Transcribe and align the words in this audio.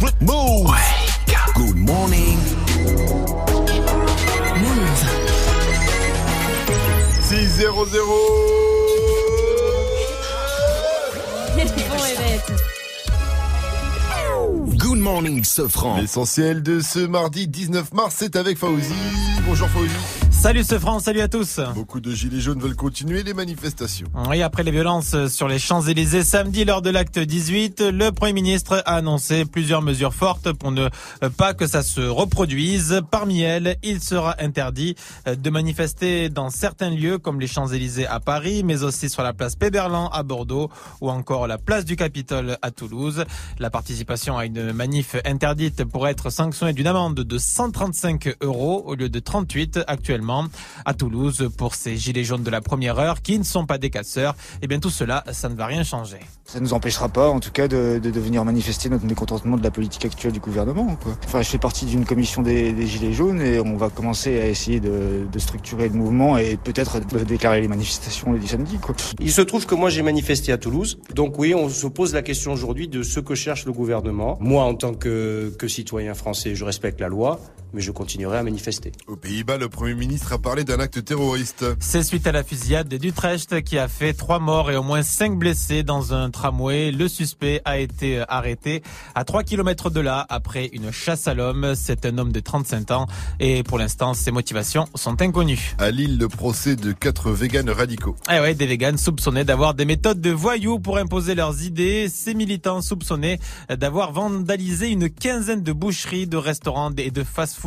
Move. 0.00 0.70
Good 1.54 1.76
morning. 1.76 2.38
Move. 4.56 5.04
6 7.20 7.46
0 7.46 7.84
0. 7.84 8.06
Bon 11.54 12.02
réveil 12.02 12.32
à 12.32 12.38
tous. 12.46 12.62
Good 14.78 14.98
morning, 14.98 15.44
Sofran. 15.44 15.98
L'essentiel 15.98 16.62
de 16.62 16.80
ce 16.80 17.00
mardi 17.00 17.46
19 17.46 17.92
mars, 17.92 18.14
c'est 18.18 18.36
avec 18.36 18.56
Fauzi. 18.56 18.94
Bonjour 19.46 19.68
Fauzi. 19.68 19.92
Salut 20.40 20.64
ce 20.64 20.78
France, 20.78 21.04
salut 21.04 21.20
à 21.20 21.28
tous. 21.28 21.60
Beaucoup 21.74 22.00
de 22.00 22.12
gilets 22.12 22.40
jaunes 22.40 22.60
veulent 22.60 22.74
continuer 22.74 23.22
les 23.22 23.34
manifestations. 23.34 24.06
Oui, 24.26 24.40
après 24.40 24.62
les 24.62 24.70
violences 24.70 25.26
sur 25.26 25.48
les 25.48 25.58
Champs-Élysées 25.58 26.24
samedi 26.24 26.64
lors 26.64 26.80
de 26.80 26.88
l'acte 26.88 27.18
18, 27.18 27.82
le 27.92 28.10
Premier 28.10 28.32
ministre 28.32 28.82
a 28.86 28.94
annoncé 28.94 29.44
plusieurs 29.44 29.82
mesures 29.82 30.14
fortes 30.14 30.50
pour 30.54 30.72
ne 30.72 30.88
pas 31.36 31.52
que 31.52 31.66
ça 31.66 31.82
se 31.82 32.00
reproduise. 32.00 33.02
Parmi 33.10 33.42
elles, 33.42 33.76
il 33.82 34.00
sera 34.00 34.34
interdit 34.38 34.94
de 35.26 35.50
manifester 35.50 36.30
dans 36.30 36.48
certains 36.48 36.88
lieux 36.88 37.18
comme 37.18 37.38
les 37.38 37.46
Champs-Élysées 37.46 38.06
à 38.06 38.18
Paris, 38.18 38.62
mais 38.64 38.82
aussi 38.82 39.10
sur 39.10 39.22
la 39.22 39.34
place 39.34 39.56
Péberlan 39.56 40.08
à 40.08 40.22
Bordeaux 40.22 40.70
ou 41.02 41.10
encore 41.10 41.48
la 41.48 41.58
place 41.58 41.84
du 41.84 41.96
Capitole 41.96 42.56
à 42.62 42.70
Toulouse. 42.70 43.26
La 43.58 43.68
participation 43.68 44.38
à 44.38 44.46
une 44.46 44.72
manif 44.72 45.16
interdite 45.26 45.84
pourrait 45.84 46.12
être 46.12 46.30
sanctionnée 46.30 46.72
d'une 46.72 46.86
amende 46.86 47.16
de 47.16 47.38
135 47.38 48.36
euros 48.40 48.84
au 48.86 48.94
lieu 48.94 49.10
de 49.10 49.18
38 49.18 49.80
actuellement 49.86 50.29
à 50.84 50.94
Toulouse 50.94 51.50
pour 51.56 51.74
ces 51.74 51.96
gilets 51.96 52.24
jaunes 52.24 52.42
de 52.42 52.50
la 52.50 52.60
première 52.60 52.98
heure 52.98 53.22
qui 53.22 53.38
ne 53.38 53.44
sont 53.44 53.66
pas 53.66 53.78
des 53.78 53.90
casseurs. 53.90 54.34
Et 54.62 54.66
bien 54.66 54.78
tout 54.78 54.90
cela, 54.90 55.24
ça 55.32 55.48
ne 55.48 55.54
va 55.54 55.66
rien 55.66 55.84
changer. 55.84 56.20
Ça 56.44 56.58
ne 56.58 56.64
nous 56.64 56.72
empêchera 56.72 57.08
pas, 57.08 57.28
en 57.28 57.38
tout 57.38 57.52
cas, 57.52 57.68
de, 57.68 58.00
de, 58.02 58.10
de, 58.10 58.20
venir 58.20 58.44
manifester 58.44 58.88
notre 58.88 59.04
mécontentement 59.04 59.56
de 59.56 59.62
la 59.62 59.70
politique 59.70 60.04
actuelle 60.04 60.32
du 60.32 60.40
gouvernement. 60.40 60.96
Quoi. 61.02 61.16
Enfin, 61.24 61.42
je 61.42 61.48
fais 61.48 61.58
partie 61.58 61.86
d'une 61.86 62.04
commission 62.04 62.42
des, 62.42 62.72
des, 62.72 62.86
Gilets 62.86 63.12
jaunes 63.12 63.40
et 63.40 63.60
on 63.60 63.76
va 63.76 63.88
commencer 63.88 64.40
à 64.40 64.46
essayer 64.46 64.80
de, 64.80 65.26
de 65.30 65.38
structurer 65.38 65.88
le 65.88 65.94
mouvement 65.94 66.38
et 66.38 66.56
peut-être 66.56 66.98
de 67.00 67.24
déclarer 67.24 67.60
les 67.60 67.68
manifestations 67.68 68.32
du 68.32 68.46
samedi. 68.46 68.78
Quoi. 68.78 68.96
Il 69.20 69.30
se 69.30 69.42
trouve 69.42 69.66
que 69.66 69.74
moi 69.74 69.90
j'ai 69.90 70.02
manifesté 70.02 70.52
à 70.52 70.58
Toulouse, 70.58 70.98
donc 71.14 71.38
oui, 71.38 71.54
on 71.54 71.68
se 71.68 71.86
pose 71.86 72.14
la 72.14 72.22
question 72.22 72.52
aujourd'hui 72.52 72.88
de 72.88 73.02
ce 73.02 73.20
que 73.20 73.34
cherche 73.34 73.64
le 73.64 73.72
gouvernement. 73.72 74.36
Moi, 74.40 74.64
en 74.64 74.74
tant 74.74 74.94
que, 74.94 75.54
que 75.58 75.68
citoyen 75.68 76.14
français, 76.14 76.54
je 76.54 76.64
respecte 76.64 77.00
la 77.00 77.08
loi, 77.08 77.40
mais 77.72 77.80
je 77.80 77.90
continuerai 77.90 78.38
à 78.38 78.42
manifester. 78.42 78.92
Aux 79.06 79.16
Pays-Bas, 79.16 79.56
le 79.56 79.68
Premier 79.68 79.94
ministre 79.94 80.32
a 80.32 80.38
parlé 80.38 80.64
d'un 80.64 80.80
acte 80.80 81.04
terroriste. 81.04 81.64
C'est 81.78 82.02
suite 82.02 82.26
à 82.26 82.32
la 82.32 82.42
fusillade 82.42 82.88
d'Utrecht 82.88 83.62
qui 83.62 83.78
a 83.78 83.88
fait 83.88 84.12
trois 84.12 84.38
morts 84.38 84.70
et 84.70 84.76
au 84.76 84.82
moins 84.82 85.02
cinq 85.02 85.38
blessés 85.38 85.82
dans 85.82 86.12
un 86.12 86.30
tramway. 86.30 86.90
Le 86.90 87.08
suspect 87.08 87.60
a 87.64 87.78
été 87.78 88.22
arrêté 88.28 88.82
à 89.14 89.24
3 89.24 89.44
km 89.44 89.90
de 89.90 90.00
là 90.00 90.26
après 90.28 90.70
une 90.72 90.90
chasse 90.90 91.28
à 91.28 91.34
l'homme. 91.34 91.74
C'est 91.74 92.04
un 92.06 92.18
homme 92.18 92.32
de 92.32 92.40
35 92.40 92.90
ans 92.90 93.06
et 93.38 93.62
pour 93.62 93.78
l'instant, 93.78 94.14
ses 94.14 94.30
motivations 94.30 94.86
sont 94.94 95.22
inconnues. 95.22 95.74
À 95.78 95.90
Lille, 95.90 96.18
le 96.18 96.28
procès 96.28 96.76
de 96.76 96.92
quatre 96.92 97.30
véganes 97.30 97.70
radicaux. 97.70 98.16
Eh 98.30 98.40
ouais, 98.40 98.54
des 98.54 98.66
véganes 98.66 98.98
soupçonnés 98.98 99.44
d'avoir 99.44 99.74
des 99.74 99.84
méthodes 99.84 100.20
de 100.20 100.30
voyous 100.30 100.78
pour 100.80 100.98
imposer 100.98 101.34
leurs 101.34 101.62
idées. 101.62 102.08
Ces 102.08 102.34
militants 102.34 102.82
soupçonnés 102.82 103.38
d'avoir 103.68 104.12
vandalisé 104.12 104.88
une 104.88 105.08
quinzaine 105.08 105.62
de 105.62 105.72
boucheries, 105.72 106.26
de 106.26 106.36
restaurants 106.36 106.92
et 106.96 107.10
de 107.10 107.22
fast-food 107.22 107.59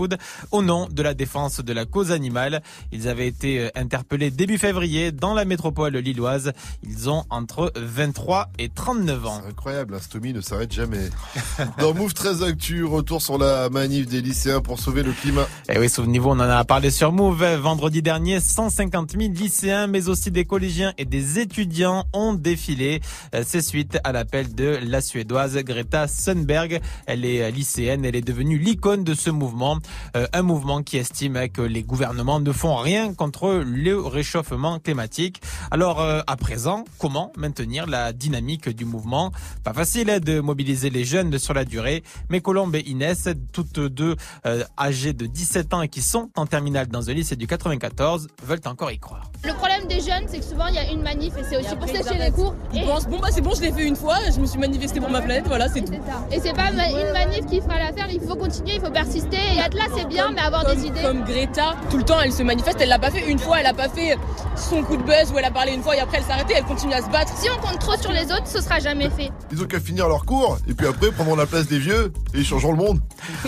au 0.52 0.62
nom 0.62 0.88
de 0.90 1.04
la 1.04 1.14
défense 1.14 1.60
de 1.60 1.74
la 1.74 1.86
cause 1.86 2.12
animale. 2.12 2.62
Ils 2.92 3.08
avaient 3.08 3.28
été 3.28 3.70
interpellés 3.76 4.32
début 4.32 4.58
février 4.58 5.12
dans 5.12 5.34
la 5.34 5.46
métropole 5.46 5.96
lilloise. 5.98 6.54
Ils 6.84 7.10
ont 7.10 7.24
entre 7.30 7.72
23 7.76 8.50
et 8.60 8.70
39 8.70 9.26
ans. 9.26 9.42
C'est 9.42 9.50
incroyable, 9.50 10.00
Stomy 10.02 10.34
ne 10.34 10.42
s'arrête 10.42 10.72
jamais. 10.72 11.10
Dans 11.80 11.94
Move 11.94 12.14
13 12.14 12.44
Actu, 12.44 12.84
retour 12.84 13.22
sur 13.22 13.38
la 13.38 13.70
manif 13.70 14.08
des 14.08 14.22
lycéens 14.22 14.62
pour 14.62 14.80
sauver 14.80 15.04
le 15.04 15.12
climat. 15.12 15.48
Et 15.70 15.78
oui, 15.80 15.90
souvenez-vous, 15.90 16.30
on 16.30 16.34
en 16.34 16.40
a 16.42 16.64
parlé 16.66 16.92
sur 16.92 17.12
Move. 17.12 17.44
Vendredi 17.56 18.02
dernier, 18.02 18.40
150 18.40 19.12
000 19.12 19.34
lycéens, 19.34 19.88
mais 19.88 20.10
aussi 20.10 20.32
des 20.32 20.46
collégiens 20.46 20.94
et 20.98 21.06
des 21.06 21.40
étudiants 21.40 22.06
ont 22.14 22.34
défilé. 22.34 23.02
C'est 23.46 23.62
suite 23.62 23.98
à 24.04 24.12
l'appel 24.12 24.54
de 24.54 24.80
la 24.84 25.02
Suédoise 25.02 25.58
Greta 25.58 26.08
Thunberg. 26.08 26.82
Elle 27.06 27.26
est 27.26 27.52
lycéenne, 27.52 28.06
elle 28.06 28.16
est 28.16 28.22
devenue 28.22 28.58
l'icône 28.58 29.04
de 29.04 29.14
ce 29.14 29.30
mouvement. 29.30 29.80
Un 30.14 30.42
mouvement 30.42 30.84
qui 30.84 30.98
estime 30.98 31.50
que 31.50 31.62
les 31.62 31.84
gouvernements 31.84 32.40
ne 32.40 32.52
font 32.52 32.76
rien 32.76 33.14
contre 33.14 33.64
le 33.66 34.00
réchauffement 34.00 34.80
climatique. 34.80 35.42
Alors, 35.72 36.02
à 36.02 36.36
présent, 36.36 36.84
comment 36.98 37.32
maintenir 37.38 37.88
la 37.88 38.14
dynamique 38.14 38.70
du 38.70 38.86
mouvement? 38.86 39.32
Pas 39.64 39.74
facile 39.74 40.20
de 40.20 40.40
mobiliser 40.40 40.90
les 40.90 41.04
jeunes 41.04 41.38
sur 41.38 41.54
la 41.54 41.66
durée, 41.66 42.04
mais 42.30 42.42
Colombe 42.42 42.76
et 42.76 42.82
Inès, 42.82 43.30
toutes 43.52 43.80
deux 43.80 44.16
euh, 44.46 44.64
âgées 44.80 45.14
de 45.14 45.26
17 45.26 45.74
ans 45.74 45.82
et 45.82 45.88
qui 45.88 46.02
sont 46.02 46.30
en 46.36 46.46
terminale 46.46 46.88
dans 46.88 47.10
un 47.10 47.14
lycée 47.14 47.36
du 47.36 47.48
94, 47.48 48.28
veulent 48.44 48.60
encore 48.66 48.92
y 48.92 49.00
croire. 49.00 49.32
Le 49.44 49.54
problème 49.54 49.88
des 49.88 50.00
jeunes, 50.00 50.26
c'est 50.28 50.40
que 50.40 50.46
souvent 50.46 50.68
il 50.68 50.76
y 50.76 50.78
a 50.78 50.90
une 50.92 51.02
manif 51.02 51.34
et 51.38 51.44
c'est 51.44 51.58
aussi 51.58 51.76
pour 51.76 51.88
sécher 51.88 52.18
les 52.18 52.32
cours. 52.32 52.56
Ils 52.74 52.84
et... 52.84 52.86
pensent, 52.86 53.08
bon 53.08 53.20
bah 53.20 53.28
c'est 53.32 53.42
bon, 53.42 53.54
je 53.56 53.62
l'ai 53.62 53.72
fait 53.72 53.86
une 53.86 53.96
fois, 53.96 54.18
je 54.34 54.40
me 54.40 54.46
suis 54.46 54.60
manifesté 54.60 55.00
pour 55.00 55.10
ma 55.10 55.22
planète, 55.22 55.46
voilà, 55.48 55.68
c'est 55.70 55.82
tout. 55.82 55.94
Et 56.32 56.40
c'est 56.40 56.54
pas 56.54 56.70
une 56.70 57.12
manif 57.14 57.46
qui 57.48 57.62
fera 57.62 57.78
l'affaire, 57.78 58.08
il 58.12 58.22
faut 58.22 58.36
continuer, 58.36 58.76
il 58.76 58.82
faut 58.82 58.92
persister. 58.92 59.38
Et 59.56 59.62
là, 59.74 59.86
c'est 59.96 60.08
bien, 60.08 60.32
mais 60.32 60.42
avoir 60.42 60.66
comme, 60.66 60.76
des 60.76 60.88
idées. 60.88 61.02
Comme 61.02 61.24
Greta, 61.24 61.76
tout 61.90 61.98
le 61.98 62.04
temps 62.04 62.20
elle 62.22 62.32
se 62.32 62.44
manifeste, 62.44 62.78
elle 62.80 62.90
l'a 62.90 63.00
pas 63.00 63.12
fait 63.12 63.30
une 63.30 63.40
fois, 63.40 63.60
elle 63.60 63.66
a 63.66 63.74
pas 63.74 63.90
fait 63.90 64.18
son 64.56 64.84
coup 64.84 64.98
de 64.98 65.04
buzz 65.04 65.32
où 65.34 65.38
elle 65.38 65.46
a 65.46 65.52
parlé 65.52 65.74
une 65.74 65.82
fois 65.82 65.96
et 65.96 66.00
après 66.00 66.18
elle 66.18 66.24
s'est 66.24 66.32
arrêtée, 66.32 66.54
elle 66.56 66.66
continue 66.66 66.94
à 66.94 67.02
se 67.02 67.10
battre. 67.10 67.34
Si 67.38 67.50
on 67.50 67.60
compte 67.60 67.80
trop 67.80 67.98
sur 67.98 68.12
les 68.12 68.26
autres, 68.26 68.48
ce 68.48 68.62
sera 68.62 68.80
jamais 68.80 69.10
fait. 69.10 69.32
Ils 69.52 69.62
ont 69.62 69.66
qu'à 69.66 69.80
finir 69.80 70.08
leur 70.08 70.26
cours 70.26 70.58
et 70.68 70.74
puis 70.74 70.88
après 70.88 71.12
prendront 71.12 71.36
la 71.36 71.46
place 71.46 71.68
des 71.68 71.80
vieux 71.80 72.12
et 72.34 72.40
ils 72.40 72.46
changeront 72.46 72.72
le 72.72 72.78
monde. 72.78 73.00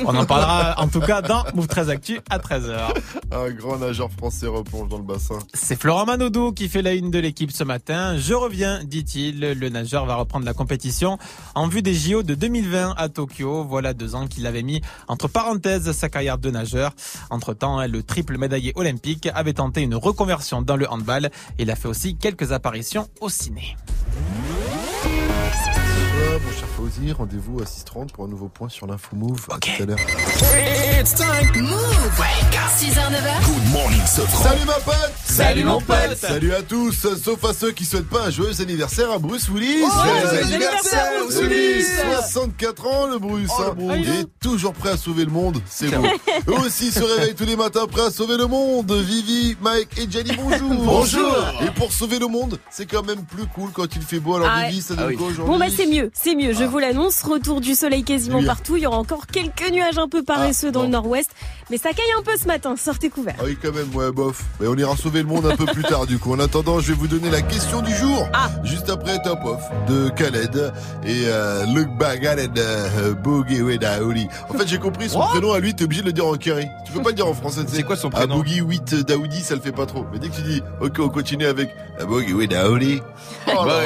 On 0.06 0.16
en 0.16 0.26
parlera 0.26 0.80
en 0.80 0.88
tout 0.88 1.00
cas 1.00 1.22
dans 1.22 1.44
Move 1.54 1.68
13 1.68 1.90
Actu 1.90 2.20
à 2.30 2.40
13h. 2.40 2.94
Un 3.32 3.50
grand 3.52 3.78
nageur 3.78 4.10
français 4.12 4.48
replonge 4.48 4.90
dans 4.90 4.98
le 4.98 5.04
bassin. 5.04 5.40
C'est 5.54 5.80
Florent 5.80 6.06
Manodou 6.06 6.52
qui 6.52 6.70
fait 6.70 6.82
la 6.82 6.94
une 6.94 7.12
de 7.12 7.20
l'équipe 7.20 7.52
ce 7.52 7.64
matin. 7.64 8.18
Je 8.18 8.34
reviens, 8.34 8.84
dit-il. 8.84 9.40
Le 9.40 9.70
nageur 9.70 10.06
va 10.06 10.16
reprendre 10.16 10.46
la 10.46 10.54
compétition 10.54 11.18
en 11.54 11.68
vue 11.68 11.82
des 11.82 11.94
JO 11.94 12.24
de 12.24 12.36
2020 12.36 12.96
à 12.98 13.10
Tokyo. 13.10 13.64
Voilà 13.64 13.94
deux 13.94 14.16
ans 14.16 14.28
qu'il 14.28 14.48
avait 14.48 14.64
mis 14.64 14.82
entre 15.08 15.28
parenthèses 15.28 15.92
sa 15.92 16.10
de 16.16 16.50
nageur. 16.50 16.94
Entre 17.30 17.54
temps, 17.54 17.86
le 17.86 18.02
triple 18.02 18.38
médaillé 18.38 18.72
olympique 18.76 19.28
avait 19.36 19.54
tenté 19.54 19.82
une 19.82 19.96
reconversion 19.96 20.62
dans 20.62 20.78
le 20.78 20.90
handball. 20.90 21.30
Il 21.60 21.70
a 21.70 21.76
fait 21.76 21.90
aussi 21.90 22.16
quelques 22.16 22.54
apparitions 22.54 23.10
au 23.20 23.28
ciné. 23.28 23.76
Mon 26.36 26.52
cher 26.52 26.68
Fauzi, 26.76 27.12
rendez-vous 27.14 27.60
à 27.62 27.64
6h30 27.64 28.12
pour 28.12 28.26
un 28.26 28.28
nouveau 28.28 28.50
point 28.50 28.68
sur 28.68 28.86
l'info 28.88 29.16
Move. 29.16 29.46
Ok. 29.50 29.70
À 29.70 29.78
tout 29.78 29.84
à 29.84 29.86
l'heure. 29.86 29.98
It's 31.00 31.16
time. 31.16 31.62
Move. 31.64 32.20
Wake 32.20 32.56
up. 32.56 32.72
6h, 32.78 33.10
9h. 33.10 33.46
Good 33.46 33.72
morning, 33.72 34.02
Sofran. 34.06 34.44
Salut 34.50 34.66
ma 34.66 34.74
pote 34.74 35.12
Salut 35.24 35.64
mon 35.64 35.80
pote. 35.82 36.18
Salut 36.18 36.54
à 36.54 36.62
tous, 36.62 36.92
sauf 37.24 37.44
à 37.46 37.54
ceux 37.54 37.72
qui 37.72 37.86
souhaitent 37.86 38.10
pas 38.10 38.26
un 38.26 38.30
joyeux 38.32 38.60
anniversaire 38.62 39.12
à 39.12 39.18
Bruce 39.18 39.48
Willis 39.48 39.80
Joyeux 39.80 40.44
anniversaire, 40.44 41.12
Bruce 41.24 41.40
Willis. 41.42 41.86
64 42.24 42.88
ans 42.88 43.08
le 43.08 43.20
Bruce, 43.20 43.50
Oh, 43.58 43.62
le 43.62 43.68
hein. 43.70 43.74
Bruce. 43.78 43.98
Il 44.02 44.10
est 44.20 44.28
toujours 44.42 44.74
prêt 44.74 44.90
à 44.92 44.98
sauver 44.98 45.24
le 45.26 45.32
monde, 45.32 45.62
c'est 45.70 45.90
beau. 45.96 46.04
Eux 46.50 46.60
aussi 46.66 46.92
se 46.92 47.02
réveillent 47.02 47.36
tous 47.36 47.46
les 47.46 47.56
matins 47.56 47.86
prêts 47.88 48.08
à 48.08 48.12
sauver 48.12 48.36
le 48.38 48.48
monde. 48.48 48.92
Vivi, 48.92 49.56
Mike 49.62 49.90
et 49.98 50.10
Jenny, 50.12 50.32
bonjour 50.36 50.70
Bonjour. 50.84 51.36
Et 51.62 51.72
pour 51.72 51.94
sauver 51.94 52.20
le 52.20 52.28
monde, 52.28 52.60
c'est 52.70 52.86
quand 52.86 53.04
même 53.04 53.24
plus 53.24 53.46
cool 53.48 53.70
quand 53.72 53.96
il 53.96 54.02
fait 54.02 54.20
beau. 54.20 54.36
Alors 54.36 54.50
Ah 54.52 54.68
Vivi, 54.68 54.82
ça 54.82 54.96
donne 54.96 55.06
Ah 55.06 55.08
oui. 55.10 55.16
quoi 55.16 55.28
aujourd'hui 55.28 55.52
Bon 55.54 55.60
bah 55.60 55.68
c'est 55.76 55.88
mieux, 55.88 56.12
c'est 56.26 56.36
mieux, 56.36 56.54
je 56.54 56.64
Ah. 56.64 56.68
vous 56.68 56.80
l'annonce, 56.80 57.22
retour 57.22 57.62
du 57.62 57.76
soleil 57.76 58.04
quasiment 58.04 58.40
Bien. 58.40 58.48
partout, 58.48 58.78
il 58.78 58.84
y 58.84 58.88
aura 58.88 58.98
encore 58.98 59.28
quelques 59.28 59.70
nuages 59.72 60.00
un 60.00 60.08
peu 60.10 60.24
paresseux 60.24 60.70
Ah, 60.70 60.72
dans 60.72 60.80
bon. 60.80 60.86
le 60.88 60.92
nord-ouest, 60.94 61.30
mais 61.70 61.78
ça 61.78 61.90
caille 61.90 62.06
un 62.20 62.24
peu 62.24 62.32
ce 62.42 62.48
matin, 62.48 62.74
sortez 62.78 63.10
couverts. 63.10 63.36
Ah 63.40 63.44
oui, 63.46 63.56
quand 63.62 63.72
même, 63.72 63.94
ouais, 63.94 64.12
bof. 64.12 64.42
Mais 64.60 64.66
on 64.68 64.76
ira 64.76 64.98
sauver 64.98 65.22
le 65.22 65.28
monde 65.28 65.46
un 65.46 65.56
peu 65.56 65.66
plus 65.66 65.84
tard, 65.84 66.08
du 66.08 66.18
coup. 66.18 66.34
En 66.34 66.40
attendant, 66.40 66.80
je 66.80 66.88
vais 66.88 66.98
vous 66.98 67.08
donner 67.08 67.30
la 67.30 67.44
question 67.44 67.84
du 67.84 67.94
jour. 67.94 68.28
Ah. 68.34 68.50
Juste 68.64 68.90
après 68.90 69.20
Top 69.24 69.38
Off 69.46 69.62
de 69.88 70.10
Khaled 70.10 70.74
et 71.06 71.26
euh, 71.28 71.64
Look 71.68 71.96
Back 72.00 72.22
Khaled 72.22 72.58
euh, 72.58 73.14
Boogie. 73.14 73.62
En 74.50 74.58
fait, 74.58 74.68
j'ai 74.68 74.80
compris 74.80 75.10
son 75.10 75.20
prénom 75.20 75.54
à 75.54 75.60
lui, 75.60 75.76
t'es 75.76 75.84
obligé 75.84 76.02
de 76.02 76.08
le 76.08 76.14
dire 76.14 76.26
en 76.26 76.34
carré. 76.38 76.68
Tu 76.88 76.92
peux 76.92 77.04
pas 77.04 77.10
le 77.10 77.16
dire 77.16 77.28
en 77.28 77.36
français, 77.36 77.62
tu 77.66 77.70
sais. 77.70 77.76
C'est 77.78 77.84
quoi 77.84 77.98
son 77.98 78.10
prénom? 78.10 78.38
Boogie 78.38 78.62
with 78.62 78.96
Daoudi, 79.06 79.42
ça 79.42 79.54
le 79.54 79.62
fait 79.62 79.72
pas 79.72 79.86
trop. 79.86 80.08
Mais 80.12 80.18
dès 80.18 80.30
que 80.30 80.36
tu 80.36 80.42
dis, 80.42 80.64
ok, 80.82 80.96
on 81.00 81.10
continue 81.10 81.46
avec 81.46 81.70
Boogie 82.08 82.34
with 82.34 82.50
Daoudi. 82.50 83.00
Oh 83.48 83.64
là 83.66 83.76
Ouais. 83.76 83.86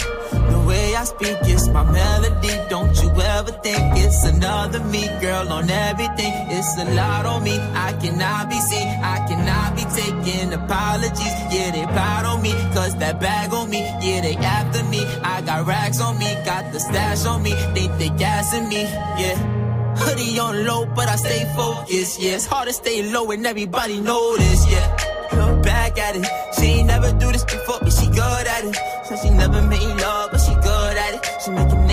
Way 0.91 0.97
I 0.97 1.03
speak 1.05 1.37
it's 1.43 1.67
my 1.69 1.83
melody. 1.83 2.53
Don't 2.69 2.93
you 3.01 3.09
ever 3.09 3.51
think 3.63 3.79
it's 4.03 4.25
another 4.25 4.83
me, 4.83 5.07
girl, 5.21 5.47
on 5.53 5.69
everything. 5.69 6.33
It's 6.51 6.77
a 6.77 6.85
lot 6.95 7.25
on 7.25 7.43
me. 7.43 7.57
I 7.87 7.93
cannot 7.93 8.49
be 8.49 8.59
seen. 8.59 8.87
I 9.01 9.25
cannot 9.25 9.75
be 9.77 9.83
taking 9.99 10.51
apologies. 10.51 11.35
Yeah, 11.53 11.71
they 11.71 11.85
proud 11.85 12.25
on 12.25 12.41
me. 12.41 12.51
Cause 12.73 12.97
that 12.97 13.21
bag 13.21 13.53
on 13.53 13.69
me. 13.69 13.81
Yeah, 14.01 14.21
they 14.21 14.35
after 14.35 14.83
me. 14.83 15.05
I 15.23 15.41
got 15.41 15.65
racks 15.65 16.01
on 16.01 16.19
me. 16.19 16.29
Got 16.43 16.73
the 16.73 16.79
stash 16.79 17.25
on 17.25 17.41
me. 17.41 17.53
They 17.73 17.87
Think 17.97 18.19
gassing 18.19 18.67
me. 18.67 18.81
Yeah. 19.21 19.61
Hoodie 19.95 20.39
on 20.39 20.65
low, 20.65 20.85
but 20.87 21.07
I 21.07 21.15
stay 21.15 21.45
focused. 21.55 22.19
Yeah, 22.19 22.35
it's 22.35 22.47
hard 22.47 22.67
to 22.67 22.73
stay 22.73 23.11
low 23.11 23.31
and 23.31 23.45
everybody 23.45 23.99
this. 24.01 24.71
Yeah, 24.71 24.87
look 25.33 25.63
back 25.63 25.97
at 25.97 26.15
it. 26.15 26.25
She 26.55 26.65
ain't 26.65 26.87
never 26.87 27.11
do 27.13 27.31
this 27.31 27.45
before, 27.45 27.79
but 27.79 27.93
she 27.93 28.07
good 28.07 28.47
at 28.47 28.65
it. 28.65 28.75
Said 29.05 29.19
she 29.19 29.29
never 29.29 29.61
made 29.61 29.95
love, 30.01 30.31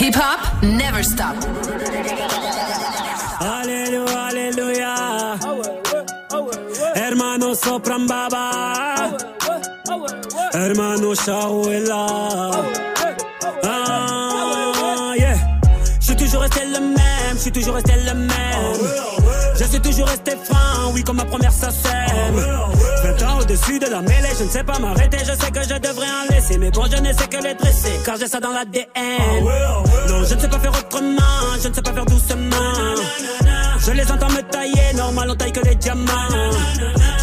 Hip 0.00 0.14
hop 0.14 0.62
never 0.62 1.02
stopped. 1.02 1.44
Aleluya, 3.38 4.28
aleluya. 4.28 4.94
Hermano 6.96 7.52
Sopran 7.54 8.06
Baba. 8.08 8.44
Hermano 10.54 11.14
Shaouela. 11.14 12.06
Ah, 13.62 15.12
yeah. 15.18 15.36
Je 16.00 16.06
suis 16.06 16.16
toujours 16.16 16.40
resté 16.40 16.64
le 16.64 16.80
même, 16.80 17.34
je 17.34 17.38
suis 17.38 17.52
toujours 17.52 17.74
resté 17.74 17.92
le 17.96 18.14
même. 18.14 18.40
Suis 19.80 19.92
toujours 19.92 20.08
resté 20.08 20.32
franc, 20.44 20.92
oui, 20.92 21.02
comme 21.02 21.16
ma 21.16 21.24
première 21.24 21.52
sacème. 21.52 22.36
20 22.36 23.22
ans 23.26 23.38
au-dessus 23.40 23.78
de 23.78 23.86
la 23.86 24.02
mêlée, 24.02 24.28
je 24.38 24.44
ne 24.44 24.50
sais 24.50 24.62
pas 24.62 24.78
m'arrêter, 24.78 25.16
je 25.20 25.32
sais 25.32 25.50
que 25.50 25.62
je 25.62 25.78
devrais 25.78 26.06
en 26.06 26.34
laisser. 26.34 26.58
Mais 26.58 26.70
bon, 26.70 26.84
je 26.84 27.00
ne 27.00 27.10
sais 27.14 27.26
que 27.26 27.42
les 27.42 27.54
dresser, 27.54 27.92
car 28.04 28.16
j'ai 28.18 28.26
ça 28.26 28.40
dans 28.40 28.50
l'ADN. 28.50 28.84
Non, 30.06 30.24
je 30.28 30.34
ne 30.34 30.40
sais 30.40 30.48
pas 30.48 30.58
faire 30.58 30.72
autrement, 30.72 31.22
je 31.62 31.68
ne 31.68 31.74
sais 31.74 31.80
pas 31.80 31.92
faire 31.94 32.04
doucement. 32.04 32.94
Je 33.78 33.92
les 33.92 34.12
entends 34.12 34.28
me 34.28 34.42
tailler, 34.42 34.92
normal 34.94 35.30
on 35.30 35.34
taille 35.34 35.52
que 35.52 35.66
les 35.66 35.76
diamants. 35.76 36.28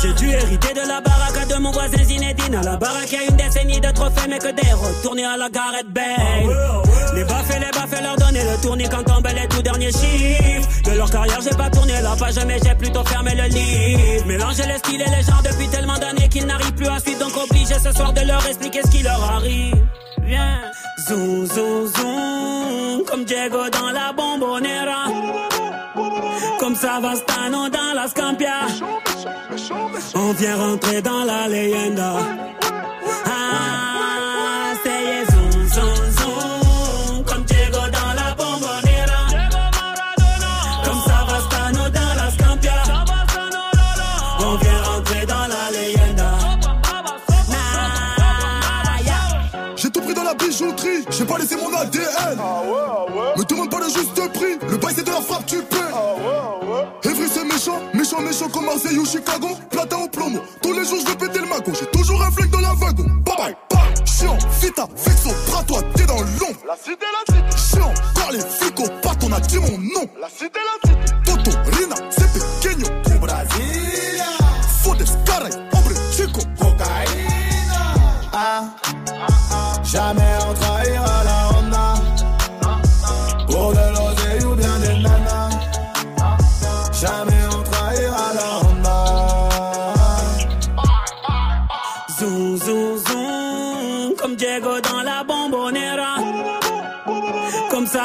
J'ai 0.02 0.14
dû 0.14 0.30
hériter 0.30 0.74
de 0.74 0.88
la 0.88 1.00
baraque 1.02 1.48
de 1.48 1.56
mon 1.62 1.72
voisin 1.72 2.04
Zinedine. 2.04 2.56
À 2.56 2.64
la 2.64 2.78
baraque, 2.78 3.12
il 3.12 3.14
y 3.14 3.18
a 3.18 3.30
une 3.30 3.36
décennie 3.36 3.80
de 3.80 3.92
trophées, 3.92 4.28
mais 4.30 4.40
que 4.40 4.52
des 4.52 4.74
retournés 4.74 5.26
à 5.26 5.38
la 5.38 5.50
Gareth 5.50 5.94
Bale. 5.94 6.06
Les 7.14 7.24
baffes 7.24 7.56
et 7.56 7.60
les 7.60 7.72
baffes, 7.72 8.02
leur 8.02 8.16
donner 8.16 8.42
le 8.44 8.62
tournis 8.62 8.90
quand 8.90 9.04
tombent 9.04 9.28
les 9.28 9.48
tout 9.48 9.62
derniers 9.62 9.92
chiffres. 9.92 10.68
De 10.84 10.92
leur 10.92 11.10
carrière, 11.10 11.40
j'ai 11.42 11.56
pas 11.56 11.70
tourné 11.70 11.94
la 12.02 12.16
page, 12.16 12.38
mais 12.48 12.58
j'ai 12.64 12.76
plutôt 12.76 13.04
fermé 13.04 13.36
le 13.36 13.44
livre. 13.44 14.26
Mélanger 14.26 14.64
les 14.66 14.78
styles 14.78 15.02
et 15.02 15.10
les 15.10 15.24
gens 15.24 15.42
depuis 15.44 15.68
tellement 15.68 15.98
d'années 15.98 16.30
qu'ils 16.30 16.46
n'arrivent 16.46 16.74
plus 16.74 16.88
à 16.88 17.00
suivre, 17.00 17.20
donc 17.20 17.36
obligé 17.38 17.76
ce 17.76 17.92
soir 17.92 18.14
de 18.14 18.22
leur 18.22 18.46
expliquer 18.48 18.82
ce 18.84 18.92
qui 18.92 19.04
leur 19.04 19.22
arrive. 19.24 19.76
Viens, 20.24 20.60
zoom, 21.08 21.46
zoom, 21.46 21.88
zoom, 21.88 23.04
comme 23.06 23.26
Diego 23.26 23.70
dans 23.70 23.92
la 23.92 24.14
bombonera. 24.14 25.06
Comme 26.60 26.76
Savastano 26.76 27.70
dans 27.70 27.94
la 27.94 28.08
Scampia. 28.08 28.68
On 30.16 30.32
vient 30.34 30.56
rentrer 30.56 31.02
dans 31.02 31.24
la 31.24 31.48
leyenda. 31.48 32.14
Pas 51.28 51.38
laissé 51.38 51.56
mon 51.56 51.74
ADN. 51.76 52.40
Me 53.38 53.44
demande 53.44 53.70
pas 53.70 53.80
le 53.80 53.90
juste 53.90 54.34
prix, 54.34 54.58
le 54.70 54.78
bail 54.78 54.94
c'est 54.96 55.04
de 55.04 55.12
la 55.12 55.22
frappe, 55.22 55.46
tu 55.46 55.58
paies. 55.58 55.78
Evry 57.04 57.30
c'est 57.30 57.44
méchant, 57.44 57.80
méchant, 57.94 58.22
méchant 58.22 58.50
comme 58.50 58.66
Marseille 58.66 58.98
ou 58.98 59.06
Chicago. 59.06 59.50
Platin 59.70 59.98
au 59.98 60.08
plomo, 60.08 60.40
tous 60.62 60.74
les 60.74 60.86
jours 60.86 61.00
je 61.02 61.12
vais 61.12 61.18
péter 61.18 61.40
le 61.40 61.48
mago. 61.48 61.72
J'ai 61.80 61.86
toujours 61.88 62.22
un 62.22 62.32
flingue 62.32 62.50
dans 62.50 62.62
la 62.62 62.74
wagon. 62.74 63.06
Bye 63.26 63.36
bye, 63.38 63.56
bye. 63.70 64.06
Chiant, 64.06 64.38
vita, 64.62 64.88
vexo, 64.96 65.30
bras 65.48 65.64
toi, 65.64 65.80
t'es 65.96 66.06
dans 66.06 66.20
l'ombre. 66.20 66.60
La 66.68 66.76
cité, 66.76 67.06
la 67.06 67.36
cité. 67.36 67.78
Chiant, 67.78 67.94
car 68.16 68.32
les 68.32 68.40
flics 68.40 68.80
au 68.80 68.88
on 69.24 69.34
a 69.34 69.40
dit 69.40 69.60
mon 69.60 69.78
nom. 69.78 70.08
La 70.20 70.30
cité, 70.30 70.60
la 70.66 70.90
cité. 70.90 71.14
Toto, 71.26 71.52
Rina, 71.78 71.96
c'est 72.10 72.32
pequeño. 72.34 72.88
Au 73.16 73.20
Brasilia. 73.20 74.26
Fodes, 74.82 75.06
caray, 75.26 75.52
hombre, 75.74 75.92
chico. 76.12 76.42
Cocaïna. 76.60 77.38
Ah, 78.34 78.64
jamais 79.84 80.38
on 80.48 80.67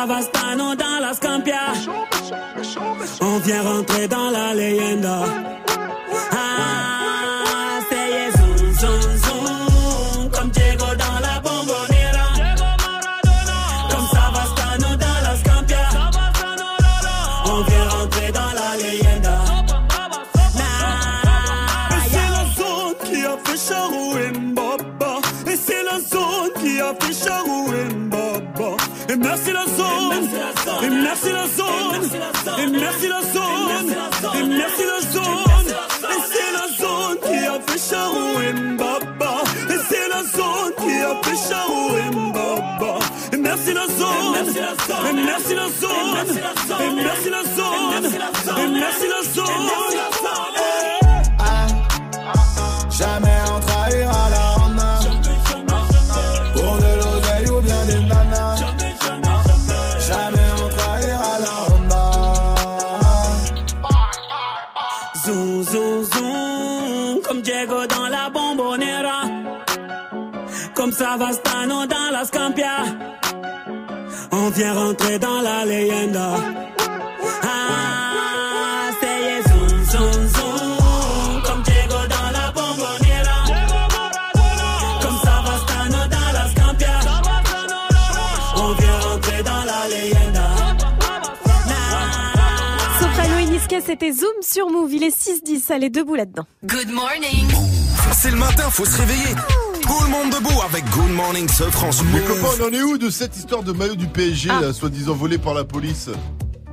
Comme 0.03 0.11
Savastano 0.11 0.75
dans 0.75 0.99
la 1.01 1.15
Scampia. 1.15 1.75
On 3.21 3.39
vient 3.39 3.63
rentrer 3.63 4.09
dans 4.09 4.31
la 4.31 4.53
leyenda. 4.53 5.52
Merci 32.93 33.09
la 33.09 33.23
zone. 33.23 33.95
Et 34.35 34.47
merci 34.47 34.83
la 34.85 35.01
zone. 35.11 35.69
Et 36.03 36.21
c'est 36.33 36.53
la 36.53 36.67
zone 36.79 37.19
qui 37.23 37.47
a 37.47 37.59
fait 37.67 37.91
Charou 37.91 38.41
et 38.41 38.53
Mbaba. 38.53 39.43
Et 39.71 39.79
c'est 39.89 40.09
la 40.09 40.23
zone 40.23 40.73
qui 40.79 40.95
a 41.01 41.15
fait 41.23 41.39
Charou 41.49 41.97
et 41.97 42.11
Mbaba. 42.15 42.99
Et 43.33 43.37
merci 43.37 43.63
merci 43.63 43.75
la 43.75 43.87
zone. 43.87 44.37
Et 45.09 45.13
merci 45.25 45.55
la 45.55 45.69
zone. 45.69 46.19
Et 46.81 46.95
merci 46.95 47.31
la 47.31 47.43
zone. 47.43 48.05
Et 48.59 48.69
merci 48.69 49.07
la 49.09 49.23
zone. 49.33 49.47
Jamais 52.91 53.39
on 53.49 53.72
Comme 70.93 71.07
Savastano 71.07 71.87
dans 71.87 72.11
la 72.13 72.25
Scampia. 72.27 72.85
On 74.31 74.51
vient 74.51 74.75
rentrer 74.75 75.19
dans 75.19 75.41
la 75.41 75.65
leyenda. 75.65 76.35
Ah, 77.43 78.91
c'est 79.01 79.49
zoom, 79.49 79.69
zoom, 79.85 80.29
zoom, 80.29 81.43
comme 81.45 81.63
Diego 81.63 81.95
dans 81.95 82.31
la 82.39 82.53
bombonera. 82.53 83.39
Comme 85.01 85.19
Savastano 85.25 86.09
dans 86.11 86.33
la 86.35 86.51
Scampia. 86.51 87.01
On 88.57 88.73
vient 88.73 89.01
rentrer 89.01 89.43
dans 89.43 89.65
la 89.65 89.89
leyenda. 89.89 90.49
Soprano 93.01 93.39
et 93.39 93.47
Niska, 93.47 93.81
c'était 93.81 94.13
Zoom 94.13 94.43
sur 94.43 94.69
Move. 94.69 94.93
Il 94.93 95.05
est 95.05 95.17
6-10. 95.17 95.73
Allez, 95.73 95.89
debout 95.89 96.17
là-dedans. 96.17 96.45
Good 96.67 96.91
morning. 96.91 97.49
C'est 98.13 98.31
le 98.31 98.37
matin, 98.37 98.69
faut 98.71 98.85
se 98.85 98.99
réveiller. 98.99 99.35
Tout 99.99 100.05
le 100.05 100.11
monde 100.11 100.31
debout 100.33 100.61
avec 100.63 100.85
Good 100.91 101.11
Morning 101.11 101.47
ce 101.49 101.65
France 101.65 102.03
Les 102.15 102.21
copains, 102.21 102.63
on 102.63 102.69
en 102.69 102.73
est 102.73 102.83
où 102.83 102.97
de 102.97 103.11
cette 103.11 103.37
histoire 103.37 103.63
de 103.63 103.73
maillot 103.73 103.95
du 103.95 104.07
PSG, 104.07 104.49
Ah. 104.51 104.61
là, 104.63 104.73
soi-disant 104.73 105.13
volé 105.15 105.37
par 105.37 105.53
la 105.53 105.65
police 105.65 106.09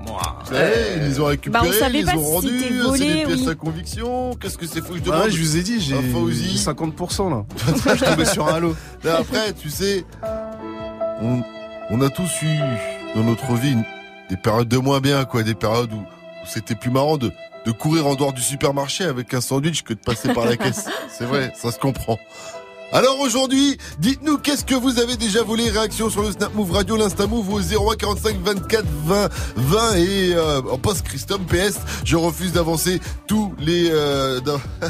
Moi. 0.07 0.21
Vous 0.45 0.53
savez, 0.55 0.71
ils 0.95 1.03
les 1.03 1.19
ont 1.19 1.25
récupérés, 1.25 1.69
Bah, 1.69 1.75
on 1.85 1.89
ils 1.89 2.05
les 2.05 2.09
ont 2.13 2.23
si 2.25 2.33
rendus, 2.33 2.59
c'est 2.61 2.73
volé, 2.77 2.99
des 3.15 3.23
pièces 3.25 3.39
oui. 3.41 3.49
à 3.49 3.55
conviction. 3.55 4.33
Qu'est-ce 4.35 4.57
que 4.57 4.65
c'est 4.65 4.79
que 4.81 4.95
je 4.95 5.01
demande 5.01 5.23
Ouais, 5.25 5.31
je 5.31 5.41
vous 5.41 5.57
ai 5.57 5.61
dit, 5.63 5.81
j'ai 5.81 5.95
Ah, 5.97 6.13
Fauzi. 6.13 6.57
50% 6.57 7.29
là. 7.29 7.43
je 7.85 7.89
suis 7.97 7.99
tombé 8.05 8.25
sur 8.25 8.47
un 8.47 8.59
lot. 8.59 8.75
Là, 9.03 9.17
après, 9.19 9.51
tu 9.53 9.69
sais, 9.69 10.05
on, 11.21 11.41
on 11.89 12.01
a 12.01 12.09
tous 12.09 12.41
eu 12.43 12.57
dans 13.15 13.23
notre 13.23 13.53
vie 13.53 13.73
une- 13.73 13.85
des 14.29 14.38
périodes 14.38 14.69
de 14.69 14.77
moins 14.77 14.99
bien, 15.01 15.25
quoi, 15.25 15.43
des 15.43 15.55
périodes 15.55 15.91
où, 15.91 15.97
où 15.97 16.45
c'était 16.45 16.75
plus 16.75 16.91
marrant 16.91 17.17
de, 17.17 17.31
de 17.65 17.71
courir 17.71 18.07
en 18.07 18.15
dehors 18.15 18.31
du 18.33 18.41
supermarché 18.41 19.03
avec 19.03 19.33
un 19.33 19.41
sandwich 19.41 19.81
que 19.83 19.93
de 19.93 19.99
passer 19.99 20.33
par 20.33 20.45
la 20.45 20.55
caisse. 20.55 20.85
C'est 21.09 21.25
vrai, 21.25 21.51
ça 21.55 21.71
se 21.71 21.79
comprend. 21.79 22.17
Alors 22.91 23.19
aujourd'hui, 23.19 23.77
dites-nous 24.00 24.39
qu'est-ce 24.39 24.65
que 24.65 24.74
vous 24.74 24.98
avez 25.00 25.15
déjà 25.15 25.43
volé 25.43 25.69
Réaction 25.69 26.10
sur 26.10 26.24
le 26.24 26.31
Snap 26.31 26.55
Move 26.55 26.72
Radio, 26.72 26.98
l'Insta 26.98 27.27
Move 27.27 27.53
au 27.53 27.60
01 27.60 27.96
45 27.96 28.38
24 28.43 28.84
20 29.05 29.29
20 29.58 29.96
et 29.96 30.34
euh, 30.34 30.62
en 30.72 30.77
post 30.79 31.03
Christophe 31.03 31.41
PS. 31.46 31.77
Je 32.03 32.15
refuse 32.15 32.51
d'avancer 32.51 33.00
tous 33.27 33.53
les 33.60 33.89
euh, 33.91 34.39
dans- 34.39 34.60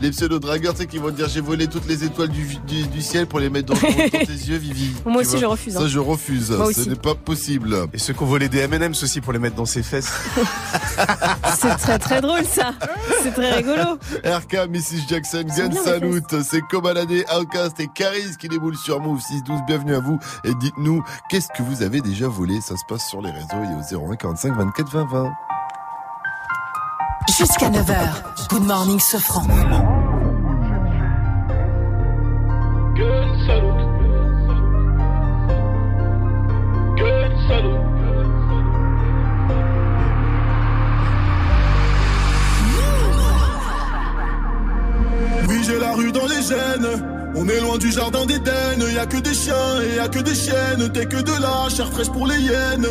les 0.00 0.10
pseudo 0.12 0.38
dragueurs, 0.38 0.72
tu 0.72 0.80
sais, 0.80 0.86
qui 0.86 0.96
vont 0.96 1.10
te 1.10 1.16
dire 1.16 1.28
j'ai 1.28 1.42
volé 1.42 1.66
toutes 1.66 1.86
les 1.86 2.04
étoiles 2.04 2.30
du, 2.30 2.56
du, 2.66 2.86
du 2.86 3.02
ciel 3.02 3.26
pour 3.26 3.38
les 3.38 3.50
mettre 3.50 3.74
dans, 3.74 3.74
dans 3.80 3.80
tes 4.08 4.24
yeux, 4.32 4.56
Vivi. 4.56 4.92
Moi 5.04 5.20
aussi, 5.20 5.38
je 5.38 5.44
refuse, 5.44 5.74
Ça, 5.74 5.80
hein. 5.82 5.88
je 5.88 5.98
refuse. 5.98 6.50
Moi 6.52 6.72
Ce 6.72 6.88
n'est 6.88 6.96
pas 6.96 7.14
possible. 7.14 7.76
Et 7.92 7.98
ceux 7.98 8.14
qui 8.14 8.22
ont 8.22 8.26
volé 8.26 8.48
des 8.48 8.60
M&M's 8.60 9.02
aussi 9.02 9.20
pour 9.20 9.34
les 9.34 9.38
mettre 9.38 9.56
dans 9.56 9.66
ses 9.66 9.82
fesses. 9.82 10.10
C'est 11.60 11.76
très 11.76 11.98
très 11.98 12.20
drôle 12.22 12.44
ça. 12.46 12.72
C'est 13.22 13.32
très 13.34 13.56
rigolo. 13.56 13.98
RK, 14.24 14.68
Mrs. 14.70 15.06
Jackson, 15.08 15.44
bien, 15.54 15.70
Salut, 15.84 16.22
c'est 16.42 16.60
Cobaladé, 16.62 17.24
Outcast 17.34 17.80
et 17.80 17.88
Caris 17.88 18.36
qui 18.38 18.48
déboulent 18.48 18.76
sur 18.76 19.00
Move 19.00 19.20
612. 19.20 19.60
Bienvenue 19.66 19.94
à 19.94 20.00
vous 20.00 20.18
et 20.44 20.54
dites-nous 20.54 21.02
qu'est-ce 21.28 21.48
que 21.48 21.62
vous 21.62 21.82
avez 21.82 22.00
déjà 22.00 22.28
volé? 22.28 22.60
Ça 22.60 22.76
se 22.76 22.84
passe 22.88 23.06
sur 23.08 23.22
les 23.22 23.30
réseaux 23.30 23.62
et 23.90 23.96
au 23.96 24.10
01 24.10 24.16
45 24.16 24.56
24 24.56 24.90
20 24.90 25.04
20. 25.06 25.32
Jusqu'à 27.38 27.70
9h. 27.70 28.48
Good 28.50 28.64
morning, 28.64 29.00
Sofran. 29.00 29.42
Les 46.24 46.42
gènes. 46.42 47.02
On 47.34 47.46
est 47.48 47.60
loin 47.60 47.76
du 47.76 47.92
jardin 47.92 48.24
d'Éden. 48.24 48.80
Y 48.80 48.98
a 48.98 49.06
que 49.06 49.18
des 49.18 49.34
chiens 49.34 49.80
et 49.82 49.96
y 49.96 49.98
a 49.98 50.08
que 50.08 50.20
des 50.20 50.34
chiennes. 50.34 50.90
T'es 50.92 51.06
que 51.06 51.20
de 51.20 51.32
la 51.42 51.68
chair 51.68 51.88
fraîche 51.90 52.08
pour 52.10 52.26
les 52.26 52.40
hyènes. 52.40 52.86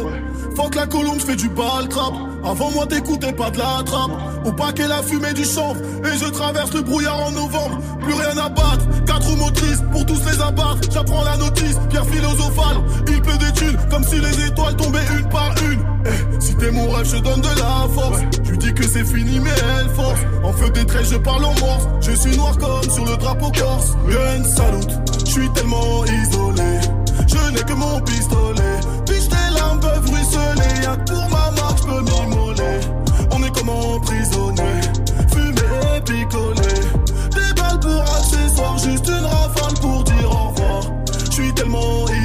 Faut 0.56 0.70
que 0.70 0.78
la 0.78 0.86
colombe, 0.86 1.20
j'fais 1.20 1.36
du 1.36 1.50
bal 1.50 1.88
trap. 1.90 2.14
Avant 2.44 2.70
moi, 2.72 2.86
t'écoutais 2.86 3.34
pas 3.34 3.50
de 3.50 3.58
la 3.58 3.82
trappe. 3.84 4.12
Au 4.46 4.52
paquet, 4.52 4.88
la 4.88 5.02
fumée 5.02 5.34
du 5.34 5.44
chanvre. 5.44 5.82
Et 6.04 6.18
je 6.18 6.30
traverse 6.30 6.74
le 6.74 6.82
brouillard 6.82 7.20
en 7.26 7.32
novembre. 7.32 7.80
Plus 8.02 8.14
rien 8.14 8.38
à 8.38 8.50
battre. 8.50 8.86
Quatre 9.08 9.36
motrices 9.36 9.82
pour 9.92 10.06
tous 10.06 10.22
les 10.30 10.42
abattre. 10.42 10.82
J'apprends 10.92 11.24
la 11.24 11.38
notice. 11.38 11.78
Pierre 11.90 12.06
philosophale. 12.06 12.78
Il 13.08 13.22
pleut 13.22 13.38
des 13.38 13.52
thunes 13.54 13.78
comme 13.90 14.04
si 14.04 14.20
les 14.20 14.46
étoiles 14.46 14.76
tombaient 14.76 15.08
une 15.18 15.28
par 15.30 15.56
une. 15.72 15.95
Si 16.40 16.56
t'es 16.56 16.72
mon 16.72 16.90
rêve, 16.90 17.06
je 17.06 17.18
donne 17.18 17.42
de 17.42 17.48
la 17.60 17.88
force. 17.94 18.20
Je 18.44 18.52
lui 18.52 18.58
dis 18.58 18.74
que 18.74 18.84
c'est 18.84 19.06
fini, 19.06 19.40
mais 19.40 19.50
elle 19.80 19.90
force. 19.90 20.20
En 20.44 20.54
feu 20.54 20.70
des 20.70 20.86
traits, 20.86 21.06
je 21.12 21.18
parle 21.18 21.46
en 21.46 21.54
morse. 21.60 21.88
Je 22.02 22.12
suis 22.12 22.36
noir 22.38 22.58
comme 22.58 22.90
sur 22.90 23.06
le 23.06 23.18
drapeau 23.18 23.52
corse. 23.52 23.94
Gun 24.08 24.44
salute, 24.44 24.92
je 25.26 25.32
suis 25.32 25.50
tellement 25.54 26.06
isolé. 26.06 26.80
Je 27.28 27.52
n'ai 27.52 27.64
que 27.64 27.74
mon 27.74 28.00
pistolet. 28.02 28.80
Puis 29.08 29.20
tes 29.28 29.54
larmes 29.56 29.80
peuvent 29.80 30.10
ruisseler. 30.12 30.84
Y'a 30.84 30.96
que 30.98 31.12
pour 31.12 31.30
ma 31.30 31.52
marque, 31.52 31.78
je 31.80 31.84
peux 31.84 32.02
m'immoler. 32.02 32.80
On 33.32 33.44
est 33.44 33.58
comme 33.58 33.70
emprisonné. 33.70 34.82
Fumé 35.32 35.68
et 35.96 36.02
picolé. 36.02 36.76
Des 37.32 37.62
balles 37.62 37.80
pour 37.80 38.02
accessoires, 38.02 38.78
juste 38.78 39.08
une 39.08 39.26
rafale 39.26 39.74
pour 39.82 40.04
dire 40.04 40.32
au 40.32 40.50
revoir. 40.50 40.84
Je 41.26 41.32
suis 41.32 41.54
tellement 41.54 42.06
isolé. 42.08 42.25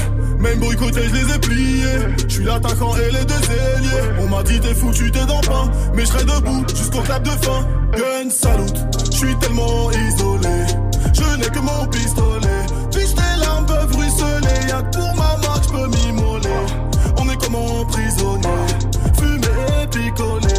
Même 0.41 0.59
boycotté, 0.59 1.01
je 1.07 1.13
les 1.13 1.35
ai 1.35 1.39
pliés. 1.39 1.99
Je 2.27 2.33
suis 2.33 2.43
l'attaquant 2.43 2.95
et 2.95 3.11
les 3.11 3.25
deux 3.25 3.35
ailiers. 3.35 4.21
On 4.21 4.27
m'a 4.27 4.41
dit 4.43 4.59
t'es 4.59 4.73
foutu, 4.73 5.11
t'es 5.11 5.25
dans 5.25 5.41
pain. 5.41 5.69
Mais 5.93 6.01
je 6.01 6.07
serai 6.07 6.23
debout 6.25 6.65
jusqu'au 6.75 7.01
clap 7.01 7.23
de 7.23 7.29
fin. 7.29 7.67
Gun 7.93 8.29
salute, 8.29 8.77
je 9.11 9.17
suis 9.17 9.35
tellement 9.37 9.91
isolé. 9.91 10.65
Je 11.13 11.37
n'ai 11.37 11.49
que 11.49 11.59
mon 11.59 11.85
pistolet. 11.87 12.61
Puis 12.91 13.05
tes 13.05 13.39
larmes 13.39 13.65
peuvent 13.67 13.95
ruisseler? 13.95 14.67
Y'a 14.67 14.81
que 14.81 14.97
pour 14.97 15.15
ma 15.15 15.37
marque, 15.47 15.63
je 15.65 15.69
peux 15.69 15.87
m'immoler. 15.87 16.49
On 17.17 17.29
est 17.29 17.37
comme 17.37 17.55
emprisonné. 17.55 18.47
Fumé 19.17 19.47
et 19.83 19.87
picolé. 19.87 20.50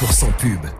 0% 0.00 0.32
pub. 0.38 0.77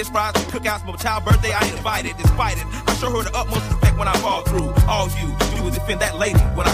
Fish 0.00 0.12
fries, 0.12 0.32
cookouts 0.48 0.80
for 0.80 0.92
my 0.92 0.96
child 0.96 1.24
birthday. 1.24 1.52
I 1.52 1.60
ain't 1.64 1.76
invited, 1.76 2.16
despite 2.16 2.56
it. 2.56 2.64
I 2.86 2.94
show 2.94 3.10
her 3.10 3.22
the 3.22 3.36
utmost 3.36 3.68
respect 3.70 3.98
when 3.98 4.08
I 4.08 4.16
fall 4.18 4.42
through. 4.42 4.72
All 4.88 5.08
you 5.20 5.28
do 5.56 5.68
is 5.68 5.74
defend 5.74 6.00
that 6.00 6.16
lady 6.16 6.40
when 6.56 6.66
I 6.66 6.69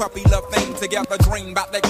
puppy 0.00 0.22
love 0.30 0.48
thing. 0.50 0.74
Together 0.76 1.18
dream 1.18 1.50
about 1.50 1.72
that 1.72 1.89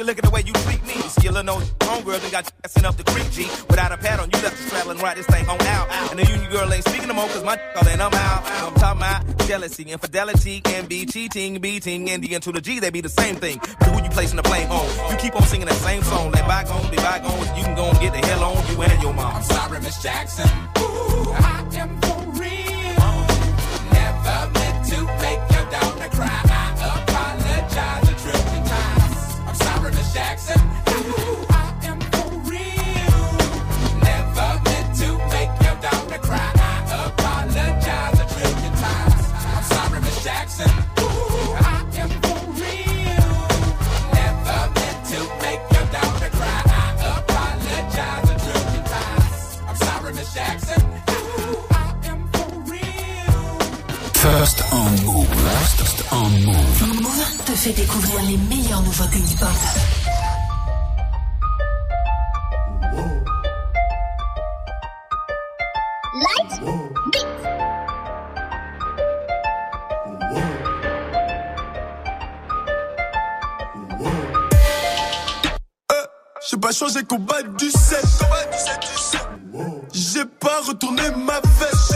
She 0.00 0.04
look 0.04 0.16
at 0.16 0.24
the 0.24 0.30
way 0.30 0.42
you 0.46 0.54
treat 0.54 0.82
me. 0.86 0.94
Skillin' 1.12 1.44
no 1.44 1.56
homegirl 1.80 2.22
done 2.22 2.30
got 2.30 2.46
you 2.46 2.52
assin' 2.64 2.86
up 2.86 2.96
the 2.96 3.04
creek, 3.04 3.30
G. 3.32 3.44
Without 3.68 3.92
a 3.92 3.98
pad 3.98 4.18
on, 4.18 4.30
you 4.30 4.40
left 4.40 4.56
and 4.72 5.02
ride 5.02 5.18
this 5.18 5.26
thing 5.26 5.46
on 5.46 5.60
out. 5.60 5.92
And 6.10 6.18
the 6.18 6.24
union 6.24 6.50
girl 6.50 6.72
ain't 6.72 6.88
speaking 6.88 7.08
no 7.08 7.12
more, 7.12 7.26
cause 7.26 7.44
my 7.44 7.60
all 7.76 7.86
in, 7.86 8.00
I'm 8.00 8.14
out. 8.14 8.42
I'm 8.46 8.74
talking 8.76 8.96
about 8.96 9.46
jealousy, 9.46 9.82
infidelity, 9.82 10.62
can 10.62 10.86
be 10.86 11.04
cheating, 11.04 11.60
beating, 11.60 12.08
and 12.08 12.24
the 12.24 12.34
end 12.34 12.42
to 12.44 12.52
the 12.52 12.62
G, 12.62 12.80
they 12.80 12.88
be 12.88 13.02
the 13.02 13.10
same 13.10 13.36
thing. 13.36 13.60
But 13.78 13.88
who 13.88 14.02
you 14.02 14.08
placing 14.08 14.38
the 14.38 14.42
blame 14.42 14.70
on? 14.70 15.10
You 15.10 15.18
keep 15.18 15.36
on 15.36 15.42
singing 15.42 15.66
that 15.66 15.76
same 15.76 16.02
song. 16.02 16.30
Let 16.30 16.48
bygones 16.48 16.88
be 16.88 16.96
bygones. 16.96 17.48
You 17.58 17.64
can 17.64 17.76
go 17.76 17.90
and 17.90 18.00
get 18.00 18.14
the 18.14 18.26
hell 18.26 18.44
on 18.44 18.56
you 18.72 18.80
and 18.80 19.02
your 19.02 19.12
mom. 19.12 19.36
I'm 19.36 19.42
sorry, 19.42 19.80
Miss 19.82 20.02
Jackson. 20.02 20.48
Ooh, 20.78 21.28
I 21.28 21.68
am 21.76 22.00
for 22.00 22.40
real. 22.40 22.96
Never 23.92 24.50
meant 24.54 24.86
to 24.86 25.19
Jackson. 30.12 30.60
Ooh, 30.88 31.46
I 31.50 31.72
am 31.84 32.00
for 32.00 32.30
real. 32.50 33.22
Never 34.02 34.48
meant 34.66 34.90
to 35.00 35.08
make 35.34 35.52
your 35.64 35.76
daughter 35.86 36.18
cry. 36.18 36.50
I 36.56 37.06
apologize 37.06 38.18
a 38.18 38.26
trillion 38.34 38.74
times. 38.74 39.24
I'm 39.54 39.64
sorry, 39.72 40.00
Miss 40.00 40.24
Jackson. 40.24 40.70
Ooh, 41.00 41.54
I 41.58 41.78
am 42.02 42.10
for 42.24 42.40
real. 42.62 43.32
Never 44.18 44.58
meant 44.78 45.00
to 45.12 45.18
make 45.44 45.62
your 45.74 45.86
daughter 45.96 46.30
cry. 46.38 46.60
I 46.66 46.88
apologize 47.18 48.26
a 48.30 48.36
trillion 48.44 48.84
times. 48.96 49.58
I'm 49.68 49.76
sorry, 49.76 50.12
Miss 50.14 50.34
Jackson. 50.34 50.82
Ooh, 51.10 51.58
I 51.70 51.94
am 52.10 52.20
for 52.32 52.50
real. 52.72 53.58
First 54.14 54.58
on 54.72 54.90
Move. 55.06 55.28
First 55.28 56.12
on 56.12 56.30
Move. 56.46 57.02
Move 57.02 57.20
te 57.46 57.52
fait 57.52 57.72
découvrir 57.72 58.22
les 58.22 58.36
meilleures 58.36 58.82
nouveautés 58.82 59.18
hip-hop. 59.18 59.99
Pas 76.60 76.72
changé 76.72 77.02
combat 77.04 77.42
du 77.58 77.70
7. 77.70 78.04
J'ai 79.92 80.24
pas 80.24 80.60
retourné 80.66 81.02
ma 81.24 81.40
veste. 81.58 81.94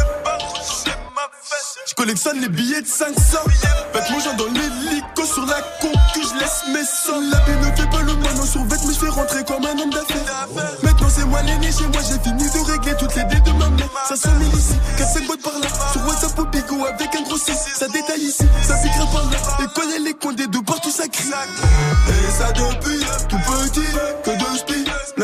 Je 1.86 1.94
collectionne 1.94 2.40
les 2.40 2.48
billets 2.48 2.80
de 2.80 2.86
500. 2.86 3.12
Faites 3.92 4.10
mon 4.10 4.20
genre 4.20 4.34
dans 4.36 4.46
l'hélico 4.46 5.24
sur 5.24 5.46
la 5.46 5.60
concu, 5.80 6.20
je 6.22 6.38
laisse 6.40 6.62
mes 6.72 6.84
sons. 6.84 7.20
La 7.30 7.38
vie 7.40 7.58
ne 7.58 7.76
fait 7.76 7.90
pas 7.90 8.02
le 8.02 8.14
moine 8.14 8.40
en 8.40 8.46
survêt, 8.46 8.76
mais 8.86 8.94
je 8.94 8.98
fais 8.98 9.08
rentrer 9.08 9.44
comme 9.44 9.64
un 9.64 9.78
homme 9.78 9.90
d'affaires. 9.90 10.48
Maintenant 10.82 11.08
c'est 11.14 11.24
moi 11.26 11.42
l'aîné, 11.42 11.70
chez 11.70 11.86
moi 11.86 12.00
j'ai 12.08 12.18
fini 12.18 12.44
de 12.44 12.72
régler 12.72 12.96
toutes 12.98 13.14
les 13.14 13.24
dettes 13.24 13.44
de 13.44 13.52
ma 13.52 13.68
mère. 13.68 13.88
Ça 14.08 14.16
sonne 14.16 14.42
ici, 14.56 14.74
4-5 14.98 15.26
boîtes 15.26 15.42
par 15.42 15.58
là. 15.58 15.68
Sur 15.92 16.06
WhatsApp 16.08 16.38
au 16.38 16.44
bigot 16.46 16.84
avec 16.86 17.14
un 17.14 17.22
gros 17.22 17.38
6. 17.38 17.52
Ça 17.52 17.86
détaille 17.88 18.22
ici, 18.22 18.44
ça 18.62 18.74
piquera 18.76 19.06
par 19.12 19.30
là. 19.30 19.36
Et 19.62 19.66
quand 19.74 19.88
elle 19.94 20.06
est 20.08 20.18
condée 20.18 20.46
de 20.46 20.58
partout 20.58 20.90
ça 20.90 21.06
crie. 21.06 21.28
Et 21.28 22.30
ça 22.32 22.50
depuis 22.52 23.04
tout 23.28 23.38
petit. 23.38 23.86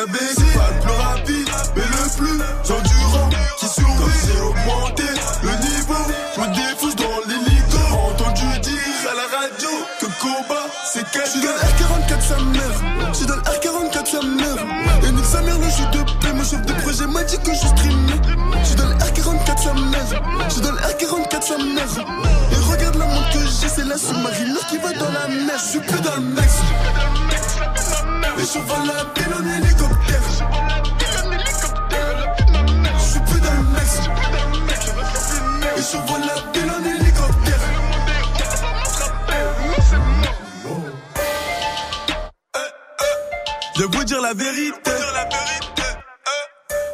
La 0.00 0.06
pas 0.06 0.12
le 0.14 0.80
plus 0.80 0.92
rapide, 0.92 1.50
mais 1.76 1.82
le 1.82 2.16
plus 2.16 2.72
endurant 2.72 3.28
qui 3.58 3.66
survit. 3.68 4.18
J'ai 4.24 4.40
augmenté 4.40 5.02
le 5.42 5.50
niveau, 5.50 5.94
je 6.34 6.40
me 6.40 6.46
défouche 6.54 6.96
dans 6.96 7.20
l'hélico. 7.28 7.78
Entendu 8.08 8.46
dire 8.60 8.80
à 9.10 9.14
la 9.14 9.38
radio 9.38 9.68
que 10.00 10.06
combat, 10.18 10.64
c'est 10.90 11.04
quelqu'un. 11.10 11.26
J'suis 11.26 11.42
dans 11.42 11.52
R44, 11.52 12.20
sa 12.22 12.36
mère. 12.40 13.12
J'suis 13.12 13.26
dans 13.26 13.36
R44, 13.36 14.06
sa 14.06 14.22
mère. 14.22 15.06
Et 15.06 15.12
nique 15.12 15.24
sa 15.26 15.42
mère, 15.42 15.58
le 15.58 15.64
jeu 15.64 15.84
de 15.92 16.02
paix. 16.24 16.32
Mon 16.32 16.44
chef 16.44 16.62
de 16.64 16.72
projet 16.80 17.06
m'a 17.06 17.22
dit 17.24 17.36
que 17.36 17.52
je 17.52 17.58
streamais. 17.58 18.20
J'suis 18.64 18.76
dans 18.76 18.88
R44, 19.04 19.62
sa 19.62 19.74
mère. 19.74 20.22
J'suis 20.48 20.62
dans 20.62 20.72
R44, 20.72 21.42
sa 21.42 21.58
mère. 21.58 22.06
Et 22.52 22.72
regarde 22.72 22.96
la 22.96 23.04
montre 23.04 23.30
que 23.32 23.40
j'ai, 23.40 23.68
c'est 23.68 23.84
la 23.84 23.98
sous-marine 23.98 24.56
qui 24.70 24.78
va 24.78 24.94
dans 24.94 25.12
la 25.12 25.28
mer. 25.28 25.58
J'suis 25.58 25.80
plus 25.80 26.00
dans 26.00 26.14
le 26.14 26.22
mec 26.22 26.48
mix. 28.40 28.54
Les 28.54 28.60
chevaux 28.60 28.84
la 28.86 29.00
en 29.36 29.46
hélicoptère. 29.46 30.22
Je 32.98 33.04
suis 33.10 33.20
plus 33.20 33.40
dans 33.40 33.52
le 33.52 33.62
mix. 33.72 34.00
Les 35.76 35.82
chevaux 35.82 36.18
la 36.18 36.34
ville 36.52 36.70
en 36.70 36.84
hélicoptère. 36.84 37.60
Je 43.76 43.82
vais 43.82 43.96
vous 43.96 44.04
dire 44.04 44.20
la 44.20 44.34
vérité. 44.34 44.90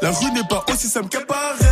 La 0.02 0.10
rue 0.10 0.30
n'est 0.32 0.46
pas 0.48 0.64
aussi 0.72 0.88
simple 0.88 1.08
qu'à. 1.08 1.18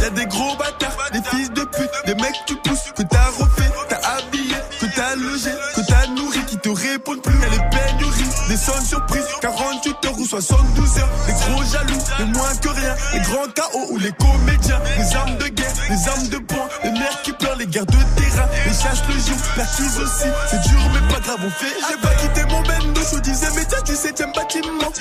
Y'a 0.03 0.11
des 0.11 0.27
gros 0.27 0.57
bâtards, 0.57 0.97
des 1.13 1.23
fils 1.23 1.51
de 1.53 1.63
pute, 1.65 1.91
des 2.07 2.15
mecs 2.15 2.33
que 2.33 2.47
tu 2.47 2.57
pousses, 2.57 2.93
que 2.97 3.03
t'as 3.03 3.27
refait, 3.39 3.71
t'as 3.89 4.01
habillé, 4.17 4.57
que 4.81 4.87
t'as 4.95 5.15
logé, 5.15 5.51
que 5.77 5.81
t'as 5.87 6.07
nourri, 6.09 6.45
qui 6.47 6.59
te 6.59 6.69
répondent 6.69 7.23
plus. 7.23 7.44
Des 8.49 8.57
sons 8.59 8.73
surprises, 8.85 9.25
48 9.41 10.05
heures 10.05 10.19
ou 10.19 10.27
72 10.27 10.99
heures. 10.99 11.09
Les 11.27 11.33
gros 11.33 11.65
jaloux, 11.65 11.99
les 12.19 12.25
moins 12.27 12.55
que 12.61 12.69
rien, 12.69 12.95
les 13.15 13.21
grands 13.21 13.49
chaos 13.55 13.87
ou 13.91 13.99
les 13.99 14.13
comédiens, 14.13 14.81
les 14.99 15.17
armes 15.17 15.37
de 15.39 15.49
guerre, 15.49 15.73
les 15.89 16.09
armes 16.09 16.29
de 16.29 16.39
poing, 16.39 16.69
les 16.85 16.91
mères 16.91 17.23
qui 17.23 17.33
pleurent, 17.33 17.57
les 17.57 17.67
guerres 17.67 17.87
de 17.87 17.93
terrain, 17.93 18.49
les 18.67 18.73
chasses 18.73 19.03
le 19.09 19.15
jour, 19.15 19.37
l'acquise 19.57 19.99
aussi. 19.99 20.29
C'est 20.51 20.61
dur 20.69 20.79
mais 20.93 21.13
pas 21.15 21.21
grave, 21.21 21.39
on 21.45 21.51
fait. 21.51 21.73
J'ai 21.89 21.97
pas 21.97 22.15
quitté 22.17 22.43
mon 22.51 22.61
bendo, 22.63 23.01
je 23.13 23.19
disais 23.21 23.51
média 23.51 23.81
du 23.81 23.93
7ème 23.93 24.35
bâtiment. 24.35 24.93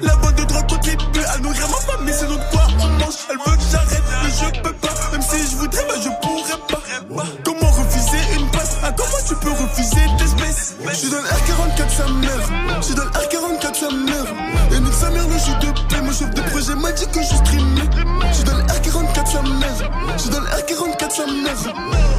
La 0.00 0.16
boîte 0.16 0.36
de 0.36 0.44
drogue 0.44 0.68
contribue 0.68 1.24
à 1.34 1.38
nourrir 1.38 1.68
ma 1.68 1.92
famille, 1.92 2.14
c'est 2.16 2.28
notre 2.28 2.48
quoi 2.50 2.66
on 2.80 2.88
mange. 3.00 3.14
Elle 3.28 3.38
veut 3.38 3.56
que 3.56 3.62
j'arrête, 3.72 4.02
mais 4.22 4.30
je 4.30 4.60
peux 4.60 4.72
pas. 4.74 4.94
Même 5.12 5.22
si 5.22 5.50
je 5.50 5.56
voudrais, 5.56 5.84
bah 5.88 5.94
je 6.02 6.08
pourrais 6.22 6.58
pas. 6.68 7.24
Comment 7.44 7.70
refuser 7.70 8.18
une 8.38 8.48
passe 8.50 8.76
Ah, 8.82 8.92
comment 8.96 9.22
tu 9.26 9.34
peux 9.36 9.50
refuser 9.50 10.06
d'espèces 10.18 10.74
Je 10.80 11.10
le 11.10 11.18
R44, 11.18 11.90
ça 11.90 12.06
meurt. 12.08 12.50
Je 12.94 13.00
suis 13.00 13.10
dans 13.10 13.10
le 13.10 13.10
R44, 13.10 13.74
ça 13.74 13.90
meurt. 13.90 14.28
Et 14.72 14.80
nique 14.80 14.94
sa 14.94 15.10
mère, 15.10 15.26
le 15.26 15.32
jeu 15.32 15.52
de 15.60 15.72
paix. 15.88 16.00
Mon 16.00 16.12
chef 16.12 16.30
de 16.30 16.40
projet 16.42 16.74
m'a 16.76 16.92
dit 16.92 17.06
que 17.08 17.20
je 17.20 17.34
streamais. 17.34 17.90
Je 18.28 18.34
suis 18.34 18.44
dans 18.44 18.56
le 18.56 18.62
R44, 18.62 19.26
ça 19.26 19.42
meurt. 19.42 19.82
Je 20.16 20.22
suis 20.22 20.30
dans 20.30 20.40
le 20.40 20.46
R44, 20.46 21.10
ça 21.10 21.26
meurt. 21.26 21.66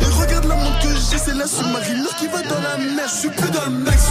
Et 0.01 0.21
regarde 0.21 0.45
la 0.45 0.55
montre 0.55 0.79
que 0.79 0.89
j'ai, 0.89 1.17
c'est 1.17 1.33
la 1.33 1.47
sous-marine 1.47 2.05
qui 2.19 2.27
va 2.27 2.41
dans 2.41 2.59
la 2.61 2.77
mer. 2.77 3.07
Je 3.07 3.19
suis 3.19 3.29
plus 3.29 3.49
dans 3.51 3.65
le 3.65 3.71
mix. 3.71 4.09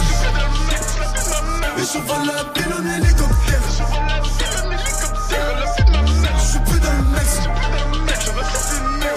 Les 1.77 1.85
chevaux 1.85 2.25
la 2.25 2.43
ville 2.55 2.73
en 2.73 2.85
hélicoptère. 2.97 3.61
Je 6.37 6.45
suis 6.47 6.59
plus 6.59 6.79
dans 6.79 6.93
le 6.93 7.03
mix. 7.13 7.39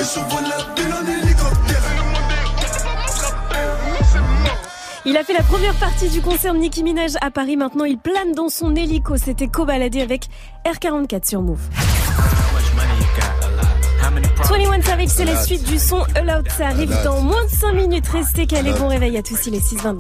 Et 0.01 0.05
je 0.05 0.21
vois 0.29 0.43
la 0.43 0.57
ville 0.77 0.93
en 0.93 1.07
hélicoptère. 1.07 1.38
Il 5.05 5.17
a 5.17 5.25
fait 5.25 5.33
la 5.33 5.43
première 5.43 5.75
partie 5.75 6.09
du 6.09 6.21
concert 6.21 6.55
de 6.55 6.59
Nicki 6.59 6.83
Minaj 6.83 7.13
à 7.21 7.31
Paris. 7.31 7.57
Maintenant, 7.57 7.85
il 7.85 7.99
plane 7.99 8.33
dans 8.33 8.49
son 8.49 8.75
hélico. 8.75 9.17
C'était 9.17 9.49
co-baladé 9.49 10.01
avec 10.03 10.27
R44 10.67 11.29
sur 11.29 11.43
Move. 11.43 11.61
21 14.49 14.83
Savage, 14.83 15.09
c'est 15.09 15.25
la 15.27 15.45
suite 15.45 15.63
du 15.65 15.79
son 15.79 16.03
All 16.15 16.31
Out. 16.39 16.47
Ça 16.57 16.69
arrive 16.69 16.95
dans 17.05 17.21
moins 17.21 17.45
de 17.45 17.51
5 17.51 17.73
minutes. 17.73 18.07
Restez 18.09 18.47
calés. 18.47 18.73
Bon 18.73 18.89
réveil 18.89 19.19
à 19.19 19.23
tous, 19.23 19.39
il 19.47 19.55
est 19.55 19.59
6h22. 19.59 19.99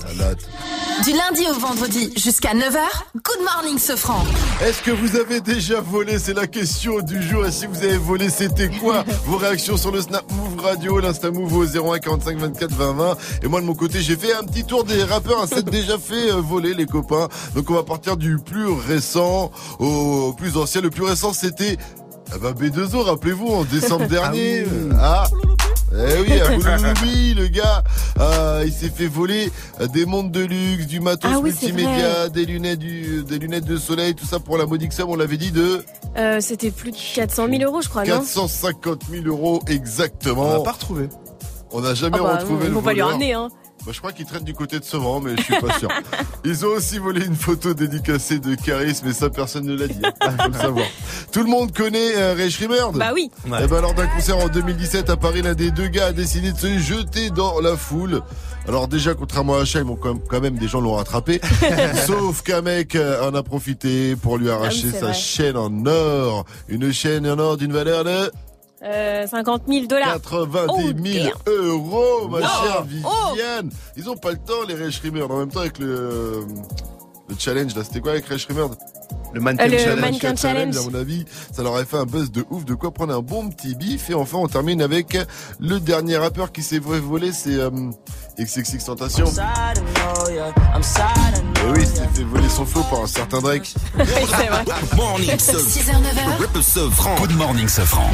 Du 1.04 1.12
lundi 1.12 1.46
au 1.50 1.58
vendredi 1.58 2.12
jusqu'à 2.16 2.54
9h, 2.54 2.78
Good 3.14 3.44
Morning 3.44 3.78
Sofran. 3.78 4.24
Est-ce 4.62 4.82
que 4.82 4.90
vous 4.90 5.16
avez 5.16 5.40
déjà 5.40 5.80
volé 5.80 6.18
C'est 6.18 6.32
la 6.32 6.46
question 6.46 7.00
du 7.00 7.22
jour. 7.22 7.44
Et 7.46 7.52
si 7.52 7.66
vous 7.66 7.76
avez 7.84 7.98
volé, 7.98 8.30
c'était 8.30 8.70
quoi 8.70 9.04
Vos 9.26 9.36
réactions 9.36 9.76
sur 9.76 9.92
le 9.92 10.00
Snap 10.00 10.24
Move 10.32 10.64
Radio, 10.64 10.98
l'Insta 10.98 11.30
Move 11.30 11.54
au 11.54 11.64
01 11.66 11.98
45 11.98 12.38
24 12.38 12.72
20 12.72 12.92
20. 12.92 13.16
Et 13.42 13.48
moi 13.48 13.60
de 13.60 13.66
mon 13.66 13.74
côté, 13.74 14.00
j'ai 14.00 14.16
fait 14.16 14.32
un 14.32 14.44
petit 14.44 14.64
tour 14.64 14.84
des 14.84 15.02
rappeurs. 15.04 15.44
C'est 15.46 15.64
déjà 15.70 15.98
fait 15.98 16.32
euh, 16.32 16.40
voler 16.40 16.72
les 16.72 16.86
copains. 16.86 17.28
Donc 17.54 17.68
on 17.68 17.74
va 17.74 17.82
partir 17.82 18.16
du 18.16 18.38
plus 18.38 18.68
récent 18.68 19.50
au 19.78 20.32
plus 20.32 20.56
ancien. 20.56 20.80
Le 20.80 20.90
plus 20.90 21.04
récent, 21.04 21.34
c'était 21.34 21.76
ah 22.32 22.38
bah 22.40 22.52
B2O, 22.52 22.98
rappelez-vous, 23.02 23.46
en 23.48 23.64
décembre 23.64 24.06
dernier. 24.08 24.64
Ah, 25.00 25.24
eh 25.92 26.20
oui, 26.20 26.32
à 26.38 26.48
le 26.50 27.46
gars, 27.48 27.82
euh, 28.20 28.62
il 28.66 28.72
s'est 28.72 28.90
fait 28.90 29.06
voler 29.06 29.50
euh, 29.80 29.86
des 29.86 30.04
montres 30.04 30.30
de 30.30 30.40
luxe, 30.44 30.86
du 30.86 31.00
matos 31.00 31.30
Ah 31.34 31.38
oui, 31.38 31.50
multimédia, 31.50 32.28
des 32.28 32.44
lunettes, 32.44 32.78
du, 32.78 33.24
des 33.24 33.38
lunettes 33.38 33.64
de 33.64 33.78
soleil, 33.78 34.14
tout 34.14 34.26
ça 34.26 34.38
pour 34.38 34.58
la 34.58 34.66
modique 34.66 34.92
somme, 34.92 35.08
on 35.08 35.16
l'avait 35.16 35.38
dit, 35.38 35.50
de 35.50 35.82
Euh, 36.18 36.40
C'était 36.40 36.70
plus 36.70 36.90
de 36.90 36.96
400 37.14 37.46
000 37.48 37.62
euros, 37.62 37.80
je 37.80 37.88
crois, 37.88 38.04
non 38.04 38.18
450 38.18 39.02
000 39.10 39.24
euros 39.26 39.62
exactement. 39.66 40.42
On 40.48 40.52
l'a 40.58 40.60
pas 40.60 40.72
retrouvé. 40.72 41.08
On 41.70 41.80
n'a 41.80 41.94
jamais 41.94 42.18
Ah 42.20 42.22
bah, 42.24 42.36
retrouvé 42.38 42.64
Ils 42.64 42.68
le 42.68 42.74
vont 42.74 42.82
pas 42.82 42.92
lui 42.92 43.00
voleur. 43.00 43.12
ramener, 43.14 43.32
hein. 43.32 43.48
Bah, 43.88 43.94
je 43.94 44.00
crois 44.00 44.12
qu'il 44.12 44.26
traîne 44.26 44.44
du 44.44 44.52
côté 44.52 44.78
de 44.78 44.84
Sevran, 44.84 45.18
mais 45.18 45.34
je 45.34 45.42
suis 45.44 45.58
pas 45.60 45.78
sûr. 45.78 45.88
Ils 46.44 46.66
ont 46.66 46.72
aussi 46.76 46.98
volé 46.98 47.24
une 47.24 47.34
photo 47.34 47.72
dédicacée 47.72 48.38
de 48.38 48.54
Caris, 48.54 49.00
mais 49.02 49.14
ça 49.14 49.30
personne 49.30 49.64
ne 49.64 49.74
l'a 49.74 49.88
dit. 49.88 49.98
hein. 50.20 50.36
Faut 50.42 50.48
le 50.50 50.58
savoir. 50.58 50.86
Tout 51.32 51.40
le 51.42 51.48
monde 51.48 51.72
connaît 51.74 52.14
euh, 52.16 52.34
Ray 52.34 52.54
Bah 52.94 53.12
oui. 53.14 53.30
Et 53.46 53.66
ben 53.66 53.80
lors 53.80 53.94
d'un 53.94 54.06
concert 54.08 54.36
en 54.36 54.48
2017 54.48 55.08
à 55.08 55.16
Paris, 55.16 55.40
l'un 55.40 55.54
des 55.54 55.70
deux 55.70 55.88
gars 55.88 56.08
a 56.08 56.12
décidé 56.12 56.52
de 56.52 56.58
se 56.58 56.78
jeter 56.78 57.30
dans 57.30 57.60
la 57.60 57.78
foule. 57.78 58.20
Alors 58.68 58.88
déjà, 58.88 59.14
contrairement 59.14 59.56
à 59.56 59.62
Hacha, 59.62 59.78
ils 59.78 59.86
m'ont 59.86 59.96
quand 59.96 60.12
même, 60.12 60.22
quand 60.28 60.40
même 60.42 60.58
des 60.58 60.68
gens 60.68 60.82
l'ont 60.82 60.96
rattrapé. 60.96 61.40
Sauf 62.06 62.42
qu'un 62.42 62.60
mec 62.60 62.94
euh, 62.94 63.26
en 63.26 63.34
a 63.34 63.42
profité 63.42 64.16
pour 64.16 64.36
lui 64.36 64.50
arracher 64.50 64.82
Ah 64.82 64.84
oui, 64.84 64.90
c'est 64.92 65.00
sa 65.00 65.06
vrai. 65.06 65.14
chaîne 65.14 65.56
en 65.56 65.86
or. 65.86 66.44
Une 66.68 66.92
chaîne 66.92 67.26
en 67.26 67.38
or 67.38 67.56
d'une 67.56 67.72
valeur 67.72 68.04
de 68.04 68.30
Euh, 68.82 69.26
50 69.26 69.62
000 69.66 69.86
dollars. 69.86 70.20
90 70.22 71.12
000 71.22 71.34
euros, 71.46 72.28
ma 72.28 72.40
chère 72.40 72.84
Oh. 73.04 73.30
Viviane. 73.32 73.70
Ils 73.96 74.08
ont 74.08 74.16
pas 74.16 74.30
le 74.30 74.38
temps, 74.38 74.62
les 74.68 74.90
Schrimerd. 74.92 75.30
En 75.32 75.38
même 75.38 75.50
temps, 75.50 75.60
avec 75.60 75.78
le, 75.78 76.44
le 77.28 77.34
challenge, 77.38 77.74
là, 77.74 77.82
c'était 77.84 78.00
quoi 78.00 78.12
avec 78.12 78.28
Schrimerd 78.38 78.76
Le 79.38 79.44
mannequin 79.44 79.64
Euh, 79.64 79.68
le 79.68 79.78
challenge. 79.78 80.00
mannequin 80.00 80.34
challenge. 80.36 80.76
À 80.76 80.82
mon 80.82 80.94
avis, 80.94 81.24
ça 81.52 81.62
leur 81.62 81.76
a 81.76 81.84
fait 81.84 81.96
un 81.96 82.06
buzz 82.06 82.32
de 82.32 82.44
ouf, 82.50 82.64
de 82.64 82.74
quoi 82.74 82.90
prendre 82.92 83.14
un 83.14 83.20
bon 83.20 83.48
petit 83.50 83.76
bif. 83.76 84.10
Et 84.10 84.14
enfin, 84.14 84.38
on 84.38 84.48
termine 84.48 84.82
avec 84.82 85.16
le 85.60 85.78
dernier 85.78 86.16
rappeur 86.16 86.50
qui 86.50 86.62
s'est 86.64 86.80
volé, 86.80 87.30
c'est 87.32 87.54
euh, 87.54 87.70
XXX 88.40 88.84
Tentation. 88.84 89.26
Et 89.26 89.30
oui, 91.70 91.78
il 91.80 91.86
s'est 91.86 92.08
fait 92.14 92.24
voler 92.24 92.48
son 92.48 92.66
flow 92.66 92.82
par 92.90 93.02
un 93.02 93.06
certain 93.06 93.40
Drake. 93.40 93.72
Morning 94.96 95.30
6h, 95.30 95.92
9h. 95.92 97.20
Good 97.20 97.36
morning, 97.36 97.68
Sofran. 97.68 98.10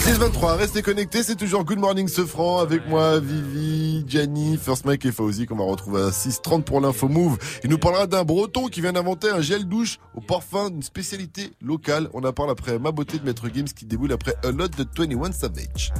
623, 0.00 0.56
restez 0.56 0.82
connectés, 0.82 1.22
c'est 1.22 1.36
toujours 1.36 1.64
Good 1.64 1.78
Morning 1.78 2.08
Sofran 2.08 2.58
avec 2.60 2.86
moi, 2.88 3.18
Vivi, 3.20 4.04
Gianni, 4.06 4.58
First 4.62 4.84
Mike 4.84 5.06
et 5.06 5.12
Fauzi 5.12 5.46
qu'on 5.46 5.56
va 5.56 5.64
retrouver 5.64 6.02
à 6.02 6.10
6h30 6.10 6.62
pour 6.64 6.80
l'info 6.80 7.08
move. 7.08 7.38
Il 7.64 7.70
nous 7.70 7.78
parlera 7.78 8.06
d'un 8.06 8.24
breton 8.24 8.66
qui 8.68 8.80
vient 8.82 8.92
d'inventer 8.92 9.30
un 9.30 9.40
gel 9.40 9.64
douche 9.64 9.98
au 10.14 10.20
parfum 10.20 10.49
d'une 10.50 10.82
spécialité 10.82 11.52
locale. 11.62 12.08
On 12.12 12.24
en 12.24 12.32
parle 12.32 12.50
après 12.50 12.78
Ma 12.78 12.90
Beauté 12.90 13.18
de 13.18 13.24
Maître 13.24 13.48
Games 13.48 13.68
qui 13.68 13.84
déboule 13.84 14.12
après 14.12 14.34
A 14.44 14.50
Lot 14.50 14.76
de 14.76 14.84
21 14.96 15.32
Savage. 15.32 15.92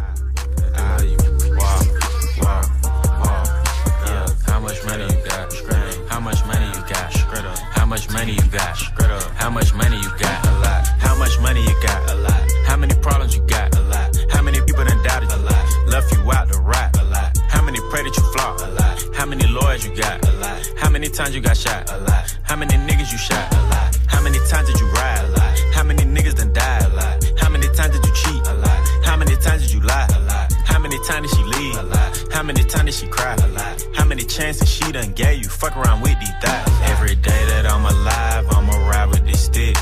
How 19.21 19.27
many 19.27 19.47
lawyers 19.49 19.85
you 19.85 19.95
got? 19.95 20.27
A 20.27 20.33
lot. 20.39 20.73
How 20.79 20.89
many 20.89 21.07
times 21.11 21.35
you 21.35 21.43
got 21.43 21.55
shot? 21.55 21.93
A 21.93 21.99
lot. 21.99 22.39
How 22.43 22.57
many 22.57 22.73
niggas 22.73 23.13
you 23.13 23.19
shot? 23.19 23.53
A 23.53 23.63
lot. 23.69 23.95
How 24.07 24.23
many 24.23 24.39
times 24.49 24.67
did 24.67 24.81
you 24.81 24.87
ride? 24.93 25.23
A 25.27 25.29
lot. 25.33 25.59
How 25.75 25.85
many 25.85 26.05
niggas 26.05 26.37
done 26.37 26.55
died? 26.55 26.85
A 26.85 26.89
lot. 26.89 27.39
How 27.39 27.51
many 27.51 27.69
times 27.75 27.93
did 27.95 28.07
you 28.07 28.15
cheat? 28.15 28.47
A 28.47 28.55
lot. 28.55 29.05
How 29.05 29.19
many 29.19 29.37
times 29.37 29.61
did 29.61 29.73
you 29.75 29.81
lie? 29.81 30.09
A 30.17 30.21
lot. 30.21 30.51
How 30.65 30.79
many 30.79 30.99
times 31.05 31.29
did 31.29 31.37
she 31.37 31.45
leave? 31.45 31.77
A 31.77 31.83
lot. 31.83 32.33
How 32.33 32.43
many 32.43 32.65
times 32.65 32.85
did 32.87 32.95
she 32.95 33.07
cry? 33.09 33.35
A 33.35 33.47
lot. 33.49 33.87
How 33.95 34.07
many 34.07 34.25
chances 34.25 34.67
she 34.67 34.91
done 34.91 35.13
gave 35.13 35.43
you? 35.43 35.51
Fuck 35.51 35.77
around 35.77 36.01
with 36.01 36.19
these 36.19 36.33
thighs. 36.41 36.91
Every 36.91 37.15
day 37.17 37.45
that 37.51 37.67
I'm 37.67 37.85
alive, 37.85 38.47
I'ma 38.49 38.89
ride 38.89 39.11
with 39.11 39.27
this 39.27 39.45
stick. 39.45 39.77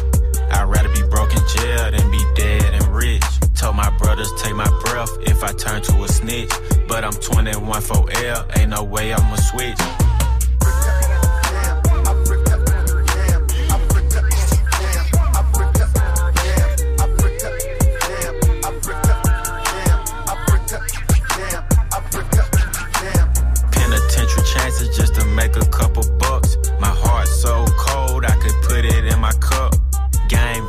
I'd 0.50 0.64
rather 0.64 0.88
be 0.88 1.02
broke 1.02 1.30
in 1.30 1.42
jail 1.46 1.92
than 1.92 2.10
be 2.10 2.24
dead 2.34 2.74
and 2.74 2.88
rich. 2.88 3.37
Told 3.58 3.74
my 3.74 3.90
brothers 3.98 4.32
take 4.40 4.54
my 4.54 4.68
breath 4.84 5.10
if 5.22 5.42
I 5.42 5.52
turn 5.52 5.82
to 5.82 6.04
a 6.04 6.08
snitch. 6.08 6.52
But 6.86 7.02
I'm 7.02 7.12
21 7.12 7.80
for 7.82 8.08
L, 8.24 8.46
ain't 8.56 8.70
no 8.70 8.84
way 8.84 9.12
I'ma 9.12 9.34
switch. 9.34 9.78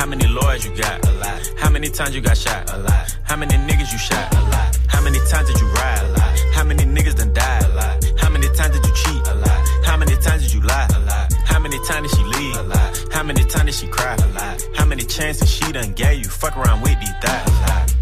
How 0.00 0.06
many 0.06 0.26
lawyers 0.28 0.64
you 0.64 0.74
got? 0.74 1.06
A 1.06 1.12
lot. 1.12 1.52
How 1.58 1.68
many 1.68 1.90
times 1.90 2.14
you 2.14 2.22
got 2.22 2.34
shot? 2.34 2.72
A 2.72 2.78
lot. 2.78 3.18
How 3.22 3.36
many 3.36 3.54
niggas 3.68 3.92
you 3.92 3.98
shot? 3.98 4.32
A 4.34 4.40
lot. 4.48 4.78
How 4.88 5.02
many 5.02 5.18
times 5.28 5.46
did 5.48 5.60
you 5.60 5.68
ride? 5.74 6.02
A 6.02 6.08
lot. 6.18 6.38
How 6.54 6.64
many 6.64 6.84
niggas 6.84 7.16
done 7.16 7.34
died? 7.34 7.64
A 7.64 7.68
lot. 7.74 8.04
How 8.18 8.30
many 8.30 8.48
times 8.56 8.80
did 8.80 8.86
you 8.86 8.94
cheat? 8.94 9.28
A 9.28 9.34
lot. 9.34 9.68
How 9.84 9.98
many 9.98 10.16
times 10.16 10.42
did 10.44 10.54
you 10.54 10.62
lie? 10.62 10.88
A 10.96 11.00
lot. 11.00 11.30
How 11.44 11.58
many 11.58 11.78
times 11.84 12.08
did 12.08 12.16
she 12.16 12.24
leave? 12.24 12.56
A 12.56 12.62
lot. 12.62 13.08
How 13.12 13.22
many 13.22 13.44
times 13.44 13.66
did 13.66 13.74
she 13.74 13.88
cry? 13.88 14.14
A 14.14 14.26
lot. 14.28 14.62
How 14.74 14.86
many 14.86 15.04
chances 15.04 15.50
she 15.50 15.70
done 15.70 15.92
gave 15.92 16.24
you? 16.24 16.30
Fuck 16.30 16.56
around 16.56 16.80
with 16.80 16.98
these 16.98 17.12
thighs. 17.20 17.46
A 17.46 17.52
lot. 17.60 17.92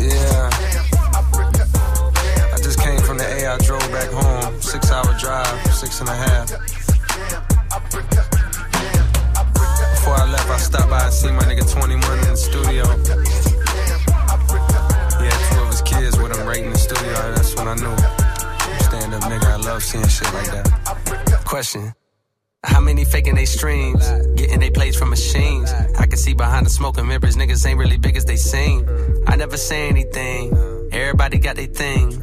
Yeah. 0.00 0.50
I 2.54 2.56
just 2.62 2.80
came 2.80 3.00
from 3.02 3.18
the 3.18 3.26
A. 3.26 3.52
I 3.52 3.58
drove 3.58 3.92
back 3.92 4.08
home. 4.08 4.58
Six 4.62 4.90
hour 4.90 5.14
drive, 5.20 5.74
six 5.74 6.00
and 6.00 6.08
a 6.08 6.14
half. 6.14 6.81
Before 7.72 7.88
I 10.14 10.30
left, 10.30 10.50
I 10.50 10.58
stopped 10.58 10.90
by 10.90 11.04
and 11.04 11.12
see 11.12 11.30
my 11.30 11.42
nigga 11.44 11.72
21 11.72 12.18
in 12.18 12.28
the 12.28 12.36
studio. 12.36 12.84
Had 15.16 15.40
two 15.54 15.62
of 15.62 15.68
his 15.68 15.80
kids 15.80 16.18
with 16.20 16.36
him 16.36 16.46
right 16.46 16.62
in 16.62 16.70
the 16.70 16.76
studio. 16.76 17.14
That's 17.34 17.56
when 17.56 17.68
I 17.68 17.74
knew. 17.76 17.96
Stand 18.84 19.14
up 19.14 19.22
nigga, 19.22 19.44
I 19.44 19.56
love 19.56 19.82
seeing 19.82 20.06
shit 20.06 20.30
like 20.34 20.50
that. 20.50 21.44
Question. 21.46 21.94
How 22.62 22.80
many 22.80 23.06
faking 23.06 23.36
they 23.36 23.46
streams? 23.46 24.06
Getting 24.36 24.60
they 24.60 24.70
plays 24.70 24.94
from 24.94 25.08
machines. 25.08 25.72
I 25.98 26.04
can 26.06 26.18
see 26.18 26.34
behind 26.34 26.66
the 26.66 26.70
smoking 26.70 27.08
mirrors, 27.08 27.36
niggas 27.36 27.66
ain't 27.66 27.78
really 27.78 27.96
big 27.96 28.18
as 28.18 28.26
they 28.26 28.36
seem. 28.36 28.86
I 29.26 29.36
never 29.36 29.56
say 29.56 29.88
anything. 29.88 30.52
Everybody 30.92 31.38
got 31.38 31.56
their 31.56 31.68
thing. 31.68 32.22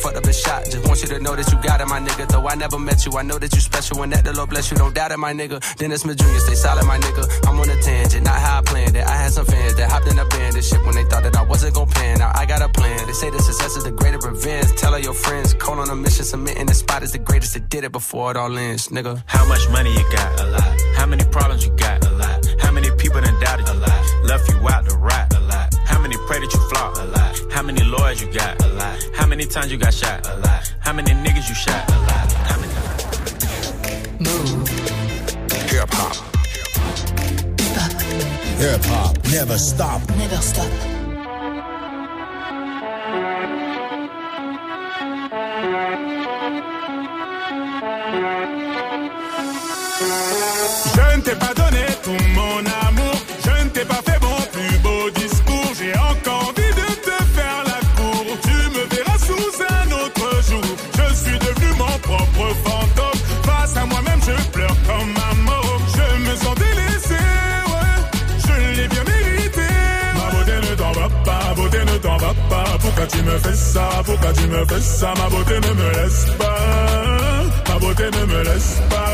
fucked 0.01 0.17
up 0.17 0.25
his 0.25 0.39
shot. 0.39 0.65
Just 0.65 0.87
want 0.87 1.01
you 1.01 1.07
to 1.09 1.19
know 1.19 1.35
that 1.35 1.51
you 1.51 1.57
got 1.61 1.79
it, 1.79 1.87
my 1.87 1.99
nigga. 1.99 2.27
Though 2.27 2.47
I 2.47 2.55
never 2.55 2.79
met 2.79 3.05
you, 3.05 3.11
I 3.17 3.21
know 3.21 3.37
that 3.37 3.53
you 3.53 3.61
special 3.61 4.01
and 4.03 4.11
that 4.13 4.25
the 4.25 4.33
Lord 4.33 4.49
bless 4.49 4.71
you. 4.71 4.77
Don't 4.77 4.93
doubt 4.93 5.11
it, 5.11 5.17
my 5.17 5.33
nigga. 5.33 5.57
Dennis 5.77 6.01
Smith 6.01 6.17
Jr., 6.17 6.39
stay 6.39 6.55
solid, 6.55 6.85
my 6.85 6.97
nigga. 6.97 7.23
I'm 7.47 7.59
on 7.59 7.69
a 7.69 7.79
tangent, 7.81 8.25
not 8.25 8.39
how 8.39 8.59
I 8.59 8.61
planned 8.61 8.95
it. 8.95 9.05
I 9.05 9.15
had 9.15 9.31
some 9.31 9.45
fans 9.45 9.75
that 9.75 9.91
hopped 9.91 10.07
in 10.07 10.17
a 10.17 10.25
band 10.25 10.55
and 10.55 10.65
shit 10.65 10.81
when 10.85 10.95
they 10.95 11.05
thought 11.05 11.23
that 11.23 11.35
I 11.35 11.43
wasn't 11.43 11.75
gon' 11.75 11.87
pan. 11.87 12.19
Now 12.19 12.31
I 12.33 12.45
got 12.45 12.61
a 12.61 12.69
plan. 12.69 13.05
They 13.05 13.13
say 13.13 13.29
the 13.29 13.39
success 13.39 13.75
is 13.77 13.83
the 13.83 13.91
greater 13.91 14.17
revenge. 14.17 14.71
Tell 14.75 14.93
all 14.93 14.99
your 14.99 15.13
friends, 15.13 15.53
call 15.53 15.79
on 15.79 15.89
a 15.89 15.95
mission, 15.95 16.25
submitting 16.25 16.65
the 16.65 16.73
spot 16.73 17.03
is 17.03 17.11
the 17.11 17.19
greatest 17.19 17.53
that 17.53 17.69
did 17.69 17.83
it 17.83 17.91
before 17.91 18.31
it 18.31 18.37
all 18.37 18.57
ends, 18.57 18.87
nigga. 18.89 19.21
How 19.27 19.45
much 19.47 19.69
money 19.69 19.93
you 19.93 20.05
got? 20.11 20.39
A 20.39 20.45
lot. 20.47 20.81
How 20.95 21.05
many 21.05 21.23
problems 21.25 21.65
you 21.65 21.71
got? 21.73 22.05
A 22.05 22.11
lot. 22.11 22.45
How 22.59 22.71
many 22.71 22.89
people 22.97 23.21
done 23.21 23.39
doubted? 23.39 23.67
A 23.67 23.73
lot. 23.73 24.01
Left 24.23 24.49
you 24.49 24.57
out 24.69 24.85
to 24.87 24.95
rot? 24.95 25.33
A 25.35 25.39
lot. 25.41 25.73
How 25.85 25.99
many 25.99 26.15
pray 26.27 26.39
that 26.39 26.53
you 26.53 26.59
flop? 26.69 26.97
A 26.97 27.05
lot. 27.05 27.20
How 27.71 27.75
many 27.75 27.89
lawyers 27.89 28.21
you 28.21 28.27
got? 28.33 28.61
A 28.65 28.67
lot. 28.67 28.99
How 29.15 29.25
many 29.25 29.45
times 29.45 29.71
you 29.71 29.77
got 29.77 29.93
shot? 29.93 30.27
A 30.27 30.35
lot. 30.39 30.73
How 30.81 30.91
many 30.91 31.11
niggas 31.11 31.47
you 31.47 31.55
shot? 31.55 31.89
A 31.89 31.99
lot. 31.99 32.33
How 32.33 32.59
many? 32.59 32.73
Hip 35.69 35.89
hop. 35.93 36.15
Hip 38.59 38.83
hop 38.83 39.17
never 39.31 39.57
stop. 39.57 40.01
Never 40.17 40.41
stop. 40.41 40.69
Je 50.93 51.15
ne 51.15 51.21
t'ai 51.21 51.35
pas 51.35 51.53
donné 51.53 51.85
tout 52.03 52.21
mon 52.35 52.59
amour. 52.59 52.80
Je 64.37 64.47
pleure 64.49 64.77
comme 64.87 65.13
un 65.29 65.35
môme. 65.47 65.81
Je 65.95 66.29
me 66.29 66.35
sens 66.35 66.55
délaissé, 66.55 67.21
ouais. 67.71 67.99
Je 68.45 68.53
l'ai 68.81 68.87
bien 68.87 69.03
mérité. 69.03 69.67
Ma 70.15 70.27
beauté 70.31 70.55
ne 70.69 70.75
t'en 70.75 70.91
va 70.91 71.09
pas, 71.25 71.39
ma 71.47 71.53
beauté 71.53 71.79
ne 71.79 71.97
t'en 71.97 72.17
va 72.17 72.33
pas. 72.49 72.63
Pourquoi 72.79 73.05
tu 73.07 73.21
me 73.23 73.37
fais 73.39 73.55
ça? 73.55 73.89
Pourquoi 74.05 74.33
tu 74.33 74.47
me 74.47 74.65
fais 74.65 74.81
ça? 74.81 75.13
Ma 75.17 75.29
beauté 75.29 75.55
ne 75.55 75.73
me 75.73 75.89
laisse 75.91 76.25
pas. 76.37 77.73
Ma 77.73 77.79
beauté 77.79 78.03
ne 78.03 78.25
me 78.25 78.43
laisse 78.43 78.81
pas. 78.89 79.07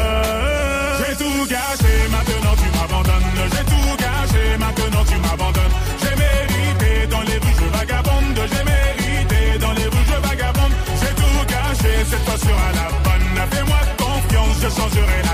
J'ai 0.99 1.15
tout 1.15 1.45
gâché, 1.49 1.93
maintenant 2.11 2.55
tu 2.61 2.67
m'abandonnes. 2.77 3.31
J'ai 3.53 3.65
tout 3.71 3.95
gâché, 4.03 4.57
maintenant 4.59 5.05
tu 5.05 5.17
m'abandonnes. 5.19 5.75
Je 14.67 14.73
changerai 14.75 15.26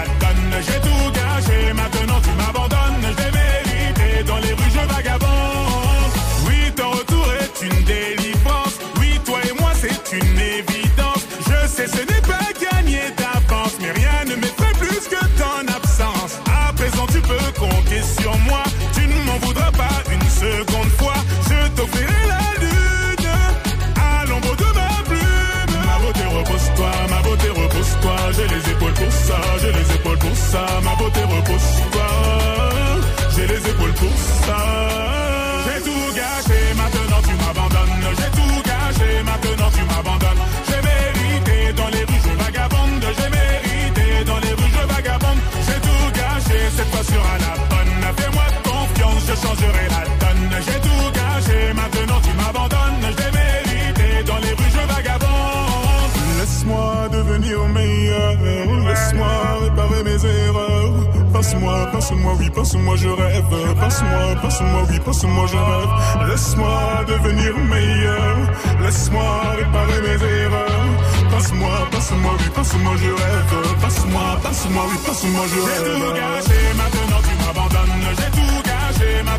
sera 47.13 47.35
la 47.45 47.53
bonne. 47.69 48.03
Fais-moi 48.17 48.47
confiance, 48.63 49.23
je 49.29 49.35
changerai 49.43 49.85
la 49.95 50.03
donne. 50.21 50.49
J'ai 50.65 50.79
tout 50.85 51.05
gâché, 51.17 51.59
maintenant 51.73 52.21
tu 52.25 52.33
m'abandonnes. 52.39 53.05
J'ai 53.17 53.31
mérité 53.39 54.23
dans 54.29 54.39
les 54.43 54.53
rues, 54.57 54.73
je 54.77 54.83
vagabonde. 54.93 56.13
Laisse-moi 56.39 57.09
devenir 57.11 57.57
meilleur. 57.67 58.33
Laisse-moi 58.87 59.33
réparer 59.63 60.03
mes 60.03 60.25
erreurs. 60.25 60.93
Passe-moi, 61.33 61.87
passe-moi, 61.91 62.33
oui, 62.39 62.49
passe-moi, 62.49 62.95
je 62.95 63.09
rêve. 63.09 63.55
Passe-moi, 63.79 64.35
passe-moi, 64.41 64.81
oui, 64.89 64.99
passe-moi, 65.05 65.45
je 65.51 65.57
rêve. 65.57 66.29
Laisse-moi 66.29 66.75
devenir 67.07 67.57
meilleur. 67.57 68.35
Laisse-moi 68.81 69.27
réparer 69.57 70.01
mes 70.07 70.19
erreurs. 70.23 70.89
Passe-moi, 71.31 71.75
passe-moi, 71.91 72.33
oui, 72.39 72.49
passe-moi, 72.55 72.93
je 73.01 73.11
rêve. 73.23 73.55
Passe-moi, 73.81 74.25
passe-moi, 74.43 74.83
oui, 74.89 74.97
passe-moi, 75.05 75.43
je 75.51 75.59
rêve. 75.67 75.83
J'ai 75.85 75.99
tout 75.99 76.13
gâché, 76.13 76.59
maintenant 76.77 77.02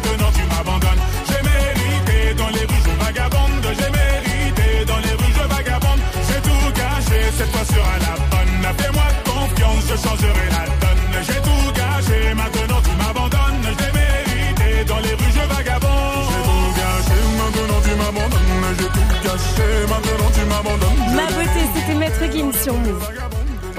maintenant 0.02 0.32
tu 0.32 0.44
m'abandonnes. 0.52 1.02
J'ai 1.28 1.42
mérité 1.42 2.34
dans 2.34 2.48
les 2.48 2.64
rues, 2.68 2.82
je 2.86 3.04
vagabonde. 3.04 3.66
J'ai 3.78 3.90
mérité 4.00 4.84
dans 4.86 5.00
les 5.06 5.14
rues, 5.20 5.34
je 5.38 5.44
vagabonde. 5.54 6.02
J'ai 6.28 6.40
tout 6.46 6.66
gâché, 6.78 7.18
cette 7.36 7.50
fois 7.52 7.64
sera 7.72 7.94
la 8.06 8.14
bonne. 8.30 8.62
Fais-moi 8.78 9.08
confiance, 9.24 9.84
je 9.90 9.96
changerai 10.04 10.46
la 10.56 10.64
donne. 10.82 11.04
J'ai 11.26 11.40
tout 11.46 11.66
gâché, 11.78 12.34
maintenant 12.34 12.80
tu 12.86 12.92
m'abandonnes. 13.00 13.66
J'ai 13.78 13.92
mérité 14.00 14.84
dans 14.90 15.00
les 15.06 15.14
rues, 15.18 15.34
je 15.38 15.44
vagabonde. 15.54 16.28
J'ai 16.30 16.42
tout 16.48 16.68
gâché, 16.80 17.18
maintenant 17.40 17.80
tu 17.86 17.92
m'abandonnes. 18.00 18.64
J'ai 18.78 18.90
tout 18.96 19.08
gâché, 19.24 19.68
maintenant 19.92 20.30
tu 20.36 20.42
m'abandonnes. 20.50 21.02
Ma 21.14 21.26
beauté, 21.36 21.62
c'était 21.74 21.94
Maître 21.94 22.24
Gims 22.32 22.56
sur 22.62 22.74
nous. 22.74 22.98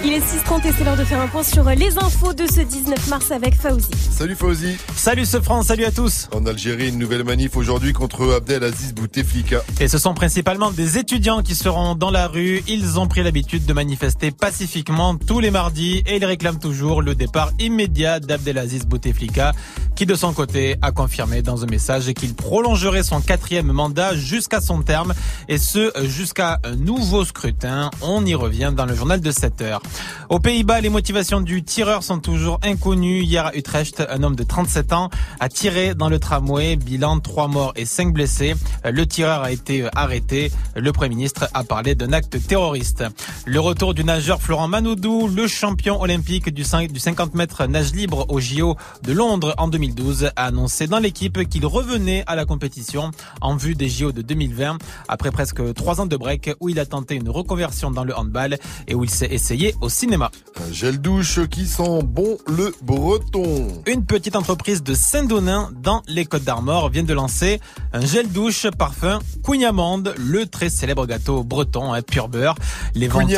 Il 0.07 0.13
est 0.13 0.19
6h30 0.19 0.67
et 0.67 0.71
c'est 0.71 0.83
l'heure 0.83 0.97
de 0.97 1.03
faire 1.03 1.19
un 1.19 1.27
point 1.27 1.41
sur 1.41 1.63
les 1.63 1.97
infos 1.97 2.31
de 2.31 2.45
ce 2.45 2.61
19 2.61 3.07
mars 3.07 3.31
avec 3.31 3.55
Fauzi. 3.55 3.89
Salut 4.11 4.35
Fauzi. 4.35 4.77
Salut 4.95 5.25
ce 5.25 5.41
France, 5.41 5.65
salut 5.65 5.83
à 5.83 5.89
tous. 5.89 6.29
En 6.31 6.45
Algérie, 6.45 6.89
une 6.89 6.99
nouvelle 6.99 7.23
manif 7.23 7.57
aujourd'hui 7.57 7.91
contre 7.91 8.35
Abdelaziz 8.35 8.93
Bouteflika. 8.93 9.63
Et 9.79 9.87
ce 9.87 9.97
sont 9.97 10.13
principalement 10.13 10.69
des 10.69 10.99
étudiants 10.99 11.41
qui 11.41 11.55
seront 11.55 11.95
dans 11.95 12.11
la 12.11 12.27
rue. 12.27 12.61
Ils 12.67 12.99
ont 12.99 13.07
pris 13.07 13.23
l'habitude 13.23 13.65
de 13.65 13.73
manifester 13.73 14.29
pacifiquement 14.29 15.15
tous 15.15 15.39
les 15.39 15.49
mardis 15.49 16.03
et 16.05 16.17
ils 16.17 16.25
réclament 16.25 16.59
toujours 16.59 17.01
le 17.01 17.15
départ 17.15 17.51
immédiat 17.57 18.19
d'Abdelaziz 18.19 18.85
Bouteflika 18.85 19.53
qui 19.95 20.05
de 20.05 20.15
son 20.15 20.33
côté 20.33 20.75
a 20.81 20.91
confirmé 20.91 21.41
dans 21.41 21.63
un 21.63 21.67
message 21.67 22.13
qu'il 22.13 22.35
prolongerait 22.35 23.03
son 23.03 23.21
quatrième 23.21 23.71
mandat 23.71 24.15
jusqu'à 24.15 24.59
son 24.59 24.81
terme 24.81 25.13
et 25.47 25.57
ce 25.57 25.91
jusqu'à 26.05 26.59
un 26.63 26.75
nouveau 26.75 27.23
scrutin. 27.23 27.89
On 28.01 28.25
y 28.25 28.35
revient 28.35 28.73
dans 28.75 28.85
le 28.85 28.93
journal 28.93 29.21
de 29.21 29.31
7 29.31 29.61
heures. 29.61 29.81
Aux 30.29 30.39
Pays-Bas, 30.39 30.81
les 30.81 30.89
motivations 30.89 31.39
du 31.39 31.63
tireur 31.63 32.03
sont 32.03 32.19
toujours 32.19 32.59
inconnues. 32.63 33.21
Hier 33.21 33.45
à 33.45 33.55
Utrecht, 33.55 34.03
un 34.09 34.23
homme 34.23 34.35
de 34.35 34.43
37 34.43 34.91
ans 34.91 35.09
a 35.39 35.47
tiré 35.49 35.95
dans 35.95 36.09
le 36.09 36.19
tramway. 36.19 36.75
Bilan 36.75 37.19
3 37.19 37.47
morts 37.47 37.73
et 37.75 37.85
5 37.85 38.13
blessés. 38.13 38.55
Le 38.83 39.05
tireur 39.05 39.43
a 39.43 39.51
été 39.51 39.87
arrêté. 39.95 40.51
Le 40.75 40.91
Premier 40.91 41.15
ministre 41.15 41.47
a 41.53 41.63
parlé 41.63 41.95
d'un 41.95 42.11
acte 42.11 42.45
terroriste. 42.45 43.05
Le 43.45 43.59
retour 43.59 43.93
du 43.93 44.03
nageur 44.03 44.41
Florent 44.41 44.67
Manoudou, 44.67 45.27
le 45.27 45.47
champion 45.47 46.01
olympique 46.01 46.53
du 46.53 46.63
50 46.63 47.33
mètres 47.35 47.65
nage 47.67 47.93
libre 47.93 48.25
au 48.29 48.39
JO 48.39 48.75
de 49.03 49.13
Londres 49.13 49.53
en 49.57 49.67
2012, 49.87 50.31
a 50.35 50.45
annoncé 50.45 50.87
dans 50.87 50.99
l'équipe 50.99 51.47
qu'il 51.47 51.65
revenait 51.65 52.23
à 52.27 52.35
la 52.35 52.45
compétition 52.45 53.11
en 53.41 53.55
vue 53.55 53.75
des 53.75 53.89
JO 53.89 54.11
de 54.11 54.21
2020 54.21 54.77
après 55.07 55.31
presque 55.31 55.73
3 55.73 56.01
ans 56.01 56.05
de 56.05 56.17
break 56.17 56.51
où 56.59 56.69
il 56.69 56.79
a 56.79 56.85
tenté 56.85 57.15
une 57.15 57.29
reconversion 57.29 57.91
dans 57.91 58.03
le 58.03 58.17
handball 58.17 58.57
et 58.87 58.95
où 58.95 59.03
il 59.03 59.09
s'est 59.09 59.27
essayé 59.31 59.75
au 59.81 59.89
cinéma. 59.89 60.31
Un 60.67 60.71
gel 60.71 60.99
douche 60.99 61.39
qui 61.49 61.67
sent 61.67 62.01
bon 62.03 62.37
le 62.47 62.73
breton. 62.81 63.67
Une 63.85 64.05
petite 64.05 64.35
entreprise 64.35 64.83
de 64.83 64.93
Saint-Donin 64.93 65.71
dans 65.81 66.01
les 66.07 66.25
Côtes 66.25 66.43
d'Armor 66.43 66.89
vient 66.89 67.03
de 67.03 67.13
lancer 67.13 67.59
un 67.93 68.01
gel 68.05 68.29
douche 68.31 68.67
parfum 68.71 69.19
Couignamande, 69.43 70.15
le 70.17 70.45
très 70.45 70.69
célèbre 70.69 71.05
gâteau 71.05 71.43
breton, 71.43 71.93
hein, 71.93 72.01
pur 72.01 72.29
beurre. 72.29 72.55
Les 72.95 73.07
ventes 73.07 73.29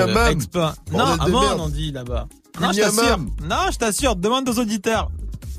Non, 0.91 0.99
amande 0.99 1.59
on 1.59 1.69
dit 1.69 1.91
là-bas. 1.91 2.27
Non, 2.59 2.71
je 2.71 2.79
t'assure. 2.81 3.17
Non, 3.43 3.71
je 3.71 3.77
t'assure. 3.77 4.15
Demande 4.15 4.47
aux 4.49 4.59
auditeurs, 4.59 5.09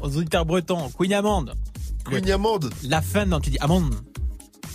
aux 0.00 0.16
auditeurs 0.16 0.44
bretons. 0.44 0.88
Couignamande. 0.90 1.54
Couignamande. 2.04 2.70
La 2.84 3.02
fin, 3.02 3.24
non, 3.26 3.40
tu 3.40 3.50
dis 3.50 3.58
amande. 3.60 3.94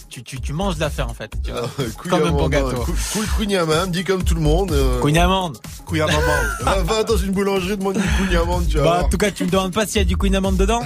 Tu, 0.09 0.21
tu, 0.21 0.39
tu 0.39 0.53
manges 0.53 0.77
la 0.77 0.91
fin 0.91 1.05
en 1.05 1.13
fait. 1.15 1.31
Tu 1.43 1.49
vois. 1.51 1.61
Comme 1.61 1.83
un 1.85 1.91
Couignamande, 2.29 2.37
bon 2.37 2.45
hein. 2.45 2.49
gâteau. 2.49 2.83
Cou- 2.83 2.91
cou- 3.13 3.25
Couignamam, 3.35 3.89
dit 3.89 4.03
comme 4.03 4.23
tout 4.23 4.35
le 4.35 4.41
monde. 4.41 4.71
euh, 4.71 4.99
Couignamande. 4.99 5.57
Couignamande. 5.87 6.21
va, 6.61 6.83
va 6.83 7.03
dans 7.03 7.17
une 7.17 7.31
boulangerie, 7.31 7.77
demande 7.77 7.95
du 7.97 8.07
couignamande, 8.19 8.67
tu 8.67 8.77
vas 8.77 8.83
Bah, 8.83 9.01
en 9.05 9.09
tout 9.09 9.17
cas, 9.17 9.31
tu 9.31 9.43
me 9.43 9.49
demandes 9.49 9.73
pas 9.73 9.87
s'il 9.87 9.97
y 9.97 10.01
a 10.01 10.05
du 10.05 10.15
couignamande 10.15 10.55
dedans 10.55 10.81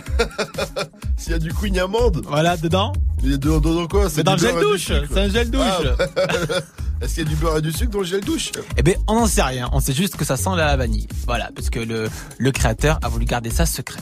S'il 1.17 1.33
y 1.33 1.35
a 1.35 1.39
du 1.39 1.53
couignamande 1.53 2.21
Voilà, 2.25 2.55
dedans 2.55 2.93
Mais 3.21 3.31
dedans, 3.31 3.59
dedans 3.59 3.87
quoi? 3.87 4.09
C'est 4.09 4.23
dans 4.23 4.33
le 4.33 4.37
gel 4.39 4.55
douche. 4.61 4.91
C'est 5.11 5.19
un 5.19 5.29
gel 5.29 5.51
douche. 5.51 5.61
Ah, 5.65 6.05
Est-ce 7.01 7.15
qu'il 7.15 7.23
y 7.23 7.27
a 7.27 7.29
du 7.29 7.35
beurre 7.35 7.57
et 7.57 7.61
du 7.61 7.71
sucre 7.71 7.91
dans 7.91 7.99
le 7.99 8.05
gel 8.05 8.21
douche? 8.21 8.51
Eh 8.75 8.81
ben, 8.83 8.95
on 9.07 9.15
n'en 9.15 9.27
sait 9.27 9.43
rien. 9.43 9.69
On 9.71 9.79
sait 9.79 9.93
juste 9.93 10.15
que 10.17 10.25
ça 10.25 10.35
sent 10.35 10.49
la 10.55 10.75
vanille. 10.75 11.07
Voilà, 11.25 11.51
parce 11.55 11.69
que 11.69 11.79
le, 11.79 12.09
le 12.37 12.51
créateur 12.51 12.99
a 13.03 13.09
voulu 13.09 13.25
garder 13.25 13.49
ça 13.51 13.65
secret. 13.65 13.99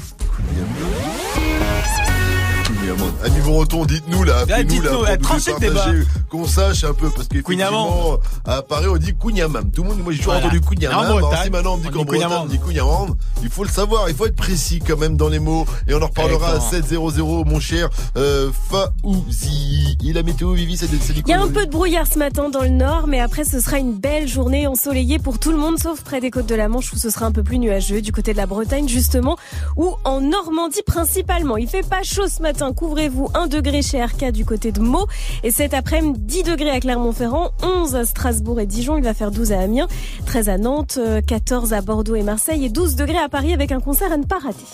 Amis 3.24 3.42
Breton, 3.44 3.86
dites-nous 3.86 4.24
là, 4.24 4.40
appelez-nous 4.40 4.82
là, 4.82 4.90
dites-nous, 4.92 4.98
pour 4.98 5.08
eh, 5.10 5.18
nous 5.18 5.24
tranchez 5.24 5.54
le 5.54 5.60
départager, 5.60 5.98
débat. 6.00 6.10
qu'on 6.30 6.46
sache 6.48 6.84
un 6.84 6.94
peu, 6.94 7.10
parce 7.10 7.28
qu'effectivement, 7.28 8.18
à 8.46 8.62
Paris, 8.62 8.88
on 8.90 8.98
dit 8.98 9.14
Couignamam. 9.16 9.72
Tout 9.72 9.84
le 9.84 9.90
monde, 9.90 10.00
moi 10.04 10.12
j'ai 10.14 10.20
toujours 10.20 10.34
Voilà. 10.34 10.48
entendu 10.48 10.62
Couignamam. 10.62 10.98
En 11.00 11.18
Alors 11.18 11.34
si 11.44 11.50
maintenant 11.50 11.74
on 11.74 11.78
me 11.78 11.84
dit 11.84 11.90
qu'en 11.90 12.00
dit 12.00 12.06
Bretagne, 12.06 12.30
on 12.44 12.46
dit 12.46 12.60
Couignamande, 12.60 13.16
il 13.44 13.50
faut 13.50 13.64
le 13.64 13.70
savoir, 13.70 14.10
il 14.10 14.16
faut 14.16 14.26
être 14.28 14.36
précis 14.36 14.80
quand 14.86 14.98
même 14.98 15.18
dans 15.18 15.30
les 15.30 15.40
mots. 15.40 15.66
Et 15.88 15.94
on 15.96 16.02
en 16.02 16.08
reparlera 16.08 16.52
à 16.52 16.56
Exactement. 16.58 17.10
700, 17.12 17.44
mon 17.46 17.60
cher 17.60 17.90
euh, 18.18 18.52
Faouzi. 18.70 19.98
Et 20.06 20.14
la 20.14 20.24
météo, 20.24 20.54
Vivi, 20.54 20.78
c'est 20.78 20.88
c'est 21.02 21.14
du 21.14 21.22
Il 21.26 21.30
y 21.30 21.34
a 21.34 21.42
un 21.42 21.48
peu 21.48 21.66
de 21.66 21.72
brouillard 21.72 22.06
ce 22.08 22.20
matin 22.20 22.50
dans 22.50 22.62
le 22.62 22.70
nord, 22.70 23.08
mais 23.08 23.20
après 23.20 23.44
ce 23.44 23.60
sera 23.60 23.78
une 23.80 23.94
belle 23.94 24.28
journée 24.28 24.68
ensoleillée 24.68 25.20
pour 25.20 25.40
tout 25.40 25.52
le 25.52 25.58
monde, 25.58 25.80
sauf 25.80 26.02
près 26.02 26.20
des 26.22 26.30
côtes 26.32 26.46
de 26.46 26.56
la 26.56 26.68
Manche 26.68 26.92
où 26.94 26.98
ce 26.98 27.10
sera 27.10 27.26
un 27.26 27.32
peu 27.32 27.44
plus 27.44 27.58
nuageux, 27.60 28.02
du 28.02 28.12
côté 28.12 28.32
de 28.34 28.38
la 28.38 28.46
Bretagne 28.46 28.88
justement, 28.88 29.38
ou 29.78 29.96
en 30.04 30.22
Normandie 30.22 30.84
principalement. 30.86 31.58
Il 31.58 31.68
fait 31.68 31.88
pas 31.88 32.04
chaud 32.04 32.28
ce 32.28 32.42
matin, 32.42 32.72
couvrez-vous 32.76 33.30
1 33.34 33.48
degré 33.48 33.82
chez 33.82 34.04
RK 34.04 34.32
du 34.32 34.46
côté 34.46 34.72
de 34.72 34.80
Meaux, 34.80 35.08
et 35.44 35.52
cet 35.52 35.74
après-midi 35.74 36.44
10 36.44 36.44
degrés 36.44 36.72
à 36.72 36.80
Clermont-Ferrand, 36.80 37.52
11 37.64 37.96
à 37.96 38.06
Strasbourg 38.06 38.60
et 38.60 38.66
Dijon, 38.66 38.98
il 38.98 39.04
va 39.04 39.14
faire 39.14 39.32
12 39.32 39.52
à 39.52 39.60
Amiens, 39.60 39.88
13 40.26 40.50
à 40.50 40.58
Nantes, 40.58 41.00
euh, 41.00 41.22
14 41.22 41.74
à 41.74 41.82
Bordeaux 41.82 42.16
et 42.16 42.24
Marseille, 42.24 42.66
et 42.66 42.70
12 42.70 42.96
degrés 42.96 43.18
à 43.18 43.30
Paris 43.30 43.54
avec 43.54 43.72
un 43.72 43.80
concert 43.80 44.12
à 44.12 44.18
ne 44.18 44.26
pas 44.26 44.40
rater. 44.40 44.66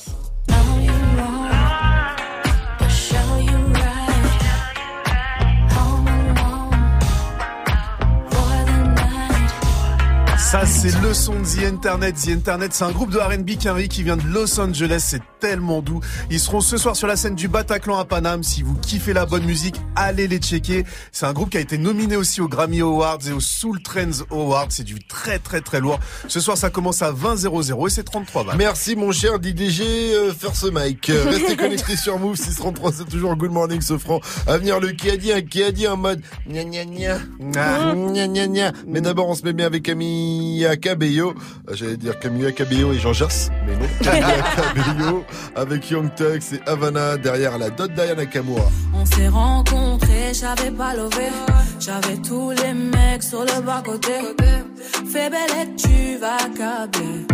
Ça, 10.52 10.66
c'est 10.66 11.02
le 11.02 11.14
son 11.14 11.40
de 11.40 11.46
The 11.46 11.64
Internet. 11.72 12.16
The 12.16 12.28
Internet, 12.28 12.74
c'est 12.74 12.84
un 12.84 12.92
groupe 12.92 13.12
de 13.12 13.20
R&B 13.20 13.52
qui 13.88 14.04
vient 14.04 14.18
de 14.18 14.28
Los 14.28 14.60
Angeles. 14.60 15.02
C'est 15.08 15.22
tellement 15.42 15.82
doux. 15.82 16.00
Ils 16.30 16.40
seront 16.40 16.62
ce 16.62 16.78
soir 16.78 16.96
sur 16.96 17.08
la 17.08 17.16
scène 17.18 17.36
du 17.36 17.48
Bataclan 17.48 17.98
à 17.98 18.06
Paname. 18.06 18.44
Si 18.44 18.62
vous 18.62 18.76
kiffez 18.76 19.12
la 19.12 19.26
bonne 19.26 19.44
musique, 19.44 19.76
allez 19.96 20.28
les 20.28 20.38
checker. 20.38 20.86
C'est 21.12 21.26
un 21.26 21.34
groupe 21.34 21.50
qui 21.50 21.58
a 21.58 21.60
été 21.60 21.78
nominé 21.78 22.16
aussi 22.16 22.40
aux 22.42 22.48
Grammy 22.48 22.80
Awards 22.82 23.18
et 23.28 23.32
aux 23.32 23.40
Soul 23.42 23.82
Trends 23.82 24.24
Awards. 24.30 24.68
C'est 24.70 24.84
du 24.84 25.00
très, 25.04 25.40
très, 25.40 25.60
très 25.62 25.80
lourd. 25.82 26.00
Ce 26.28 26.40
soir, 26.40 26.56
ça 26.58 26.70
commence 26.70 27.02
à 27.02 27.12
20 27.12 27.38
00 27.38 27.88
et 27.88 27.90
c'est 27.90 28.04
33 28.04 28.44
balles. 28.46 28.56
Merci 28.58 28.96
mon 28.96 29.12
cher 29.12 29.40
DDG 29.40 29.84
euh, 29.84 30.32
First 30.32 30.72
Mike. 30.72 31.10
Euh, 31.10 31.26
Restez 31.28 31.56
connectés 31.58 31.98
sur 31.98 32.20
Move 32.20 32.36
633, 32.36 32.92
c'est 32.94 33.10
toujours 33.10 33.36
Good 33.36 33.52
Morning 33.52 33.82
ce 33.82 33.98
franc. 33.98 34.20
À 34.48 34.58
venir 34.58 34.80
le 34.80 34.92
qui 34.92 35.10
a 35.10 35.18
dit 35.18 35.32
un 35.34 35.42
qui 35.42 35.64
a 35.64 35.72
dit 35.72 35.88
en 35.88 35.98
mode 35.98 36.22
gna 36.48 36.64
gna 36.64 36.86
gna 36.86 37.18
gna 37.40 37.96
gna 37.96 38.28
gna 38.28 38.48
gna. 38.48 38.72
Mais 38.88 39.02
d'abord 39.02 39.28
on 39.30 39.36
se 39.36 39.44
met 39.44 39.54
bien 39.54 39.66
avec 39.66 39.84
Camilla 39.84 40.78
Cabello. 40.78 41.34
Euh, 41.70 41.74
J'allais 41.76 41.98
dire 41.98 42.20
Camilla 42.20 42.52
Cabello 42.52 42.94
et 42.94 43.00
Jean 43.00 43.14
Jass, 43.14 43.50
mais 43.66 43.76
non. 43.76 43.88
Camilla 44.04 44.36
Cabello 44.56 45.24
avec 45.56 45.90
Young 45.90 46.14
Tux 46.16 46.54
et 46.54 46.62
Havana 46.68 47.18
derrière 47.18 47.58
la 47.58 47.70
dot 47.70 47.92
Diana 47.94 48.26
Kamura. 48.26 48.70
On 48.94 49.06
s'est 49.06 49.28
rencontrés, 49.28 50.34
j'avais 50.34 50.72
pas 50.72 50.94
levé. 50.94 51.30
J'avais 51.80 52.18
tous 52.18 52.52
les 52.52 52.74
mecs 52.74 53.24
sur 53.24 53.42
le 53.42 53.62
bas 53.62 53.82
côté. 53.84 54.14
Fais 55.12 55.30
belle 55.30 55.52
et 55.62 55.76
tu 55.76 56.18
vas 56.18 56.38
câbler. 56.56 57.26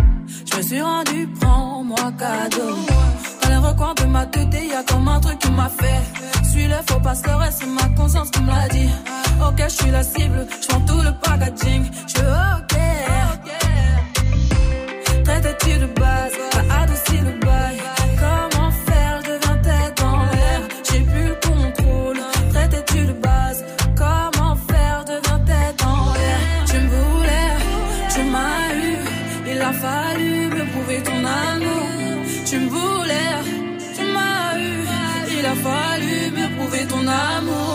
Je 0.50 0.56
me 0.56 0.62
suis 0.62 0.80
rendu, 0.80 1.28
prends-moi 1.40 2.12
cadeau. 2.18 2.76
Dans 3.42 3.48
les 3.48 3.56
recoins 3.56 3.94
de 3.94 4.04
ma 4.04 4.26
tête, 4.26 4.48
y 4.54 4.72
a 4.72 4.82
comme 4.82 5.08
un 5.08 5.20
truc 5.20 5.38
qui 5.38 5.50
m'a 5.50 5.68
fait. 5.68 6.48
Suis 6.50 6.66
le 6.66 6.76
faux 6.88 7.00
pasteur 7.00 7.42
et 7.44 7.50
c'est 7.50 7.66
ma 7.66 7.88
conscience 7.96 8.30
qui 8.30 8.42
me 8.42 8.48
l'a 8.48 8.68
dit. 8.68 8.90
Ok, 9.46 9.62
je 9.64 9.82
suis 9.82 9.90
la 9.90 10.02
cible, 10.02 10.46
je 10.60 10.66
tout 10.66 11.02
le 11.02 11.12
packaging. 11.22 11.84
Je 12.06 12.20
ok. 12.20 12.77
Fallu 35.62 36.30
me 36.36 36.44
prouver 36.56 36.86
ton 36.90 37.06
amour. 37.06 37.67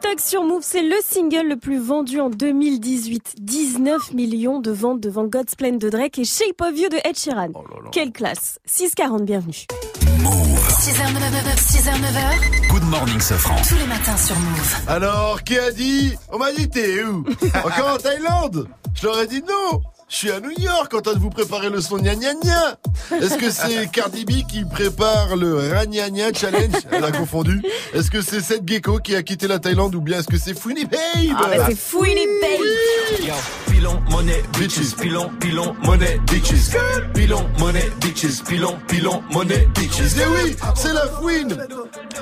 Thug 0.00 0.20
sur 0.20 0.44
Move, 0.44 0.62
c'est 0.62 0.82
le 0.82 0.96
single 1.02 1.48
le 1.48 1.56
plus 1.56 1.78
vendu 1.78 2.20
en 2.20 2.28
2018. 2.28 3.36
19 3.38 4.12
millions 4.12 4.60
de 4.60 4.70
ventes 4.70 5.00
devant 5.00 5.24
God's 5.24 5.54
Plan 5.54 5.72
de 5.72 5.88
Drake 5.88 6.18
et 6.18 6.24
Shape 6.24 6.60
of 6.60 6.78
You 6.78 6.90
de 6.90 6.98
Ed 7.04 7.16
Sheeran. 7.16 7.48
Quelle 7.90 8.12
classe 8.12 8.58
640, 8.66 9.22
bienvenue. 9.22 9.54
6h, 9.54 11.06
9h, 11.06 11.56
6h, 11.56 11.90
9h. 11.94 12.68
Good 12.68 12.82
morning, 12.84 13.18
Sofran. 13.18 13.56
Tous 13.66 13.76
les 13.76 13.86
matins 13.86 14.16
sur 14.16 14.38
Move. 14.38 14.76
Alors, 14.88 15.42
qui 15.42 15.58
a 15.58 15.70
dit? 15.70 16.12
On 16.30 16.36
m'a 16.36 16.52
dit 16.52 16.68
t'es 16.68 17.02
où? 17.02 17.24
Encore 17.64 17.94
en 17.94 17.96
Thaïlande? 17.96 18.68
Je 18.94 19.06
leur 19.06 19.20
ai 19.20 19.26
dit 19.26 19.42
non 19.42 19.80
je 20.08 20.16
suis 20.16 20.30
à 20.30 20.38
New 20.40 20.50
York 20.58 20.92
en 20.94 21.00
train 21.00 21.14
de 21.14 21.18
vous 21.18 21.30
préparer 21.30 21.70
le 21.70 21.80
son 21.80 21.96
gna 21.98 22.14
gna 22.14 22.34
gna. 22.34 22.78
Est-ce 23.20 23.36
que 23.36 23.50
c'est 23.50 23.86
Cardi 23.92 24.24
B 24.24 24.46
qui 24.48 24.64
prépare 24.64 25.34
le 25.36 25.70
Ragna 25.72 26.08
Gna 26.10 26.32
Challenge? 26.32 26.72
Elle 26.92 27.04
a 27.04 27.10
confondu. 27.10 27.62
Est-ce 27.94 28.10
que 28.10 28.20
c'est 28.22 28.40
Seth 28.40 28.62
Gecko 28.66 28.98
qui 28.98 29.16
a 29.16 29.22
quitté 29.22 29.48
la 29.48 29.58
Thaïlande 29.58 29.94
ou 29.94 30.00
bien 30.00 30.20
est-ce 30.20 30.28
que 30.28 30.38
c'est 30.38 30.56
Fouini 30.58 30.84
Babe? 30.84 31.00
Ah 31.36 31.46
bah 31.48 31.64
c'est 31.68 31.76
Fouini 31.76 32.26
Babe 32.40 33.26
Yo, 33.26 33.34
pilon, 33.66 34.00
money, 34.10 34.42
bitches, 34.58 34.94
pilon, 35.00 35.30
pilon, 35.40 35.74
money, 35.84 36.20
bitches. 36.30 36.76
Pilon, 37.14 37.46
money, 37.58 37.90
bitches, 38.00 38.42
pilon, 38.46 38.78
pilon, 38.86 39.22
money, 39.32 39.68
bitches. 39.74 40.14
Eh 40.16 40.44
oui, 40.44 40.56
c'est 40.74 40.92
la 40.92 41.06
fouine 41.08 41.56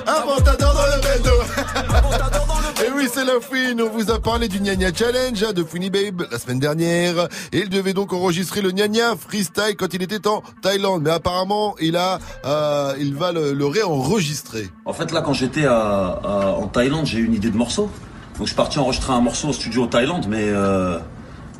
Inventador 0.07 0.73
dans 0.73 0.85
le 0.95 1.01
bendo 1.01 2.83
Et 2.85 2.91
oui, 2.95 3.07
c'est 3.13 3.23
la 3.25 3.39
fouine 3.39 3.81
On 3.81 3.89
vous 3.89 4.11
a 4.11 4.19
parlé 4.19 4.47
du 4.47 4.59
Gna 4.59 4.75
Gna 4.75 4.93
Challenge 4.93 5.43
hein, 5.43 5.53
de 5.53 5.63
Fouini 5.63 5.89
Babe 5.89 6.25
la 6.31 6.39
semaine 6.39 6.59
dernière. 6.59 7.27
Et 7.51 7.65
devait 7.73 7.93
donc 7.93 8.13
enregistrer 8.13 8.61
le 8.61 8.71
Gna 8.71 8.87
Gna 8.87 9.15
freestyle 9.15 9.75
quand 9.77 9.93
il 9.93 10.01
était 10.01 10.27
en 10.27 10.43
Thaïlande. 10.61 11.03
Mais 11.03 11.11
apparemment, 11.11 11.75
il 11.81 11.97
a, 11.97 12.19
euh, 12.45 12.93
il 12.99 13.15
va 13.15 13.31
le, 13.31 13.65
réenregistrer. 13.65 14.69
En 14.85 14.93
fait, 14.93 15.11
là, 15.11 15.21
quand 15.21 15.33
j'étais 15.33 15.67
en 15.67 16.67
Thaïlande, 16.67 17.05
j'ai 17.05 17.19
eu 17.19 17.25
une 17.25 17.33
idée 17.33 17.49
de 17.49 17.57
morceau. 17.57 17.89
Donc, 18.37 18.47
je 18.47 18.47
suis 18.47 18.55
parti 18.55 18.79
enregistrer 18.79 19.13
un 19.13 19.21
morceau 19.21 19.49
au 19.49 19.53
studio 19.53 19.85
Thaïlande, 19.85 20.25
mais 20.27 20.45
euh, 20.47 20.97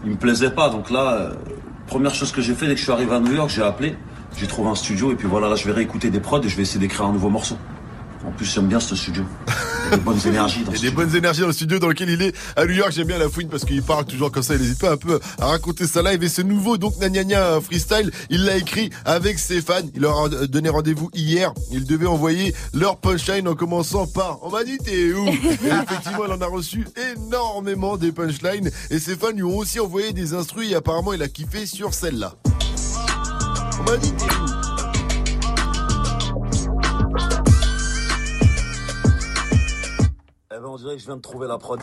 il 0.03 0.11
me 0.11 0.15
plaisait 0.15 0.49
pas. 0.49 0.69
Donc 0.69 0.89
là, 0.89 1.13
euh, 1.13 1.33
première 1.87 2.15
chose 2.15 2.31
que 2.31 2.41
j'ai 2.41 2.55
fait 2.55 2.65
dès 2.65 2.73
que 2.73 2.79
je 2.79 2.83
suis 2.83 2.91
arrivé 2.91 3.13
à 3.13 3.19
New 3.19 3.33
York, 3.33 3.49
j'ai 3.49 3.61
appelé, 3.61 3.95
j'ai 4.35 4.47
trouvé 4.47 4.69
un 4.69 4.75
studio, 4.75 5.11
et 5.11 5.15
puis 5.15 5.27
voilà, 5.27 5.49
là, 5.49 5.55
je 5.55 5.65
vais 5.65 5.71
réécouter 5.71 6.09
des 6.09 6.19
prods 6.19 6.41
et 6.41 6.49
je 6.49 6.55
vais 6.55 6.63
essayer 6.63 6.79
d'écrire 6.79 7.05
un 7.05 7.13
nouveau 7.13 7.29
morceau. 7.29 7.57
En 8.25 8.31
plus, 8.31 8.45
j'aime 8.45 8.67
bien 8.67 8.79
ce 8.79 8.95
studio. 8.95 9.23
Il 9.47 9.91
y 9.91 9.93
a 9.93 9.97
des 9.97 10.03
bonnes 10.03 10.27
énergies 10.27 10.63
dans 10.63 10.71
Il 10.71 10.77
ce 10.77 10.83
y 10.83 10.87
a 10.87 10.89
des 10.89 10.95
bonnes 10.95 11.15
énergies 11.15 11.41
dans 11.41 11.47
le 11.47 11.53
studio 11.53 11.77
dans 11.77 11.89
lequel 11.89 12.09
il 12.09 12.21
est 12.21 12.33
à 12.55 12.65
New 12.65 12.73
York. 12.73 12.91
J'aime 12.93 13.07
bien 13.07 13.17
la 13.17 13.29
fouine 13.29 13.49
parce 13.49 13.65
qu'il 13.65 13.83
parle 13.83 14.05
toujours 14.05 14.31
comme 14.31 14.43
ça. 14.43 14.55
Il 14.55 14.61
n'hésite 14.61 14.79
pas 14.79 14.93
un 14.93 14.97
peu 14.97 15.19
à 15.39 15.47
raconter 15.47 15.85
sa 15.85 16.01
live. 16.01 16.23
Et 16.23 16.29
ce 16.29 16.41
nouveau, 16.41 16.77
donc, 16.77 16.97
Gna 16.99 17.09
Gna 17.09 17.23
Gna 17.25 17.61
freestyle, 17.61 18.11
il 18.29 18.45
l'a 18.45 18.57
écrit 18.57 18.89
avec 19.05 19.39
ses 19.39 19.61
fans. 19.61 19.81
Il 19.93 20.01
leur 20.01 20.17
a 20.17 20.29
donné 20.47 20.69
rendez-vous 20.69 21.09
hier. 21.13 21.53
Ils 21.71 21.85
devaient 21.85 22.07
envoyer 22.07 22.55
leur 22.73 22.97
punchline 22.97 23.47
en 23.47 23.55
commençant 23.55 24.07
par 24.07 24.39
On 24.41 24.49
m'a 24.49 24.63
dit 24.63 24.77
t'es 24.77 25.11
où? 25.13 25.27
Et 25.27 25.33
effectivement, 25.83 26.25
il 26.25 26.31
en 26.31 26.41
a 26.41 26.47
reçu 26.47 26.87
énormément 27.15 27.97
des 27.97 28.11
punchlines. 28.13 28.71
Et 28.89 28.99
ses 28.99 29.15
fans 29.15 29.31
lui 29.31 29.43
ont 29.43 29.57
aussi 29.57 29.79
envoyé 29.81 30.13
des 30.13 30.33
instruits. 30.33 30.71
Et 30.71 30.75
apparemment, 30.75 31.13
il 31.13 31.21
a 31.21 31.27
kiffé 31.27 31.65
sur 31.65 31.93
celle-là. 31.93 32.35
On 33.79 33.91
m'a 33.91 33.97
dit 33.97 34.13
t'es 34.13 34.25
où? 34.25 34.52
Eh 40.55 40.59
ben, 40.59 40.65
on 40.67 40.77
dirait 40.77 40.95
que 40.95 41.01
je 41.01 41.05
viens 41.05 41.15
de 41.17 41.21
trouver 41.21 41.47
la 41.47 41.57
prod. 41.57 41.79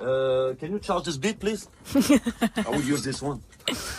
Euh, 0.00 0.52
can 0.60 0.66
you 0.66 0.80
charge 0.82 1.04
this 1.04 1.16
beat, 1.16 1.38
please? 1.38 1.68
I 1.94 2.00
will 2.72 2.84
use 2.84 3.02
this 3.02 3.22
one. 3.22 3.38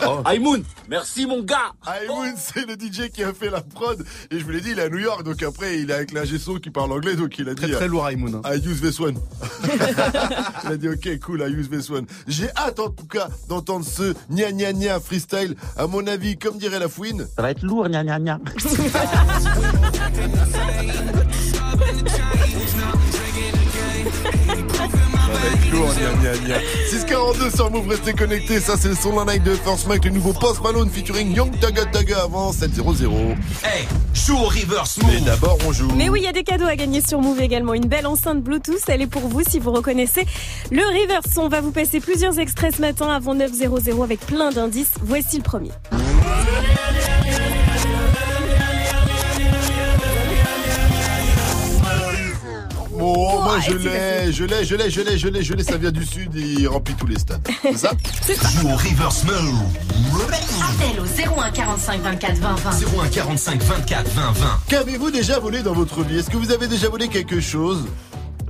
Oh. 0.06 0.20
Aïmoun, 0.26 0.62
merci 0.88 1.24
mon 1.26 1.42
gars. 1.42 1.72
Aïmoun, 1.86 2.34
c'est 2.36 2.66
le 2.66 2.74
DJ 2.74 3.08
qui 3.10 3.24
a 3.24 3.32
fait 3.32 3.48
la 3.48 3.62
prod. 3.62 4.04
Et 4.30 4.38
je 4.38 4.44
vous 4.44 4.50
l'ai 4.50 4.60
dit, 4.60 4.72
il 4.72 4.78
est 4.78 4.82
à 4.82 4.88
New 4.90 4.98
York. 4.98 5.22
Donc 5.22 5.42
après, 5.42 5.78
il 5.80 5.90
est 5.90 5.94
avec 5.94 6.12
l'ingé 6.12 6.38
son 6.38 6.56
qui 6.56 6.68
parle 6.70 6.92
anglais. 6.92 7.16
Donc 7.16 7.38
il 7.38 7.48
a 7.48 7.54
Très 7.54 7.68
dit. 7.68 7.72
très 7.72 7.88
lourd, 7.88 8.04
Aïmoun. 8.04 8.34
hein. 8.44 8.54
I 8.54 8.58
use 8.58 8.82
this 8.82 9.00
one. 9.00 9.18
il 10.64 10.72
a 10.72 10.76
dit 10.76 10.88
ok 10.90 11.18
cool 11.20 11.40
I 11.40 11.50
use 11.50 11.70
this 11.70 11.88
one. 11.88 12.04
J'ai 12.28 12.50
hâte 12.54 12.78
en 12.80 12.90
tout 12.90 13.06
cas 13.06 13.28
d'entendre 13.48 13.86
ce 13.86 14.12
gna 14.30 14.52
gna 14.52 14.72
gna 14.74 15.00
freestyle. 15.00 15.56
À 15.76 15.86
mon 15.86 16.06
avis, 16.06 16.36
comme 16.36 16.58
dirait 16.58 16.78
la 16.80 16.88
fouine. 16.88 17.26
Ça 17.34 17.40
va 17.42 17.50
être 17.50 17.62
lourd, 17.62 17.88
gna 17.88 18.04
gna 18.04 18.18
gna. 18.20 18.38
642 26.88 27.50
sur 27.50 27.70
Move, 27.70 27.88
restez 27.88 28.12
connectés. 28.12 28.60
Ça, 28.60 28.76
c'est 28.78 28.88
le 28.88 28.94
son 28.94 29.16
d'un 29.16 29.32
night 29.32 29.42
de 29.42 29.54
First 29.54 29.86
Mike, 29.86 30.04
le 30.04 30.10
nouveau 30.10 30.32
Post 30.32 30.62
Malone 30.62 30.88
featuring 30.90 31.34
Young 31.34 31.58
Taga 31.60 31.84
Taga 31.86 32.22
avant 32.22 32.50
7-0-0. 32.52 33.34
Hey, 33.64 33.86
joue 34.14 34.36
au 34.36 34.44
reverse 34.44 34.98
move. 34.98 35.10
Mais 35.12 35.20
d'abord, 35.20 35.58
on 35.66 35.72
joue. 35.72 35.90
Mais 35.94 36.08
oui, 36.08 36.20
il 36.22 36.24
y 36.24 36.28
a 36.28 36.32
des 36.32 36.44
cadeaux 36.44 36.66
à 36.66 36.76
gagner 36.76 37.00
sur 37.00 37.20
Move 37.20 37.40
également. 37.40 37.74
Une 37.74 37.86
belle 37.86 38.06
enceinte 38.06 38.42
Bluetooth, 38.42 38.82
elle 38.88 39.02
est 39.02 39.06
pour 39.06 39.28
vous 39.28 39.42
si 39.48 39.58
vous 39.58 39.72
reconnaissez 39.72 40.26
le 40.70 40.82
reverse. 40.82 41.36
On 41.36 41.48
va 41.48 41.60
vous 41.60 41.72
passer 41.72 42.00
plusieurs 42.00 42.38
extraits 42.38 42.76
ce 42.76 42.80
matin 42.80 43.08
avant 43.08 43.34
9.00 43.34 44.02
avec 44.02 44.20
plein 44.20 44.50
d'indices. 44.50 44.94
Voici 45.02 45.38
le 45.38 45.42
premier. 45.42 45.70
Bon, 53.04 53.42
moi 53.42 53.60
je 53.60 53.72
l'ai, 53.72 54.32
je 54.32 54.44
l'ai, 54.44 54.64
je 54.64 54.74
l'ai, 54.76 54.88
je 54.90 55.02
l'ai, 55.02 55.18
je 55.18 55.28
l'ai, 55.28 55.42
je 55.42 55.52
l'ai, 55.52 55.62
ça 55.62 55.76
vient 55.76 55.90
du 55.90 56.06
sud 56.06 56.34
et 56.36 56.40
il 56.40 56.68
remplit 56.68 56.94
tous 56.94 57.06
les 57.06 57.18
stades. 57.18 57.46
C'est 57.62 57.76
ça 57.76 58.48
Joue 58.48 58.68
au 58.68 58.76
reverse 58.76 59.24
move. 59.24 59.60
Appel 60.62 60.98
au 61.00 61.40
01 61.42 61.50
45 61.50 62.00
24 62.00 62.36
20 62.38 62.54
20. 62.54 62.70
01 63.04 63.08
45 63.08 63.62
24 63.62 64.10
20 64.10 64.32
20. 64.32 64.46
Qu'avez-vous 64.68 65.10
déjà 65.10 65.38
volé 65.38 65.62
dans 65.62 65.74
votre 65.74 66.02
vie? 66.02 66.18
Est-ce 66.18 66.30
que 66.30 66.38
vous 66.38 66.50
avez 66.50 66.66
déjà 66.66 66.88
volé 66.88 67.08
quelque 67.08 67.40
chose? 67.40 67.84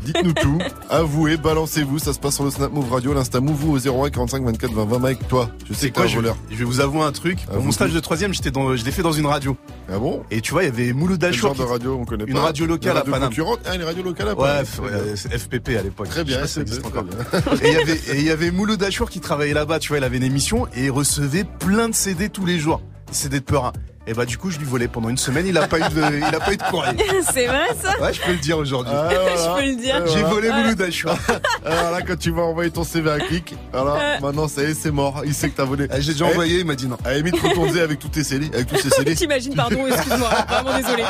Dites-nous 0.04 0.32
tout, 0.34 0.58
avouez, 0.90 1.36
balancez-vous, 1.36 1.98
ça 1.98 2.12
se 2.12 2.18
passe 2.18 2.34
sur 2.34 2.44
le 2.44 2.50
Snap 2.50 2.72
Move 2.72 2.92
Radio, 2.92 3.14
l'Insta 3.14 3.40
Move 3.40 3.70
au 3.70 3.78
01 3.78 4.10
45 4.10 4.44
24 4.44 4.72
20 4.72 4.84
20. 4.84 4.98
Mike, 4.98 5.28
toi, 5.28 5.50
je 5.68 5.74
sais 5.74 5.90
quoi 5.90 6.04
un 6.04 6.06
je, 6.06 6.16
voleur. 6.16 6.36
je 6.50 6.56
vais 6.56 6.64
vous 6.64 6.80
avouer 6.80 7.00
un 7.02 7.12
truc. 7.12 7.38
Avoue 7.50 7.62
mon 7.62 7.72
stage 7.72 7.90
tout. 7.90 7.94
de 7.96 8.00
troisième, 8.00 8.32
j'étais 8.34 8.50
dans, 8.50 8.76
je 8.76 8.84
l'ai 8.84 8.90
fait 8.90 9.02
dans 9.02 9.12
une 9.12 9.26
radio. 9.26 9.56
Ah 9.92 9.98
bon? 9.98 10.22
Et 10.30 10.40
tu 10.40 10.52
vois, 10.52 10.62
il 10.64 10.66
y 10.66 10.68
avait 10.68 10.92
Mouloud 10.92 11.22
Achour. 11.24 11.54
genre 11.54 11.66
de 11.66 11.70
radio 11.70 11.98
on 12.00 12.04
connaît 12.04 12.24
Une 12.26 12.34
pas 12.34 12.40
radio 12.42 12.66
locale 12.66 12.92
Une 12.92 12.98
à 12.98 13.02
Paname. 13.04 13.32
Ah, 13.66 13.74
une 13.74 13.82
radio 13.82 14.02
locale 14.02 14.28
à 14.28 14.34
Ouais, 14.34 14.36
Paname. 14.36 14.64
ouais, 14.82 15.12
c'est 15.16 15.38
FPP 15.38 15.68
à 15.78 15.82
l'époque. 15.82 16.08
Très 16.08 16.24
bien, 16.24 16.38
si 16.38 16.42
ça 16.42 16.46
c'est 16.54 16.60
existe 16.62 16.80
très 16.82 16.88
encore. 16.90 17.04
bien. 17.04 17.18
Et 17.62 17.68
il 17.68 17.72
y 17.74 17.76
avait, 17.76 17.92
et 17.94 18.16
il 18.18 18.24
y 18.24 18.30
avait 18.30 18.50
Mouloud 18.50 18.82
Achour 18.82 19.10
qui 19.10 19.20
travaillait 19.20 19.54
là-bas, 19.54 19.78
tu 19.78 19.88
vois, 19.88 19.98
il 19.98 20.04
avait 20.04 20.16
une 20.18 20.22
émission 20.22 20.66
et 20.76 20.84
il 20.86 20.90
recevait 20.90 21.44
plein 21.44 21.88
de 21.88 21.94
CD 21.94 22.28
tous 22.28 22.44
les 22.46 22.58
jours. 22.58 22.80
CD 23.10 23.40
de 23.40 23.44
Peurin. 23.44 23.72
Et 24.06 24.12
bah, 24.12 24.26
du 24.26 24.36
coup, 24.36 24.50
je 24.50 24.58
lui 24.58 24.66
volais 24.66 24.86
pendant 24.86 25.08
une 25.08 25.16
semaine, 25.16 25.46
il 25.46 25.56
a 25.56 25.66
pas 25.66 25.78
eu 25.78 25.82
de, 25.94 26.16
il 26.18 26.22
a 26.34 26.38
pas 26.40 26.52
eu 26.52 26.56
de 26.58 26.62
courrier. 26.64 26.92
C'est 27.32 27.46
vrai 27.46 27.68
ça 27.80 27.98
Ouais, 28.02 28.12
je 28.12 28.20
peux 28.20 28.32
le 28.32 28.38
dire 28.38 28.58
aujourd'hui. 28.58 28.92
Ah, 28.94 29.08
voilà. 29.10 29.34
Je 29.36 29.60
peux 29.62 29.66
le 29.70 29.76
dire. 29.80 29.94
Ah, 29.96 30.06
J'ai 30.06 30.20
voilà. 30.20 30.28
volé 30.28 30.50
Mouloud 30.50 30.82
Achour. 30.82 31.14
Alors 31.64 31.90
là, 31.90 32.02
quand 32.02 32.18
tu 32.18 32.30
vas 32.30 32.42
envoyer 32.42 32.70
ton 32.70 32.84
CV 32.84 33.10
à 33.10 33.18
clic, 33.18 33.54
voilà, 33.72 33.94
Euh. 33.94 34.20
maintenant 34.20 34.46
ça 34.46 34.62
y 34.62 34.66
est, 34.66 34.74
c'est 34.74 34.90
mort. 34.90 35.22
Il 35.24 35.32
sait 35.34 35.48
que 35.48 35.56
t'as 35.56 35.64
volé. 35.64 35.86
Ah, 35.90 36.00
J'ai 36.00 36.12
déjà 36.12 36.26
Eh, 36.28 36.32
envoyé, 36.32 36.58
il 36.60 36.66
m'a 36.66 36.74
dit 36.74 36.86
non. 36.86 36.98
À 37.04 37.12
la 37.12 37.16
limite, 37.18 37.40
retourner 37.40 37.80
avec 37.80 37.98
tous 37.98 38.08
tes 38.08 38.24
CD, 38.24 38.50
avec 38.52 38.66
tous 38.66 38.76
ces 38.76 38.90
CD. 38.90 39.14
T'imagines, 39.14 39.54
pardon, 39.54 39.86
excuse-moi, 39.86 40.28
vraiment 40.48 40.76
désolé. 40.76 41.04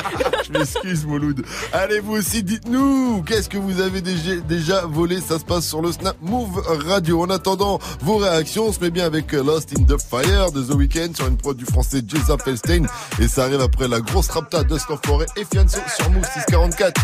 Je 0.47 0.53
m'excuse, 0.57 1.05
Mouloud. 1.07 1.45
Allez, 1.73 1.99
vous 1.99 2.13
aussi, 2.17 2.43
dites-nous, 2.45 3.23
qu'est-ce 3.27 3.49
que 3.49 3.59
vous 3.59 3.81
avez 3.81 4.01
déjà, 4.03 4.37
déjà 4.49 4.87
volé? 4.87 5.21
Ça 5.21 5.39
se 5.41 5.45
passe 5.45 5.67
sur 5.67 5.83
le 5.83 5.91
Snap 5.91 6.17
Move 6.23 6.63
Radio. 6.87 7.23
En 7.23 7.31
attendant 7.31 7.81
vos 8.01 8.19
réactions, 8.19 8.67
on 8.69 8.73
se 8.73 8.79
met 8.81 8.91
bien 8.91 9.05
avec 9.07 9.35
euh, 9.35 9.43
Lost 9.43 9.71
in 9.77 9.83
the 9.83 10.01
Fire 10.01 10.53
de 10.53 10.63
The 10.63 10.75
Weeknd 10.75 11.11
sur 11.17 11.27
une 11.27 11.37
prod 11.37 11.57
du 11.57 11.65
français 11.65 12.01
Jason 12.07 12.39
Felstein. 12.39 12.84
Et 13.19 13.29
ça 13.29 13.45
arrive 13.45 13.61
après 13.61 13.89
la 13.89 14.01
grosse 14.01 14.29
rapta 14.29 14.63
de 14.63 14.77
Forêt 15.05 15.27
et 15.37 15.45
Fianso 15.45 15.79
sur 15.97 16.11
Move 16.11 16.25
644. 16.25 17.01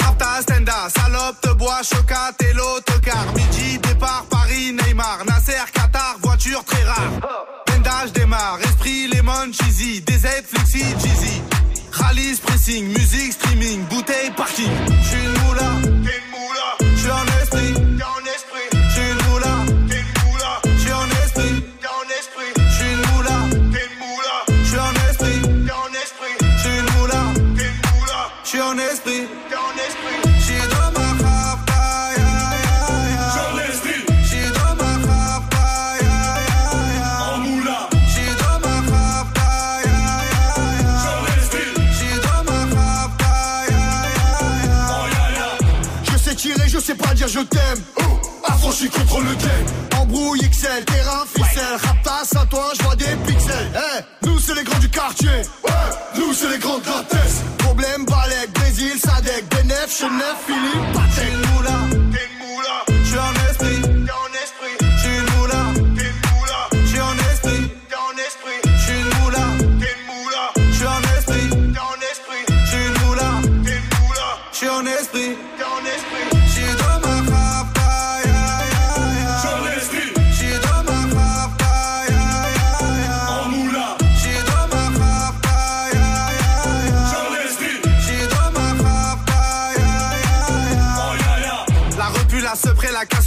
Rapta, 0.00 0.26
Stenda, 0.42 0.88
salope, 0.96 1.40
te 1.40 1.52
bois, 1.54 1.80
chocat 1.82 2.32
et 2.40 2.52
l'autocar. 2.52 3.26
Midi, 3.34 3.78
départ, 3.78 4.24
Paris, 4.30 4.72
Neymar, 4.72 5.24
Nasser, 5.26 5.64
Qatar, 5.72 6.16
voiture 6.22 6.64
très 6.64 6.82
rare. 6.84 7.46
Pendage 7.66 8.12
démarre, 8.12 8.58
esprit, 8.62 9.08
lemon, 9.08 9.52
cheesy, 9.52 10.00
DZ, 10.02 10.26
flexi, 10.46 10.84
cheesy. 11.00 11.42
Rallye, 11.92 12.36
pressing, 12.36 12.88
musique, 12.88 13.32
streaming, 13.32 13.84
bouteille, 13.86 14.30
parking. 14.36 14.70
J'suis 15.02 15.24
une 15.24 15.46
moula. 15.46 15.91
suis 28.52 28.60
en 28.60 28.76
esprit. 28.76 29.26
J'suis 30.40 30.68
dans 30.68 30.90
ma 30.92 31.08
frappe, 31.16 31.70
dans 34.52 34.74
ma 34.76 34.92
frappe. 35.06 35.54
En 37.32 37.38
moula. 37.38 37.88
J'suis 38.06 38.34
dans 38.42 38.58
ma 38.60 38.74
frappe, 38.88 39.38
aïe 39.38 39.88
aïe 39.88 40.42
aïe 40.56 40.84
aïe. 40.84 42.20
Dans 42.22 42.42
ma 42.44 42.58
Je 46.04 46.16
sais 46.18 46.34
tirer, 46.34 46.68
je 46.68 46.78
sais 46.78 46.94
pas 46.94 47.14
dire 47.14 47.28
je 47.28 47.40
t'aime. 47.40 47.82
Affranchi 48.44 48.90
contre 48.90 49.20
le 49.20 49.34
game. 49.34 49.66
Embrouille 49.98 50.40
XL, 50.40 50.84
terrain, 50.84 51.24
ficelle. 51.26 51.78
Raptas 51.82 52.38
à 52.38 52.44
toi, 52.44 52.72
j'vois 52.78 52.96
des 52.96 53.16
pixels. 53.26 53.70
Hey, 53.74 54.04
nous 54.26 54.38
c'est 54.38 54.54
les 54.54 54.64
grands 54.64 54.78
du 54.78 54.90
quartier. 54.90 55.30
Ouais, 55.64 55.70
nous 56.18 56.34
c'est 56.34 56.50
les 56.50 56.58
grands 56.58 56.78
de 56.78 56.84
la 56.84 57.02
terre. 57.08 57.21
9, 60.00 60.08
9, 60.08 60.36
Philippe, 60.46 60.92
pas 60.94 61.06
tel 61.14 61.64
là. 61.64 61.91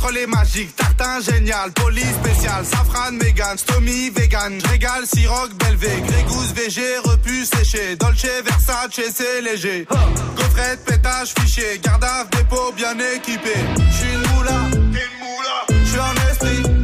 Casserole 0.05 0.17
est 0.17 0.27
magique. 0.27 0.75
Tartin 0.75 1.19
génial, 1.21 1.71
police 1.71 2.15
spécial, 2.23 2.65
safran, 2.65 3.11
mégan, 3.13 3.57
stomy, 3.57 4.09
vegan. 4.09 4.59
Régal, 4.69 5.05
siroc, 5.05 5.53
belvé, 5.55 6.01
grégousse, 6.07 6.53
VG, 6.53 6.97
repu, 7.03 7.45
séché. 7.45 7.95
Dolce, 7.95 8.27
Versace, 8.43 9.01
c'est 9.13 9.41
léger. 9.41 9.87
Gaufrette, 10.35 10.85
pétage, 10.85 11.33
fichier, 11.39 11.79
gardave, 11.83 12.29
dépôt, 12.31 12.71
bien 12.75 12.95
équipé. 13.15 13.53
J'suis 13.91 14.13
une 14.13 14.35
moula, 14.35 14.59
une 14.73 14.91
moula. 14.91 15.83
J'suis 15.85 15.99
en 15.99 16.31
esprit. 16.31 16.75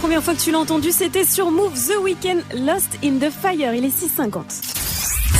Première 0.00 0.22
fois 0.22 0.34
que 0.34 0.40
tu 0.40 0.50
l'as 0.52 0.58
entendu, 0.58 0.92
c'était 0.92 1.24
sur 1.24 1.50
Move 1.50 1.72
The 1.74 2.02
Weekend 2.02 2.42
Lost 2.54 2.88
in 3.04 3.18
the 3.18 3.30
Fire. 3.30 3.74
Il 3.74 3.84
est 3.84 3.88
6h50. 3.88 4.42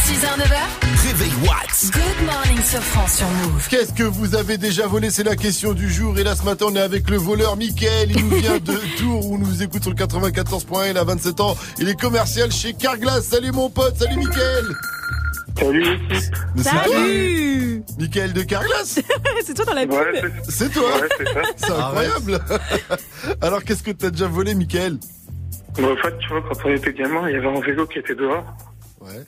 6h, 0.06 0.38
9h. 0.38 1.08
Réveil 1.08 1.32
Watts. 1.42 1.90
Good 1.92 2.26
morning, 2.26 2.58
Sofran 2.64 3.06
sur 3.08 3.26
Move. 3.26 3.66
Qu'est-ce 3.68 3.92
que 3.92 4.02
vous 4.04 4.34
avez 4.34 4.56
déjà 4.56 4.86
volé? 4.86 5.10
C'est 5.10 5.24
la 5.24 5.36
question 5.36 5.72
du 5.72 5.90
jour. 5.92 6.18
Et 6.18 6.24
là, 6.24 6.36
ce 6.36 6.42
matin, 6.44 6.66
on 6.70 6.76
est 6.76 6.80
avec 6.80 7.10
le 7.10 7.16
voleur 7.16 7.56
Mickaël. 7.56 8.10
Il 8.14 8.24
nous 8.26 8.36
vient 8.36 8.58
de 8.58 8.74
Tours, 8.98 9.30
où 9.30 9.38
nous 9.38 9.62
écoute 9.62 9.82
sur 9.82 9.90
le 9.92 9.96
94.1. 9.96 10.90
Il 10.90 10.98
a 10.98 11.04
27 11.04 11.40
ans. 11.40 11.56
Il 11.78 11.88
est 11.88 11.98
commercial 12.00 12.50
chez 12.52 12.72
Carglass. 12.74 13.24
Salut 13.26 13.52
mon 13.52 13.68
pote. 13.68 13.96
Salut 13.98 14.16
Mickaël. 14.16 14.64
Salut. 15.58 15.86
Salut 16.62 17.82
toi 17.86 17.94
Mickaël 17.98 18.32
de 18.34 18.42
Carglass? 18.42 19.00
C'est 19.46 19.54
toi 19.54 19.64
dans 19.64 19.72
la 19.72 19.82
pub 19.86 19.92
Ouais, 19.92 20.22
c'est- 20.44 20.50
C'est 20.50 20.68
toi 20.72 20.82
Ouais, 21.00 21.08
c'est. 21.18 21.66
C'est 21.66 21.72
incroyable 21.72 22.40
Alors, 23.46 23.62
qu'est-ce 23.62 23.84
que 23.84 23.92
t'as 23.92 24.10
déjà 24.10 24.26
volé, 24.26 24.56
Mickaël 24.56 24.98
Bon, 25.76 25.92
en 25.92 25.96
fait, 25.98 26.18
tu 26.18 26.28
vois, 26.30 26.42
quand 26.42 26.64
on 26.64 26.70
était 26.70 26.92
gamin, 26.92 27.28
il 27.28 27.34
y 27.34 27.38
avait 27.38 27.46
un 27.46 27.60
vélo 27.60 27.86
qui 27.86 28.00
était 28.00 28.16
dehors. 28.16 28.44
Ouais. 29.00 29.24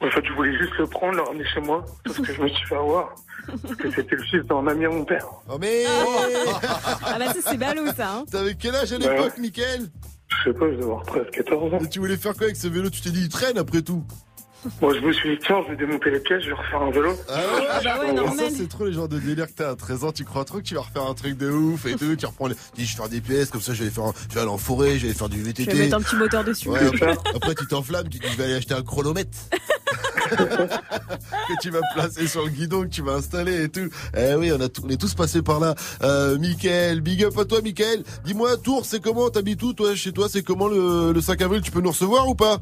En 0.00 0.10
fait, 0.10 0.24
je 0.26 0.32
voulais 0.32 0.58
juste 0.58 0.72
le 0.78 0.86
prendre, 0.88 1.14
le 1.14 1.22
ramener 1.22 1.44
chez 1.54 1.60
moi, 1.60 1.84
parce 2.04 2.16
que 2.18 2.32
je 2.32 2.42
me 2.42 2.48
suis 2.48 2.66
fait 2.66 2.74
avoir. 2.74 3.14
Parce 3.62 3.76
que 3.76 3.88
c'était 3.92 4.16
le 4.16 4.22
fils 4.24 4.42
d'un 4.46 4.66
ami 4.66 4.86
à 4.86 4.88
mon 4.88 5.04
père. 5.04 5.24
Oh 5.48 5.58
mais 5.60 5.84
Ah 5.86 7.16
bah 7.20 7.32
ça 7.32 7.40
c'est 7.48 7.56
ballot 7.56 7.86
ça. 7.96 8.14
Hein. 8.16 8.24
T'avais 8.28 8.56
quel 8.56 8.74
âge 8.74 8.92
à 8.92 8.98
Bah 8.98 9.04
l'époque, 9.12 9.34
ouais. 9.36 9.40
Mickaël 9.42 9.82
Je 10.26 10.50
sais 10.50 10.58
pas, 10.58 10.66
je 10.66 10.72
devais 10.72 10.82
avoir 10.82 11.04
13, 11.06 11.22
14 11.32 11.74
ans. 11.74 11.78
Et 11.78 11.88
tu 11.88 12.00
voulais 12.00 12.16
faire 12.16 12.34
quoi 12.34 12.46
avec 12.46 12.56
ce 12.56 12.66
vélo? 12.66 12.90
Tu 12.90 13.00
t'es 13.00 13.10
dit, 13.10 13.20
il 13.22 13.28
traîne 13.28 13.56
après 13.58 13.82
tout 13.82 14.02
Moi, 14.80 14.94
je 14.94 15.00
me 15.00 15.12
suis 15.12 15.30
dit, 15.36 15.42
tiens, 15.44 15.56
je 15.66 15.72
vais 15.72 15.76
démonter 15.76 16.10
les 16.10 16.20
pièces, 16.20 16.42
je 16.42 16.48
vais 16.48 16.54
refaire 16.54 16.82
un 16.82 16.90
vélo. 16.90 17.12
Ah 17.28 17.34
ouais, 17.34 17.42
Ah 17.70 17.80
bah 17.82 18.22
ouais, 18.22 18.36
ça 18.36 18.44
c'est 18.56 18.68
trop 18.68 18.84
les 18.86 18.92
genres 18.92 19.08
de 19.08 19.18
délire 19.18 19.46
que 19.46 19.52
t'as 19.52 19.70
à 19.70 19.74
13 19.76 20.04
ans, 20.04 20.12
tu 20.12 20.24
crois 20.24 20.44
trop 20.44 20.58
que 20.58 20.62
tu 20.64 20.74
vas 20.74 20.82
refaire 20.82 21.02
un 21.08 21.14
truc 21.14 21.36
de 21.36 21.50
ouf 21.50 21.86
et 21.86 21.94
tout, 21.94 22.14
tu 22.16 22.26
reprends 22.26 22.46
les... 22.48 22.54
tu 22.54 22.60
dis 22.76 22.84
je 22.86 22.92
vais 22.92 22.96
faire 23.02 23.08
des 23.08 23.20
pièces, 23.20 23.50
comme 23.50 23.60
ça 23.60 23.74
je 23.74 23.84
vais, 23.84 23.90
faire, 23.90 24.04
un- 24.04 24.12
je 24.28 24.34
vais 24.34 24.40
aller 24.40 24.50
en 24.50 24.58
forêt, 24.58 24.98
je 24.98 25.06
vais 25.06 25.14
faire 25.14 25.28
du 25.28 25.38
Je 25.40 25.44
VTT. 25.44 25.72
vais 25.72 25.78
mettre 25.84 25.96
un 25.96 26.00
petit 26.00 26.16
moteur 26.16 26.44
dessus. 26.44 26.68
Ouais, 26.68 26.86
après, 26.86 27.16
après, 27.34 27.54
tu 27.54 27.66
t'enflammes, 27.66 28.08
tu 28.08 28.18
dis 28.18 28.26
je 28.30 28.36
vais 28.36 28.44
aller 28.44 28.54
acheter 28.54 28.74
un 28.74 28.82
chronomètre. 28.82 29.30
que 30.30 31.52
tu 31.62 31.70
vas 31.70 31.80
placer 31.94 32.26
sur 32.26 32.42
le 32.44 32.50
guidon, 32.50 32.82
que 32.82 32.88
tu 32.88 33.02
vas 33.02 33.12
installer 33.12 33.64
et 33.64 33.68
tout. 33.68 33.88
Eh 34.16 34.34
oui, 34.34 34.50
on, 34.52 34.60
a 34.60 34.68
tout- 34.68 34.82
on 34.84 34.88
est 34.90 35.00
tous 35.00 35.14
passés 35.14 35.42
par 35.42 35.60
là. 35.60 35.74
Euh, 36.02 36.36
Mickaël, 36.38 37.00
big 37.00 37.22
up 37.24 37.38
à 37.38 37.44
toi 37.44 37.60
Mickaël. 37.62 38.02
Dis-moi, 38.24 38.56
Tours, 38.56 38.84
c'est 38.86 39.00
comment? 39.00 39.30
T'habites 39.30 39.62
où 39.62 39.72
toi 39.72 39.94
Chez 39.94 40.12
toi, 40.12 40.26
c'est 40.28 40.42
comment 40.42 40.66
le, 40.68 41.12
le 41.12 41.20
5 41.20 41.40
avril? 41.42 41.62
Tu 41.62 41.70
peux 41.70 41.80
nous 41.80 41.90
recevoir 41.90 42.28
ou 42.28 42.34
pas? 42.34 42.58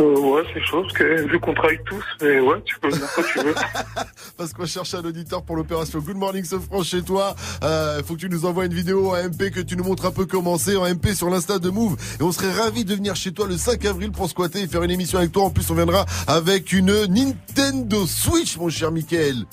Euh, 0.00 0.20
ouais, 0.20 0.42
c'est 0.52 0.62
chaud, 0.62 0.82
parce 0.82 0.94
que 0.94 1.28
vu 1.28 1.40
qu'on 1.40 1.54
travaille 1.54 1.80
tous, 1.84 2.04
mais 2.20 2.40
ouais, 2.40 2.62
tu 2.64 2.78
peux 2.78 2.88
venir 2.88 3.08
quand 3.14 3.22
tu 3.22 3.38
veux. 3.40 3.54
Parce 4.36 4.52
qu'on 4.52 4.66
cherche 4.66 4.94
un 4.94 5.04
auditeur 5.04 5.42
pour 5.42 5.56
l'opération 5.56 5.98
Good 5.98 6.16
Morning 6.16 6.44
Sofran 6.44 6.84
chez 6.84 7.02
toi. 7.02 7.34
Il 7.60 8.04
faut 8.04 8.14
que 8.14 8.20
tu 8.20 8.28
nous 8.28 8.46
envoies 8.46 8.66
une 8.66 8.74
vidéo 8.74 9.10
en 9.10 9.16
MP, 9.16 9.50
que 9.50 9.60
tu 9.60 9.76
nous 9.76 9.82
montres 9.82 10.06
un 10.06 10.12
peu 10.12 10.26
comment 10.26 10.58
c'est 10.58 10.76
en 10.76 10.88
MP 10.88 11.08
sur 11.14 11.28
l'insta 11.28 11.58
de 11.58 11.70
Move. 11.70 11.96
Et 12.20 12.22
on 12.22 12.30
serait 12.30 12.52
ravis 12.52 12.84
de 12.84 12.94
venir 12.94 13.16
chez 13.16 13.32
toi 13.32 13.48
le 13.48 13.56
5 13.56 13.84
avril 13.86 14.12
pour 14.12 14.28
squatter 14.28 14.60
et 14.60 14.68
faire 14.68 14.84
une 14.84 14.92
émission 14.92 15.18
avec 15.18 15.32
toi. 15.32 15.44
En 15.44 15.50
plus, 15.50 15.68
on 15.70 15.74
viendra 15.74 16.06
avec 16.28 16.72
une 16.72 17.06
Nintendo 17.06 18.06
Switch, 18.06 18.56
mon 18.58 18.68
cher 18.68 18.92
Michael. 18.92 19.44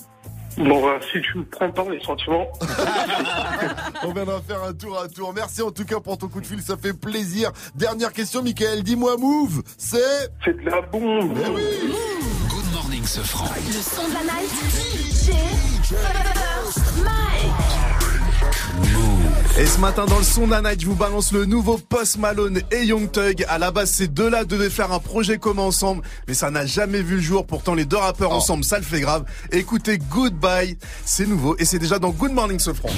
Bon, 0.58 0.82
bah, 0.82 1.00
si 1.12 1.22
tu 1.22 1.38
me 1.40 1.44
prends 1.46 1.70
pas 1.70 1.84
les 1.90 2.02
sentiments. 2.02 2.48
On 4.04 4.14
viendra 4.14 4.42
faire 4.42 4.64
un 4.64 4.74
tour 4.74 5.00
à 5.00 5.08
tour. 5.08 5.34
Merci 5.36 5.62
en 5.62 5.72
tout 5.72 5.84
cas 5.86 6.00
pour 6.00 6.18
ton 6.18 6.28
coup 6.28 6.40
de 6.42 6.46
fil, 6.46 6.62
ça 6.62 6.78
fait 6.78 6.94
plaisir. 6.94 7.52
Dernière 7.76 8.14
question, 8.14 8.42
Michael. 8.42 8.84
Dis-moi, 8.84 9.18
Move, 9.18 9.62
c'est... 9.78 10.30
C'est 10.44 10.58
de 10.58 10.70
la 10.70 10.82
bombe. 10.82 11.38
Eh 11.46 11.50
oui 11.50 11.64
Good 12.50 12.74
morning, 12.74 13.04
ce 13.06 13.20
franc. 13.22 13.50
Le 13.68 13.74
son 13.74 14.08
de 14.08 14.14
la 14.14 14.24
night. 14.24 14.50
DJ 14.86 15.32
First 15.84 17.04
Mike. 17.04 17.95
Et 19.58 19.66
ce 19.66 19.80
matin 19.80 20.06
dans 20.06 20.18
le 20.18 20.24
son 20.24 20.48
d'un 20.48 20.62
night, 20.62 20.82
je 20.82 20.86
vous 20.86 20.96
balance 20.96 21.32
le 21.32 21.46
nouveau 21.46 21.78
Post 21.78 22.18
Malone 22.18 22.62
et 22.72 22.84
Young 22.84 23.10
Thug. 23.10 23.46
À 23.48 23.58
la 23.58 23.72
base, 23.72 23.90
ces 23.90 24.08
deux-là 24.08 24.44
devaient 24.44 24.70
faire 24.70 24.92
un 24.92 25.00
projet 25.00 25.38
commun 25.38 25.64
ensemble, 25.64 26.02
mais 26.28 26.34
ça 26.34 26.52
n'a 26.52 26.66
jamais 26.66 27.02
vu 27.02 27.16
le 27.16 27.22
jour. 27.22 27.46
Pourtant, 27.48 27.74
les 27.74 27.86
deux 27.86 27.96
rappeurs 27.96 28.34
ensemble, 28.34 28.66
ça 28.66 28.78
le 28.78 28.84
fait 28.84 29.00
grave. 29.00 29.24
Écoutez 29.54 29.98
Goodbye, 29.98 30.78
c'est 31.06 31.26
nouveau 31.26 31.56
et 31.58 31.64
c'est 31.64 31.80
déjà 31.80 32.00
dans 32.00 32.10
Good 32.10 32.34
Morning 32.34 32.60
Sofran. 32.60 32.90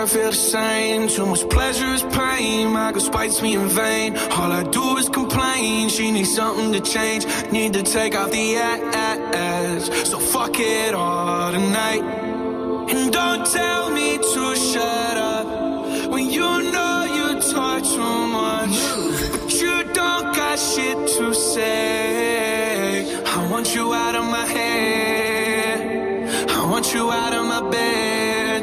Kurt 0.00 0.08
feel 0.08 0.30
the 0.30 0.36
same. 0.36 1.08
Too 1.08 1.26
much 1.26 1.46
pleasure 1.50 1.92
is 1.92 2.02
pain. 2.02 2.72
My 2.72 2.90
girl 2.90 3.02
spites 3.02 3.42
me 3.42 3.54
in 3.54 3.68
vain. 3.68 4.16
All 4.16 4.50
I 4.50 4.62
do 4.62 4.96
is 4.96 5.10
complain. 5.10 5.90
She 5.90 6.10
needs 6.10 6.34
something 6.34 6.72
to 6.72 6.80
change. 6.80 7.26
Need 7.52 7.74
to 7.74 7.82
take 7.82 8.14
off 8.14 8.30
the 8.30 8.56
ass. 8.56 9.90
So 10.08 10.18
fuck 10.18 10.58
it 10.58 10.94
all 10.94 11.52
tonight. 11.52 12.02
And 12.92 13.12
don't 13.12 13.46
tell 13.46 13.90
me 13.90 14.16
to 14.16 14.56
shut 14.70 15.16
up 15.34 15.46
when 16.10 16.30
you 16.30 16.48
know 16.74 16.96
you 17.16 17.38
talk 17.52 17.82
too 17.82 18.18
much. 18.40 18.76
But 19.42 19.52
you 19.52 19.84
don't 19.92 20.34
got 20.34 20.58
shit 20.58 20.96
to 21.18 21.34
say. 21.34 23.22
I 23.22 23.50
want 23.50 23.74
you 23.74 23.92
out 23.92 24.14
of 24.14 24.24
my 24.24 24.46
head. 24.46 26.48
I 26.48 26.64
want 26.70 26.94
you 26.94 27.10
out 27.10 27.34
of 27.34 27.44
my 27.44 27.60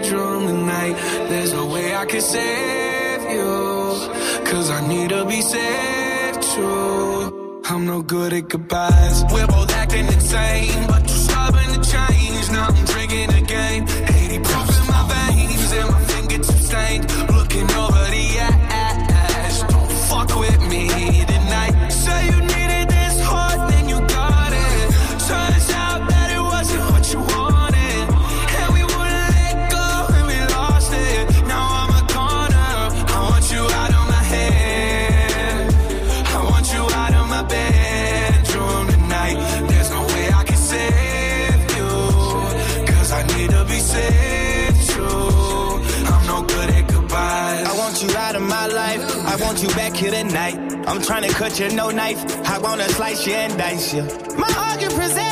bedroom 0.08 0.48
tonight. 0.48 0.96
There's 1.30 1.54
no 1.54 1.66
way 1.66 1.96
I 1.96 2.06
can 2.06 2.22
save 2.22 3.22
you. 3.32 4.46
Cause 4.46 4.70
I 4.70 4.88
need 4.88 5.10
to 5.10 5.26
be 5.26 5.42
saved 5.42 6.42
too. 6.42 7.62
I'm 7.66 7.86
no 7.86 8.02
good 8.02 8.34
at 8.34 8.48
goodbyes. 8.48 9.24
We're 9.32 9.48
both 9.48 9.72
acting 9.74 10.06
insane, 10.06 10.88
but 10.88 11.02
you're 11.02 11.24
stubborn 11.28 11.70
to 11.74 11.92
change. 11.92 12.52
Now 12.52 12.68
I'm 12.68 12.86
tonight. 50.38 50.88
I'm 50.88 51.02
trying 51.02 51.24
to 51.24 51.34
cut 51.34 51.60
you 51.60 51.70
no 51.70 51.90
knife. 51.90 52.22
I 52.48 52.60
wanna 52.60 52.88
slice 52.90 53.26
you 53.26 53.34
and 53.34 53.58
dice 53.58 53.94
you. 53.94 54.04
My 54.38 54.52
heart 54.52 54.80
get 54.80 54.92
possessive. 54.92 55.27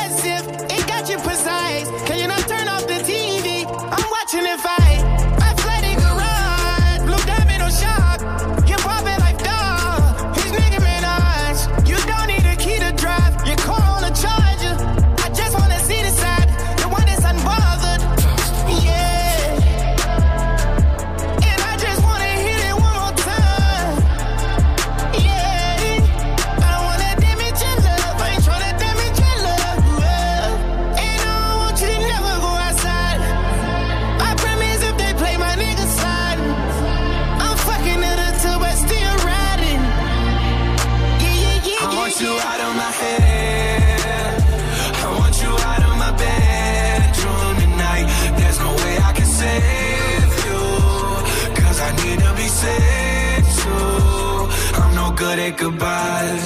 Good 55.78 56.45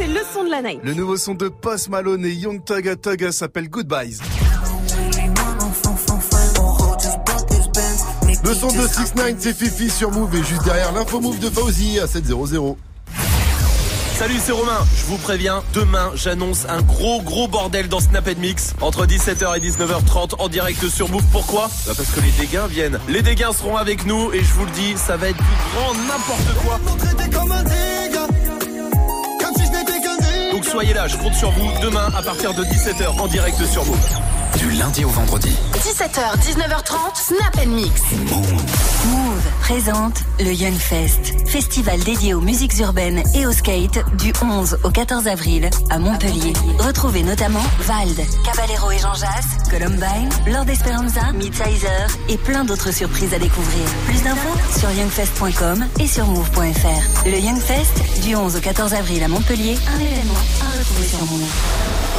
c'est 0.00 0.06
le 0.06 0.20
son 0.32 0.44
de 0.44 0.50
la 0.50 0.62
night. 0.62 0.80
Le 0.82 0.94
nouveau 0.94 1.16
son 1.16 1.34
de 1.34 1.48
Post 1.48 1.90
Malone 1.90 2.24
et 2.24 2.30
Young 2.30 2.64
Thug 2.64 2.98
Thug 3.00 3.30
s'appelle 3.30 3.68
Goodbyes. 3.68 4.20
Le 8.42 8.54
son 8.54 8.68
de 8.68 8.86
6 8.88 9.14
9 9.14 9.34
c'est 9.38 9.54
Fifi 9.54 9.90
sur 9.90 10.10
Move 10.10 10.34
et 10.36 10.42
juste 10.42 10.64
derrière 10.64 10.92
l'info 10.92 11.20
Move 11.20 11.38
de 11.38 11.50
Fauzi 11.50 11.98
à 12.00 12.06
700. 12.06 12.78
Salut, 14.18 14.36
c'est 14.42 14.52
Romain. 14.52 14.86
Je 14.96 15.04
vous 15.06 15.16
préviens, 15.16 15.62
demain, 15.72 16.10
j'annonce 16.14 16.66
un 16.68 16.82
gros 16.82 17.22
gros 17.22 17.48
bordel 17.48 17.88
dans 17.88 18.00
Snap 18.00 18.28
Mix 18.38 18.74
entre 18.80 19.06
17h 19.06 19.56
et 19.56 19.60
19h30 19.60 20.34
en 20.38 20.48
direct 20.48 20.88
sur 20.88 21.10
Move. 21.10 21.24
Pourquoi? 21.32 21.70
Bah 21.86 21.92
Parce 21.96 22.10
que 22.10 22.20
les 22.20 22.30
dégâts 22.32 22.66
viennent. 22.68 22.98
Les 23.08 23.22
dégâts 23.22 23.52
seront 23.52 23.76
avec 23.76 24.06
nous 24.06 24.32
et 24.32 24.42
je 24.42 24.52
vous 24.54 24.64
le 24.64 24.72
dis, 24.72 24.94
ça 24.96 25.16
va 25.16 25.28
être 25.28 25.38
du 25.38 25.44
grand 25.74 25.94
n'importe 25.94 26.54
quoi. 26.64 26.80
Soyez 30.70 30.94
là, 30.94 31.08
je 31.08 31.16
compte 31.16 31.34
sur 31.34 31.50
vous 31.50 31.68
demain 31.82 32.08
à 32.16 32.22
partir 32.22 32.54
de 32.54 32.62
17h 32.62 33.20
en 33.20 33.26
direct 33.26 33.60
sur 33.64 33.84
Move. 33.84 34.39
Du 34.58 34.70
lundi 34.70 35.04
au 35.04 35.08
vendredi. 35.08 35.54
17h, 35.74 36.36
19h30, 36.38 37.14
Snap 37.14 37.56
and 37.64 37.70
Mix. 37.70 38.02
Move 39.06 39.42
présente 39.60 40.22
le 40.38 40.52
Young 40.52 40.74
Fest, 40.74 41.48
festival 41.48 41.98
dédié 42.00 42.34
aux 42.34 42.40
musiques 42.40 42.78
urbaines 42.78 43.22
et 43.34 43.46
au 43.46 43.52
skate 43.52 43.98
du 44.16 44.32
11 44.42 44.78
au 44.82 44.90
14 44.90 45.28
avril 45.28 45.70
à 45.90 45.98
Montpellier. 45.98 46.52
Retrouvez 46.78 47.22
notamment 47.22 47.62
Vald, 47.80 48.20
Caballero 48.44 48.90
et 48.90 48.98
Jean 48.98 49.14
Jass, 49.14 49.68
Columbine, 49.70 50.28
Lord 50.46 50.68
Esperanza, 50.68 51.32
Midsizer 51.32 52.08
et 52.28 52.36
plein 52.36 52.64
d'autres 52.64 52.92
surprises 52.92 53.32
à 53.34 53.38
découvrir. 53.38 53.84
Plus 54.06 54.22
d'infos 54.22 54.78
sur 54.78 54.90
youngfest.com 54.90 55.86
et 55.98 56.06
sur 56.06 56.26
move.fr. 56.26 57.26
Le 57.26 57.38
Young 57.38 57.60
Fest 57.60 58.22
du 58.22 58.34
11 58.34 58.56
au 58.56 58.60
14 58.60 58.94
avril 58.94 59.22
à 59.22 59.28
Montpellier, 59.28 59.78
un 59.94 60.00
événement 60.00 60.34
à 60.62 60.78
retrouver 60.78 61.06
sur 61.06 61.24
Move. 61.26 62.09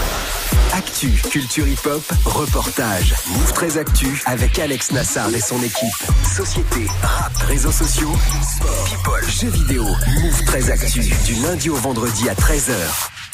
Actu, 0.74 1.10
culture 1.30 1.68
hip-hop, 1.68 2.02
reportage. 2.26 3.14
Move 3.28 3.54
13 3.54 3.78
Actu 3.78 4.22
avec 4.26 4.58
Alex 4.58 4.92
Nassar 4.92 5.28
et 5.34 5.42
son 5.42 5.62
équipe. 5.62 6.12
Société, 6.36 6.88
rap, 7.04 7.36
réseaux 7.48 7.72
sociaux, 7.72 8.12
sport, 8.42 8.84
people, 8.86 9.30
jeux 9.30 9.50
vidéo. 9.50 9.84
Move 9.84 10.46
13 10.46 10.70
Actu 10.72 11.00
du 11.26 11.36
lundi 11.44 11.70
au 11.70 11.76
vendredi 11.76 12.30
à 12.30 12.34
13h. 12.36 12.74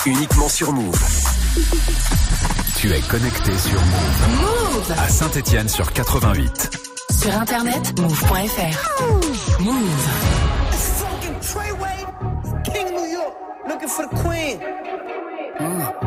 Uniquement 0.07 0.49
sur 0.49 0.71
Move. 0.73 0.99
Tu 2.77 2.91
es 2.91 3.01
connecté 3.01 3.51
sur 3.57 3.79
Move. 3.81 4.41
Move 4.41 4.93
À 4.97 5.07
Saint-Étienne 5.09 5.69
sur 5.69 5.91
88. 5.93 6.71
Sur 7.21 7.33
internet, 7.35 7.99
move.fr. 7.99 9.61
Move. 9.61 10.07
King 12.63 12.87
New 12.93 13.05
York, 13.05 13.33
looking 13.67 13.87
for 13.87 14.05
the 14.07 14.15
queen. 14.23 14.59
Mm, 15.59 15.79
you 16.03 16.06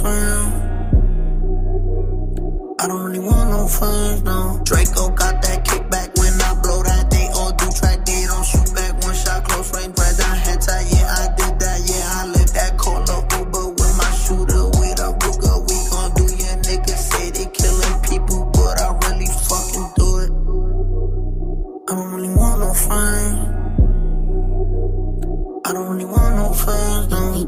friends. 0.00 0.52
I 2.80 2.86
don't 2.88 3.02
really 3.04 3.18
want 3.18 3.50
no 3.50 3.68
friends, 3.68 4.22
no. 4.22 4.60
Draco 4.64 5.10
got 5.10 5.39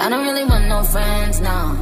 I 0.00 0.08
don't 0.08 0.24
really 0.24 0.44
want 0.44 0.68
no 0.68 0.84
friends, 0.84 1.40
no. 1.40 1.76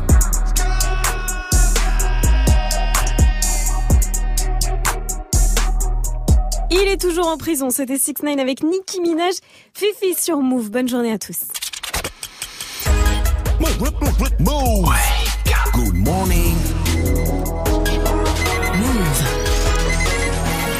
Il 6.71 6.89
est 6.89 7.01
toujours 7.01 7.29
en 7.29 7.37
prison. 7.37 7.71
C'était 7.71 7.99
6 7.99 8.23
9 8.23 8.39
avec 8.39 8.62
Nicki 8.62 9.01
Minaj. 9.01 9.35
Fifi 9.75 10.14
sur 10.14 10.39
Move. 10.39 10.71
Bonne 10.71 10.89
journée 10.89 11.12
à 11.12 11.19
tous. 11.19 11.45
Move. 14.41 14.89
Good 15.75 15.95
morning. 15.95 16.57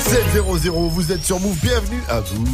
7-0-0, 0.07 0.89
vous 0.89 1.13
êtes 1.13 1.25
sur 1.25 1.41
Move, 1.41 1.59
bienvenue 1.61 2.01
à 2.09 2.21
vous. 2.21 2.45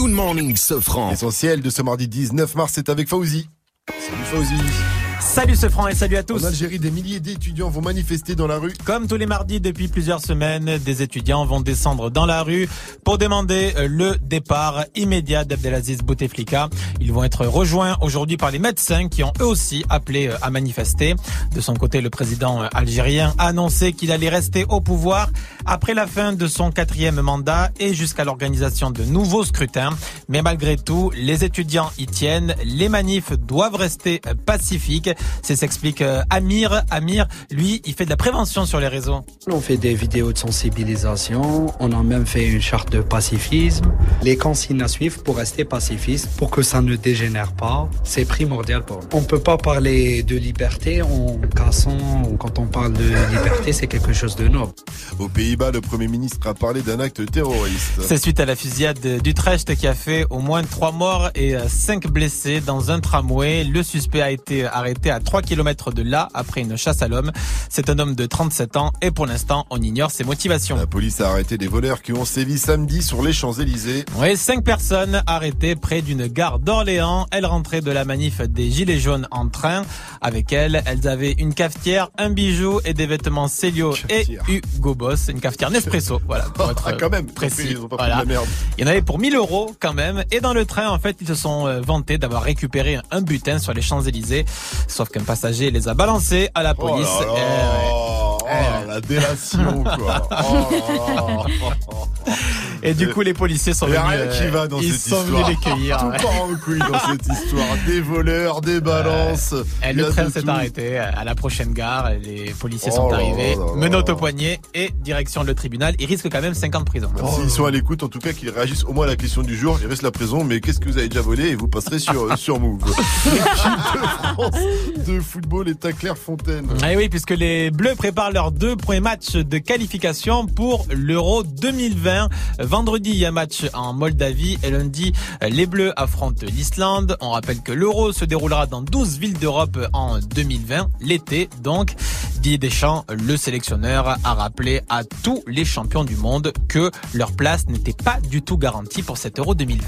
Good 0.00 0.12
morning, 0.12 0.56
Sofran. 0.56 1.10
Essentiel 1.10 1.60
de 1.60 1.68
ce 1.68 1.82
mardi 1.82 2.08
19 2.08 2.54
mars, 2.54 2.72
c'est 2.74 2.88
avec 2.88 3.06
Fauzi. 3.06 3.50
Salut 3.86 4.24
Fauzi. 4.24 4.99
Salut 5.20 5.54
ce 5.54 5.68
franc 5.68 5.86
et 5.86 5.94
salut 5.94 6.16
à 6.16 6.22
tous. 6.22 6.42
En 6.42 6.48
Algérie, 6.48 6.78
des 6.78 6.90
milliers 6.90 7.20
d'étudiants 7.20 7.68
vont 7.68 7.82
manifester 7.82 8.34
dans 8.34 8.46
la 8.46 8.56
rue. 8.56 8.72
Comme 8.84 9.06
tous 9.06 9.16
les 9.16 9.26
mardis 9.26 9.60
depuis 9.60 9.86
plusieurs 9.86 10.20
semaines, 10.20 10.78
des 10.78 11.02
étudiants 11.02 11.44
vont 11.44 11.60
descendre 11.60 12.10
dans 12.10 12.24
la 12.24 12.42
rue 12.42 12.68
pour 13.04 13.18
demander 13.18 13.74
le 13.86 14.16
départ 14.22 14.86
immédiat 14.96 15.44
d'Abdelaziz 15.44 15.98
Bouteflika. 15.98 16.70
Ils 17.00 17.12
vont 17.12 17.22
être 17.22 17.44
rejoints 17.44 17.98
aujourd'hui 18.00 18.38
par 18.38 18.50
les 18.50 18.58
médecins 18.58 19.08
qui 19.08 19.22
ont 19.22 19.32
eux 19.40 19.46
aussi 19.46 19.84
appelé 19.90 20.30
à 20.40 20.50
manifester. 20.50 21.14
De 21.54 21.60
son 21.60 21.74
côté, 21.74 22.00
le 22.00 22.08
président 22.10 22.62
algérien 22.72 23.34
a 23.36 23.48
annoncé 23.48 23.92
qu'il 23.92 24.12
allait 24.12 24.30
rester 24.30 24.64
au 24.70 24.80
pouvoir 24.80 25.28
après 25.66 25.92
la 25.92 26.06
fin 26.06 26.32
de 26.32 26.46
son 26.46 26.70
quatrième 26.72 27.20
mandat 27.20 27.70
et 27.78 27.92
jusqu'à 27.92 28.24
l'organisation 28.24 28.90
de 28.90 29.04
nouveaux 29.04 29.44
scrutins. 29.44 29.90
Mais 30.28 30.40
malgré 30.40 30.76
tout, 30.76 31.12
les 31.14 31.44
étudiants 31.44 31.90
y 31.98 32.06
tiennent. 32.06 32.54
Les 32.64 32.88
manifs 32.88 33.32
doivent 33.38 33.76
rester 33.76 34.22
pacifiques. 34.46 35.09
C'est 35.42 35.56
s'explique 35.56 36.02
euh, 36.02 36.22
Amir. 36.30 36.82
Amir, 36.90 37.26
lui, 37.50 37.82
il 37.84 37.94
fait 37.94 38.04
de 38.04 38.10
la 38.10 38.16
prévention 38.16 38.66
sur 38.66 38.80
les 38.80 38.88
réseaux. 38.88 39.20
On 39.46 39.60
fait 39.60 39.76
des 39.76 39.94
vidéos 39.94 40.32
de 40.32 40.38
sensibilisation, 40.38 41.72
on 41.80 41.92
a 41.92 42.02
même 42.02 42.26
fait 42.26 42.46
une 42.46 42.60
charte 42.60 42.90
de 42.90 43.00
pacifisme. 43.00 43.86
Les 44.22 44.36
consignes 44.36 44.82
à 44.82 44.88
suivre 44.88 45.22
pour 45.22 45.36
rester 45.36 45.64
pacifiste, 45.64 46.28
pour 46.36 46.50
que 46.50 46.62
ça 46.62 46.80
ne 46.82 46.96
dégénère 46.96 47.52
pas, 47.52 47.88
c'est 48.04 48.24
primordial 48.24 48.84
pour 48.84 48.98
nous. 48.98 49.08
On 49.12 49.22
peut 49.22 49.40
pas 49.40 49.56
parler 49.56 50.22
de 50.22 50.36
liberté 50.36 51.02
en 51.02 51.38
cassant, 51.56 52.22
ou 52.30 52.36
quand 52.36 52.58
on 52.58 52.66
parle 52.66 52.92
de 52.92 53.04
liberté, 53.04 53.72
c'est 53.72 53.86
quelque 53.86 54.12
chose 54.12 54.36
de 54.36 54.48
noble. 54.48 54.72
Aux 55.18 55.28
Pays-Bas, 55.28 55.70
le 55.70 55.80
Premier 55.80 56.08
ministre 56.08 56.46
a 56.46 56.54
parlé 56.54 56.82
d'un 56.82 57.00
acte 57.00 57.30
terroriste. 57.30 58.00
C'est 58.00 58.18
suite 58.18 58.40
à 58.40 58.46
la 58.46 58.56
fusillade 58.56 58.98
d'Utrecht 59.22 59.74
qui 59.74 59.86
a 59.86 59.94
fait 59.94 60.26
au 60.30 60.40
moins 60.40 60.62
trois 60.62 60.92
morts 60.92 61.30
et 61.34 61.56
euh, 61.56 61.68
cinq 61.68 62.06
blessés 62.06 62.60
dans 62.60 62.90
un 62.90 63.00
tramway. 63.00 63.64
Le 63.64 63.82
suspect 63.82 64.22
a 64.22 64.30
été 64.30 64.64
arrêté 64.64 64.99
à 65.08 65.20
3 65.20 65.40
km 65.40 65.92
de 65.92 66.02
là 66.02 66.28
après 66.34 66.60
une 66.60 66.76
chasse 66.76 67.00
à 67.00 67.08
l'homme. 67.08 67.30
C'est 67.70 67.88
un 67.88 67.98
homme 67.98 68.14
de 68.14 68.26
37 68.26 68.76
ans 68.76 68.92
et 69.00 69.10
pour 69.10 69.24
l'instant, 69.26 69.64
on 69.70 69.80
ignore 69.80 70.10
ses 70.10 70.24
motivations. 70.24 70.76
La 70.76 70.86
police 70.86 71.20
a 71.22 71.30
arrêté 71.30 71.56
des 71.56 71.68
voleurs 71.68 72.02
qui 72.02 72.12
ont 72.12 72.24
sévi 72.26 72.58
samedi 72.58 73.02
sur 73.02 73.22
les 73.22 73.32
Champs-Élysées. 73.32 74.04
Oui, 74.16 74.36
cinq 74.36 74.64
personnes 74.64 75.22
arrêtées 75.26 75.76
près 75.76 76.02
d'une 76.02 76.26
gare 76.26 76.58
d'Orléans. 76.58 77.26
Elles 77.30 77.46
rentraient 77.46 77.80
de 77.80 77.90
la 77.90 78.04
manif 78.04 78.40
des 78.42 78.70
Gilets 78.70 78.98
jaunes 78.98 79.26
en 79.30 79.48
train. 79.48 79.84
Avec 80.20 80.52
elles, 80.52 80.82
elles 80.84 81.06
avaient 81.08 81.32
une 81.38 81.54
cafetière, 81.54 82.10
un 82.18 82.30
bijou 82.30 82.80
et 82.84 82.92
des 82.92 83.06
vêtements 83.06 83.46
Célio 83.48 83.94
et 84.08 84.26
Hugo 84.48 84.94
Boss. 84.96 85.28
Une 85.28 85.40
cafetière 85.40 85.70
Nespresso, 85.70 86.20
voilà, 86.26 86.44
pour 86.50 86.70
être 86.70 86.82
Ah, 86.86 86.92
quand 86.94 87.08
même, 87.10 87.26
précis. 87.26 87.68
ils 87.70 87.78
ont 87.78 87.88
pas 87.88 87.96
Voilà. 87.96 88.16
de 88.16 88.20
la 88.20 88.24
merde. 88.26 88.46
Il 88.76 88.82
y 88.82 88.84
en 88.84 88.90
avait 88.90 89.02
pour 89.02 89.18
1000 89.20 89.36
euros 89.36 89.74
quand 89.80 89.94
même. 89.94 90.24
Et 90.32 90.40
dans 90.40 90.52
le 90.52 90.64
train, 90.66 90.88
en 90.88 90.98
fait, 90.98 91.16
ils 91.20 91.28
se 91.28 91.34
sont 91.34 91.66
euh, 91.66 91.80
vantés 91.80 92.18
d'avoir 92.18 92.42
récupéré 92.42 92.98
un 93.10 93.20
butin 93.22 93.58
sur 93.58 93.72
les 93.72 93.82
Champs-Élysées. 93.82 94.44
Sauf 94.90 95.08
qu'un 95.08 95.22
passager 95.22 95.70
les 95.70 95.88
a 95.88 95.94
balancés 95.94 96.48
à 96.54 96.62
la 96.62 96.74
police. 96.74 97.08
Oh 97.20 97.24
là 97.24 97.34
là. 97.34 98.24
Eh. 98.26 98.29
Oh, 98.52 98.86
la 98.88 99.00
délation, 99.00 99.84
quoi. 99.84 100.28
Oh. 100.44 101.44
Et 102.82 102.94
du 102.94 103.08
coup, 103.08 103.20
les 103.20 103.34
policiers 103.34 103.74
sont 103.74 103.86
Il 103.88 103.92
y 103.92 103.96
a 103.96 104.02
venus. 104.02 104.20
rien 104.22 104.26
qui 104.40 104.44
euh, 104.46 104.50
va 104.50 104.66
dans 104.66 104.80
ils 104.80 104.92
cette 104.92 105.10
sont 105.12 105.22
histoire. 105.22 105.44
venus 105.44 105.46
les 105.48 105.56
cueillir. 105.70 105.98
Tout 105.98 106.06
ouais. 106.06 106.16
part 106.16 106.42
en 106.42 106.54
couille 106.64 106.78
dans 106.78 106.98
cette 107.10 107.26
histoire. 107.44 107.66
Des 107.86 108.00
voleurs, 108.00 108.60
des 108.62 108.80
balances. 108.80 109.52
Et 109.84 109.90
Il 109.90 109.98
y 109.98 110.02
le 110.02 110.08
train 110.08 110.30
s'est 110.30 110.48
arrêté 110.48 110.96
à 110.96 111.22
la 111.24 111.34
prochaine 111.34 111.72
gare. 111.74 112.10
Les 112.22 112.54
policiers 112.58 112.90
Oh 112.94 112.96
sont 112.96 113.12
arrivés, 113.12 113.56
menottes 113.76 114.08
au 114.08 114.16
poignet 114.16 114.60
et 114.74 114.90
direction 114.94 115.42
le 115.42 115.54
tribunal. 115.54 115.94
Ils 115.98 116.06
risquent 116.06 116.30
quand 116.30 116.40
même 116.40 116.54
5 116.54 116.74
ans 116.74 116.80
de 116.80 116.84
prison. 116.86 117.10
S'ils 117.34 117.50
sont 117.50 117.66
à 117.66 117.70
l'écoute, 117.70 118.02
en 118.02 118.08
tout 118.08 118.18
cas, 118.18 118.32
qu'ils 118.32 118.48
réagissent 118.50 118.84
au 118.84 118.92
moins 118.94 119.04
à 119.04 119.08
la 119.08 119.16
question 119.16 119.42
du 119.42 119.56
jour. 119.56 119.78
Il 119.82 119.86
reste 119.86 120.02
la 120.02 120.10
prison, 120.10 120.42
mais 120.44 120.60
qu'est-ce 120.60 120.80
que 120.80 120.88
vous 120.88 120.96
avez 120.96 121.08
déjà 121.08 121.20
volé 121.20 121.48
Et 121.48 121.54
vous 121.56 121.68
passerez 121.68 121.98
sur, 121.98 122.36
sur 122.38 122.58
Move. 122.60 122.80
L'équipe 123.26 123.72
de 123.94 124.08
France 124.08 125.06
de 125.06 125.20
football 125.20 125.68
est 125.68 125.84
à 125.84 125.92
Clairefontaine. 125.92 126.66
Eh 126.90 126.96
oui, 126.96 127.08
puisque 127.10 127.30
les 127.32 127.70
Bleus 127.70 127.94
préparent 127.94 128.30
leurs 128.40 128.52
deux 128.52 128.74
premiers 128.74 129.00
matchs 129.00 129.32
de 129.36 129.58
qualification 129.58 130.46
pour 130.46 130.86
l'Euro 130.90 131.42
2020. 131.42 132.30
Vendredi, 132.60 133.10
il 133.10 133.16
y 133.16 133.26
a 133.26 133.28
un 133.28 133.32
match 133.32 133.66
en 133.74 133.92
Moldavie 133.92 134.58
et 134.62 134.70
lundi, 134.70 135.12
les 135.46 135.66
Bleus 135.66 135.92
affrontent 136.00 136.46
l'Islande. 136.46 137.18
On 137.20 137.32
rappelle 137.32 137.60
que 137.60 137.70
l'Euro 137.72 138.12
se 138.12 138.24
déroulera 138.24 138.64
dans 138.66 138.80
12 138.80 139.18
villes 139.18 139.38
d'Europe 139.38 139.78
en 139.92 140.20
2020, 140.20 140.88
l'été 141.02 141.50
donc. 141.62 141.94
Didier 142.36 142.56
Deschamps, 142.56 143.04
le 143.10 143.36
sélectionneur, 143.36 144.16
a 144.24 144.32
rappelé 144.32 144.80
à 144.88 145.04
tous 145.04 145.44
les 145.46 145.66
champions 145.66 146.04
du 146.04 146.16
monde 146.16 146.54
que 146.68 146.90
leur 147.12 147.32
place 147.32 147.66
n'était 147.68 147.92
pas 147.92 148.18
du 148.30 148.40
tout 148.40 148.56
garantie 148.56 149.02
pour 149.02 149.18
cet 149.18 149.38
Euro 149.38 149.54
2020. 149.54 149.84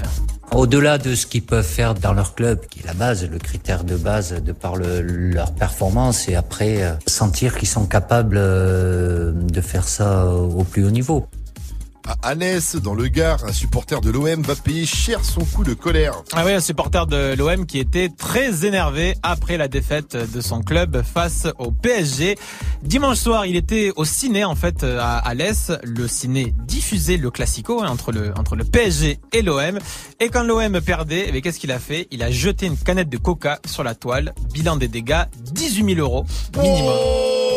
Au-delà 0.51 0.99
de 0.99 1.15
ce 1.15 1.25
qu'ils 1.25 1.41
peuvent 1.41 1.65
faire 1.65 1.95
dans 1.95 2.13
leur 2.13 2.35
club, 2.35 2.59
qui 2.69 2.81
est 2.81 2.85
la 2.85 2.93
base, 2.93 3.27
le 3.27 3.39
critère 3.39 3.83
de 3.83 3.95
base 3.95 4.33
de 4.43 4.51
par 4.51 4.75
le- 4.75 5.01
leur 5.01 5.55
performance, 5.55 6.29
et 6.29 6.35
après 6.35 6.83
euh, 6.83 6.93
sentir 7.07 7.57
qu'ils 7.57 7.67
sont 7.67 7.87
capables 7.87 8.32
euh, 8.37 9.31
de 9.33 9.61
faire 9.61 9.87
ça 9.87 10.27
au 10.27 10.63
plus 10.63 10.85
haut 10.85 10.91
niveau. 10.91 11.27
À 12.05 12.17
Alès, 12.21 12.75
dans 12.75 12.95
le 12.95 13.07
Gard, 13.07 13.45
un 13.45 13.53
supporter 13.53 14.01
de 14.01 14.11
l'OM 14.11 14.41
va 14.41 14.55
payer 14.55 14.85
cher 14.85 15.23
son 15.23 15.45
coup 15.45 15.63
de 15.63 15.73
colère. 15.73 16.21
Ah 16.33 16.43
oui, 16.45 16.51
un 16.51 16.59
supporter 16.59 17.07
de 17.07 17.33
l'OM 17.37 17.65
qui 17.65 17.79
était 17.79 18.09
très 18.09 18.65
énervé 18.65 19.15
après 19.23 19.55
la 19.55 19.69
défaite 19.69 20.17
de 20.17 20.41
son 20.41 20.61
club 20.61 21.01
face 21.01 21.47
au 21.59 21.71
PSG. 21.71 22.37
Dimanche 22.81 23.19
soir, 23.19 23.45
il 23.45 23.55
était 23.55 23.93
au 23.95 24.03
ciné 24.03 24.43
en 24.43 24.55
fait 24.55 24.83
à 24.83 25.17
Alès. 25.17 25.71
Le 25.83 26.09
ciné 26.09 26.53
diffusait 26.67 27.15
le 27.15 27.31
classico 27.31 27.81
hein, 27.81 27.87
entre 27.87 28.11
le 28.11 28.33
entre 28.37 28.57
le 28.57 28.65
PSG 28.65 29.19
et 29.31 29.41
l'OM. 29.41 29.79
Et 30.19 30.27
quand 30.27 30.43
l'OM 30.43 30.81
perdait, 30.81 31.31
eh 31.33 31.41
qu'est-ce 31.41 31.59
qu'il 31.59 31.71
a 31.71 31.79
fait? 31.79 32.09
Il 32.11 32.21
a 32.21 32.31
jeté 32.31 32.65
une 32.65 32.77
canette 32.77 33.09
de 33.09 33.17
Coca 33.17 33.59
sur 33.65 33.85
la 33.85 33.95
toile. 33.95 34.33
Bilan 34.53 34.75
des 34.75 34.89
dégâts 34.89 35.23
18 35.53 35.95
000 35.95 35.99
euros 36.01 36.25
minimum. 36.57 36.97
18 36.97 37.52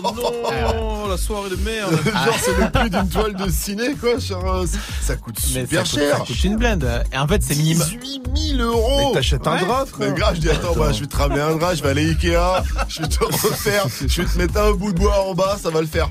000 0.00 0.14
euros. 0.16 1.04
Oh, 1.04 1.08
la 1.08 1.16
soirée 1.16 1.50
de 1.50 1.56
merde. 1.56 1.92
Genre, 2.04 2.36
c'est 2.42 2.56
le 2.58 2.70
prix 2.70 2.90
d'une 2.90 3.08
toile 3.08 3.34
de 3.34 3.50
ciné, 3.50 3.94
quoi, 4.00 4.10
euh, 4.14 4.66
Ça 5.02 5.16
coûte 5.16 5.36
Mais 5.54 5.60
super 5.62 5.86
ça 5.86 5.90
coûte, 5.92 6.00
cher. 6.00 6.16
ça 6.18 6.24
coûte 6.24 6.44
une 6.44 6.56
blinde. 6.56 7.04
Et 7.12 7.18
en 7.18 7.26
fait, 7.26 7.42
c'est 7.42 7.54
minimum. 7.56 7.86
18 7.88 8.22
000 8.56 8.62
euros. 8.68 9.08
Mais 9.08 9.14
t'achètes 9.14 9.46
un 9.46 9.56
drap, 9.56 9.84
Le 9.84 9.86
frère. 10.06 10.14
gars, 10.14 10.32
je 10.34 10.40
dis, 10.40 10.50
attends, 10.50 10.74
bah, 10.76 10.92
je 10.92 11.00
vais 11.00 11.06
te 11.06 11.16
ramener 11.16 11.40
un 11.40 11.56
drap, 11.56 11.74
je 11.74 11.82
vais 11.82 11.90
aller 11.90 12.08
Ikea, 12.10 12.62
je 12.88 13.02
vais 13.02 13.08
te 13.08 13.24
refaire, 13.24 13.86
je 14.06 14.22
vais 14.22 14.28
te 14.28 14.38
mettre 14.38 14.56
un 14.58 14.72
bout 14.72 14.92
de 14.92 14.98
bois 14.98 15.24
en 15.28 15.34
bas, 15.34 15.56
ça 15.60 15.70
va 15.70 15.80
le 15.80 15.86
faire. 15.86 16.10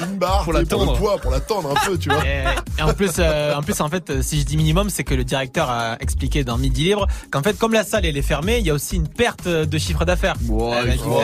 Une 0.00 0.16
barre 0.18 0.44
Pour 0.44 0.52
pour 0.52 0.62
tendre. 0.64 0.92
le 0.92 0.98
poids, 0.98 1.18
pour 1.18 1.30
la 1.30 1.40
tendre 1.40 1.70
un 1.70 1.86
peu, 1.86 1.96
tu 1.98 2.08
vois. 2.08 2.24
Et, 2.26 2.44
et 2.78 2.82
en 2.82 2.92
plus, 2.92 3.12
euh, 3.18 3.54
en 3.54 3.62
plus, 3.62 3.80
en 3.80 3.88
fait, 3.88 4.22
si 4.22 4.40
je 4.40 4.44
dis 4.44 4.56
minimum, 4.56 4.90
c'est 4.90 5.04
que 5.04 5.14
le 5.14 5.24
directeur 5.24 5.70
a 5.70 5.96
expliqué 6.00 6.44
dans 6.44 6.58
Midi 6.58 6.84
Libre 6.84 7.06
qu'en 7.30 7.42
fait, 7.42 7.56
comme 7.58 7.72
la 7.72 7.84
salle 7.84 8.04
elle 8.06 8.16
est 8.16 8.22
fermée, 8.22 8.58
il 8.58 8.66
y 8.66 8.70
a 8.70 8.74
aussi 8.74 8.96
une 8.96 9.08
perte 9.08 9.46
de 9.48 9.78
chiffre 9.78 10.04
d'affaires. 10.04 10.34
A 10.34 10.84
dit, 10.84 11.00
Oh, 11.06 11.20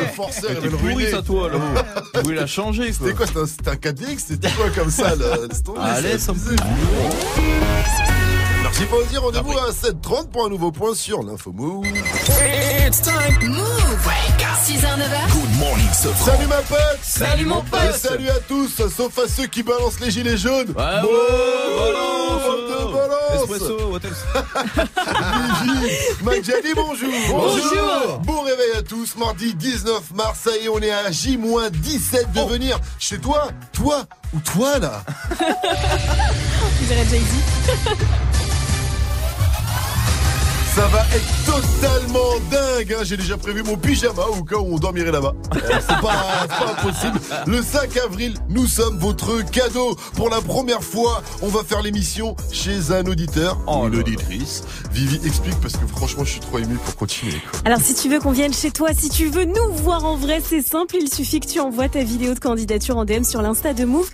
le 0.00 0.06
forceur, 0.14 0.50
il 0.62 0.70
le 0.70 0.76
pourri 0.76 1.10
ça 1.10 1.22
toi 1.22 1.50
là. 1.50 1.58
La 2.32 2.46
changer 2.46 2.92
quoi. 2.92 3.08
C'était 3.08 3.14
quoi 3.16 3.46
C'était 3.46 3.70
un- 3.70 3.72
un 3.72 3.76
4DX 3.76 4.18
C'était 4.28 4.50
quoi 4.50 4.66
comme 4.70 4.90
ça 4.90 5.14
là 5.16 5.26
Allez, 5.80 6.12
c'est 6.12 6.18
ça 6.18 6.32
abusé. 6.32 6.56
Merci 8.72 8.86
pour 8.86 9.02
dire 9.04 9.20
rendez-vous 9.22 9.52
à 9.58 9.70
7h30 9.70 10.28
pour 10.28 10.46
un 10.46 10.48
nouveau 10.48 10.72
point 10.72 10.94
sur 10.94 11.22
l'info 11.22 11.52
Move. 11.52 11.84
It's 11.86 13.02
time. 13.02 13.50
Move. 13.50 14.08
6h, 14.64 14.96
9h. 14.96 15.30
Good 15.30 15.58
morning. 15.58 15.88
Salut 15.92 16.46
ma 16.46 16.56
pote 16.62 16.78
Salut, 17.02 17.44
mon 17.44 17.60
pote. 17.60 17.80
Et 17.90 17.98
salut 17.98 18.30
à 18.30 18.38
tous, 18.48 18.68
sauf 18.88 19.18
à 19.18 19.28
ceux 19.28 19.46
qui 19.46 19.62
balancent 19.62 20.00
les 20.00 20.10
gilets 20.10 20.38
jaunes 20.38 20.68
Ouais, 20.68 21.02
Bon, 21.02 21.10
balance, 21.76 22.42
de 22.42 22.92
balance 22.94 23.42
Espresso, 23.42 23.90
what 23.90 24.00
else? 24.04 24.24
Vivi, 25.62 25.90
Majali, 26.24 26.74
bonjour 26.74 27.12
Bonjour. 27.28 28.18
Bon 28.24 28.40
réveil 28.40 28.78
à 28.78 28.82
tous, 28.82 29.16
mardi 29.16 29.54
19 29.54 30.14
mars, 30.14 30.38
ça 30.44 30.56
y 30.56 30.64
est, 30.64 30.68
on 30.70 30.78
est 30.78 30.90
à 30.92 31.10
J-17 31.10 32.32
de 32.32 32.50
venir 32.50 32.78
chez 32.98 33.18
toi, 33.18 33.48
toi 33.74 34.04
ou 34.32 34.38
toi 34.40 34.78
là 34.78 35.02
On 35.42 36.86
dirait 36.86 37.04
Jay-Z. 37.10 38.51
Ça 40.74 40.86
va 40.88 41.00
être 41.14 41.44
totalement 41.44 42.38
dingue 42.50 42.96
hein. 42.98 43.02
J'ai 43.04 43.18
déjà 43.18 43.36
prévu 43.36 43.62
mon 43.62 43.76
pyjama 43.76 44.22
au 44.38 44.42
cas 44.42 44.56
où 44.56 44.74
on 44.74 44.78
dormirait 44.78 45.12
là-bas. 45.12 45.34
Euh, 45.54 45.58
C'est 45.80 46.00
pas, 46.00 46.46
pas 46.48 46.72
impossible. 46.78 47.20
Le 47.46 47.60
5 47.62 47.94
avril, 47.98 48.34
nous 48.48 48.66
sommes 48.66 48.96
votre 48.98 49.42
cadeau. 49.50 49.94
Pour 50.16 50.30
la 50.30 50.40
première 50.40 50.82
fois, 50.82 51.22
on 51.42 51.48
va 51.48 51.62
faire 51.62 51.82
l'émission 51.82 52.34
chez 52.50 52.90
un 52.90 53.04
auditeur 53.04 53.58
ou 53.66 53.86
une 53.88 53.96
auditrice. 53.96 54.62
Vivi, 54.92 55.20
explique 55.26 55.60
parce 55.60 55.76
que 55.76 55.86
franchement, 55.86 56.24
je 56.24 56.30
suis 56.30 56.40
trop 56.40 56.58
ému 56.58 56.76
pour 56.76 56.96
continuer. 56.96 57.40
quoi. 57.50 57.60
Alors 57.66 57.80
si 57.80 57.94
tu 57.94 58.08
veux 58.08 58.18
qu'on 58.18 58.32
vienne 58.32 58.54
chez 58.54 58.70
toi, 58.70 58.88
si 58.98 59.10
tu 59.10 59.26
veux 59.26 59.44
nous 59.44 59.72
voir 59.74 60.06
en 60.06 60.16
vrai, 60.16 60.40
c'est 60.42 60.62
simple, 60.62 60.96
il 60.98 61.12
suffit 61.12 61.40
que 61.40 61.46
tu 61.48 61.60
envoies 61.60 61.90
ta 61.90 62.02
vidéo 62.02 62.32
de 62.32 62.38
candidature 62.40 62.96
en 62.96 63.04
DM 63.04 63.24
sur 63.24 63.42
l'Insta 63.42 63.74
de 63.74 63.84
Move. 63.84 64.08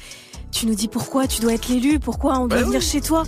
Tu 0.50 0.66
nous 0.66 0.74
dis 0.74 0.88
pourquoi 0.88 1.28
tu 1.28 1.40
dois 1.40 1.52
être 1.54 1.68
l'élu, 1.68 2.00
pourquoi 2.00 2.38
on 2.40 2.46
doit 2.48 2.58
Bah 2.58 2.64
venir 2.64 2.80
oui. 2.80 2.84
chez 2.86 3.00
toi. 3.00 3.22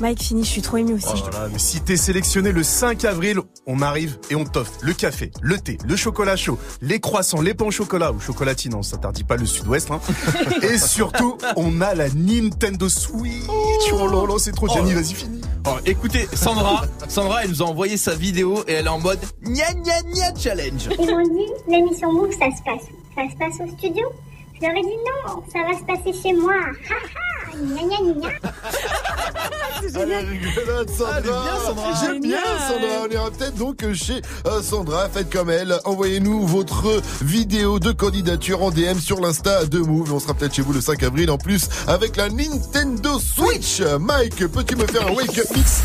Mike, 0.00 0.22
fini, 0.22 0.44
je 0.44 0.48
suis 0.48 0.62
trop 0.62 0.76
ému 0.76 0.94
aussi. 0.94 1.06
Oh 1.26 1.30
là 1.32 1.48
mais 1.52 1.58
si 1.58 1.80
t'es 1.80 1.96
sélectionné 1.96 2.52
le 2.52 2.62
5 2.62 3.04
avril, 3.04 3.40
on 3.66 3.80
arrive 3.80 4.18
et 4.30 4.34
on 4.34 4.44
t'offre 4.44 4.72
le 4.82 4.92
café, 4.92 5.30
le 5.40 5.58
thé, 5.58 5.78
le 5.86 5.96
chocolat 5.96 6.36
chaud, 6.36 6.58
les 6.82 6.98
croissants, 7.00 7.40
les 7.40 7.54
pains 7.54 7.66
au 7.66 7.70
chocolat 7.70 8.12
ou 8.12 8.18
chocolatine, 8.20 8.74
on 8.74 8.82
s'interdit 8.82 9.24
pas 9.24 9.36
le 9.36 9.46
sud-ouest. 9.46 9.90
Hein. 9.90 10.00
et 10.62 10.78
surtout, 10.78 11.38
on 11.56 11.80
a 11.80 11.94
la 11.94 12.08
Nintendo 12.10 12.88
Switch. 12.88 13.44
Oh 13.92 14.08
là 14.08 14.26
là, 14.26 14.38
c'est 14.38 14.52
trop 14.52 14.68
Gianni, 14.68 14.92
vas-y 14.92 15.14
fini. 15.14 15.40
Oh, 15.66 15.76
écoutez, 15.86 16.28
Sandra, 16.34 16.84
Sandra, 17.08 17.44
elle 17.44 17.50
nous 17.50 17.62
a 17.62 17.66
envoyé 17.66 17.96
sa 17.96 18.14
vidéo 18.14 18.64
et 18.66 18.72
elle 18.72 18.86
est 18.86 18.90
en 18.90 18.98
mode 18.98 19.20
gna 19.42 19.72
gna 19.72 20.02
gna 20.02 20.34
challenge. 20.38 20.88
Ils 20.98 21.06
m'ont 21.06 21.22
dit, 21.22 21.52
l'émission 21.68 22.12
Move, 22.12 22.32
ça 22.32 22.46
se 22.54 22.62
passe 22.62 22.88
Ça 23.14 23.22
se 23.30 23.36
passe 23.38 23.66
au 23.66 23.76
studio? 23.76 24.06
Je 24.56 24.66
leur 24.66 24.76
ai 24.76 24.82
dit 24.82 24.88
non, 24.88 25.42
ça 25.52 25.58
va 25.62 25.78
se 25.78 25.84
passer 25.84 26.22
chez 26.22 26.32
moi. 26.32 26.54
Ha 26.54 26.94
ha, 26.94 27.56
gna 27.56 27.82
gna 27.82 28.12
gna. 28.14 28.28
Elle 30.00 30.10
est 30.12 30.18
rigolote, 30.20 30.90
Sandra. 30.90 31.44
J'aime 32.00 32.20
bien, 32.20 32.38
Sandra. 32.38 33.06
On 33.06 33.10
ira 33.10 33.30
peut-être 33.30 33.56
donc 33.56 33.84
chez 33.92 34.22
euh, 34.46 34.62
Sandra. 34.62 35.08
Faites 35.08 35.30
comme 35.30 35.50
elle. 35.50 35.78
Envoyez-nous 35.84 36.46
votre 36.46 37.02
vidéo 37.22 37.78
de 37.78 37.92
candidature 37.92 38.62
en 38.62 38.70
DM 38.70 38.98
sur 38.98 39.20
l'Insta 39.20 39.66
de 39.66 39.78
Move. 39.78 40.12
On 40.14 40.20
sera 40.20 40.34
peut-être 40.34 40.54
chez 40.54 40.62
vous 40.62 40.72
le 40.72 40.80
5 40.80 41.02
avril 41.02 41.30
en 41.30 41.38
plus 41.38 41.68
avec 41.86 42.16
la 42.16 42.28
Nintendo 42.30 43.18
Switch. 43.18 43.82
Mike, 44.00 44.46
peux-tu 44.46 44.76
me 44.76 44.86
faire 44.86 45.06
un 45.06 45.12
wake-up? 45.12 45.46
Mix 45.54 45.82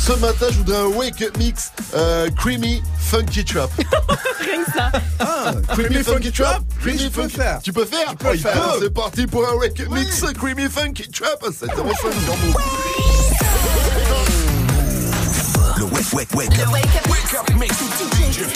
ce 0.00 0.12
matin, 0.14 0.46
je 0.50 0.56
voudrais 0.58 0.78
un 0.78 0.86
wake 0.86 1.22
up 1.22 1.36
mix 1.38 1.70
euh, 1.94 2.28
creamy 2.36 2.82
funky 2.98 3.44
trap. 3.44 3.70
Rien 4.40 4.64
que 4.64 4.72
ça. 4.72 4.90
Ah, 5.18 5.52
creamy 5.68 6.02
funky 6.02 6.32
trap, 6.32 6.62
creamy 6.80 7.10
funky. 7.10 7.36
Tu 7.62 7.72
peux 7.72 7.84
faire? 7.84 8.14
Peux 8.16 8.32
le 8.32 8.38
Oh, 8.38 8.42
faire. 8.42 8.74
C'est 8.80 8.90
parti 8.94 9.26
pour 9.26 9.46
un 9.48 9.54
wake 9.54 9.80
up 9.80 9.88
mix 9.90 10.24
creamy 10.38 10.68
funky 10.68 11.08
trap. 11.10 11.44
C'est 11.58 11.68
trop 11.68 11.88
fun 11.94 12.08
dans 12.26 12.36
mon 12.36 12.52
Le 15.78 15.84
wake, 15.84 16.12
wake, 16.12 16.34
wake 16.34 16.58
up. 16.58 16.72
Wake 16.72 17.34
up 17.38 17.50
mix. 17.58 17.76
DJ 17.76 18.44
DJ 18.48 18.50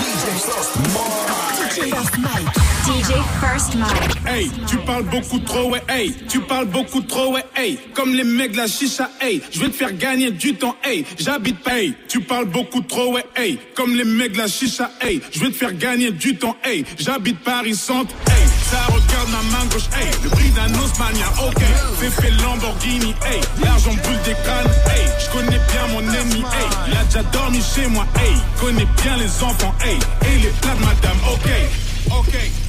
First 2.85 3.77
Mike. 3.77 4.27
Hey, 4.27 4.51
tu 4.67 4.77
parles 4.77 5.05
beaucoup 5.05 5.39
trop, 5.39 5.75
hey, 5.89 6.15
tu 6.29 6.41
parles 6.41 6.67
beaucoup 6.67 7.01
trop, 7.01 7.35
hey, 7.57 7.79
comme 7.95 8.15
les 8.15 8.25
mecs 8.25 8.53
de 8.53 8.59
la 8.59 8.67
chicha, 8.67 9.09
hey, 9.23 9.41
je 9.51 9.61
vais 9.61 9.69
te 9.69 9.77
faire 9.77 9.97
gagner 9.97 10.31
du 10.31 10.55
temps, 10.55 10.77
hey, 10.85 11.07
j'habite 11.19 11.61
pas, 11.61 11.79
hey, 11.79 11.95
tu 12.09 12.21
parles 12.21 12.45
beaucoup 12.45 12.83
trop, 12.83 13.15
ouais, 13.15 13.25
hey, 13.37 13.59
comme 13.75 13.97
les 13.97 14.05
mecs 14.05 14.33
de 14.33 14.39
la 14.39 14.49
chicha, 14.49 14.91
hey, 15.01 15.23
je 15.33 15.41
vais 15.41 15.49
te 15.49 15.57
faire 15.57 15.73
gagner 15.73 16.11
du 16.11 16.37
temps, 16.37 16.57
hey, 16.63 16.85
j'habite 16.99 17.39
Paris 17.41 17.75
Centre, 17.75 18.15
hey, 18.27 18.47
ça 18.71 18.85
regarde 18.85 19.31
ma 19.31 19.59
main 19.59 19.65
gauche, 19.73 19.89
hey, 19.99 20.11
le 20.23 20.29
prix 20.29 20.51
d'un 20.51 20.79
Osmania, 20.79 21.27
ok, 21.47 21.63
fais 22.01 22.23
fait 22.23 22.31
Lamborghini, 22.43 23.15
hey, 23.27 23.41
l'argent 23.65 23.95
brûle 23.95 24.21
des 24.27 24.35
crânes, 24.45 24.71
hey, 24.95 25.07
je 25.21 25.31
connais 25.33 25.61
bien 25.73 25.87
mon 25.91 26.01
ennemi, 26.01 26.41
hey, 26.41 26.69
il 26.89 26.97
a 26.99 27.05
déjà 27.05 27.23
dormi 27.23 27.63
chez 27.63 27.87
moi, 27.87 28.07
hey, 28.17 28.35
connais 28.61 28.87
bien 29.03 29.17
les 29.17 29.43
enfants, 29.43 29.75
hey, 29.87 29.97
et 30.29 30.39
les 30.43 30.53
plats 30.61 30.75
de 30.75 30.81
madame, 30.81 31.19
ok, 31.33 31.51
ok. 32.19 32.64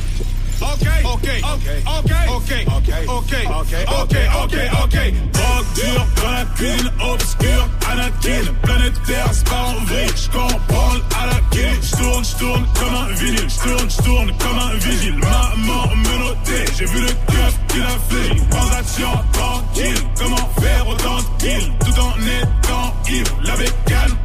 Ok, 0.62 0.88
ok, 1.04 1.28
ok, 1.46 1.72
ok, 1.88 2.52
ok, 2.68 2.92
ok, 3.08 3.34
ok, 3.48 3.74
ok, 3.88 4.16
ok, 4.44 4.56
ok. 4.84 4.98
Drogue 5.34 5.66
dure 5.76 6.08
dans 6.16 6.32
la 6.32 6.46
cuisine 6.56 6.92
obscure, 7.00 7.70
Anakin. 7.92 8.54
Planète 8.64 8.94
Terre, 9.06 9.30
c'est 9.34 9.48
pas 9.50 9.64
en 9.64 9.86
vrille. 9.86 10.10
J'comprends 10.16 10.96
à 11.20 11.26
la 11.28 11.40
quille. 11.52 11.80
J'tourne, 11.82 12.24
j'tourne 12.24 12.66
comme 12.80 12.96
un 12.96 13.14
vinyle. 13.16 13.50
J'tourne, 13.50 13.90
j'tourne 13.90 14.32
comme 14.38 14.60
un 14.60 14.74
vigile. 14.76 15.16
Maman 15.16 15.96
menotté, 15.96 16.66
j'ai 16.78 16.86
vu 16.86 17.02
le 17.02 17.08
keuf 17.08 17.60
qui 17.68 17.80
l'a 17.80 17.98
fait. 18.10 18.50
Transaction 18.50 19.12
tranquille, 19.34 20.02
comment 20.18 20.50
faire 20.62 20.88
autant 20.88 21.18
de 21.18 21.44
kills 21.44 21.72
tout 21.80 22.00
en 22.00 22.14
étant 22.22 22.94
ivre. 23.10 23.38
La 23.44 23.56
bécane 23.58 24.16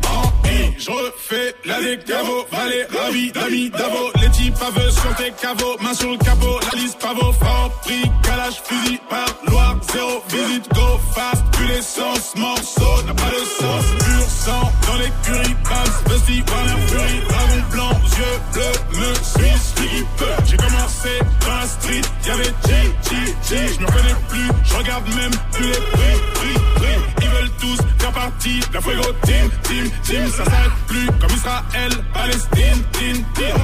en 0.43 0.49
I. 0.49 0.75
J'refais 0.79 1.55
la 1.65 1.81
décavo, 1.81 2.47
valet, 2.51 2.87
ravi, 2.97 3.33
d'amis, 3.33 3.71
d'avo. 3.71 4.11
Les 4.21 4.31
types 4.31 4.57
aveux 4.63 4.91
sur 4.91 5.15
tes 5.17 5.33
caveaux, 5.33 5.77
main 5.81 5.95
sur 5.95 6.11
le 6.11 6.19
capot, 6.19 6.59
la 6.73 6.81
liste 6.81 6.99
pavot, 6.99 7.33
fort 7.33 7.71
prix, 7.83 8.03
calage, 8.23 8.63
fusil, 8.65 8.99
par 9.09 9.27
Loire, 9.47 9.77
zéro. 9.93 10.23
Visite, 10.29 10.69
go 10.75 11.01
fast, 11.15 11.45
plus 11.53 11.67
l'essence, 11.69 12.35
morceau, 12.37 13.03
n'a 13.07 13.15
pas 13.15 13.31
de 13.31 13.45
sens, 13.59 13.85
pur 13.99 14.27
sang, 14.29 14.73
dans 14.87 14.97
l'écurie, 14.97 15.55
Bams, 15.65 15.95
Busty, 16.09 16.43
Warner 16.49 16.81
Fury, 16.87 17.21
dragon 17.29 17.63
blanc, 17.73 17.91
yeux 18.19 18.41
bleus, 18.53 19.01
me 19.01 19.15
suis, 19.15 20.05
peu, 20.17 20.27
j'ai 20.47 20.57
commencé 20.57 21.11
dans 21.41 21.55
la 21.57 21.67
street, 21.67 22.01
y'avait 22.27 22.45
G, 22.45 22.73
G, 23.09 23.35
G, 23.49 23.75
je 23.75 23.81
me 23.81 23.87
reconnais 23.87 24.17
plus, 24.29 24.49
je 24.65 24.75
regarde 24.75 25.07
même 25.15 25.31
plus 25.53 25.67
les 25.67 25.73
prix, 25.73 26.19
prix, 26.35 26.55
prix, 26.77 27.20
tous 27.61 27.77
faire 27.99 28.13
partie 28.13 28.61
la 28.73 28.81
fuego 28.81 29.13
team, 29.23 29.51
team, 29.63 29.91
team, 30.03 30.29
ça 30.31 30.45
s'arrête 30.45 30.73
plus, 30.87 31.07
comme 31.07 31.31
Israël, 31.31 31.93
Palestine, 32.13 32.83
team, 32.93 33.25
team, 33.35 33.55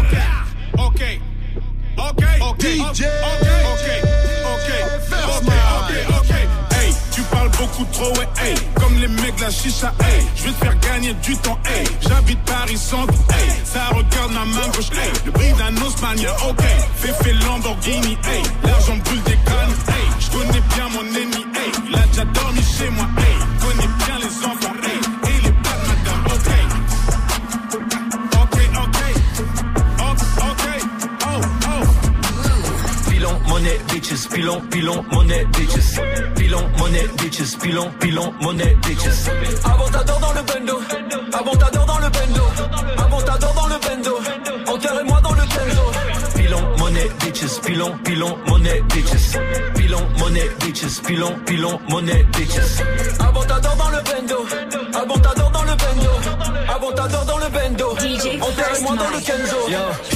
ok, 0.79 1.03
ok, 1.99 2.23
ok, 2.41 2.61
DJ, 2.61 2.77
ok, 2.81 3.49
ok, 3.73 3.89
ok, 4.45 4.69
ok, 5.25 5.53
ok, 5.79 5.93
ok, 6.19 6.35
hey, 6.77 6.95
tu 7.11 7.23
parles 7.23 7.51
beaucoup 7.59 7.87
trop, 7.93 8.11
ouais, 8.19 8.29
hey, 8.45 8.55
comme 8.75 8.99
les 9.01 9.09
mecs 9.09 9.37
de 9.37 9.43
la 9.43 9.51
chicha, 9.51 9.93
hey, 10.01 10.27
je 10.37 10.43
vais 10.45 10.53
te 10.53 10.65
faire 10.65 10.79
gagner 10.81 11.15
du 11.15 11.37
temps, 11.39 11.59
hey, 11.65 11.87
j'habite 12.07 12.39
Paris 12.45 12.79
Centre, 12.79 13.15
hey, 13.31 13.51
ça 13.65 13.89
regarde 13.89 14.33
ma 14.33 14.45
main 14.45 14.69
gauche, 14.75 14.91
hey, 14.93 15.11
le 15.25 15.33
prix 15.33 15.53
d'un 15.55 15.75
Osmania, 15.83 16.33
ok, 16.49 16.63
fais 16.97 17.15
fait 17.25 17.33
Lamborghini, 17.33 18.19
hey, 18.29 18.43
l'argent 18.65 18.97
brûle 19.05 19.23
des 19.23 19.39
crânes, 19.47 19.75
hey, 19.89 20.07
je 20.21 20.31
connais 20.31 20.63
bien 20.75 20.89
mon 20.93 21.01
ennemi, 21.01 21.47
hey, 21.55 21.73
il 21.89 21.97
a 21.97 22.07
déjà 22.07 22.25
dormi 22.27 22.61
chez 22.63 22.91
moi, 22.91 23.07
hey, 23.19 23.56
monnaie, 33.67 33.81
bitches, 33.89 34.29
pilon, 34.29 34.61
pilon, 34.71 35.05
monnaie, 35.11 35.45
bitches. 35.53 36.01
Pilon, 36.37 36.63
monnaie, 36.79 37.07
bitches, 37.19 37.57
pilon, 37.61 37.91
pilon, 38.01 38.33
monnaie, 38.41 38.77
bitches. 38.83 39.29
Avantador 39.65 40.21
dans 40.21 40.33
le 40.33 40.43
bendo, 40.43 40.81
avantador 41.33 41.87
dans 41.87 41.99
le 41.99 42.11
bendo, 42.11 42.43
avantador 42.99 43.55
dans 43.55 43.67
le 43.67 43.79
bendo, 43.81 44.19
enterrez-moi 44.67 45.21
dans 45.21 45.33
le 45.33 45.43
bendo. 45.43 45.83
Pilon, 46.35 46.77
monnaie, 46.79 47.11
bitches, 47.21 47.61
pilon, 47.65 47.99
pilon, 48.05 48.39
monnaie, 48.47 48.83
bitches. 48.89 49.39
Pilon, 49.75 50.09
monnaie, 50.19 50.51
bitches, 50.61 51.01
pilon, 51.05 51.35
pilon, 51.47 51.81
monnaie, 51.89 52.25
bitches. 52.33 52.83
Avantador 53.19 53.77
dans 53.77 53.91
le 53.91 54.03
bendo, 54.03 54.47
avantador 54.95 55.51
dans 55.51 55.63
le 55.63 55.75
bendo, 55.77 56.11
avantador 56.69 57.25
dans 57.25 57.39
le 57.39 57.49
bendo, 57.49 57.91
enterrez-moi 57.91 58.97
dans 58.97 59.11
le 59.11 59.21
kenzo. 59.21 60.16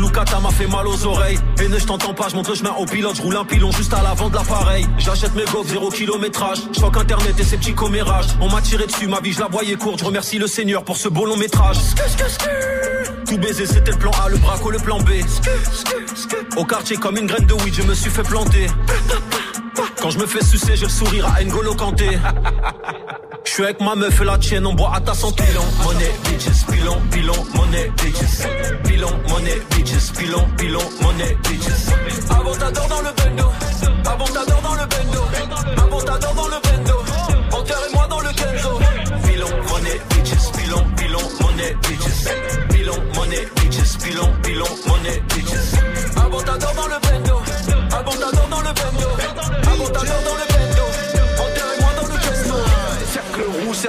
Zouglou-Kata 0.00 0.40
m'a 0.40 0.50
fait 0.50 0.66
mal 0.66 0.86
aux 0.86 1.06
oreilles. 1.06 1.38
Et 1.62 1.68
ne 1.68 1.78
je 1.78 1.84
t'entends 1.84 2.14
pas, 2.14 2.28
je 2.30 2.34
montre 2.34 2.50
le 2.50 2.56
chemin 2.56 2.72
au 2.78 2.86
pilote, 2.86 3.16
je 3.16 3.22
roule 3.22 3.36
un 3.36 3.44
pilon 3.44 3.70
juste 3.70 3.92
à 3.92 4.02
l'avant 4.02 4.30
de 4.30 4.34
l'appareil. 4.34 4.86
J'achète 4.96 5.34
mes 5.34 5.44
gobs, 5.44 5.66
zéro 5.66 5.90
kilométrage. 5.90 6.58
Crois 6.72 6.90
internet 6.98 7.38
et 7.38 7.44
ses 7.44 7.58
petits 7.58 7.74
commérages. 7.74 8.24
On 8.40 8.48
m'a 8.48 8.62
tiré 8.62 8.86
dessus, 8.86 9.06
ma 9.06 9.20
vie, 9.20 9.32
je 9.32 9.40
la 9.40 9.48
voyais 9.48 9.76
courte. 9.76 9.98
Je 10.00 10.04
remercie 10.06 10.38
le 10.38 10.46
Seigneur 10.46 10.84
pour 10.84 10.96
ce 10.96 11.08
beau 11.08 11.26
long 11.26 11.36
métrage. 11.36 11.76
Tout 13.28 13.36
baiser, 13.38 13.66
c'était 13.66 13.90
le 13.90 13.98
plan 13.98 14.10
A, 14.24 14.30
le 14.30 14.38
braco, 14.38 14.70
le 14.70 14.78
plan 14.78 14.98
B. 15.00 15.10
Au 16.56 16.64
quartier, 16.64 16.96
comme 16.96 17.18
une 17.18 17.26
graine 17.26 17.44
de 17.44 17.54
weed, 17.54 17.74
je 17.74 17.82
me 17.82 17.92
suis 17.92 18.10
fait 18.10 18.22
planter. 18.22 18.68
Quand 20.00 20.10
je 20.10 20.18
me 20.18 20.26
fais 20.26 20.42
sucer, 20.42 20.76
j'ai 20.76 20.86
le 20.86 20.90
sourire 20.90 21.26
à 21.36 21.44
N'Golo 21.44 21.74
Kanté. 21.74 22.18
Je 23.50 23.54
suis 23.56 23.64
avec 23.64 23.80
ma 23.80 23.96
meuf 23.96 24.20
et 24.20 24.24
la 24.24 24.38
tienne, 24.38 24.64
on 24.64 24.74
boit 24.74 24.92
à 24.94 25.00
ta 25.00 25.12
santé. 25.12 25.42
Pilon, 25.42 25.64
monnaie, 25.82 26.12
bitches, 26.22 26.64
pilon, 26.70 26.96
pilon, 27.10 27.32
monnaie, 27.52 27.90
bitches. 27.96 28.46
Pilon, 28.84 29.10
monnaie, 29.28 29.60
bitches, 29.70 30.12
pilon, 30.16 30.46
pilon, 30.56 30.78
monnaie, 31.02 31.36
bitches. 31.42 32.30
Avantador 32.30 32.86
dans 32.86 33.00
le 33.00 33.10
bendo, 33.16 33.50
avantador 34.06 34.62
dans 34.62 34.74
le 34.74 34.86
bendo, 34.86 35.82
avantador 35.82 36.34
dans 36.34 36.46
le 36.46 36.60
bendo. 36.62 36.94
Enterrez-moi 37.50 38.06
dans 38.08 38.20
le 38.20 38.28
kenzo. 38.28 38.78
Pilon, 39.24 39.48
monnaie, 39.68 40.00
bitches, 40.10 40.52
pilon, 40.56 40.84
pilon, 40.96 41.18
monnaie, 41.40 41.76
bitches. 41.82 42.28
Pilon, 42.70 43.02
monnaie, 43.16 43.48
bitches, 43.56 43.98
pilon, 43.98 44.32
pilon, 44.44 44.66
monnaie, 44.86 45.22
bitches. 45.34 45.74
Avantador 46.24 46.72
dans 46.74 46.86
le 46.86 47.00
bendo, 47.02 47.42
avantador 47.98 48.48
dans 48.48 48.60
le 48.60 48.72
bendo, 48.78 49.08
avantador 49.66 50.22
dans 50.22 50.34
le 50.36 50.38
bendo. 50.38 50.49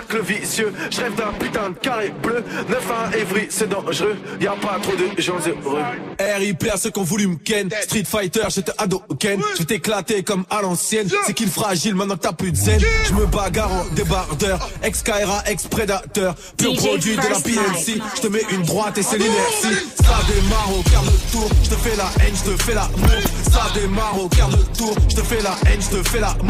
Cercle 0.02 0.24
vicieux, 0.24 0.74
je 0.90 1.02
rêve 1.02 1.16
d'un 1.16 1.32
putain 1.34 1.70
de 1.70 1.76
carré 1.76 2.12
bleu. 2.24 2.44
9 2.70 2.92
à 2.92 3.18
Evry, 3.18 3.48
c'est 3.50 3.70
dangereux, 3.70 4.16
y 4.40 4.48
a 4.48 4.54
pas 4.54 4.80
trop 4.82 4.94
de 4.96 5.22
gens 5.22 5.38
heureux. 5.46 5.82
R.I. 6.20 6.54
plaît 6.54 6.72
à 6.72 6.78
ceux 6.78 6.90
qui 6.90 7.00
ont 7.00 7.04
voulu 7.04 7.28
me 7.28 7.36
ken. 7.36 7.70
Street 7.84 8.04
Fighter, 8.06 8.42
j'étais 8.50 8.72
ado 8.78 9.04
ken. 9.20 9.40
Je 9.54 9.60
vais 9.60 9.66
t'éclater 9.66 10.24
comme 10.24 10.46
à 10.50 10.62
l'ancienne. 10.62 11.08
C'est 11.26 11.34
qu'il 11.34 11.50
fragile 11.50 11.96
maintenant 11.96 12.16
que 12.16 12.22
t'as 12.22 12.34
plus 12.34 12.52
de 12.52 12.58
zen 12.58 12.80
Je 13.08 13.14
me 13.14 13.26
bagarre 13.28 13.72
en 13.72 13.86
débardeur. 13.94 14.70
Ex-Kaira, 14.82 15.44
ex-prédateur 15.46 16.36
Pur 16.58 16.74
DJ 16.74 16.78
produit 16.78 17.16
de 17.16 17.22
la 17.22 17.40
PNC. 17.40 18.02
Je 18.16 18.22
te 18.22 18.28
mets 18.28 18.44
une 18.52 18.64
droite 18.64 18.98
et 18.98 19.04
c'est 19.04 19.18
l'inertie. 19.18 19.86
Ça 19.98 20.18
démarre 20.28 20.80
au 20.80 20.82
quart 20.90 21.04
de 21.04 21.32
tour. 21.32 21.50
Je 21.64 21.70
te 21.70 21.76
fais 21.76 21.96
la 21.96 22.26
haine, 22.26 22.34
je 22.36 22.52
te 22.52 22.64
fais 22.64 22.74
l'amour 22.74 23.10
Ça 23.52 23.80
démarre 23.80 24.20
au 24.20 24.30
quart 24.30 24.50
de 24.50 24.78
tour. 24.78 24.96
Je 25.10 25.16
te 25.16 25.22
fais 25.22 25.42
la 25.42 25.56
haine, 25.70 25.82
je 25.82 25.98
te 25.98 26.10
fais 26.10 26.20
l'amour 26.20 26.50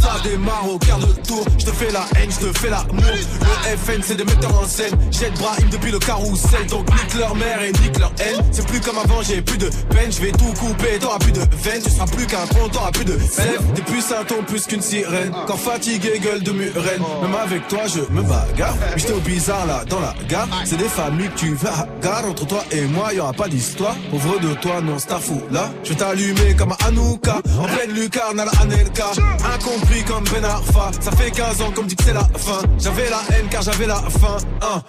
Ça 0.00 0.20
démarre 0.22 0.68
au 0.68 0.78
quart 0.78 0.98
de 0.98 1.12
tour. 1.26 1.44
Je 1.58 1.64
te 1.64 1.72
fais 1.72 1.90
la 1.90 2.04
haine, 2.16 2.30
je 2.30 2.46
te 2.46 2.58
fais 2.58 2.70
l'amour 2.70 2.89
Le 2.92 3.76
FNC 3.76 4.02
c'est 4.02 4.16
des 4.16 4.24
metteurs 4.24 4.60
en 4.60 4.66
scène. 4.66 4.96
Jette 5.10 5.34
Brahim 5.38 5.68
depuis 5.70 5.92
le 5.92 5.98
carrousel, 5.98 6.66
donc 6.68 6.88
nique 6.90 7.14
leur 7.18 7.34
mère 7.36 7.62
et 7.62 7.72
nique 7.72 7.98
leur 7.98 8.12
haine. 8.18 8.42
C'est 8.50 8.66
plus 8.66 8.80
comme 8.80 8.98
avant, 8.98 9.22
j'ai 9.22 9.42
plus 9.42 9.58
de 9.58 9.70
peine, 9.90 10.10
je 10.10 10.20
vais 10.20 10.32
tout 10.32 10.52
couper, 10.58 10.98
t'auras 10.98 11.18
plus 11.18 11.32
de 11.32 11.40
veine, 11.62 11.82
tu 11.82 11.90
seras 11.90 12.06
plus 12.06 12.26
qu'un 12.26 12.46
con, 12.46 12.68
t'auras 12.72 12.90
plus 12.90 13.04
de 13.04 13.18
sève. 13.18 13.60
T'es 13.74 13.82
plus 13.82 14.04
un 14.12 14.24
plus 14.42 14.66
qu'une 14.66 14.80
sirène. 14.80 15.32
Quand 15.46 15.56
fatigué, 15.56 16.18
gueule 16.22 16.42
de 16.42 16.52
murène. 16.52 17.02
Même 17.22 17.34
avec 17.34 17.68
toi, 17.68 17.80
je 17.86 18.00
me 18.12 18.22
bagarre. 18.22 18.74
J'étais 18.96 19.12
au 19.12 19.20
bizarre 19.20 19.66
là, 19.66 19.84
dans 19.88 20.00
la 20.00 20.14
gare. 20.28 20.48
C'est 20.64 20.76
des 20.76 20.88
familles 20.88 21.28
que 21.28 21.38
tu 21.38 21.54
vas 21.54 21.86
gare. 22.02 22.24
Entre 22.26 22.46
toi 22.46 22.64
et 22.70 22.82
moi, 22.82 23.12
y 23.12 23.20
aura 23.20 23.32
pas 23.32 23.48
d'histoire. 23.48 23.96
Pauvre 24.10 24.38
de 24.40 24.54
toi, 24.54 24.80
non, 24.80 24.96
c'est 24.98 25.20
fou 25.20 25.40
là. 25.50 25.70
Je 25.84 25.90
vais 25.90 25.96
t'allumer 25.96 26.54
comme 26.56 26.72
un 26.72 26.86
Anouka. 26.88 27.40
En 27.58 27.64
pleine 27.64 27.92
lucarne 27.92 28.40
à 28.40 28.44
la 28.46 28.52
Anelka. 28.62 29.10
Incompris 29.54 30.04
comme 30.04 30.24
Ben 30.24 30.44
Arfa. 30.44 30.90
Ça 31.00 31.10
fait 31.12 31.30
15 31.30 31.62
ans 31.62 31.70
qu'on 31.74 31.82
me 31.82 31.88
dit 31.88 31.96
que 31.96 32.04
c'est 32.04 32.14
la 32.14 32.28
fin. 32.36 32.62
J'avais 32.78 33.10
la 33.10 33.20
haine 33.32 33.48
car 33.50 33.62
j'avais 33.62 33.86
la 33.86 33.96
faim. 33.96 34.36
Un, 34.62 34.82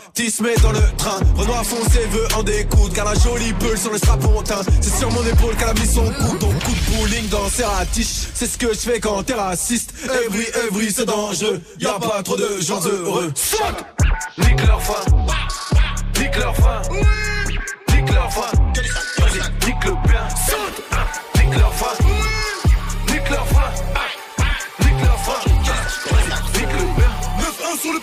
met 0.43 0.55
dans 0.61 0.71
le 0.71 0.81
train. 0.97 1.19
Renoir 1.35 1.65
foncé 1.65 1.99
veut 2.11 2.27
en 2.35 2.43
découdre. 2.43 2.93
Car 2.93 3.05
la 3.05 3.15
jolie 3.15 3.53
peule 3.53 3.77
sur 3.77 3.91
le 3.91 3.97
strapontin. 3.97 4.61
C'est 4.81 4.97
sur 4.97 5.11
mon 5.11 5.23
épaule 5.25 5.55
qu'elle 5.55 5.69
a 5.69 5.73
mis 5.73 5.87
son 5.87 6.05
coup. 6.05 6.37
Ton 6.39 6.47
coup 6.47 6.71
de 6.71 6.95
bowling 6.95 7.29
dans 7.29 7.47
ses 7.49 7.63
ratiches. 7.63 8.27
C'est 8.33 8.47
ce 8.47 8.57
que 8.57 8.73
je 8.73 8.79
fais 8.79 8.99
quand 8.99 9.23
t'es 9.23 9.33
raciste. 9.33 9.93
Every, 10.05 10.45
every, 10.67 10.91
c'est 10.91 11.05
dangereux. 11.05 11.61
Y 11.79 11.85
a 11.85 11.99
pas 11.99 12.23
trop 12.23 12.37
de 12.37 12.61
gens 12.61 12.81
heureux. 12.85 13.31
Fuck! 13.35 13.85
Nique 14.37 14.65
leur 14.65 14.81
fin. 14.81 15.05
Nique 16.19 16.37
leur 16.37 16.55
fin. 16.55 16.81
Nique 17.93 18.13
leur. 18.13 18.31
Vas-y, 18.31 19.67
nique 19.67 19.85
le 19.85 19.91
bien. 20.07 20.27
Nique 21.35 21.59
leur 21.59 21.73
fin. 21.73 22.10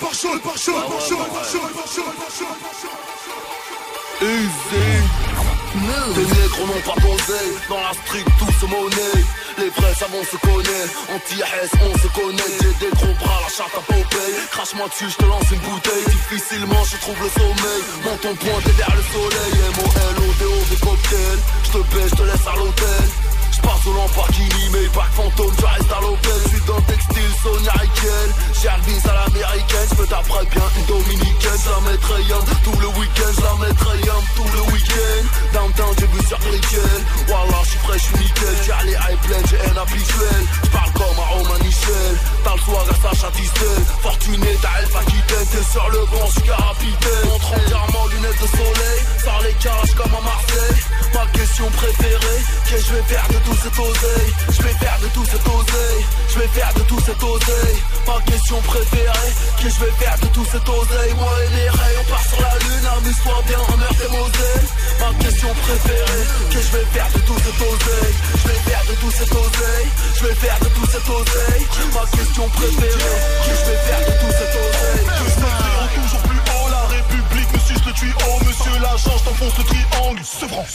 9-1 0.00 0.14
sur 0.14 0.34
le 0.34 0.40
pare-choc, 0.40 0.74
le 0.74 0.88
pare-choc, 0.88 1.18
le 1.18 1.32
pare-choc, 1.32 1.60
le 1.62 1.74
pare-choc, 1.74 2.04
le 2.06 2.14
pare-choc, 2.18 2.48
le 2.48 2.60
pare-choc. 2.62 3.38
Easy. 4.20 5.28
Tes 6.14 6.20
négros 6.20 6.66
n'ont 6.66 6.92
pas 6.92 7.00
posé, 7.00 7.38
dans 7.68 7.80
la 7.80 7.92
street 7.92 8.24
tout 8.38 8.52
se 8.60 8.66
monnaie. 8.66 9.24
Les 9.58 9.70
vrais 9.70 9.94
savants 9.94 10.24
se 10.24 10.36
connaissent, 10.36 10.94
anti-S 11.14 11.70
on 11.80 11.98
se 11.98 12.08
connaît. 12.08 12.52
J'ai 12.60 12.86
des 12.86 12.96
gros 12.96 13.14
bras, 13.20 13.40
la 13.42 13.48
charte 13.48 13.74
à 13.76 13.80
Popeye. 13.80 14.34
Crache-moi 14.50 14.88
dessus, 14.88 15.10
je 15.10 15.16
te 15.16 15.24
lance 15.24 15.50
une 15.52 15.60
bouteille. 15.60 16.04
Difficilement 16.06 16.82
je 16.84 16.96
trouve 16.96 17.16
le 17.22 17.30
sommeil. 17.30 17.82
Monte 18.04 18.20
ton 18.20 18.34
pointé 18.34 18.70
vers 18.72 18.94
le 18.96 19.02
soleil. 19.02 19.52
M-O-L-O-D-O 19.76 20.64
des 20.70 20.80
cocktails. 20.82 21.42
Je 21.64 21.70
te 21.70 21.78
baisse, 21.94 22.10
je 22.10 22.16
te 22.16 22.22
laisse 22.22 22.46
à 22.46 22.56
l'hôtel 22.56 23.08
passe 23.68 23.86
au 23.86 23.92
Lamborghini, 23.92 24.64
mais 24.72 24.88
pas 24.88 25.08
fantôme, 25.12 25.52
tu 25.58 25.64
restes 25.64 25.92
à 25.92 26.00
l'hôtel 26.00 26.40
Je 26.44 26.48
suis 26.48 26.64
dans 26.66 26.76
le 26.76 26.82
textile, 26.82 27.32
Sonia 27.42 27.72
Riquel. 27.72 28.28
Vis 28.88 29.06
à 29.06 29.12
l'américaine, 29.12 29.88
je 29.90 30.00
me 30.00 30.06
taperai 30.06 30.46
bien 30.46 30.66
une 30.78 30.86
dominicaine. 30.86 31.60
Je 31.62 31.70
la 31.70 31.90
mettrai 31.90 32.22
yum 32.24 32.44
tout 32.64 32.78
le 32.80 32.88
week-end, 32.98 33.32
je 33.36 33.42
la 33.42 33.54
mettrai 33.66 33.96
yum 34.06 34.24
tout 34.36 34.50
le 34.54 34.62
week-end. 34.72 35.22
Downtown, 35.52 35.94
j'ai 35.98 36.06
vu 36.06 36.20
sur 36.26 36.38
Brickell 36.38 36.98
Wallah, 37.28 37.62
je 37.64 37.68
suis 37.68 37.78
frais, 37.78 37.98
je 37.98 38.04
suis 38.04 38.18
nickel. 38.18 38.56
J'ai 38.64 38.86
les 38.86 38.96
high 38.96 39.20
plein, 39.22 39.42
j'ai 39.48 39.60
un 39.60 39.76
habituel. 39.76 40.42
Je 40.64 40.68
parle 40.70 40.92
comme 40.92 41.18
un 41.18 41.28
Romain 41.36 41.60
Michel. 41.64 42.12
T'as 42.44 42.54
le 42.54 42.60
soir 42.60 42.84
à 42.88 42.94
Sacha 43.02 43.30
Distel 43.36 43.80
Fortuné, 44.02 44.50
t'as 44.62 44.74
Elf 44.80 44.96
Aquitaine. 44.96 45.46
T'es 45.52 45.64
sur 45.70 45.88
le 45.90 46.00
banc, 46.10 46.26
je 46.26 46.32
suis 46.32 46.48
capitaine 46.48 47.24
Montre 47.28 47.52
entièrement 47.52 48.06
lunettes 48.08 48.42
de 48.42 48.48
soleil. 48.48 49.00
Sors 49.24 49.42
les 49.42 49.54
cages 49.54 49.94
comme 49.96 50.14
à 50.14 50.22
Marseille. 50.22 50.82
Ma 51.14 51.26
question 51.32 51.66
préférée, 51.70 52.42
que 52.68 52.76
je 52.78 52.94
vais 52.94 53.02
faire 53.02 53.26
de 53.28 53.38
tout 53.44 53.57
cet 53.62 53.78
oseille. 53.78 54.32
Je 54.50 54.62
vais 54.62 54.76
faire 54.78 54.98
de 55.02 55.08
tout 55.08 55.24
cet 55.24 55.46
oseille. 55.46 56.02
Je 56.28 56.38
vais 56.38 56.48
faire 56.48 56.72
de 56.74 56.82
tout 56.82 57.00
cet 57.00 57.22
oseille. 57.22 57.78
Ma 58.06 58.20
question 58.30 58.60
préférée 58.62 59.32
que 59.62 59.68
je 59.68 59.78
vais 59.80 59.94
faire 59.98 60.16
de 60.22 60.26
tout 60.26 60.46
cet 60.50 60.68
oseille. 60.68 61.12
Moi 61.14 61.32
et 61.44 61.56
les 61.56 61.68
rails 61.68 61.98
on 62.00 62.10
part 62.10 62.26
sur 62.28 62.40
la 62.40 62.54
lune. 62.58 62.86
Amuse-toi 62.98 63.42
bien 63.46 63.58
en 63.58 63.76
meurtre 63.76 64.02
et 64.04 64.10
Moselle 64.16 64.66
Ma 65.00 65.24
question 65.24 65.50
préférée 65.54 66.24
que 66.50 66.60
je 66.60 66.70
vais 66.76 66.86
faire 66.94 67.08
de 67.14 67.20
tout 67.26 67.38
cet 67.38 67.58
oseille. 67.58 68.14
Je 68.38 68.48
vais 68.48 68.60
faire 68.68 68.84
de 68.88 68.94
tout 69.00 69.10
cet 69.10 69.32
oseille. 69.32 69.88
Je 70.16 70.26
vais 70.26 70.34
faire 70.34 70.58
de 70.60 70.68
tout 70.68 70.86
cet 70.86 71.08
oseille. 71.08 71.64
Ma 71.94 72.04
question 72.16 72.48
préférée 72.48 73.18
que 73.44 73.52
je 73.58 73.64
vais 73.70 73.80
faire 73.88 74.02
de 74.06 74.12
tout 74.20 74.32
cet 74.38 74.52
oseille 74.54 74.68
suce 77.68 77.84
le 77.84 77.92
tuyau 77.92 78.32
Monsieur 78.46 78.72
l'agent, 78.80 79.16
je 79.18 79.24
t'enfonce 79.24 79.58
le 79.58 79.64
triangle. 79.64 80.22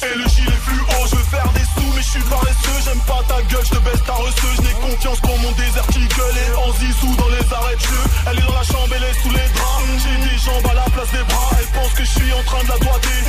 Et 0.06 0.16
le 0.18 0.26
gilet 0.30 0.60
fluo, 0.62 0.86
je 1.10 1.16
veux 1.16 1.24
faire 1.24 1.50
des 1.54 1.66
sous 1.74 1.90
mais 1.96 2.02
je 2.02 2.12
suis 2.14 2.26
paresseux. 2.30 2.80
J'aime 2.86 3.04
pas 3.08 3.22
ta 3.28 3.42
gueule, 3.50 3.66
je 3.66 3.72
te 3.72 3.82
baisse 3.82 4.04
ta 4.06 4.14
Je 4.22 4.62
n'ai 4.62 4.76
confiance 4.78 5.20
qu'en 5.22 5.38
mon 5.38 5.52
déserticle 5.54 6.22
Et 6.22 6.52
en 6.56 6.72
zizou 6.74 7.16
dans 7.16 7.30
les 7.30 7.46
arrêts 7.54 7.76
de 7.76 7.82
jeu. 7.82 8.04
Elle 8.30 8.38
est 8.38 8.46
dans 8.46 8.54
la 8.54 8.64
chambre, 8.64 8.94
elle 8.96 9.04
est 9.10 9.20
sous 9.22 9.34
les 9.34 9.48
draps. 9.58 9.84
J'ai 10.04 10.18
des 10.30 10.38
jambes 10.38 10.68
à 10.70 10.74
la 10.74 10.88
place 10.94 11.12
des 11.12 11.26
bras. 11.26 11.50
Elle 11.58 11.72
pense 11.74 11.94
que 11.94 12.04
je 12.04 12.12
suis 12.20 12.34
en 12.34 12.44
train 12.44 12.64
de 12.64 12.70
la 12.70 12.78
doigter. 12.78 13.20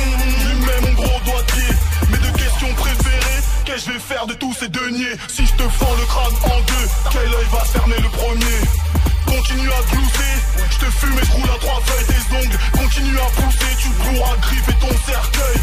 Lui 0.45 0.55
mets 0.65 0.81
mon 0.85 0.93
gros 0.93 1.19
doigt 1.25 1.41
de 1.41 1.51
pied. 1.51 1.73
Mes 2.11 2.17
deux 2.17 2.35
questions 2.37 2.73
préférées 2.75 3.41
Qu'est-ce 3.65 3.85
que 3.85 3.91
je 3.91 3.97
vais 3.97 4.03
faire 4.13 4.25
de 4.27 4.33
tous 4.35 4.53
ces 4.53 4.69
deniers? 4.69 5.17
Si 5.27 5.45
je 5.45 5.53
te 5.55 5.67
fends 5.69 5.95
le 5.97 6.05
crâne 6.05 6.37
en 6.53 6.59
deux 6.69 6.87
Quel 7.11 7.33
œil 7.33 7.49
va 7.51 7.65
se 7.65 7.71
fermer 7.71 7.97
le 7.97 8.09
premier? 8.09 8.61
Continue 9.25 9.69
à 9.69 9.81
glousser, 9.91 10.35
je 10.71 10.77
te 10.85 10.91
fume 10.91 11.17
et 11.19 11.25
je 11.25 11.31
roule 11.31 11.49
à 11.49 11.59
trois 11.59 11.81
feuilles 11.85 12.05
tes 12.05 12.35
ongles. 12.35 12.59
Continue 12.73 13.17
à 13.17 13.29
pousser, 13.41 13.71
tu 13.79 13.89
pourras 13.89 14.35
griffer 14.41 14.75
ton 14.79 14.93
cercueil. 15.05 15.57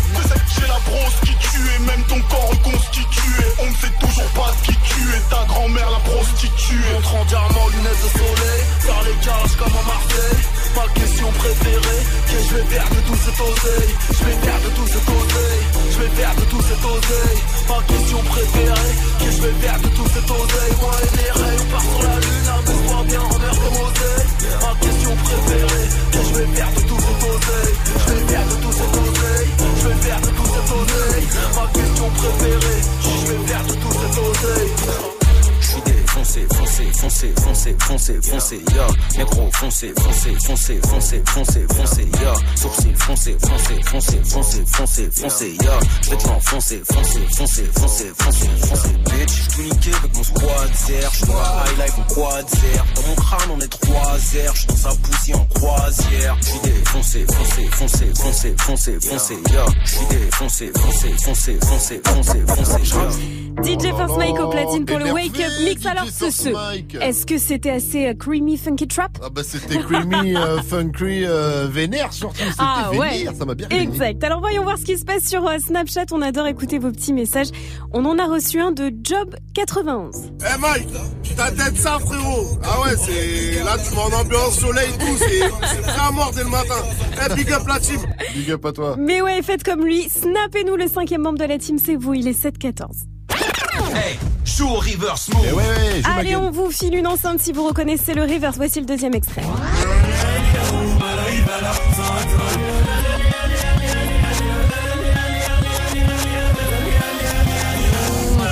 J'ai 0.55 0.69
la 0.69 0.81
brosse 0.87 1.19
qui 1.25 1.35
tue 1.37 1.69
et 1.75 1.79
même 1.87 2.03
ton 2.05 2.21
corps 2.23 2.51
reconstitué. 2.51 3.45
On 3.59 3.67
ne 3.67 3.77
sait 3.77 3.95
toujours 3.99 4.31
pas 4.35 4.51
ce 4.59 4.71
qui 4.71 4.77
tue 4.77 5.11
et 5.17 5.23
ta 5.31 5.45
grand-mère 5.47 5.91
la 5.91 5.99
prostituée. 5.99 6.93
Montre 6.95 7.15
en 7.17 7.25
diamant, 7.25 7.69
lunettes 7.73 8.03
de 8.05 8.11
soleil. 8.19 8.63
Par 8.87 9.03
les 9.03 9.17
cages 9.25 9.57
comme 9.59 9.77
à 9.77 9.85
Marseille. 9.87 10.43
Ma 10.77 10.87
question 11.01 11.31
préférée 11.33 12.03
que 12.27 12.37
je 12.43 12.55
vais 12.57 12.67
faire 12.73 12.89
de 12.89 13.01
tout 13.07 13.19
cet 13.25 13.41
oseille. 13.41 13.93
Je 14.09 14.25
vais 14.25 14.39
faire 14.47 14.61
de 14.63 14.71
tout 14.77 14.87
cet 14.87 15.09
oseille. 15.09 15.65
Je 15.93 15.99
vais 15.99 16.13
faire 16.17 16.35
de 16.35 16.45
tout 16.51 16.63
cet 16.63 16.85
oseille. 16.85 17.41
Ma 17.69 17.81
question 17.93 18.21
préférée 18.23 18.95
que 19.19 19.31
je 19.31 19.41
vais 19.43 19.57
faire 19.63 19.79
de 19.81 19.89
tout 19.89 20.09
cet 20.15 20.31
oseille. 20.31 20.75
Moi 20.81 20.95
et 21.03 21.17
les 21.17 21.31
rêves 21.43 21.63
on 21.63 21.71
part 21.73 21.83
sur 21.83 22.03
la 22.03 22.17
lune. 22.21 22.49
Amuse-toi 22.53 23.03
bien 23.09 23.21
en 23.21 23.52
Ma 23.53 24.75
question 24.81 25.17
préférée 25.17 25.89
que 26.11 26.19
je 26.19 26.35
vais 26.35 26.47
faire 26.57 26.73
de 26.73 26.81
tout 26.81 26.99
cet 27.01 27.23
oseille 27.31 27.75
Je 28.07 28.13
vais 28.13 28.33
faire 28.33 28.47
de 28.47 28.55
tout 28.63 28.73
cet 28.73 28.97
oseille 28.97 29.51
Je 29.77 29.89
vais 29.89 29.95
faire 29.95 30.21
de 30.21 30.27
tout 30.27 30.47
cet 30.47 30.69
oseille 30.73 31.27
Ma 31.57 31.81
question 31.81 32.11
préférée 32.11 32.81
Je 33.03 33.33
vais 33.33 33.47
faire 33.47 33.65
de 33.65 33.73
tout 33.75 33.93
cet 33.93 34.19
oseille 34.19 35.22
Défoncé, 36.13 36.47
foncé, 36.55 36.85
foncé, 36.93 37.33
foncé, 37.41 37.77
foncé, 37.79 38.21
foncé, 38.21 38.61
ya 38.77 38.87
Négro, 39.17 39.49
foncé, 39.51 39.95
foncé, 39.99 40.37
foncé, 40.47 40.79
foncé, 40.87 41.23
foncé, 41.25 41.67
foncé, 41.75 42.09
ya 42.21 42.35
Sourcil, 42.55 42.95
foncé, 42.97 43.37
foncé, 43.41 43.81
foncé, 43.83 44.21
foncé, 44.23 44.65
foncé, 44.67 45.11
foncé, 45.11 45.57
ya 45.65 45.79
Je 46.03 46.11
vais 46.11 46.17
te 46.19 46.29
l'enfoncer, 46.29 46.83
foncé, 46.85 47.21
foncé, 47.35 47.65
foncé, 47.75 48.13
foncé, 48.19 48.47
foncé, 48.61 48.89
bitch 49.07 49.33
Je 49.33 49.57
tout 49.57 49.63
niqué 49.63 49.91
avec 49.95 50.15
mon 50.15 50.23
squad 50.23 50.71
zer, 50.87 51.11
je 51.13 51.17
suis 51.17 51.33
high 51.33 51.79
life 51.79 51.99
en 51.99 52.15
quad 52.15 52.49
zer 52.51 52.85
Dans 52.95 53.09
mon 53.09 53.15
crâne 53.15 53.51
on 53.57 53.61
est 53.61 53.69
trois 53.69 54.19
airs, 54.35 54.55
je 54.55 54.59
suis 54.59 54.69
dans 54.69 54.77
sa 54.77 54.95
poussière 54.97 55.41
en 55.41 55.47
croisière 55.47 56.37
Je 56.43 56.47
suis 56.47 56.61
défoncé, 56.61 57.27
foncé, 57.27 57.69
foncé, 57.71 58.13
foncé, 58.15 58.55
foncé, 58.59 58.99
foncé, 59.01 59.35
ya 59.51 59.65
Je 59.83 59.91
suis 59.91 60.07
défoncé, 60.11 60.73
foncé, 60.77 61.15
foncé, 61.25 61.59
foncé, 61.63 62.03
foncé, 62.05 62.45
foncé, 62.47 62.97
ya 62.97 63.43
DJ 63.63 63.95
First 63.95 64.17
Mike 64.17 64.41
au 64.41 64.49
platine 64.49 64.85
pour 64.85 64.99
le 64.99 65.13
Wake 65.13 65.39
Up 65.39 65.53
Mix. 65.65 65.85
Alors, 65.87 66.02
ce, 66.11 66.31
ce, 66.31 66.49
est-ce 67.01 67.27
que 67.27 67.39
c'était 67.39 67.71
assez 67.71 68.07
euh, 68.09 68.15
creamy, 68.15 68.57
funky 68.57 68.87
trap? 68.89 69.19
Ah 69.23 69.29
bah 69.31 69.43
c'était 69.45 69.79
creamy, 69.79 70.37
euh, 70.37 70.61
funky, 70.63 71.25
euh, 71.25 71.67
vénère 71.71 72.13
surtout. 72.13 72.39
C'était 72.39 72.55
Ah 72.59 72.91
ouais, 72.93 73.27
ça 73.37 73.45
m'a 73.45 73.55
bien 73.55 73.69
exact. 73.71 74.23
Alors 74.25 74.41
voyons 74.41 74.63
voir 74.63 74.79
ce 74.79 74.85
qui 74.85 74.99
se 74.99 75.05
passe 75.05 75.25
sur 75.25 75.47
euh, 75.47 75.59
Snapchat. 75.59 76.07
On 76.13 76.23
adore 76.23 76.47
écouter 76.47 76.79
vos 76.79 76.91
petits 76.91 77.13
messages. 77.13 77.49
On 77.93 78.05
en 78.05 78.19
a 78.19 78.27
reçu 78.27 78.61
un 78.61 78.73
de 78.73 78.93
Job 79.03 79.35
91. 79.55 80.33
Eh 80.41 80.61
Mike, 80.61 80.89
t'as 81.37 81.51
tête 81.51 81.77
ça 81.77 81.99
frérot 81.99 82.59
Ah 82.63 82.81
ouais, 82.83 82.97
c'est 82.97 83.63
là 83.65 83.77
tu 83.79 83.95
vas 83.95 84.03
en 84.03 84.21
ambiance 84.21 84.59
soleil 84.59 84.89
et 84.95 84.99
tout, 84.99 85.17
c'est 85.19 85.81
prêt 85.83 86.01
à 86.01 86.11
mort 86.11 86.33
dès 86.35 86.45
le 86.45 86.51
matin. 86.51 86.75
Eh 87.31 87.35
big 87.35 87.53
up 87.53 87.63
la 87.67 87.79
team 87.81 88.01
Big 88.35 88.51
up 88.51 88.65
à 88.65 88.73
toi. 88.73 88.97
Mais 88.99 89.21
ouais, 89.23 89.43
faites 89.43 89.63
comme 89.63 89.85
lui. 89.85 90.09
Snappez-nous 90.09 90.77
le 90.77 90.87
cinquième 90.89 91.23
membre 91.23 91.39
de 91.39 91.45
la 91.45 91.59
team, 91.59 91.79
c'est 91.79 91.97
vous. 91.97 92.15
Il 92.15 92.29
est 92.29 92.41
7-14. 92.41 92.87
Hey, 93.95 94.19
joue 94.45 94.69
au 94.69 94.75
reverse 94.77 95.29
move. 95.29 95.61
Allez, 96.17 96.37
on 96.37 96.51
vous 96.51 96.71
file 96.71 96.95
une 96.95 97.07
enceinte 97.07 97.41
si 97.41 97.53
vous 97.53 97.67
reconnaissez 97.67 98.15
le 98.15 98.23
reverse. 98.23 98.57
Voici 98.57 98.81
le 98.81 98.87
deuxième 98.87 99.15
extrait. 99.15 99.43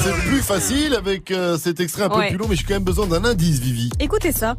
C'est 0.03 0.15
plus 0.29 0.41
facile 0.43 0.95
avec 0.95 1.31
euh, 1.31 1.59
cet 1.59 1.79
extrait 1.81 2.05
un 2.05 2.09
peu 2.09 2.17
Ouais. 2.19 2.29
plus 2.29 2.39
long, 2.39 2.47
mais 2.49 2.57
j'ai 2.57 2.65
quand 2.65 2.75
même 2.75 2.85
besoin 2.85 3.07
d'un 3.07 3.25
indice, 3.25 3.59
Vivi. 3.61 3.91
Écoutez 4.01 4.33
ça. 4.33 4.57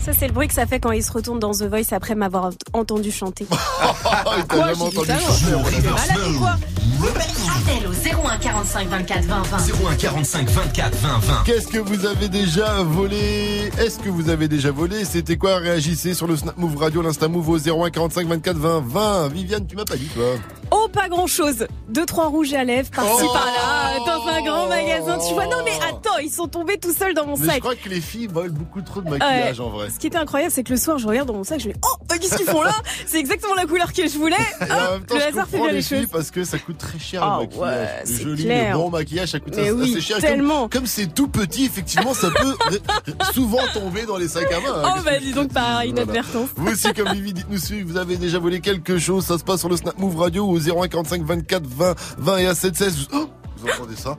Ça, 0.00 0.12
c'est 0.18 0.26
le 0.26 0.32
bruit 0.32 0.48
que 0.48 0.54
ça 0.54 0.66
fait 0.66 0.80
quand 0.80 0.92
il 0.92 1.02
se 1.04 1.12
retourne 1.12 1.38
dans 1.38 1.50
The 1.52 1.64
Voice 1.64 1.92
après 1.92 2.14
m'avoir 2.14 2.50
entendu 2.72 3.10
chanter. 3.12 3.46
T'as 4.48 4.68
jamais 4.68 4.82
entendu 4.82 5.10
chanter. 5.10 5.82
Malade 5.90 6.28
ou 6.34 6.38
quoi? 6.38 6.56
Appel 6.80 7.86
au 7.86 7.92
01 8.26 8.38
45 8.38 8.88
24 8.88 9.24
20 9.24 9.42
20. 9.42 9.56
01 9.90 9.94
45 9.96 10.48
24 10.48 10.96
20 10.96 11.18
20. 11.18 11.42
Qu'est-ce 11.44 11.68
que 11.68 11.78
vous 11.78 12.06
avez 12.06 12.28
déjà 12.28 12.82
volé? 12.82 13.70
Est-ce 13.78 13.98
que 13.98 14.08
vous 14.08 14.30
avez 14.30 14.48
déjà 14.48 14.70
volé? 14.70 15.04
C'était 15.04 15.36
quoi? 15.36 15.56
Réagissez 15.58 16.14
sur 16.14 16.26
le 16.26 16.36
Snap 16.36 16.56
Move 16.56 16.76
Radio, 16.76 17.02
l'Insta 17.02 17.28
Move 17.28 17.48
au 17.50 17.58
01 17.58 17.90
45 17.90 18.26
24 18.28 18.56
20 18.56 18.80
20. 18.86 19.28
Viviane, 19.28 19.66
tu 19.66 19.76
m'as 19.76 19.84
pas 19.84 19.96
dit 19.96 20.06
toi. 20.14 20.24
Oh, 20.70 20.88
pas 20.92 21.08
grand 21.08 21.26
chose. 21.26 21.66
Deux, 21.88 22.06
trois 22.06 22.28
rouges 22.28 22.54
à 22.54 22.62
lèvres, 22.64 22.90
par-ci, 22.94 23.24
Oh. 23.24 23.32
par-là, 23.32 23.98
dans 24.06 24.26
un 24.28 24.40
grand 24.42 24.68
magasin. 24.68 25.18
Tu 25.26 25.34
vois, 25.34 25.46
non, 25.46 25.56
mais 25.64 25.72
attends, 25.88 26.18
ils 26.22 26.30
sont 26.30 26.46
tombés 26.46 26.78
tout 26.78 26.92
seuls 26.92 27.12
dans 27.12 27.26
mon 27.26 27.36
Mais 27.36 27.44
je 27.46 27.50
sac. 27.50 27.60
crois 27.60 27.74
que 27.74 27.88
les 27.88 28.00
filles 28.00 28.28
volent 28.28 28.54
beaucoup 28.54 28.80
trop 28.80 29.00
de 29.02 29.10
maquillage 29.10 29.58
Ouais. 29.58 29.66
en 29.66 29.70
vrai. 29.70 29.90
Ce 29.90 29.98
qui 29.98 30.06
était 30.06 30.16
incroyable, 30.18 30.52
c'est 30.52 30.62
que 30.62 30.70
le 30.72 30.78
soir, 30.78 30.98
je 30.98 31.06
regarde 31.08 31.26
dans 31.28 31.34
mon 31.34 31.42
sac, 31.44 31.60
je 31.60 31.68
me 31.68 31.72
dis, 31.74 31.80
oh, 31.84 32.04
qu'est-ce 32.20 32.36
qu'ils 32.36 32.46
font 32.46 32.62
là? 32.62 32.72
C'est 33.06 33.18
exactement 33.18 33.54
la 33.56 33.66
couleur 33.66 33.92
que 33.92 34.06
je 34.06 34.16
voulais. 34.16 34.36
Hop, 34.60 34.68
même 34.68 35.02
temps, 35.06 35.14
le 35.16 35.20
je 35.20 35.26
hasard 35.26 35.48
fait 35.48 35.56
bien 35.58 35.66
les 35.68 35.72
les 35.74 35.82
choses. 35.82 36.06
parce 36.12 36.30
que 36.30 36.44
ça 36.44 36.58
coûte 36.58 36.69
très 36.74 36.98
cher 36.98 37.22
Ah 37.22 37.36
le 37.40 37.46
maquillage. 37.46 37.68
ouais, 37.68 38.04
le 38.06 38.16
joli, 38.24 38.44
clair. 38.44 38.72
le 38.76 38.82
bon 38.82 38.90
maquillage, 38.90 39.28
ça 39.30 39.40
coûte 39.40 39.52
assez 39.58 39.70
oui, 39.72 40.00
cher. 40.00 40.18
tellement. 40.18 40.68
Comme 40.68 40.86
c'est 40.86 41.06
tout 41.14 41.28
petit, 41.28 41.64
effectivement, 41.66 42.14
ça 42.14 42.30
peut 42.30 42.54
souvent 43.34 43.58
tomber 43.74 44.04
dans 44.06 44.16
les 44.16 44.28
sacs 44.28 44.50
à 44.52 44.60
main. 44.60 44.82
hein. 44.84 44.94
Oh, 44.98 45.00
bah 45.04 45.18
dis 45.20 45.32
donc 45.32 45.52
par 45.52 45.64
Voilà. 45.72 45.86
inadvertance. 45.86 46.48
Vous 46.56 46.72
aussi, 46.72 46.92
comme 46.92 47.12
Vivi, 47.12 47.32
dites-nous 47.32 47.58
si 47.58 47.82
vous 47.82 47.96
avez 47.96 48.16
déjà 48.16 48.38
volé 48.38 48.60
quelque 48.60 48.98
chose. 48.98 49.24
Ça 49.24 49.38
se 49.38 49.44
passe 49.44 49.60
sur 49.60 49.68
le 49.68 49.76
Snap 49.76 49.98
Move 49.98 50.16
Radio 50.18 50.46
au 50.46 50.58
01 50.58 50.88
45 50.88 51.22
24 51.22 51.66
20 51.66 51.94
20 52.18 52.36
et 52.38 52.46
à 52.46 52.54
7 52.54 52.76
16. 52.76 53.08
Oh, 53.12 53.28
vous 53.58 53.68
entendez 53.70 53.96
ça? 53.96 54.16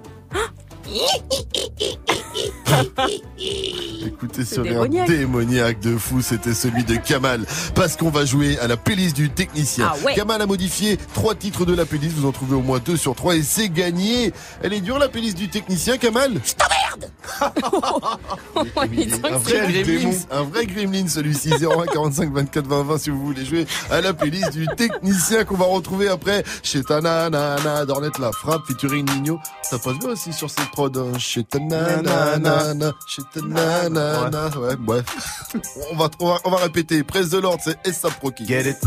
Écoutez 4.06 4.46
ce 4.46 4.62
rire 4.62 4.74
démoniaque. 4.74 5.08
démoniaque 5.10 5.80
de 5.80 5.98
fou, 5.98 6.22
c'était 6.22 6.54
celui 6.54 6.84
de 6.84 6.96
Kamal. 6.96 7.46
Parce 7.76 7.96
qu'on 7.96 8.10
va 8.10 8.26
jouer 8.26 8.58
à 8.60 8.68
la 8.68 8.78
playlist 8.78 9.16
du 9.16 9.30
technicien. 9.30 9.92
Ah 9.92 9.96
ouais. 10.06 10.16
Kamal 10.16 10.42
a 10.42 10.46
modifié 10.46 10.98
trois 11.14 11.36
titres 11.36 11.66
de 11.66 11.74
la 11.74 11.86
playlist. 11.86 12.16
Vous 12.16 12.28
en 12.28 12.32
trouvez 12.32 12.56
au 12.56 12.62
moins 12.62 12.80
deux 12.80 12.98
sur 12.98 13.16
trois 13.16 13.36
et 13.36 13.44
c'est 13.44 13.70
gagné. 13.70 14.32
Elle 14.64 14.74
est 14.74 14.82
dure 14.82 15.00
la 15.00 15.10
playlist 15.10 15.38
du 15.38 15.50
technicien, 15.50 15.98
Kamal 15.98 16.34
Je 16.44 16.54
t'emmerde 16.54 17.12
un 19.24 19.38
vrai 19.38 19.84
gremlin, 19.84 20.12
un 20.32 20.44
vrai 20.44 20.66
gremlin 20.66 21.08
celui-ci 21.08 21.50
01 21.50 21.86
45 21.86 22.34
24 22.34 22.68
20 22.68 22.84
20 22.84 22.98
si 22.98 23.10
vous 23.10 23.26
voulez 23.26 23.46
jouer 23.46 23.66
à 23.90 24.02
la 24.02 24.14
playlist 24.14 24.52
du 24.52 24.68
technicien 24.76 25.44
qu'on 25.44 25.56
va 25.56 25.66
retrouver 25.66 26.10
après 26.10 26.44
chez 26.64 26.84
Tanana 26.84 27.86
Dornette 27.86 28.18
la 28.20 28.32
frappe 28.32 28.66
featuring 28.68 29.10
Nino 29.14 29.40
ça 29.64 29.80
passe 29.80 29.98
bien 30.00 30.10
aussi 30.10 30.34
sur 30.34 30.50
cette 30.50 30.71
prod 30.72 30.98
hein. 30.98 31.18
chez 31.18 31.44
Tanana 31.44 32.92
chez 33.06 33.24
Tanana 33.34 34.50
ouais 34.58 34.76
bref 34.78 35.06
on 35.92 35.96
va, 35.96 36.10
on 36.20 36.28
va 36.28 36.38
on 36.46 36.50
va 36.52 36.58
répéter 36.58 37.04
presse 37.04 37.30
de 37.30 37.40
l'ordre 37.40 37.62
c'est 37.64 37.78
Essa 37.88 38.10
Proki 38.10 38.46
Get 38.46 38.70
it. 38.70 38.78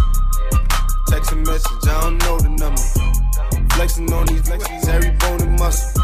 Text 1.08 1.32
a 1.32 1.36
message, 1.36 1.84
I 1.84 2.00
don't 2.00 2.18
know 2.18 2.38
the 2.38 2.48
number. 2.48 2.80
Flexing 3.74 4.12
on 4.12 4.26
these 4.26 4.42
flexes, 4.42 4.88
every 4.88 5.10
bone 5.18 5.42
and 5.42 5.58
muscle. 5.58 6.02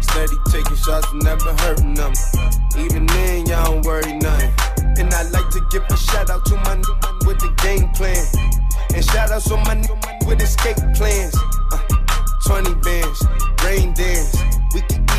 Steady 0.00 0.36
taking 0.50 0.76
shots, 0.76 1.06
never 1.14 1.54
hurting 1.62 1.94
them. 1.94 2.12
Even 2.76 3.06
then, 3.06 3.46
y'all 3.46 3.64
don't 3.64 3.86
worry 3.86 4.12
nothing. 4.18 4.52
And 4.98 5.14
I 5.14 5.22
like 5.30 5.48
to 5.50 5.60
give 5.70 5.84
a 5.88 5.96
shout 5.96 6.28
out 6.28 6.44
to 6.46 6.56
my 6.56 6.74
new 6.74 6.94
man 7.02 7.18
with 7.26 7.38
the 7.38 7.50
game 7.62 7.88
plan. 7.92 8.24
And 8.94 9.04
shout 9.04 9.30
outs 9.30 9.50
on 9.50 9.62
my 9.64 9.74
new 9.74 9.94
man 9.94 10.18
with 10.26 10.42
escape 10.42 10.76
plans. 10.94 11.34
Uh, 11.72 11.78
20 12.46 12.74
bands, 12.82 13.22
rain 13.64 13.94
dance. 13.94 14.36
We 14.74 14.80
can 14.82 15.01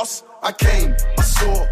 lost. 0.00 0.24
I 0.42 0.52
came, 0.52 0.96
I 1.18 1.22
saw, 1.22 1.66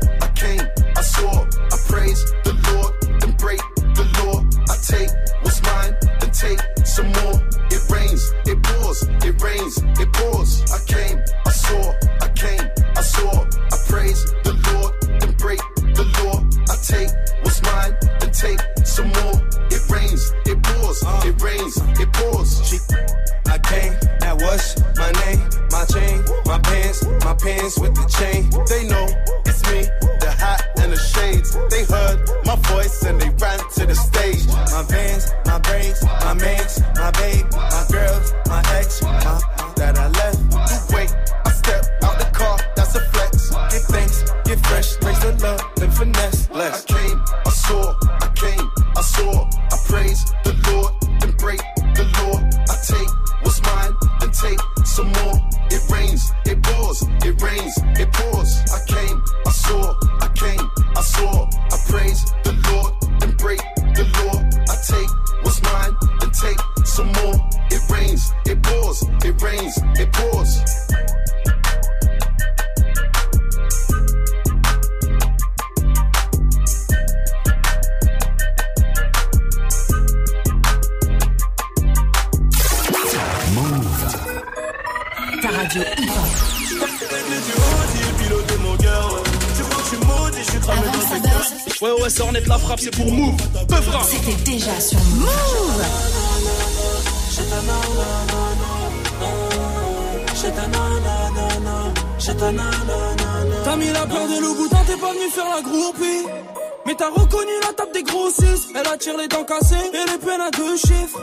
attire 108.99 109.17
les 109.17 109.29
dents 109.29 109.45
cassées 109.45 109.77
et 109.95 110.11
les 110.11 110.19
peines 110.19 110.41
à 110.41 110.51
deux 110.51 110.77
chiffres. 110.77 111.21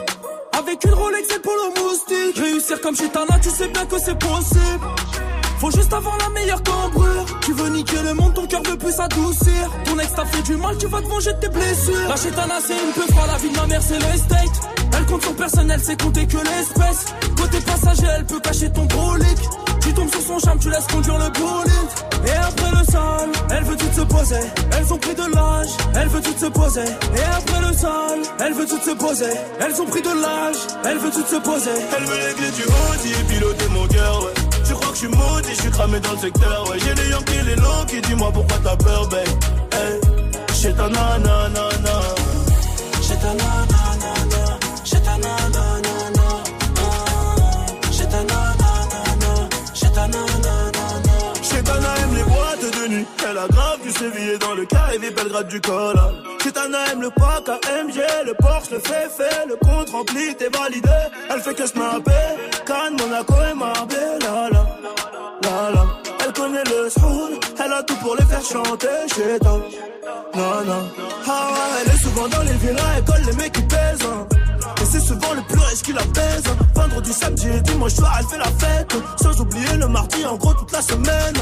Avec 0.58 0.82
une 0.82 0.94
Rolex 0.94 1.28
et 1.36 1.40
pour 1.40 1.52
le 1.52 1.82
moustique. 1.82 2.38
Réussir 2.38 2.80
comme 2.80 2.96
chez 2.96 3.08
Tana, 3.10 3.38
tu 3.42 3.50
sais 3.50 3.68
bien 3.68 3.84
que 3.84 3.98
c'est 3.98 4.18
possible. 4.18 4.86
Faut 5.58 5.70
juste 5.70 5.92
avoir 5.92 6.16
la 6.16 6.30
meilleure 6.30 6.62
cambrure. 6.62 7.26
Tu 7.42 7.52
veux 7.52 7.68
niquer 7.68 8.00
le 8.02 8.14
monde, 8.14 8.32
ton 8.32 8.46
cœur 8.46 8.62
veut 8.62 8.78
plus 8.78 8.92
s'adoucir. 8.92 9.70
Ton 9.84 9.98
ex 9.98 10.14
t'a 10.14 10.24
fait 10.24 10.42
du 10.42 10.56
mal, 10.56 10.78
tu 10.78 10.86
vas 10.86 11.02
te 11.02 11.08
manger 11.08 11.34
de 11.34 11.38
tes 11.38 11.48
blessures. 11.50 12.08
La 12.08 12.16
chétana, 12.16 12.54
c'est 12.66 12.72
une 12.72 12.92
peu 12.94 13.12
froid, 13.12 13.26
la 13.26 13.36
vie 13.36 13.50
de 13.50 13.56
ma 13.56 13.66
mère, 13.66 13.82
c'est 13.82 13.98
l'estate. 13.98 14.56
Elle 14.96 15.04
compte 15.04 15.24
son 15.24 15.34
personnel, 15.34 15.80
c'est 15.82 16.00
compter 16.00 16.26
que 16.26 16.38
l'espèce. 16.38 17.04
Côté 17.36 17.58
passager, 17.60 18.06
elle 18.16 18.24
peut 18.24 18.40
cacher 18.40 18.72
ton 18.72 18.86
brolic. 18.86 19.38
Tu 19.82 19.92
tombes 19.92 20.10
sur 20.10 20.22
son 20.22 20.38
charme, 20.38 20.58
tu 20.58 20.70
laisses 20.70 20.86
conduire 20.86 21.18
le 21.18 21.28
bolide. 21.28 22.05
Et 22.24 22.30
après 22.32 22.70
le 22.70 22.84
sale, 22.90 23.30
elle 23.50 23.64
veut 23.64 23.76
tout 23.76 23.92
se 23.94 24.02
poser. 24.02 24.40
Elles 24.76 24.92
ont 24.92 24.98
pris 24.98 25.14
de 25.14 25.34
l'âge, 25.34 25.68
elle 25.94 26.08
veut 26.08 26.20
tout 26.20 26.38
se 26.38 26.46
poser. 26.46 26.84
Et 27.16 27.22
après 27.38 27.60
le 27.68 27.72
sale, 27.76 28.22
elle 28.40 28.54
veut 28.54 28.66
tout 28.66 28.80
se 28.80 28.94
poser. 28.94 29.34
Elles 29.60 29.80
ont 29.80 29.86
pris 29.86 30.02
de 30.02 30.08
l'âge, 30.08 30.56
elle 30.84 30.98
veut 30.98 31.10
tout 31.10 31.26
se 31.26 31.36
poser. 31.36 31.70
Elle 31.96 32.04
veut 32.04 32.34
clés 32.36 32.50
du 32.50 32.64
Audi 32.64 33.10
et 33.12 33.24
piloter 33.32 33.68
mon 33.70 33.86
cœur, 33.86 34.22
ouais. 34.24 34.32
Tu 34.66 34.72
crois 34.74 34.88
que 34.88 34.94
je 34.94 34.98
suis 34.98 35.08
maudit, 35.08 35.50
je 35.50 35.60
suis 35.62 35.70
cramé 35.70 36.00
dans 36.00 36.12
le 36.12 36.18
secteur, 36.18 36.70
ouais. 36.70 36.78
J'ai 36.80 36.94
les 36.94 37.10
Yankees, 37.10 37.42
les 37.46 37.56
Loki, 37.56 38.00
dis-moi 38.02 38.30
pourquoi 38.32 38.58
t'as 38.64 38.76
peur, 38.76 39.08
babe. 39.08 39.28
Hey, 39.72 40.00
j'ai 40.60 40.72
ta 40.72 40.88
nanana, 40.88 41.50
J'ai 43.02 43.16
ta 43.16 43.28
nanana, 43.28 43.85
sévillé 53.98 54.38
dans 54.38 54.54
le 54.54 54.64
carré 54.66 54.98
Belgrade 54.98 55.48
du 55.48 55.60
col. 55.60 55.94
Chetana 56.42 56.78
aime 56.92 57.02
le 57.02 57.10
pack 57.10 57.48
AMG, 57.48 57.98
le 58.26 58.34
Porsche, 58.34 58.70
le 58.72 58.78
fait 58.78 59.08
fait, 59.16 59.46
le 59.48 59.56
compte 59.56 59.90
rempli, 59.90 60.34
t'es 60.36 60.48
validé. 60.48 60.88
Elle 61.30 61.40
fait 61.40 61.54
que 61.54 61.66
snapper, 61.66 62.12
Cannes, 62.66 62.96
Monaco 62.98 63.34
et 63.50 63.54
Marbella. 63.54 64.18
La, 64.20 64.48
la, 64.50 64.66
la, 65.42 65.70
la. 65.74 65.84
Elle 66.24 66.32
connaît 66.32 66.64
le 66.64 66.90
soul, 66.90 67.30
elle 67.64 67.72
a 67.72 67.82
tout 67.82 67.96
pour 67.96 68.16
les 68.16 68.24
faire 68.24 68.42
chanter 68.42 68.88
chez 69.14 69.38
toi. 69.40 69.60
Non. 70.34 70.88
Ah 71.26 71.48
elle 71.80 71.92
est 71.94 71.98
souvent 72.02 72.28
dans 72.28 72.42
les 72.42 72.52
villas, 72.54 72.92
elle 72.98 73.04
colle 73.04 73.22
les 73.26 73.32
mecs 73.36 73.52
qui 73.52 73.62
pèsent. 73.62 73.98
hein. 74.04 74.26
C'est 74.98 75.08
souvent 75.08 75.34
le 75.34 75.42
plus 75.42 75.58
riche 75.58 75.82
qui 75.82 75.92
la 75.92 76.02
pèse. 76.04 76.44
Vendredi, 76.74 77.12
samedi 77.12 77.48
et 77.48 77.60
dimanche 77.60 77.92
soir, 77.92 78.16
elle 78.18 78.26
fait 78.26 78.38
la 78.38 78.50
fête. 78.66 78.94
Sans 79.20 79.40
oublier 79.42 79.76
le 79.78 79.88
mardi, 79.88 80.24
en 80.24 80.36
gros, 80.36 80.54
toute 80.54 80.72
la 80.72 80.80
semaine. 80.80 81.36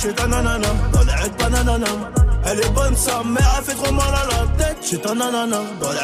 Chez 0.00 0.12
ta 0.14 0.28
nanana, 0.28 0.68
dans 0.92 1.00
les. 1.00 1.12
Elle 2.44 2.60
est 2.60 2.70
bonne, 2.70 2.96
sa 2.96 3.24
mère, 3.24 3.54
elle 3.58 3.64
fait 3.64 3.74
trop 3.74 3.92
mal 3.92 4.06
à 4.06 4.26
la 4.26 4.64
tête. 4.64 4.76
Chez 4.88 5.00
ta 5.00 5.14
nanana, 5.14 5.58
dans 5.80 5.90
les. 5.90 5.98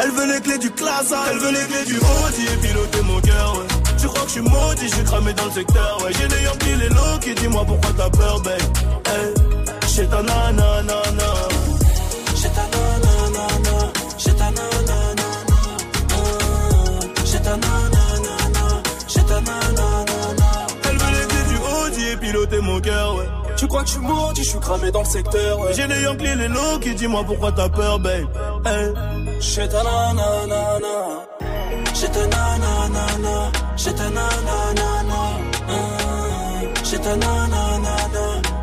Elle 0.00 0.10
veut 0.10 0.32
les 0.32 0.40
clés 0.40 0.58
du 0.58 0.70
classe, 0.70 1.12
elle 1.30 1.38
veut 1.38 1.52
les 1.52 1.66
clés 1.66 1.84
du 1.84 1.96
Audi 1.96 2.46
et 2.50 2.56
piloter 2.66 3.02
mon 3.02 3.20
cœur, 3.20 3.54
ouais. 3.58 3.66
Tu 4.00 4.06
crois 4.06 4.22
que 4.22 4.28
je 4.28 4.32
suis 4.32 4.40
maudit, 4.40 4.88
suis 4.88 5.04
cramé 5.04 5.34
dans 5.34 5.44
le 5.44 5.50
secteur, 5.50 5.98
ouais. 6.02 6.12
J'ai 6.18 6.28
les 6.28 6.44
Yankees, 6.44 6.76
les 6.80 6.88
Loki, 6.88 7.34
dis-moi 7.34 7.64
pourquoi 7.66 7.90
t'as 7.94 8.08
peur, 8.08 8.40
babe. 8.40 8.58
Hey, 9.06 10.08
ta 10.08 10.22
nanana. 10.22 11.61
Mon 22.60 22.80
cœur, 22.80 23.16
ouais. 23.16 23.28
Tu 23.56 23.66
crois 23.66 23.80
que 23.82 23.88
je 23.88 23.92
suis 23.94 24.02
maudit, 24.02 24.44
je 24.44 24.50
suis 24.50 24.60
cramé 24.60 24.90
dans 24.92 25.00
le 25.00 25.06
secteur, 25.06 25.58
ouais. 25.58 25.72
J'ai 25.74 25.86
les 25.86 26.02
Yankees, 26.02 26.34
les 26.36 26.48
Loki, 26.48 26.94
dis-moi 26.94 27.24
pourquoi 27.24 27.50
t'as 27.50 27.68
peur, 27.68 27.98
babe? 27.98 28.26
Hey. 28.66 28.92
J'ai 29.40 29.68
ta 29.68 29.82
nanana, 29.82 30.78
j'ai 31.94 32.08
ta 32.08 32.26
nanana, 32.26 33.50
j'ai 33.76 33.94
ta 33.94 34.10
nanana, 34.10 35.22
j'ai 36.84 36.98
ta 36.98 37.16
nanana, 37.16 37.96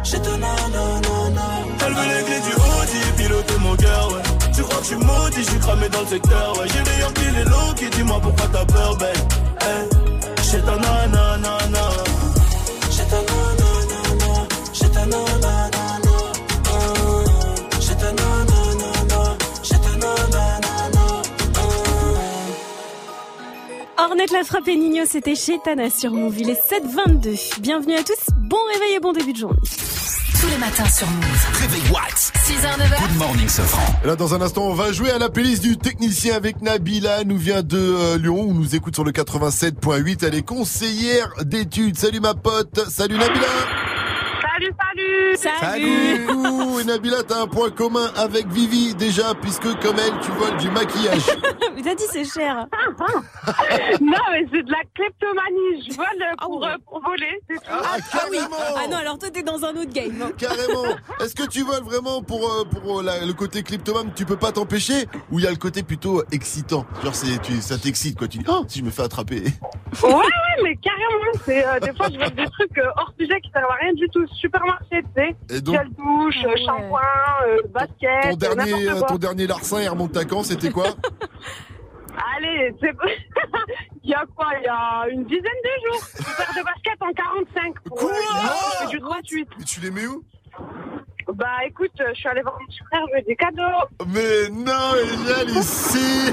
j'ai 0.04 0.20
ta 0.22 0.38
nanana. 0.38 1.46
Elle 1.86 1.94
veut 1.94 2.08
les 2.08 2.24
clés 2.24 2.42
du 2.42 2.54
Audi 2.56 3.02
piloter 3.18 3.58
mon 3.60 3.76
cœur, 3.76 4.08
ouais. 4.14 4.24
Tu 4.56 4.62
crois 4.62 4.78
que 4.78 4.84
je 4.84 4.88
suis 4.88 4.96
maudit, 4.98 5.44
je 5.44 5.50
suis 5.50 5.60
cramé 5.60 5.90
dans 5.90 6.02
le 6.02 6.08
secteur, 6.08 6.58
ouais. 6.58 6.68
J'ai 6.68 6.84
les 6.84 7.02
Yankees, 7.02 7.32
les 7.38 7.44
Loki, 7.46 7.90
dis-moi 7.90 8.20
pourquoi 8.22 8.48
t'as 8.54 8.66
peur, 8.66 8.96
babe? 8.98 9.18
Hey. 9.62 9.90
J'ai 10.52 10.62
ta 10.62 10.76
nanana. 10.78 11.58
J'ai 12.92 13.04
ta 13.06 13.18
nanana, 13.18 13.49
Ornette 24.02 24.32
la 24.32 24.44
frappe 24.44 24.68
et 24.70 24.76
Nino, 24.78 25.04
c'était 25.06 25.36
chez 25.36 25.60
Tana 25.64 25.90
sur 25.90 26.12
Move. 26.12 26.40
Il 26.40 26.50
est 26.50 26.54
7h22. 26.54 27.60
Bienvenue 27.60 27.96
à 27.96 28.04
tous. 28.04 28.34
Bon 28.38 28.58
réveil 28.74 28.96
et 28.96 29.00
bon 29.00 29.12
début 29.12 29.34
de 29.34 29.38
journée. 29.38 29.60
Tous 30.40 30.48
les 30.48 30.58
matins 30.58 30.86
sur 30.86 31.06
Move. 31.08 31.60
Réveil 31.62 31.82
What 31.92 32.32
6h, 32.48 32.78
9h. 32.78 33.08
Good 33.08 33.18
morning, 33.18 33.50
Sofran. 33.50 33.94
Là, 34.06 34.16
dans 34.16 34.34
un 34.34 34.42
instant, 34.42 34.64
on 34.64 34.74
va 34.74 34.94
jouer 34.94 35.12
à 35.12 35.20
la 35.20 35.30
playlist 35.30 35.62
du 35.62 35.78
technicien 35.78 36.34
avec 36.36 36.62
Nabila. 36.62 37.26
Nous 37.26 37.38
vient 37.38 37.62
de 37.62 37.78
euh, 37.78 38.18
Lyon. 38.18 38.48
On 38.50 38.54
nous 38.54 38.74
écoute 38.76 38.96
sur 38.96 39.04
le 39.04 39.12
87.8. 39.12 40.26
Elle 40.26 40.36
est 40.36 40.46
conseillère 40.46 41.34
d'études. 41.44 41.98
Salut 41.98 42.22
ma 42.22 42.34
pote. 42.34 42.80
Salut 42.90 43.18
Nabila. 43.18 43.48
Salut, 44.60 44.74
salut 45.36 45.58
Salut. 45.60 46.26
Coucou. 46.28 46.80
Et 46.80 46.84
Nabila, 46.84 47.24
t'as 47.24 47.42
un 47.42 47.48
point 47.48 47.70
commun 47.70 48.10
avec 48.16 48.48
Vivi 48.48 48.96
déjà, 48.96 49.34
puisque 49.36 49.64
comme 49.82 49.98
elle, 50.00 50.20
tu 50.22 50.32
voles 50.32 50.58
du 50.58 50.70
maquillage. 50.70 51.26
Mais 51.76 51.82
t'as 51.82 51.96
dit 51.96 52.04
c'est 52.12 52.26
cher. 52.26 52.66
Non, 54.02 54.18
mais 54.32 54.46
c'est 54.52 54.64
de 54.64 54.72
la 54.72 54.80
kleptomanie. 54.96 55.90
Je 55.90 55.96
vole 55.96 56.36
pour, 56.42 56.66
euh, 56.66 56.76
pour 56.86 57.02
voler, 57.02 57.40
c'est 57.50 57.56
tout. 57.58 57.62
Ah, 57.70 57.98
carrément. 58.12 58.56
Ah 58.78 58.88
non, 58.90 58.98
alors 58.98 59.18
toi 59.18 59.30
t'es 59.30 59.44
dans 59.44 59.64
un 59.64 59.70
autre 59.72 59.92
game. 59.94 60.22
hein. 60.22 60.32
Carrément. 60.38 60.84
Est-ce 61.22 61.36
que 61.36 61.48
tu 61.48 61.62
voles 61.64 61.84
vraiment 61.84 62.22
pour, 62.22 62.52
euh, 62.52 62.64
pour 62.66 63.00
euh, 63.00 63.04
la- 63.04 63.26
le 63.26 63.34
côté 63.34 63.64
kleptomane, 63.64 64.12
tu 64.16 64.26
peux 64.26 64.36
pas 64.38 64.52
t'empêcher 64.52 65.06
Ou 65.32 65.40
il 65.40 65.46
y 65.46 65.48
a 65.48 65.52
le 65.52 65.56
côté 65.58 65.84
plutôt 65.84 66.24
excitant? 66.32 66.86
Genre, 67.04 67.16
c'est, 67.16 67.42
tu, 67.42 67.62
ça 67.62 67.78
t'excite 67.78 68.18
quoi. 68.18 68.28
Tu 68.28 68.40
dis, 68.40 68.46
oh, 68.48 68.64
si 68.68 68.80
je 68.80 68.84
me 68.84 68.90
fais 68.92 69.04
attraper. 69.04 69.44
Ouais, 70.04 70.14
ouais, 70.14 70.64
mais 70.64 70.76
carrément. 70.78 71.32
C'est, 71.46 71.66
euh, 71.66 71.80
des 71.80 71.94
fois, 71.96 72.08
je 72.12 72.18
vole 72.18 72.32
des 72.36 72.46
trucs 72.46 72.78
euh, 72.78 72.90
hors 72.98 73.12
sujet 73.20 73.40
qui 73.42 73.52
servent 73.52 73.72
à 73.72 73.76
rien 73.82 73.94
du 73.94 74.08
tout. 74.10 74.26
Supermarché, 74.36 74.89
tu 74.92 75.04
sais. 75.16 75.36
Et 75.50 75.62
donc- 75.62 75.76
Gel 75.76 75.90
douche, 75.90 76.46
euh, 76.46 76.56
shampoing, 76.66 77.02
euh, 77.48 77.58
basket, 77.70 78.32
Ton 78.32 78.36
dernier, 78.38 78.86
quoi. 78.98 79.02
ton 79.08 79.16
dernier 79.18 79.48
larcin, 79.48 79.82
il 79.82 79.90
remonte 79.90 80.16
à 80.18 80.26
quand 80.26 80.44
C'était 80.44 80.72
quoi 80.72 80.86
Allez, 82.38 82.74
c'est... 82.82 82.92
il 84.04 84.10
y 84.10 84.14
a 84.14 84.26
quoi 84.36 84.48
Il 84.60 84.64
y 84.64 84.68
a 84.68 85.06
une 85.10 85.24
dizaine 85.26 85.44
de 85.44 85.92
jours. 85.92 86.02
Une 86.20 86.26
paire 86.26 86.54
de 86.58 86.64
basket 86.66 87.02
en 87.02 87.14
45. 87.14 87.80
Pour, 87.86 87.98
Quoi 87.98 88.12
euh, 88.12 88.78
c'est 88.82 88.88
du 88.90 89.00
38. 89.00 89.48
Et 89.60 89.64
tu 89.64 89.80
les 89.80 89.92
mets 89.92 90.08
où? 90.08 90.24
Bah 91.36 91.46
écoute, 91.68 91.92
euh, 92.02 92.06
je 92.14 92.20
suis 92.20 92.28
allée 92.30 92.42
voir 92.42 92.58
mon 92.60 92.66
petit 92.66 92.80
frère, 92.90 93.02
je 93.08 93.14
lui 93.14 93.22
ai 93.22 93.24
des 93.24 93.36
cadeaux. 93.36 93.62
Mais 94.08 94.50
non, 94.50 94.96
elle 95.42 95.50
ici 95.52 96.32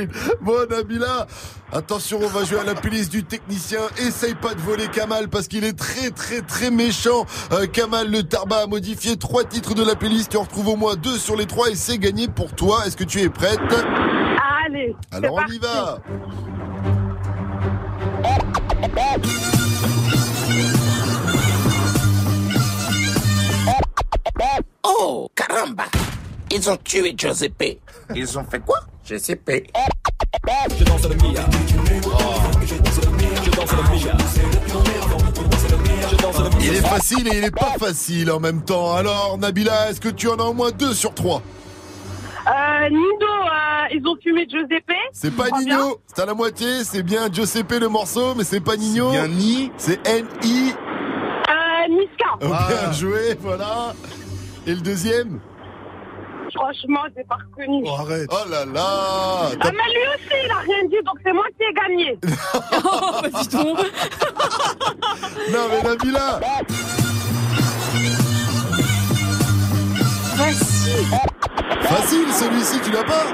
Bon 0.40 0.66
Nabila, 0.70 1.26
attention, 1.72 2.18
on 2.22 2.28
va 2.28 2.44
jouer 2.44 2.60
à 2.60 2.64
la 2.64 2.74
police 2.74 3.08
du 3.08 3.24
technicien. 3.24 3.80
Essaye 3.98 4.34
pas 4.36 4.54
de 4.54 4.60
voler 4.60 4.86
Kamal 4.88 5.28
parce 5.28 5.48
qu'il 5.48 5.64
est 5.64 5.76
très 5.76 6.10
très 6.10 6.42
très 6.42 6.70
méchant. 6.70 7.26
Euh, 7.52 7.66
Kamal 7.66 8.10
le 8.10 8.22
Tarba 8.22 8.62
a 8.62 8.66
modifié 8.66 9.16
trois 9.16 9.44
titres 9.44 9.74
de 9.74 9.84
la 9.84 9.96
playlist. 9.96 10.30
Tu 10.30 10.36
en 10.36 10.42
retrouves 10.42 10.68
au 10.68 10.76
moins 10.76 10.94
deux 10.94 11.18
sur 11.18 11.34
les 11.36 11.46
trois 11.46 11.70
et 11.70 11.74
c'est 11.74 11.98
gagné 11.98 12.28
pour 12.28 12.54
toi. 12.54 12.86
Est-ce 12.86 12.96
que 12.96 13.04
tu 13.04 13.20
es 13.20 13.28
prête? 13.28 13.58
Allez, 14.66 14.94
Alors 15.10 15.32
on 15.32 15.36
parti. 15.36 15.56
y 15.56 15.58
va 15.58 15.98
Oh, 24.84 25.28
caramba 25.34 25.84
Ils 26.50 26.68
ont 26.70 26.76
tué 26.76 27.14
Giuseppe. 27.16 27.78
Ils 28.14 28.38
ont 28.38 28.44
fait 28.44 28.60
quoi 28.60 28.78
Giuseppe? 29.04 29.66
Je 30.78 30.84
danse 30.84 31.02
le 31.08 31.14
Mia. 31.16 31.44
Je 32.64 32.74
danse 32.74 33.00
le 33.04 33.10
Mia. 33.10 33.28
Je 33.44 33.50
danse 36.16 36.38
le 36.38 36.48
Mia. 36.48 36.56
Il 36.60 36.74
est 36.76 36.80
facile 36.86 37.28
et 37.28 37.38
il 37.38 37.44
est 37.44 37.50
pas 37.56 37.74
facile 37.78 38.30
en 38.30 38.40
même 38.40 38.62
temps. 38.62 38.94
Alors 38.94 39.36
Nabila, 39.38 39.90
est-ce 39.90 40.00
que 40.00 40.08
tu 40.08 40.28
en 40.28 40.36
as 40.36 40.44
au 40.44 40.54
moins 40.54 40.70
deux 40.70 40.94
sur 40.94 41.14
trois? 41.14 41.42
Euh, 42.46 42.88
Nido, 42.88 43.26
euh, 43.26 43.94
ils 43.94 44.02
ont 44.06 44.16
fumé 44.22 44.46
Giuseppe. 44.48 44.92
C'est 45.12 45.30
pas. 45.34 45.50
Nino, 45.58 46.00
c'est 46.06 46.22
à 46.22 46.26
la 46.26 46.34
moitié, 46.34 46.84
c'est 46.84 47.02
bien 47.02 47.28
Giuseppe 47.30 47.72
le 47.80 47.88
morceau, 47.88 48.34
mais 48.34 48.44
c'est 48.44 48.60
pas 48.60 48.76
Nino. 48.76 49.10
bien 49.10 49.28
Ni. 49.28 49.70
C'est 49.76 50.04
N-I. 50.06 50.72
Euh, 50.72 51.88
Niska. 51.90 52.24
Oh, 52.42 52.46
Bien 52.46 52.92
joué, 52.92 53.36
voilà. 53.40 53.94
Et 54.70 54.74
le 54.76 54.82
deuxième 54.82 55.40
Franchement, 56.54 57.00
j'ai 57.16 57.24
pas 57.24 57.36
reconnu. 57.36 57.82
Oh, 57.84 57.90
arrête. 57.98 58.28
Oh 58.30 58.48
là 58.48 58.64
là 58.64 59.50
Ah, 59.60 59.70
mais 59.72 59.92
lui 59.92 60.06
aussi, 60.14 60.44
il 60.44 60.50
a 60.52 60.58
rien 60.58 60.84
dit, 60.88 60.96
donc 61.04 61.16
c'est 61.24 61.32
moi 61.32 61.44
qui 61.56 61.64
ai 61.64 61.72
gagné. 61.74 62.18
Oh, 62.84 63.20
bah, 63.20 63.28
dis 63.42 63.48
donc. 63.48 63.78
Non 65.50 65.66
mais 65.70 65.82
Nabila 65.82 66.40
Facile. 70.36 71.06
Facile 71.82 72.32
celui-ci, 72.32 72.80
tu 72.84 72.92
l'as 72.92 73.02
pas 73.04 73.26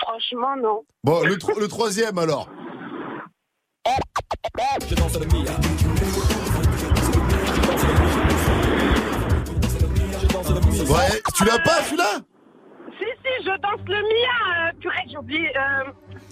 Franchement, 0.00 0.56
non. 0.62 0.82
Bon, 1.02 1.22
le, 1.24 1.36
tro- 1.38 1.58
le 1.58 1.66
troisième 1.66 2.18
alors. 2.18 2.48
Ouais, 10.86 11.22
tu 11.34 11.44
l'as 11.44 11.58
pas 11.58 11.82
celui-là 11.82 12.20
Si, 12.98 13.04
si, 13.04 13.44
je 13.44 13.50
danse 13.60 13.80
le 13.86 13.96
Mia. 13.96 14.68
Euh, 14.68 14.72
purée, 14.80 14.94
j'ai 15.10 15.16
oublié. 15.16 15.48
Euh, 15.56 15.90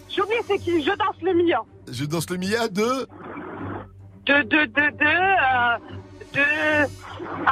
j'ai 0.08 0.22
oublié 0.22 0.40
c'est 0.46 0.58
qui. 0.58 0.82
Je 0.82 0.90
danse 0.90 1.16
le 1.22 1.34
Mia. 1.34 1.62
Je 1.90 2.04
danse 2.04 2.30
le 2.30 2.36
Mia 2.36 2.68
de... 2.68 3.06
De, 4.26 4.42
de, 4.42 4.64
de, 4.66 4.90
de, 4.96 5.04
euh, 5.04 5.78
de... 6.32 6.88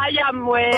Ayam, 0.05 0.49
ouais. 0.49 0.71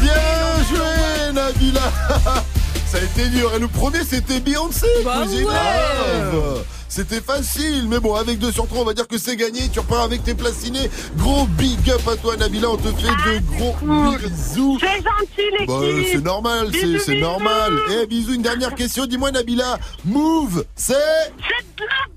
Bien 0.00 0.64
joué 0.68 1.32
Nabila 1.32 1.80
Ça 2.86 2.98
a 2.98 3.00
été 3.00 3.28
dur. 3.28 3.52
Et 3.54 3.58
le 3.58 3.68
premier 3.68 4.02
c'était 4.04 4.40
Beyoncé. 4.40 4.86
Bah 5.04 5.22
Cousine 5.22 5.46
ouais. 5.46 6.62
C'était 6.96 7.20
facile, 7.20 7.88
mais 7.90 8.00
bon, 8.00 8.14
avec 8.14 8.38
2 8.38 8.50
sur 8.50 8.66
3, 8.66 8.80
on 8.80 8.84
va 8.86 8.94
dire 8.94 9.06
que 9.06 9.18
c'est 9.18 9.36
gagné. 9.36 9.68
Tu 9.70 9.80
repars 9.80 10.00
avec 10.00 10.24
tes 10.24 10.34
placinés. 10.34 10.88
Gros 11.18 11.44
big 11.44 11.90
up 11.90 12.00
à 12.10 12.16
toi, 12.16 12.38
Nabila. 12.38 12.70
On 12.70 12.78
te 12.78 12.88
fait 12.88 13.38
de 13.38 13.58
gros 13.58 13.76
bisous. 14.16 14.78
C'est 14.80 14.96
gentil, 14.96 15.50
l'équipe. 15.52 15.66
Bah, 15.66 15.80
c'est 16.10 16.24
normal, 16.24 16.70
c'est 17.04 17.20
normal. 17.20 17.74
Eh, 17.90 18.06
bisous, 18.06 18.32
une 18.32 18.40
dernière 18.40 18.74
question. 18.74 19.04
Dis-moi, 19.04 19.30
Nabila, 19.30 19.78
Move, 20.06 20.64
c'est? 20.74 20.94
C'est 20.94 21.66
de 21.76 21.84
la 21.84 22.16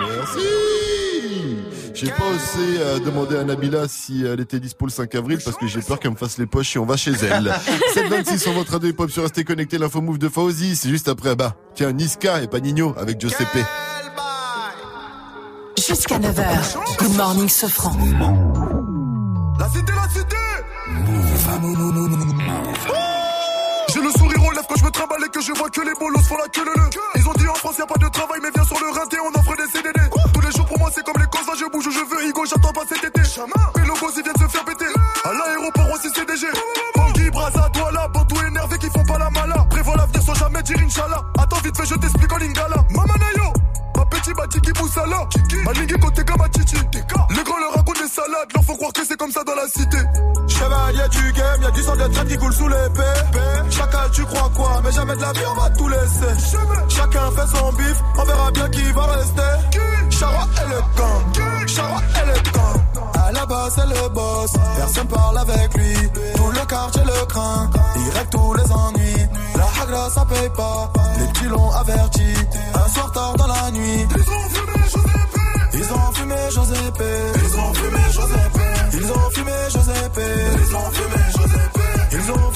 Merci 0.00 1.56
J'ai 1.94 2.08
pas 2.08 2.24
osé 2.24 2.80
euh, 2.80 2.98
demander 2.98 3.36
à 3.36 3.44
Nabila 3.44 3.86
si 3.86 4.24
elle 4.24 4.40
était 4.40 4.58
dispo 4.58 4.86
le 4.86 4.90
5 4.90 5.14
avril 5.14 5.38
parce 5.44 5.56
que 5.56 5.68
j'ai 5.68 5.80
peur 5.80 6.00
qu'elle 6.00 6.10
me 6.10 6.16
fasse 6.16 6.38
les 6.38 6.46
poches 6.46 6.74
et 6.74 6.80
on 6.80 6.86
va 6.86 6.96
chez 6.96 7.12
elle. 7.12 7.54
726 7.94 8.42
sur 8.42 8.52
votre 8.52 8.72
radio 8.72 8.88
hip-hop 8.90 9.12
sur 9.12 9.22
Restez 9.22 9.44
Connecté, 9.44 9.78
l'info 9.78 10.00
move 10.00 10.18
de 10.18 10.28
Fauzi. 10.28 10.74
C'est 10.74 10.88
juste 10.88 11.06
après, 11.06 11.36
bah, 11.36 11.54
tiens, 11.76 11.92
Niska 11.92 12.42
et 12.42 12.48
pas 12.48 12.58
Nino 12.58 12.96
avec 12.98 13.20
Giuseppe. 13.20 13.64
Jusqu'à 15.88 16.18
9h. 16.18 16.76
Good 16.98 17.16
morning, 17.16 17.48
Sofran. 17.48 17.96
La 19.58 19.68
cité, 19.70 19.92
la 19.96 20.06
cité! 20.12 20.36
J'ai 23.88 24.02
le 24.02 24.10
sourire 24.10 24.44
aux 24.44 24.52
lèvres 24.52 24.66
quand 24.68 24.76
je 24.76 24.84
me 24.84 24.90
trimballe 24.90 25.24
et 25.24 25.30
que 25.30 25.40
je 25.40 25.50
vois 25.52 25.70
que 25.70 25.80
les 25.80 25.94
bolos 25.98 26.20
font 26.20 26.36
la 26.36 26.46
queue 26.48 26.66
le 26.66 26.74
le. 26.76 26.90
Ils 27.16 27.26
ont 27.26 27.32
dit 27.32 27.48
en 27.48 27.54
France 27.54 27.78
y 27.78 27.80
a 27.80 27.86
pas 27.86 27.96
de 27.98 28.06
travail 28.10 28.38
mais 28.42 28.50
viens 28.54 28.64
sur 28.64 28.78
le 28.78 28.90
rinté 29.00 29.16
on 29.18 29.40
offre 29.40 29.56
des 29.56 29.72
CDD 29.72 29.98
Tous 30.34 30.40
les 30.42 30.52
jours 30.52 30.66
pour 30.66 30.78
moi 30.78 30.90
c'est 30.94 31.02
comme 31.02 31.16
les 31.22 31.26
causes 31.26 31.48
je 31.58 31.64
bouge 31.72 31.88
je 31.88 32.04
veux 32.04 32.28
Higo 32.28 32.44
j'attends 32.44 32.72
pas 32.72 32.84
cet 32.86 33.02
été. 33.04 33.22
Les 33.76 33.86
logos 33.86 34.12
ils 34.14 34.22
viennent 34.22 34.36
se 34.36 34.46
faire 34.46 34.64
péter. 34.66 34.92
À 35.24 35.32
l'aéroport 35.32 35.88
aussi 35.94 36.10
CDG 36.10 36.48
Bangui, 36.96 37.30
Braza, 37.30 37.66
Douala, 37.72 38.08
Bantou 38.08 38.36
énervé 38.46 38.76
qui 38.76 38.90
font 38.90 39.06
pas 39.06 39.16
la 39.16 39.30
mala. 39.30 39.64
Prévois 39.70 39.96
l'avenir 39.96 40.22
sans 40.22 40.34
jamais 40.34 40.62
dire 40.62 40.76
Inch'Allah. 40.84 41.22
Attends 41.38 41.60
vite 41.64 41.78
fait 41.78 41.86
je 41.86 41.94
t'explique 41.94 42.30
en 42.30 42.36
lingala. 42.36 42.84
Mamanayo 42.90 43.54
Petit 44.10 44.32
Batiki 44.34 44.72
Moussala 44.80 45.28
Malingue 45.64 46.00
côté 46.00 46.24
Kamachichi 46.24 46.76
Les 47.30 47.42
grands 47.42 47.58
leur 47.58 47.72
racontent 47.74 48.00
des 48.00 48.08
salades. 48.08 48.48
Leur 48.54 48.64
faut 48.64 48.76
croire 48.76 48.92
que 48.92 49.04
c'est 49.04 49.16
comme 49.16 49.32
ça 49.32 49.44
dans 49.44 49.54
la 49.54 49.68
cité. 49.68 49.98
Chevalier 50.48 51.08
du 51.10 51.32
game, 51.32 51.62
y'a 51.62 51.70
du 51.70 51.82
sang 51.82 51.96
de 51.96 52.06
traite 52.08 52.28
qui 52.28 52.36
coule 52.36 52.52
sous 52.52 52.68
l'épée 52.68 53.70
Chacal 53.70 54.10
tu 54.12 54.24
crois 54.24 54.50
quoi? 54.54 54.80
Mais 54.84 54.92
jamais 54.92 55.14
de 55.16 55.20
la 55.20 55.32
vie 55.32 55.40
on 55.50 55.60
va 55.60 55.70
tout 55.70 55.88
laisser. 55.88 56.34
Chacun 56.88 57.30
fait 57.30 57.56
son 57.56 57.72
bif, 57.72 58.02
on 58.16 58.24
verra 58.24 58.50
bien 58.50 58.68
qui 58.70 58.92
va 58.92 59.06
rester. 59.06 60.10
Chara 60.10 60.48
et 60.64 60.68
le 60.70 60.80
camp. 60.96 61.66
Chara 61.66 62.00
et 62.00 62.26
le 62.26 62.37
À 63.14 63.32
la 63.32 63.46
base 63.46 63.74
c'est 63.76 63.86
le 63.86 64.08
boss. 64.08 64.52
Personne 64.76 65.08
parle 65.08 65.38
avec 65.38 65.74
lui. 65.74 65.94
Tout 66.36 66.50
le 66.50 66.66
quartier 66.66 67.02
le 67.04 67.26
craint. 67.26 67.70
Il 67.96 68.10
règle 68.16 68.30
tous 68.30 68.54
les 68.54 68.72
ennuis. 68.72 69.26
La 69.56 69.82
hagra 69.82 70.10
ça 70.10 70.24
paye 70.24 70.50
pas. 70.56 70.92
Les 71.18 71.26
petits 71.32 71.48
l'ont 71.48 71.70
averti. 71.70 72.32
Un 72.74 72.88
soir 72.88 73.12
tard 73.12 73.34
dans 73.36 73.46
la 73.46 73.70
nuit. 73.70 74.06
Ils 74.10 74.30
ont 74.30 74.48
fumé 74.48 74.72
Ils 75.74 75.92
ont 75.92 76.12
fumé 76.12 76.36
Giuseppe. 76.50 77.02
Ils 77.34 77.56
ont 77.58 77.74
fumé 77.74 78.00
Giuseppe. 78.10 78.60
Ils 78.92 79.12
ont 79.12 79.30
fumé 79.30 79.52
Giuseppe. 79.70 80.20
Ils 80.56 80.76
ont 80.76 80.90
fumé 80.92 81.87
Giuseppe 82.10 82.24
Ils 82.24 82.30
ont 82.32 82.52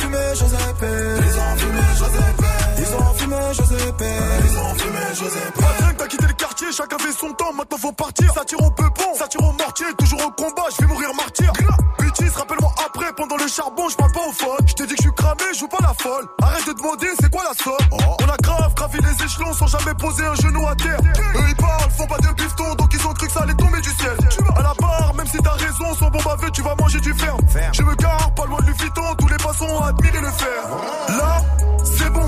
fumé 1.56 1.80
Giuseppe 1.94 2.44
Ils 2.78 2.94
ont 2.94 3.14
fumé 3.14 3.36
Giuseppe 3.52 4.04
Ils 4.44 4.58
ont 4.58 4.74
fumé 4.74 4.98
Giuseppe 5.14 5.60
Patrick 5.60 5.96
t'as 5.98 6.06
quitté 6.06 6.26
le 6.26 6.32
quartier 6.32 6.66
Chacun 6.72 6.98
fait 6.98 7.12
son 7.12 7.32
temps 7.32 7.52
Maintenant 7.52 7.78
faut 7.78 7.92
partir. 7.92 8.32
Ça 8.32 8.44
tire 8.44 8.60
au 8.60 8.70
peupon 8.70 9.14
Ça 9.14 9.28
tire 9.28 9.42
au 9.42 9.52
mortier 9.52 9.86
Toujours 9.98 10.20
au 10.26 10.30
combat 10.30 10.64
Je 10.74 10.82
vais 10.82 10.88
mourir 10.88 11.10
martyr. 11.14 11.52
Bêtise 11.98 12.32
rappelle-moi 12.34 12.72
après 12.86 13.12
Pendant 13.16 13.36
le 13.36 13.46
charbon 13.46 13.88
Je 13.90 13.96
parle 13.96 14.12
pas 14.12 14.26
au 14.26 14.32
phone 14.32 14.66
Je 14.66 14.74
t'ai 14.74 14.86
dit 14.86 14.94
que 14.94 15.02
je 15.02 15.08
suis 15.08 15.14
cramé 15.16 15.42
Je 15.52 15.58
joue 15.60 15.68
pas 15.68 15.82
la 15.82 15.92
folle. 16.00 16.26
Arrête 16.42 16.66
de 16.66 16.72
demander 16.72 17.08
C'est 17.20 17.30
quoi 17.30 17.42
la 17.44 17.54
somme? 17.62 17.98
On 18.20 18.28
a 18.28 18.36
grave 18.38 18.74
gravi 18.74 18.98
les 19.00 19.24
échelons 19.24 19.52
Sans 19.52 19.66
jamais 19.66 19.94
poser 19.94 20.24
un 20.24 20.34
genou 20.36 20.66
à 20.66 20.74
terre. 20.76 20.98
Eux 21.36 21.44
ils 21.48 21.56
parlent 21.56 21.90
Font 21.90 22.06
pas 22.06 22.18
de 22.18 22.28
bifton 22.34 22.74
Donc 22.76 22.88
ils 22.94 23.06
ont 23.06 23.12
cru 23.12 23.26
que 23.26 23.32
ça 23.32 23.40
allait 23.40 23.54
tomber 23.54 23.80
du 23.80 23.90
ciel. 23.90 24.16
À 24.56 24.62
la 24.62 24.72
barre 24.80 25.12
Même 25.14 25.26
si 25.26 25.36
t'as 25.38 25.52
raison 25.52 25.94
Sans 25.98 26.08
bon 26.10 26.20
baveux 26.24 26.50
Tu 26.52 26.62
vas 26.62 26.74
manger 26.76 27.00
du 27.00 27.12
fer 27.14 27.36
Je 27.72 27.82
me 27.82 27.94
gare 27.96 28.32
Pas 28.34 28.46
loin 28.46 28.58
de 28.60 28.66
Lufiton 28.66 29.14
Tous 29.18 29.28
les 29.28 29.36
passants 29.42 29.66
ont 29.66 29.82
admiré 29.82 30.20
le 30.20 30.30
fer 30.30 30.62
Là 31.08 31.42
c'est 31.84 32.10
bon, 32.10 32.26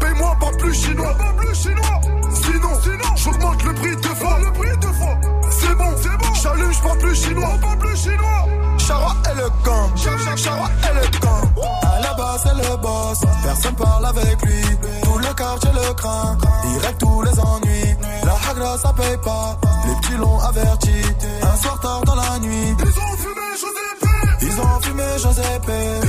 Paye-moi 0.00 0.36
pas 0.40 0.50
plus 0.58 0.74
chinois, 0.74 1.14
pas 1.14 1.32
plus 1.36 1.54
chinois. 1.54 2.00
Sinon, 2.34 2.70
sinon, 2.82 3.16
j'augmente 3.16 3.62
le 3.64 3.74
prix 3.74 3.96
deux 3.96 4.14
fois, 4.14 4.38
le 4.44 4.52
prix 4.52 4.76
deux 4.80 4.92
fois. 4.92 5.16
C'est 5.50 5.74
bon, 5.74 5.90
c'est 5.96 6.16
bon. 6.18 6.34
J'allume, 6.34 6.72
j'parle 6.72 6.98
plus 6.98 7.14
chinois, 7.14 7.58
pas 7.60 7.76
plus 7.76 7.96
chinois. 7.96 8.46
Chara 8.78 9.16
et 9.30 9.36
le 9.36 9.48
camp, 9.64 9.96
Chara 9.96 10.70
et 10.90 10.94
le 10.94 11.18
camp. 11.18 11.62
À 11.82 12.00
la 12.00 12.14
base 12.14 12.42
c'est 12.44 12.70
le 12.70 12.76
boss, 12.76 13.20
personne 13.42 13.74
parle 13.74 14.06
avec 14.06 14.42
lui. 14.42 14.62
Tout 15.02 15.18
le 15.18 15.34
quartier 15.34 15.70
le 15.72 15.94
craint, 15.94 16.38
il 16.64 16.78
règle 16.78 16.98
tous 16.98 17.22
les 17.22 17.40
ennuis. 17.40 17.96
La 18.24 18.50
hagra 18.50 18.78
ça 18.78 18.92
paye 18.92 19.16
pas, 19.24 19.58
les 19.86 19.94
petits 20.00 20.16
l'ont 20.18 20.40
averti. 20.40 21.02
Un 21.42 21.56
soir 21.56 21.80
tard 21.80 22.02
dans 22.02 22.14
la 22.14 22.38
nuit, 22.38 22.76
ils 22.78 22.86
ont 22.86 23.16
fumé 23.16 23.46
Giuseppe. 23.54 24.42
Ils 24.42 24.60
ont 24.60 24.80
fumé 24.80 25.04
Giuseppe. 25.18 26.05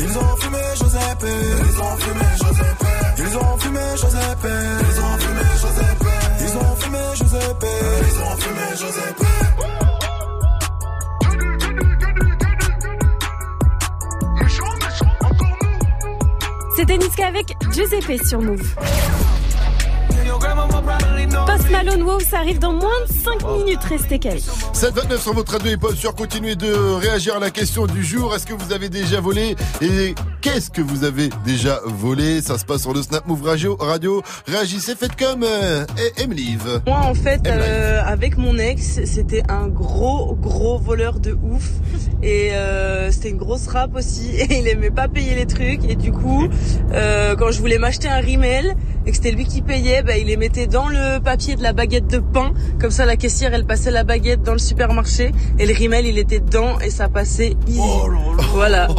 Ils 0.00 0.18
ont 0.18 0.36
fumé 0.36 0.58
Giuseppe. 0.76 1.26
Ils 1.26 1.80
ont 1.80 1.96
fumé 1.96 2.24
Giuseppe. 2.36 2.86
Ils 3.18 3.36
ont 3.36 3.58
fumé 3.58 3.80
Giuseppe. 3.96 4.48
Ils 4.80 4.98
ont 5.00 5.18
fumé 5.18 5.40
Giuseppe. 5.56 6.06
Ils 6.40 6.56
ont 6.58 6.76
fumé 6.76 6.98
Giuseppe. 7.14 7.66
Ils 8.02 8.20
ont 8.22 8.36
fumé. 8.36 8.64
C'était 16.76 16.98
Niska 16.98 17.26
avec 17.26 17.56
Giuseppe 17.72 18.22
sur 18.26 18.42
Move. 18.42 18.74
Post 21.46 21.70
Malone 21.70 22.02
Wow, 22.02 22.20
ça 22.20 22.38
arrive 22.38 22.58
dans 22.58 22.72
moins 22.72 23.00
de 23.08 23.12
5 23.12 23.48
minutes, 23.58 23.82
restez 23.88 24.18
calés. 24.18 24.42
729 24.72 25.22
sur 25.22 25.34
votre 25.34 25.52
radio 25.52 25.72
hip-hop 25.72 25.94
sur 25.94 26.14
continuez 26.14 26.56
de 26.56 26.72
réagir 26.72 27.36
à 27.36 27.40
la 27.40 27.50
question 27.50 27.86
du 27.86 28.04
jour. 28.04 28.34
Est-ce 28.34 28.46
que 28.46 28.52
vous 28.54 28.72
avez 28.72 28.88
déjà 28.88 29.20
volé 29.20 29.56
et 29.80 30.14
qu'est-ce 30.40 30.70
que 30.70 30.80
vous 30.82 31.04
avez 31.04 31.28
déjà 31.44 31.80
volé? 31.84 32.40
Ça 32.40 32.58
se 32.58 32.64
passe 32.64 32.82
sur 32.82 32.92
le 32.94 33.02
Snap 33.02 33.26
Move 33.26 33.42
Radio. 33.42 33.76
radio. 33.80 34.22
Réagissez, 34.46 34.94
faites 34.94 35.16
comme 35.16 35.44
euh, 35.44 35.84
Emily. 36.18 36.58
Moi, 36.86 36.98
en 36.98 37.14
fait, 37.14 37.46
euh, 37.46 38.02
avec 38.04 38.36
mon 38.36 38.58
ex, 38.58 39.00
c'était 39.04 39.42
un 39.48 39.68
gros, 39.68 40.34
gros 40.34 40.78
voleur 40.78 41.18
de 41.20 41.32
ouf. 41.32 41.70
Et 42.22 42.52
euh, 42.52 43.10
c'était 43.10 43.30
une 43.30 43.36
grosse 43.36 43.66
rap 43.66 43.94
aussi. 43.96 44.30
Et 44.38 44.58
il 44.60 44.68
aimait 44.68 44.90
pas 44.90 45.08
payer 45.08 45.34
les 45.34 45.46
trucs. 45.46 45.84
Et 45.88 45.96
du 45.96 46.12
coup, 46.12 46.48
euh, 46.92 47.36
quand 47.36 47.50
je 47.50 47.58
voulais 47.60 47.78
m'acheter 47.78 48.08
un 48.08 48.20
rimel 48.20 48.76
et 49.06 49.10
que 49.10 49.16
c'était 49.16 49.32
lui 49.32 49.44
qui 49.44 49.60
payait, 49.62 50.02
bah, 50.02 50.16
il 50.16 50.28
les 50.28 50.36
mettait 50.36 50.66
dans 50.74 50.88
le 50.88 51.20
papier 51.20 51.54
de 51.54 51.62
la 51.62 51.72
baguette 51.72 52.08
de 52.08 52.18
pain. 52.18 52.52
Comme 52.80 52.90
ça, 52.90 53.06
la 53.06 53.16
caissière, 53.16 53.54
elle 53.54 53.64
passait 53.64 53.92
la 53.92 54.02
baguette 54.02 54.42
dans 54.42 54.54
le 54.54 54.58
supermarché. 54.58 55.30
Et 55.60 55.66
le 55.66 55.72
rimel, 55.72 56.04
il 56.04 56.18
était 56.18 56.40
dedans 56.40 56.80
et 56.80 56.90
ça 56.90 57.08
passait 57.08 57.54
easy. 57.68 57.78
voilà. 58.52 58.88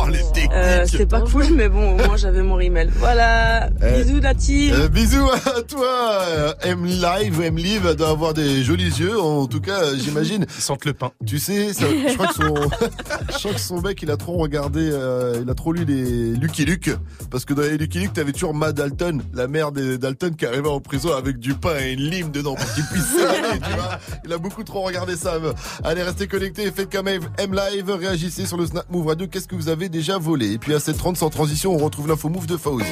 Euh, 0.54 0.86
c'était 0.86 1.06
pas 1.06 1.22
cool. 1.22 1.46
mais 1.56 1.68
bon, 1.70 1.94
au 1.96 2.06
moins 2.06 2.18
j'avais 2.18 2.42
mon 2.44 2.60
email. 2.60 2.90
Voilà. 2.98 3.70
Eh, 3.82 4.04
Bisous 4.04 4.20
la 4.22 4.34
team. 4.36 4.74
Euh, 4.74 4.88
bisous 4.88 5.30
à 5.32 5.62
toi. 5.64 6.22
Euh, 6.28 6.54
M 6.62 6.86
Live, 6.86 7.42
M 7.42 7.58
Live 7.58 7.96
doit 7.96 8.10
avoir 8.10 8.34
des 8.34 8.64
jolis 8.64 8.94
yeux. 9.00 9.20
En 9.20 9.48
tout 9.48 9.60
cas, 9.60 9.82
euh, 9.82 9.96
j'imagine. 9.98 10.46
Ils 10.58 10.62
sentent 10.62 10.86
le 10.86 10.94
pain. 10.94 11.12
Tu 11.26 11.40
sais, 11.40 11.74
ça- 11.74 11.86
je 11.90 12.14
crois 12.14 12.28
que 12.28 12.34
son, 12.36 12.56
je 13.32 13.38
crois 13.40 13.54
que 13.54 13.60
son 13.60 13.82
mec, 13.82 14.02
il 14.02 14.12
a 14.12 14.18
trop 14.18 14.34
regardé, 14.38 14.90
euh, 14.92 15.40
il 15.44 15.50
a 15.50 15.54
trop 15.56 15.74
lu 15.74 15.84
les 15.86 16.36
Lucky 16.36 16.64
Luke, 16.66 16.92
parce 17.32 17.44
que 17.44 17.54
dans 17.54 17.64
les 17.64 17.78
Lucky 17.78 18.00
Luke, 18.00 18.14
t'avais 18.14 18.32
toujours 18.32 18.54
Ma 18.54 18.72
Dalton, 18.72 19.22
la 19.34 19.48
mère 19.48 19.72
des 19.72 19.98
Dalton, 19.98 20.36
qui 20.36 20.46
arrivait 20.46 20.70
en 20.70 20.80
prison 20.80 21.14
avec 21.16 21.40
du 21.40 21.54
pain 21.56 21.65
et 21.70 21.94
une 21.94 22.02
lime 22.02 22.32
dedans 22.32 22.56
pour 22.56 22.74
qu'il 22.74 22.86
puisse 22.86 23.06
s'évader, 23.12 23.60
tu 23.60 23.74
vois. 23.76 24.00
Il 24.24 24.34
a 24.34 24.38
beaucoup 24.38 24.64
trop 24.64 24.82
regardé 24.82 25.16
ça. 25.16 25.36
Allez, 25.84 26.04
restez 26.04 26.28
connectés, 26.28 26.72
faites 26.72 26.92
comme 26.92 27.08
M 27.08 27.22
Live, 27.40 27.90
réagissez 27.90 28.46
sur 28.46 28.58
le 28.58 28.66
Snap 28.66 28.90
Move 28.90 29.08
Radio. 29.08 29.28
Qu'est-ce 29.28 29.48
que 29.48 29.56
vous 29.56 29.70
avez 29.70 29.90
déjà 29.90 30.18
volé? 30.18 30.54
Et 30.54 30.58
puis 30.58 30.74
à 30.74 30.78
7h30 30.78 31.16
sans 31.16 31.30
transition, 31.30 31.74
on 31.74 31.78
retrouve 31.78 32.08
l'info 32.08 32.30
Move 32.30 32.48
de 32.48 32.58
Fauzi. 32.58 32.86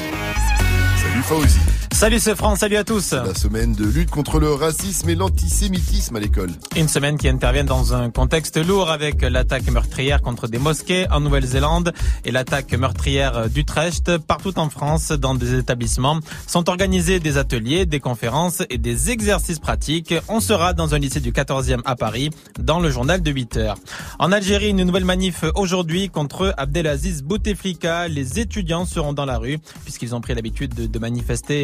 Salut 1.24 1.42
Fauzi. 1.42 1.60
Salut 1.94 2.20
c'est 2.20 2.36
France, 2.36 2.60
salut 2.60 2.76
à 2.76 2.84
tous. 2.84 3.14
La 3.14 3.34
semaine 3.34 3.74
de 3.76 3.86
lutte 3.86 4.10
contre 4.10 4.40
le 4.40 4.52
racisme 4.52 5.10
et 5.10 5.16
l'antisémitisme 5.16 6.16
à 6.18 6.20
l'école. 6.20 6.50
Une 6.76 6.90
semaine 6.90 7.18
qui 7.18 7.30
intervient 7.30 7.64
dans 7.64 7.94
un 7.94 8.10
contexte 8.10 8.58
lourd 8.58 8.90
avec 8.90 9.22
l'attaque 9.22 9.70
meurtrière 9.70 10.22
contre 10.22 10.48
des 10.48 10.58
mosquées 10.58 11.06
en 11.12 11.22
Nouvelle-Zélande 11.22 11.94
et 12.26 12.32
l'attaque 12.32 12.74
meurtrière 12.74 13.48
d'Utrecht. 13.48 14.18
Partout 14.18 14.60
en 14.60 14.70
France, 14.70 15.12
dans 15.12 15.34
des 15.34 15.58
établissements, 15.58 16.20
sont 16.46 16.68
organisés 16.68 17.22
des 17.22 17.38
ateliers, 17.38 17.86
des 17.86 18.02
conférences 18.02 18.64
et 18.70 18.78
des 18.78 19.12
exercices 19.12 19.60
pratiques. 19.60 20.14
On 20.28 20.42
sera 20.42 20.74
dans 20.74 20.96
un 20.96 21.00
lycée 21.00 21.22
du 21.22 21.32
14e 21.32 21.82
à 21.86 21.96
Paris, 21.96 22.32
dans 22.60 22.82
le 22.82 22.90
journal 22.90 23.22
de 23.22 23.32
8 23.32 23.58
heures. 23.58 23.78
En 24.20 24.34
Algérie, 24.34 24.72
une 24.72 24.84
nouvelle 24.84 25.06
manif 25.06 25.46
aujourd'hui 25.56 26.10
contre 26.10 26.54
Abdelaziz 26.58 27.24
Bouteflika. 27.24 28.10
Les 28.10 28.40
étudiants 28.40 28.86
seront 28.86 29.14
dans 29.14 29.26
la 29.26 29.38
rue 29.38 29.60
puisqu'ils 29.86 30.16
ont 30.16 30.22
pris 30.22 30.34
l'habitude 30.34 30.74
de, 30.74 30.86
de 30.86 31.00
manifester 31.00 31.13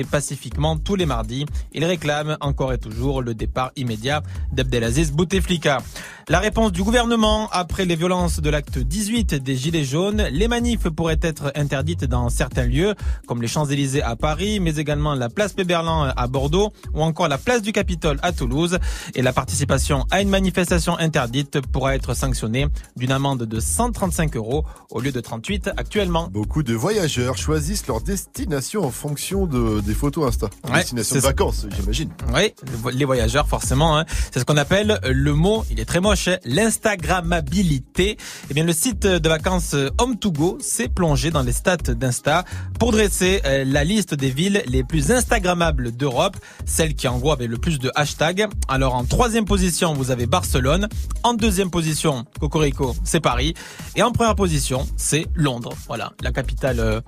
pacifiquement 0.09 0.77
tous 0.77 0.95
les 0.95 1.05
mardis. 1.05 1.45
Ils 1.73 1.85
réclament 1.85 2.37
encore 2.41 2.73
et 2.73 2.77
toujours 2.77 3.21
le 3.21 3.33
départ 3.33 3.71
immédiat 3.75 4.21
d'Abdelaziz 4.51 5.11
Bouteflika. 5.11 5.79
La 6.27 6.39
réponse 6.39 6.71
du 6.71 6.83
gouvernement 6.83 7.49
après 7.51 7.85
les 7.85 7.95
violences 7.95 8.39
de 8.39 8.49
l'acte 8.51 8.77
18 8.77 9.35
des 9.35 9.55
Gilets 9.55 9.83
jaunes, 9.83 10.27
les 10.31 10.47
manifs 10.47 10.87
pourraient 10.89 11.19
être 11.23 11.51
interdites 11.55 12.05
dans 12.05 12.29
certains 12.29 12.65
lieux, 12.65 12.93
comme 13.27 13.41
les 13.41 13.47
Champs-Élysées 13.47 14.03
à 14.03 14.15
Paris, 14.15 14.59
mais 14.59 14.75
également 14.75 15.15
la 15.15 15.29
place 15.29 15.53
Péberlan 15.53 16.11
à 16.15 16.27
Bordeaux, 16.27 16.71
ou 16.93 17.01
encore 17.01 17.27
la 17.27 17.39
place 17.39 17.63
du 17.63 17.71
Capitole 17.71 18.19
à 18.21 18.31
Toulouse. 18.31 18.77
Et 19.15 19.23
la 19.23 19.33
participation 19.33 20.05
à 20.11 20.21
une 20.21 20.29
manifestation 20.29 20.97
interdite 20.99 21.61
pourra 21.61 21.95
être 21.95 22.13
sanctionnée 22.13 22.67
d'une 22.95 23.11
amende 23.11 23.43
de 23.43 23.59
135 23.59 24.35
euros 24.35 24.65
au 24.91 24.99
lieu 24.99 25.11
de 25.11 25.21
38 25.21 25.71
actuellement. 25.77 26.29
Beaucoup 26.31 26.61
de 26.61 26.75
voyageurs 26.75 27.37
choisissent 27.37 27.87
leur 27.87 28.01
destination 28.01 28.83
en 28.83 28.91
fonction 28.91 29.28
de, 29.37 29.79
des 29.81 29.93
photos 29.93 30.27
Insta. 30.27 30.47
Ouais, 30.69 30.79
destination 30.79 31.15
de 31.15 31.21
vacances, 31.21 31.65
j'imagine. 31.75 32.09
Oui, 32.33 32.53
les 32.93 33.05
voyageurs 33.05 33.47
forcément. 33.47 33.97
hein. 33.97 34.05
C'est 34.31 34.39
ce 34.39 34.45
qu'on 34.45 34.57
appelle 34.57 34.99
le 35.03 35.33
mot, 35.33 35.63
il 35.69 35.79
est 35.79 35.85
très 35.85 35.99
moche, 35.99 36.27
hein, 36.27 36.37
l'instagrammabilité. 36.45 38.17
Eh 38.49 38.53
bien, 38.53 38.63
le 38.63 38.73
site 38.73 39.05
de 39.05 39.29
vacances 39.29 39.73
Home2Go 39.73 40.61
s'est 40.61 40.87
plongé 40.89 41.31
dans 41.31 41.41
les 41.41 41.51
stats 41.51 41.77
d'Insta 41.77 42.43
pour 42.79 42.91
dresser 42.91 43.41
euh, 43.45 43.63
la 43.65 43.83
liste 43.83 44.13
des 44.13 44.29
villes 44.29 44.63
les 44.67 44.83
plus 44.83 45.11
instagrammables 45.11 45.91
d'Europe, 45.91 46.37
celles 46.65 46.95
qui 46.95 47.07
en 47.07 47.17
gros 47.19 47.31
avaient 47.31 47.47
le 47.47 47.57
plus 47.57 47.79
de 47.79 47.91
hashtags. 47.95 48.47
Alors 48.67 48.95
en 48.95 49.03
troisième 49.05 49.45
position, 49.45 49.93
vous 49.93 50.11
avez 50.11 50.25
Barcelone. 50.25 50.87
En 51.23 51.33
deuxième 51.33 51.69
position, 51.69 52.25
Cocorico, 52.39 52.95
c'est 53.03 53.19
Paris. 53.19 53.53
Et 53.95 54.03
en 54.03 54.11
première 54.11 54.35
position, 54.35 54.87
c'est 54.97 55.27
Londres. 55.35 55.73
Voilà, 55.87 56.13
la 56.21 56.31
capitale 56.31 56.79
euh, 56.79 57.01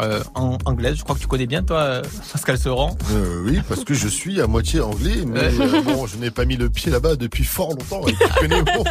euh, 0.00 0.22
en- 0.34 0.58
anglaise. 0.64 0.96
Je 0.96 1.02
crois 1.02 1.14
que 1.16 1.20
tu 1.20 1.26
connais 1.26 1.46
bien, 1.46 1.62
toi, 1.62 1.80
euh, 1.80 2.02
Pascal 2.32 2.58
Seran. 2.58 2.96
Euh, 3.12 3.42
oui, 3.44 3.60
parce 3.68 3.84
que 3.84 3.94
je 3.94 4.08
suis 4.08 4.40
à 4.40 4.46
moitié 4.46 4.80
anglais, 4.80 5.24
mais 5.26 5.40
euh, 5.44 5.82
bon, 5.82 6.06
je 6.06 6.16
n'ai 6.16 6.30
pas 6.30 6.44
mis 6.44 6.56
le 6.56 6.68
pied 6.70 6.90
là-bas 6.90 7.16
depuis 7.16 7.44
fort 7.44 7.70
longtemps. 7.70 8.06
Et 8.06 8.12
tu 8.12 8.28
connais 8.40 8.62
mon- 8.62 8.84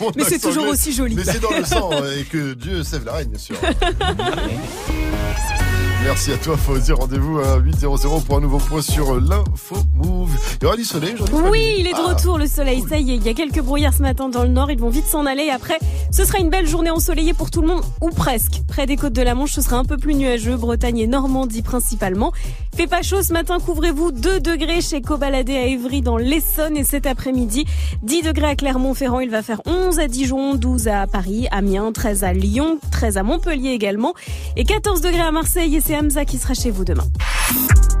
mon 0.00 0.10
Mais 0.16 0.24
c'est 0.24 0.38
toujours 0.38 0.62
anglais. 0.64 0.72
aussi 0.72 0.92
joli. 0.92 1.14
Mais 1.16 1.24
c'est 1.24 1.40
dans 1.40 1.50
le 1.50 1.64
sang 1.66 1.90
euh, 1.92 2.18
et 2.20 2.24
que 2.24 2.54
Dieu 2.54 2.82
sève 2.82 3.04
la 3.04 3.12
reine, 3.14 3.28
bien 3.28 3.38
sûr. 3.38 3.56
Merci 6.04 6.32
à 6.32 6.36
toi, 6.36 6.56
Fauzi. 6.56 6.92
Rendez-vous 6.92 7.38
à 7.40 7.58
8.00 7.58 8.22
pour 8.24 8.36
un 8.36 8.40
nouveau 8.40 8.58
point 8.58 8.80
sur 8.80 9.20
l'info 9.20 9.76
move. 9.94 10.30
Il 10.60 10.64
y 10.64 10.66
aura 10.66 10.76
du 10.76 10.84
soleil 10.84 11.14
aujourd'hui 11.14 11.50
Oui, 11.50 11.74
il 11.80 11.86
est 11.86 11.92
de 11.92 11.96
Ah. 11.98 12.14
retour 12.14 12.38
le 12.38 12.46
soleil. 12.46 12.82
Ça 12.88 12.98
y 12.98 13.10
est, 13.10 13.16
il 13.16 13.26
y 13.26 13.28
a 13.28 13.34
quelques 13.34 13.60
brouillards 13.60 13.92
ce 13.92 14.02
matin 14.02 14.28
dans 14.28 14.42
le 14.44 14.48
nord. 14.48 14.70
Ils 14.70 14.78
vont 14.78 14.88
vite 14.90 15.06
s'en 15.06 15.26
aller. 15.26 15.50
Après, 15.50 15.78
ce 16.12 16.24
sera 16.24 16.38
une 16.38 16.50
belle 16.50 16.68
journée 16.68 16.90
ensoleillée 16.90 17.34
pour 17.34 17.50
tout 17.50 17.60
le 17.62 17.66
monde, 17.68 17.82
ou 18.00 18.10
presque. 18.10 18.62
Près 18.68 18.86
des 18.86 18.96
côtes 18.96 19.12
de 19.12 19.22
la 19.22 19.34
Manche, 19.34 19.52
ce 19.52 19.60
sera 19.60 19.76
un 19.76 19.84
peu 19.84 19.96
plus 19.96 20.14
nuageux. 20.14 20.56
Bretagne 20.56 20.98
et 20.98 21.06
Normandie 21.08 21.62
principalement. 21.62 22.32
Fait 22.76 22.86
pas 22.86 23.02
chaud 23.02 23.22
ce 23.22 23.32
matin. 23.32 23.58
Couvrez-vous 23.58 24.12
2 24.12 24.38
degrés 24.40 24.80
chez 24.80 25.00
Cobaladé 25.02 25.56
à 25.56 25.66
Évry 25.66 26.00
dans 26.00 26.16
l'Essonne 26.16 26.76
et 26.76 26.84
cet 26.84 27.06
après-midi 27.06 27.64
10 28.04 28.22
degrés 28.22 28.46
à 28.50 28.54
Clermont-Ferrand. 28.56 29.18
Il 29.20 29.30
va 29.30 29.42
faire 29.42 29.60
11 29.66 29.98
à 29.98 30.06
Dijon, 30.06 30.54
12 30.54 30.86
à 30.86 31.06
Paris, 31.08 31.48
Amiens, 31.50 31.90
13 31.92 32.22
à 32.22 32.32
Lyon, 32.32 32.78
13 32.92 33.16
à 33.16 33.24
Montpellier 33.24 33.70
également 33.70 34.14
et 34.56 34.62
14 34.64 35.00
degrés 35.00 35.20
à 35.22 35.32
Marseille. 35.32 35.74
Et 35.76 35.80
c'est 35.88 35.96
Hamza 35.96 36.26
qui 36.26 36.36
sera 36.36 36.52
chez 36.52 36.70
vous 36.70 36.84
demain. 36.84 37.06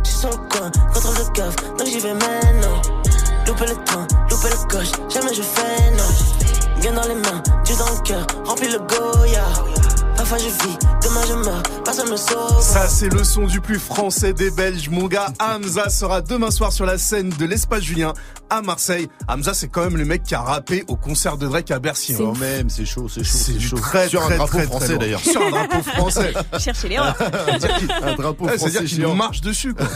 J'suis 0.04 0.18
sur 0.18 0.28
le 0.28 0.36
coin, 0.36 0.70
contrôle 0.92 1.16
de 1.16 1.32
gaffe, 1.32 1.56
donc 1.78 1.86
j'y 1.86 2.00
vais 2.00 2.12
maintenant. 2.12 2.82
Louper 3.46 3.64
le 3.64 3.82
train, 3.84 4.06
louper 4.30 4.48
le 4.50 4.68
coche, 4.68 4.92
jamais 5.08 5.32
je 5.32 5.40
fais 5.40 5.90
non. 5.92 6.80
Bien 6.82 6.92
dans 6.92 7.08
les 7.08 7.14
mains, 7.14 7.42
Dieu 7.64 7.76
dans 7.78 7.90
le 7.90 8.02
cœur, 8.02 8.26
remplis 8.44 8.68
le 8.68 8.78
Goya. 8.80 9.44
Parfois 10.28 10.46
je 10.46 10.68
vis, 10.68 10.76
demain 11.02 11.20
je 11.26 11.48
meurs, 11.48 11.62
personne 11.84 12.10
me 12.10 12.16
sauve. 12.16 12.60
Ça, 12.60 12.86
c'est 12.86 13.08
le 13.08 13.24
son 13.24 13.46
du 13.46 13.62
plus 13.62 13.78
français 13.78 14.34
des 14.34 14.50
Belges. 14.50 14.90
Mon 14.90 15.06
gars 15.06 15.32
Hamza 15.40 15.88
sera 15.88 16.20
demain 16.20 16.50
soir 16.50 16.70
sur 16.70 16.84
la 16.84 16.98
scène 16.98 17.30
de 17.30 17.46
l'Espace 17.46 17.82
Julien 17.82 18.12
à 18.50 18.60
Marseille. 18.60 19.08
Hamza, 19.26 19.54
c'est 19.54 19.68
quand 19.68 19.82
même 19.82 19.96
le 19.96 20.04
mec 20.04 20.22
qui 20.22 20.34
a 20.34 20.40
rappé 20.40 20.84
au 20.88 20.96
concert 20.96 21.38
de 21.38 21.46
Drake 21.46 21.70
à 21.70 21.78
Bercy. 21.78 22.14
Quand 22.16 22.36
même, 22.36 22.68
c'est 22.68 22.84
chaud, 22.84 23.08
c'est 23.08 23.24
chaud, 23.24 23.38
C'est 23.38 23.60
chaud. 23.60 23.76
très, 23.76 24.08
Sur 24.08 24.22
un 24.22 24.26
très, 24.26 24.36
drapeau 24.36 24.58
très, 24.58 24.66
français, 24.66 24.98
d'ailleurs. 24.98 25.20
Sur 25.20 25.42
un 25.42 25.50
drapeau 25.50 25.82
français. 25.82 26.34
Cherchez 26.58 26.88
l'erreur. 26.88 27.16
Un 28.02 28.14
drapeau 28.14 28.44
Ouais, 28.48 28.56
français 28.56 28.70
C'est-à-dire 28.70 28.88
qu'il 28.88 29.00
nous 29.02 29.14
marche 29.14 29.40
dessus. 29.40 29.74
Quoi. 29.74 29.86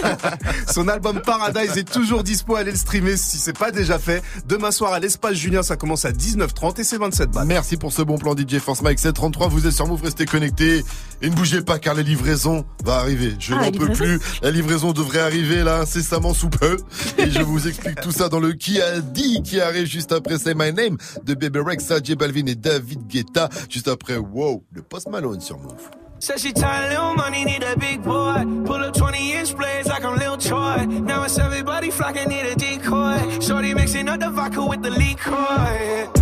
Son 0.72 0.88
album 0.88 1.20
Paradise 1.20 1.76
est 1.76 1.90
toujours 1.90 2.22
dispo. 2.22 2.56
Allez 2.56 2.72
le 2.72 2.76
streamer 2.76 3.16
si 3.16 3.38
c'est 3.38 3.58
pas 3.58 3.70
déjà 3.70 3.98
fait. 3.98 4.22
Demain 4.46 4.70
soir 4.70 4.92
à 4.92 5.00
l'espace 5.00 5.34
Julien, 5.34 5.62
ça 5.62 5.76
commence 5.76 6.04
à 6.04 6.12
19h30 6.12 6.80
et 6.80 6.84
c'est 6.84 6.98
27 6.98 7.30
balles. 7.30 7.46
Merci 7.46 7.76
pour 7.76 7.92
ce 7.92 8.02
bon 8.02 8.18
plan 8.18 8.34
DJ 8.36 8.58
Force 8.58 8.82
Mike 8.82 8.98
733. 8.98 9.48
Vous 9.48 9.61
êtes 9.66 9.72
sur 9.72 9.86
Move, 9.86 10.02
restez 10.02 10.26
connectés. 10.26 10.84
Et 11.20 11.30
ne 11.30 11.34
bougez 11.34 11.62
pas 11.62 11.78
car 11.78 11.94
la 11.94 12.02
livraison 12.02 12.64
va 12.84 12.96
arriver. 12.96 13.34
Je 13.38 13.54
Ah, 13.54 13.70
n'en 13.70 13.70
peux 13.70 13.92
plus. 13.92 14.18
La 14.42 14.50
livraison 14.50 14.92
devrait 14.92 15.20
arriver 15.20 15.62
là 15.62 15.80
incessamment 15.80 16.34
sous 16.34 16.48
peu. 16.50 16.76
Et 17.18 17.30
je 17.30 17.42
vous 17.42 17.68
explique 17.68 18.00
tout 18.00 18.10
ça 18.12 18.28
dans 18.28 18.40
le 18.40 18.52
qui 18.52 18.80
a 18.80 18.98
dit 19.00 19.40
qui 19.42 19.60
arrive 19.60 19.86
juste 19.86 20.10
après 20.12 20.38
Say 20.38 20.54
My 20.54 20.72
Name 20.72 20.96
de 21.24 21.34
Bebe 21.34 21.58
Rexha, 21.64 22.02
J 22.02 22.16
Balvin 22.16 22.46
et 22.46 22.54
David 22.56 23.06
Guetta. 23.06 23.48
Juste 23.70 23.88
après 23.88 24.16
Wow, 24.16 24.64
le 24.72 24.82
Post 24.82 25.08
Malone 25.08 25.40
sur 25.40 25.58
Move. 25.58 25.90
Said 26.18 26.38
she 26.38 26.52
tired, 26.52 26.90
little 26.90 27.16
money, 27.16 27.44
need 27.44 27.64
a 27.64 27.76
big 27.76 28.00
boy. 28.02 28.44
Pull 28.64 28.80
up 28.84 28.94
20 28.94 29.32
inch 29.32 29.56
blades 29.56 29.88
like 29.88 30.04
I'm 30.04 30.16
Lil 30.16 30.36
Troy. 30.38 30.86
Now 30.86 31.24
it's 31.24 31.36
everybody 31.36 31.90
flocking, 31.90 32.28
need 32.28 32.46
a 32.46 32.54
decoy. 32.54 33.40
Shorty 33.40 33.74
mixing 33.74 34.08
up 34.08 34.20
the 34.20 34.30
vodka 34.30 34.64
with 34.64 34.82
the 34.82 34.90
liquor. 34.90 36.21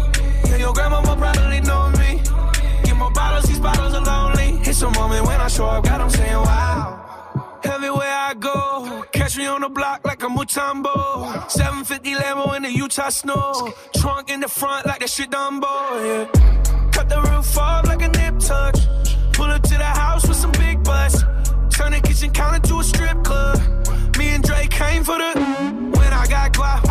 Yeah, 0.45 0.57
your 0.57 0.73
grandma 0.73 1.01
probably 1.01 1.61
know 1.61 1.89
me. 1.91 2.21
Get 2.83 2.95
more 2.97 3.11
bottles, 3.11 3.45
these 3.45 3.59
bottles 3.59 3.93
are 3.93 4.03
lonely. 4.03 4.59
It's 4.67 4.81
a 4.81 4.89
moment 4.91 5.25
when 5.25 5.39
I 5.39 5.47
show 5.47 5.65
up, 5.65 5.83
God, 5.83 6.01
I'm 6.01 6.09
saying 6.09 6.33
wow. 6.33 7.59
Everywhere 7.63 8.13
I 8.29 8.33
go, 8.33 9.03
catch 9.11 9.37
me 9.37 9.45
on 9.45 9.61
the 9.61 9.69
block 9.69 10.05
like 10.05 10.23
a 10.23 10.27
Mutombo. 10.27 11.49
750 11.49 12.15
Lambo 12.15 12.55
in 12.55 12.63
the 12.63 12.71
Utah 12.71 13.09
snow. 13.09 13.73
Trunk 13.95 14.29
in 14.29 14.39
the 14.39 14.47
front 14.47 14.85
like 14.85 14.99
that 14.99 15.09
shit 15.09 15.29
Dumbo, 15.29 15.71
yeah. 16.05 16.89
Cut 16.91 17.07
the 17.09 17.21
roof 17.21 17.57
off 17.57 17.85
like 17.85 18.01
a 18.01 18.07
nip 18.07 18.39
tuck. 18.39 18.75
Pull 19.33 19.45
up 19.45 19.61
to 19.63 19.75
the 19.77 19.83
house 19.83 20.27
with 20.27 20.37
some 20.37 20.51
big 20.53 20.83
butts. 20.83 21.23
Turn 21.69 21.91
the 21.93 22.01
kitchen 22.03 22.31
counter 22.31 22.59
to 22.67 22.79
a 22.79 22.83
strip 22.83 23.23
club. 23.23 23.59
Me 24.17 24.29
and 24.29 24.43
Drake 24.43 24.69
came 24.71 25.03
for 25.03 25.17
the. 25.17 25.31
When 25.97 26.13
I 26.13 26.25
got 26.27 26.53
guap, 26.53 26.90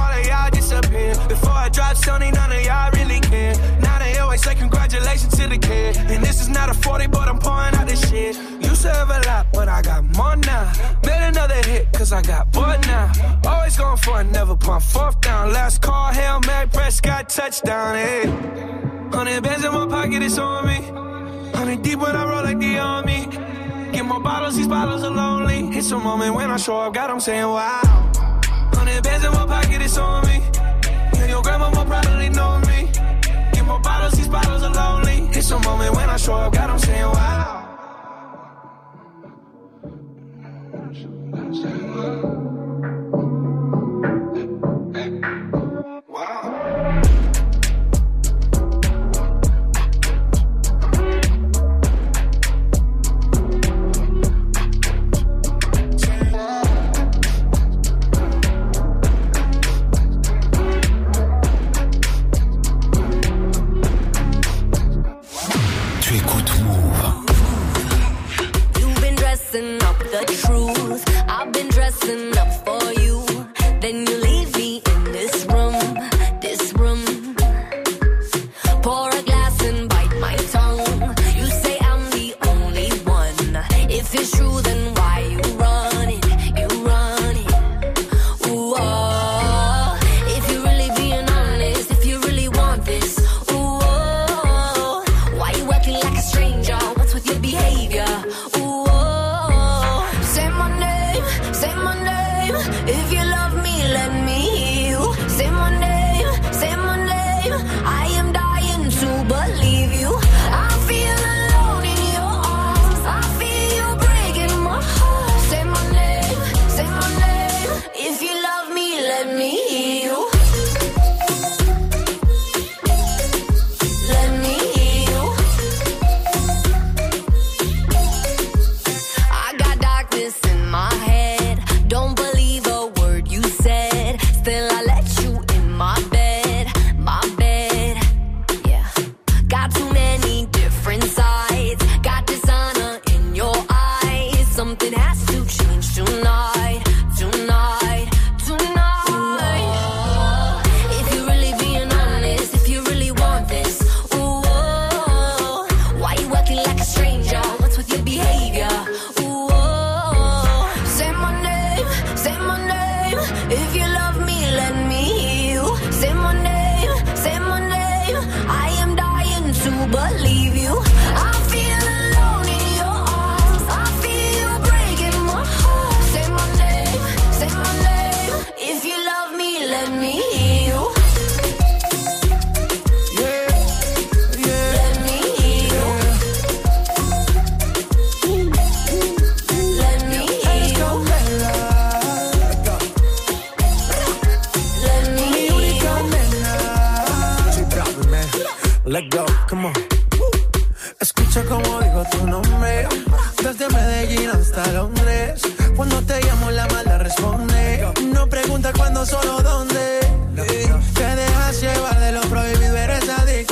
before 0.91 1.53
I 1.53 1.69
drop 1.69 1.97
Sony, 1.97 2.35
none 2.35 2.51
of 2.51 2.63
y'all 2.63 2.91
really 2.93 3.21
care. 3.21 3.55
Now 3.81 4.01
they 4.01 4.19
always 4.19 4.43
say 4.43 4.57
congratulations 4.57 5.37
to 5.37 5.47
the 5.47 5.59
kid. 5.59 5.97
And 5.97 6.25
this 6.25 6.41
is 6.41 6.49
not 6.49 6.69
a 6.69 6.75
40, 6.75 7.07
but 7.07 7.29
I'm 7.29 7.39
pouring 7.39 7.75
out 7.75 7.87
this 7.87 8.09
shit. 8.11 8.37
Used 8.61 8.83
to 8.83 8.93
have 8.93 9.09
a 9.11 9.21
lot, 9.29 9.47
but 9.53 9.69
I 9.69 9.83
got 9.83 10.03
more 10.17 10.35
now. 10.35 10.73
Made 11.07 11.29
another 11.29 11.63
hit, 11.63 11.93
cause 11.93 12.13
I 12.13 12.23
got 12.23 12.51
bored 12.51 12.81
now. 12.89 13.13
Always 13.47 13.77
going 13.77 13.97
for 13.99 14.21
it, 14.21 14.25
never 14.33 14.57
pump 14.57 14.83
fourth 14.83 15.21
down. 15.21 15.53
Last 15.53 15.81
call, 15.81 16.13
Hail 16.13 16.41
Mary, 16.41 16.67
Prescott, 16.69 17.29
touchdown, 17.29 17.95
hey. 17.95 18.27
Hundred 19.13 19.43
bands 19.45 19.65
in 19.65 19.73
my 19.73 19.87
pocket, 19.87 20.23
it's 20.23 20.39
on 20.39 20.67
me. 20.67 20.79
Hundred 21.57 21.83
deep 21.83 22.01
when 22.01 22.17
I 22.17 22.29
roll 22.29 22.43
like 22.43 22.59
the 22.59 22.79
army. 22.79 23.27
Get 23.93 24.05
more 24.05 24.21
bottles, 24.21 24.57
these 24.57 24.69
bottles 24.69 25.05
are 25.05 25.11
lonely. 25.11 25.69
It's 25.77 25.91
a 25.93 25.99
moment 25.99 26.35
when 26.35 26.51
I 26.51 26.57
show 26.57 26.79
up, 26.79 26.95
God, 26.95 27.11
I'm 27.11 27.21
saying 27.21 27.47
wow. 27.47 27.81
Hundred 28.75 29.05
bands 29.05 29.25
in 29.25 29.33
my 29.33 29.47
pocket, 29.47 29.83
it's 29.83 29.97
on 29.97 30.27
me. 30.27 30.41
Your 31.31 31.43
grandma 31.43 31.71
more 31.71 31.85
probably 31.85 32.29
know 32.29 32.59
me. 32.67 32.91
Get 33.53 33.65
more 33.65 33.79
bottles, 33.79 34.15
these 34.15 34.27
bottles 34.27 34.65
are 34.65 34.75
lonely. 34.75 35.29
It's 35.39 35.49
a 35.53 35.59
moment 35.61 35.95
when 35.95 36.11
I 36.11 36.17
show 36.17 36.35
up, 36.35 36.53
God, 36.53 36.71
I'm 36.71 36.79
saying 36.81 37.03
wow. 37.03 37.41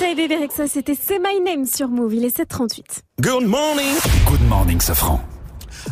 Guetta 0.00 0.12
et 0.12 0.14
Bébé 0.14 0.48
c'était 0.66 0.96
C'est 1.00 1.18
My 1.18 1.40
Name 1.44 1.66
sur 1.66 1.88
Move. 1.88 2.14
Il 2.14 2.24
est 2.24 2.34
7h38. 2.34 3.02
Good 3.20 3.46
morning. 3.46 3.94
Good 4.26 4.40
morning, 4.48 4.80
Safran. 4.80 5.20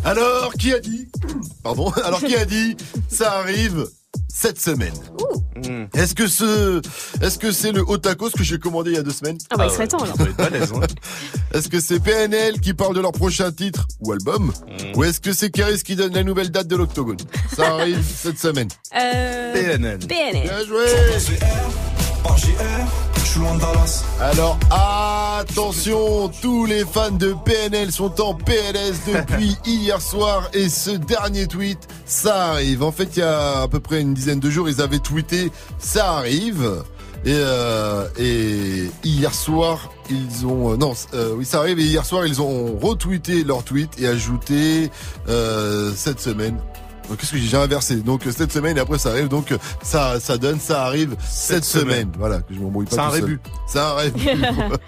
Alors, 0.04 0.54
qui 0.54 0.72
a 0.72 0.78
dit 0.78 1.08
Pardon 1.62 1.90
Alors, 2.04 2.20
qui 2.20 2.34
a 2.34 2.44
dit 2.46 2.76
Ça 3.08 3.32
arrive 3.32 3.86
cette 4.28 4.58
semaine. 4.60 4.94
Est-ce 5.94 6.14
que 6.14 6.26
ce, 6.26 6.80
est-ce 7.20 7.38
que 7.38 7.52
c'est 7.52 7.72
le 7.72 7.82
hot 7.82 7.98
tacos 7.98 8.30
que 8.30 8.44
j'ai 8.44 8.58
commandé 8.58 8.92
il 8.92 8.96
y 8.96 8.98
a 8.98 9.02
deux 9.02 9.10
semaines 9.10 9.36
Ah 9.50 9.56
bah, 9.56 9.66
il 9.66 9.70
serait 9.70 9.88
temps, 9.88 9.98
alors. 9.98 10.16
Est-ce 11.52 11.68
que 11.68 11.80
c'est 11.80 12.00
PNL 12.00 12.60
qui 12.60 12.72
parle 12.72 12.94
de 12.94 13.00
leur 13.00 13.12
prochain 13.12 13.52
titre 13.52 13.86
ou 14.00 14.12
album 14.12 14.52
Ou 14.94 15.04
est-ce 15.04 15.20
que 15.20 15.32
c'est 15.32 15.50
Keris 15.50 15.82
qui 15.82 15.96
donne 15.96 16.14
la 16.14 16.22
nouvelle 16.24 16.50
date 16.50 16.68
de 16.68 16.76
l'Octogone? 16.76 17.18
Ça 17.54 17.74
arrive 17.74 18.02
cette 18.16 18.38
semaine. 18.38 18.68
Euh, 18.94 19.52
PNL. 19.52 19.98
PNL. 19.98 20.42
Bien 20.44 20.66
joué 20.66 20.86
Alors 24.20 24.58
attention, 25.38 26.28
tous 26.42 26.66
les 26.66 26.84
fans 26.84 27.10
de 27.10 27.34
PNL 27.44 27.92
sont 27.92 28.20
en 28.20 28.34
PLS 28.34 29.00
depuis 29.06 29.56
hier 29.66 30.00
soir 30.00 30.48
et 30.52 30.68
ce 30.68 30.90
dernier 30.90 31.46
tweet, 31.46 31.78
ça 32.04 32.48
arrive. 32.48 32.82
En 32.82 32.92
fait, 32.92 33.16
il 33.16 33.20
y 33.20 33.22
a 33.22 33.62
à 33.62 33.68
peu 33.68 33.80
près 33.80 34.00
une 34.00 34.14
dizaine 34.14 34.40
de 34.40 34.50
jours, 34.50 34.68
ils 34.68 34.80
avaient 34.80 34.98
tweeté 34.98 35.50
ça 35.78 36.14
arrive. 36.14 36.82
Et, 37.24 37.32
euh, 37.34 38.06
hier 39.04 39.34
soir, 39.34 39.92
ils 40.08 40.46
ont 40.46 40.72
euh, 40.72 40.76
non, 40.76 40.94
euh, 41.14 41.42
ça 41.44 41.58
arrive. 41.58 41.78
Et 41.80 41.84
hier 41.84 42.04
soir, 42.04 42.26
ils 42.26 42.40
ont 42.40 42.76
retweeté 42.78 43.44
leur 43.44 43.64
tweet 43.64 44.00
et 44.00 44.06
ajouté 44.06 44.90
cette 45.96 46.20
semaine 46.20 46.58
qu'est-ce 47.16 47.32
que 47.32 47.38
j'ai 47.38 47.56
inversé 47.56 47.96
Donc 47.96 48.26
euh, 48.26 48.32
cette 48.36 48.52
semaine 48.52 48.76
et 48.76 48.80
après 48.80 48.98
ça 48.98 49.10
arrive. 49.10 49.28
Donc 49.28 49.52
euh, 49.52 49.58
ça 49.82 50.20
ça 50.20 50.38
donne 50.38 50.60
ça 50.60 50.84
arrive 50.84 51.16
cette, 51.26 51.64
semaine. 51.64 51.84
semaine. 51.84 52.12
Voilà 52.18 52.40
que 52.40 52.54
je 52.54 52.60
m'embrouille 52.60 52.86
pas. 52.86 52.96
C'est 52.96 53.00
un 53.00 53.08
rébut. 53.08 53.40
C'est 53.66 53.78
un 53.78 53.94
rébut. 53.94 54.28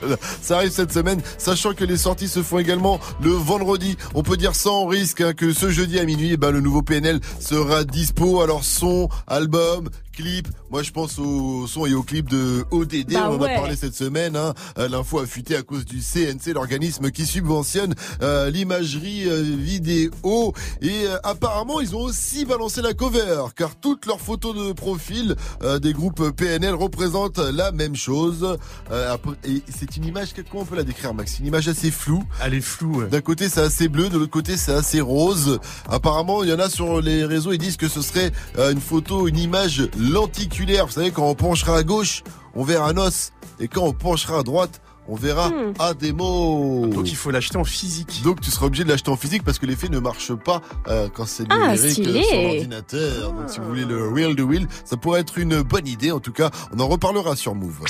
Voilà. 0.01 0.17
Ça 0.43 0.57
arrive 0.57 0.71
cette 0.71 0.93
semaine, 0.93 1.21
sachant 1.39 1.75
que 1.75 1.85
les 1.85 1.97
sorties 1.97 2.29
se 2.29 2.43
font 2.43 2.59
également 2.59 3.01
le 3.23 3.31
vendredi. 3.31 3.97
On 4.15 4.23
peut 4.23 4.37
dire 4.37 4.55
sans 4.55 4.87
risque 4.87 5.21
hein, 5.21 5.33
que 5.33 5.53
ce 5.53 5.71
jeudi 5.71 5.99
à 5.99 6.05
minuit, 6.05 6.31
eh 6.33 6.37
ben, 6.37 6.51
le 6.51 6.61
nouveau 6.61 6.83
PNL 6.83 7.21
sera 7.39 7.85
dispo. 7.85 8.41
Alors 8.41 8.65
son, 8.65 9.09
album, 9.27 9.89
clip. 10.21 10.49
Moi 10.71 10.83
je 10.83 10.91
pense 10.91 11.19
au 11.19 11.67
son 11.67 11.87
et 11.87 11.95
au 11.95 12.03
clip 12.03 12.29
de 12.29 12.65
ODD. 12.71 13.13
Bah 13.13 13.29
On 13.31 13.35
en 13.37 13.41
ouais. 13.41 13.55
a 13.55 13.59
parlé 13.61 13.77
cette 13.77 13.95
semaine. 13.95 14.37
Hein. 14.37 14.55
Euh, 14.79 14.89
L'info 14.89 15.19
a 15.19 15.27
fuité 15.27 15.57
à 15.57 15.63
cause 15.63 15.85
du 15.85 16.01
CNC, 16.01 16.53
l'organisme 16.55 17.11
qui 17.11 17.27
subventionne 17.27 17.95
euh, 18.23 18.51
l'imagerie 18.51 19.29
euh, 19.29 19.43
vidéo. 19.43 20.53
Et 20.83 21.07
euh, 21.07 21.17
apparemment, 21.23 21.81
ils 21.81 21.95
ont 21.97 22.01
aussi 22.03 22.45
balancé 22.45 22.83
la 22.83 22.93
cover, 22.95 23.43
car 23.57 23.77
toutes 23.77 24.07
leurs 24.07 24.21
photos 24.21 24.55
de 24.55 24.73
profil 24.73 25.35
euh, 25.63 25.79
des 25.79 25.93
groupes 25.93 26.31
PNL 26.37 26.75
représentent 26.75 27.39
la 27.39 27.73
même 27.73 27.97
chose. 27.97 28.57
Euh, 28.91 29.13
après- 29.15 29.37
et 29.45 29.63
c'est 29.77 29.97
une 29.97 30.05
image, 30.05 30.29
comment 30.51 30.63
on 30.63 30.67
peut 30.67 30.77
la 30.77 30.85
décrire, 30.85 31.15
Max? 31.15 31.39
Une 31.39 31.47
image 31.47 31.69
assez 31.69 31.91
floue. 31.91 32.23
Elle 32.45 32.55
est 32.55 32.61
floue. 32.61 33.05
D'un 33.05 33.21
côté, 33.21 33.49
c'est 33.49 33.61
assez 33.61 33.89
bleu, 33.89 34.09
de 34.09 34.19
l'autre 34.19 34.31
côté, 34.31 34.57
c'est 34.57 34.73
assez 34.73 35.01
rose. 35.01 35.59
Apparemment, 35.89 36.43
il 36.45 36.51
y 36.51 36.53
en 36.53 36.59
a 36.59 36.69
sur 36.69 37.01
les 37.01 37.25
réseaux, 37.25 37.53
ils 37.53 37.59
disent 37.59 37.77
que 37.77 37.89
ce 37.89 38.03
serait 38.03 38.31
euh, 38.59 38.73
une 38.73 38.81
photo, 38.81 39.27
une 39.29 39.39
image 39.39 39.89
lenticulaire. 40.11 40.87
Vous 40.87 40.93
savez, 40.93 41.11
quand 41.11 41.27
on 41.29 41.35
penchera 41.35 41.77
à 41.77 41.83
gauche, 41.83 42.23
on 42.55 42.65
verra 42.65 42.89
un 42.91 42.97
os. 42.97 43.33
Et 43.59 43.69
quand 43.69 43.83
on 43.83 43.93
penchera 43.93 44.39
à 44.41 44.43
droite, 44.43 44.81
on 45.09 45.17
verra 45.17 45.49
Hmm. 45.51 45.73
mots. 46.15 46.87
Donc 46.87 47.11
il 47.11 47.17
faut 47.17 47.31
l'acheter 47.31 47.57
en 47.57 47.65
physique. 47.65 48.21
Donc 48.23 48.41
tu 48.41 48.51
seras 48.51 48.67
obligé 48.67 48.85
de 48.85 48.89
l'acheter 48.91 49.11
en 49.11 49.17
physique 49.17 49.43
parce 49.45 49.59
que 49.59 49.67
l'effet 49.67 49.89
ne 49.89 49.99
marche 49.99 50.33
pas 50.35 50.63
euh, 50.89 51.09
quand 51.13 51.27
c'est 51.27 51.45
Ah, 51.51 51.57
numérique 51.75 51.99
euh, 52.07 52.23
sur 52.23 52.43
l'ordinateur. 52.43 53.33
Donc 53.33 53.51
si 53.51 53.59
vous 53.61 53.67
voulez 53.67 53.85
le 53.85 54.09
real 54.09 54.35
de 54.37 54.43
wheel, 54.43 54.69
ça 54.85 54.97
pourrait 54.97 55.21
être 55.21 55.39
une 55.39 55.63
bonne 55.63 55.87
idée. 55.89 56.13
En 56.13 56.21
tout 56.21 56.33
cas, 56.33 56.51
on 56.75 56.81
en 56.81 56.87
reparlera 56.89 57.35
sur 57.37 57.55
Move. 57.55 57.81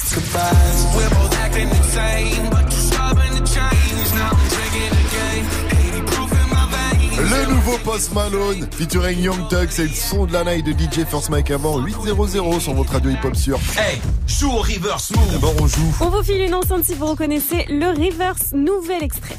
Le 7.31 7.47
nouveau 7.47 7.79
Post 7.85 8.13
Malone 8.13 8.67
featuring 8.73 9.21
Young 9.21 9.47
Thug, 9.49 9.69
c'est 9.71 9.85
le 9.85 9.95
son 9.95 10.27
de 10.27 10.33
la 10.33 10.43
night 10.43 10.67
de 10.67 10.73
DJ 10.73 11.07
First 11.09 11.31
Mike 11.31 11.53
avant 11.53 11.79
800 11.79 12.59
sur 12.59 12.75
votre 12.75 12.93
radio 12.93 13.11
hip-hop 13.13 13.37
sur. 13.37 13.57
Hey, 13.79 14.01
joue 14.27 14.51
au 14.51 14.59
reverse 14.59 15.13
move. 15.15 15.33
D'abord 15.33 15.55
on 15.61 15.69
joue. 15.69 15.95
On 16.01 16.11
vous 16.11 16.25
file 16.25 16.43
une 16.43 16.55
enceinte 16.55 16.85
si 16.85 16.95
vous 16.95 17.07
reconnaissez 17.07 17.67
le 17.69 17.87
reverse 17.91 18.53
nouvel 18.53 19.05
extrait. 19.05 19.37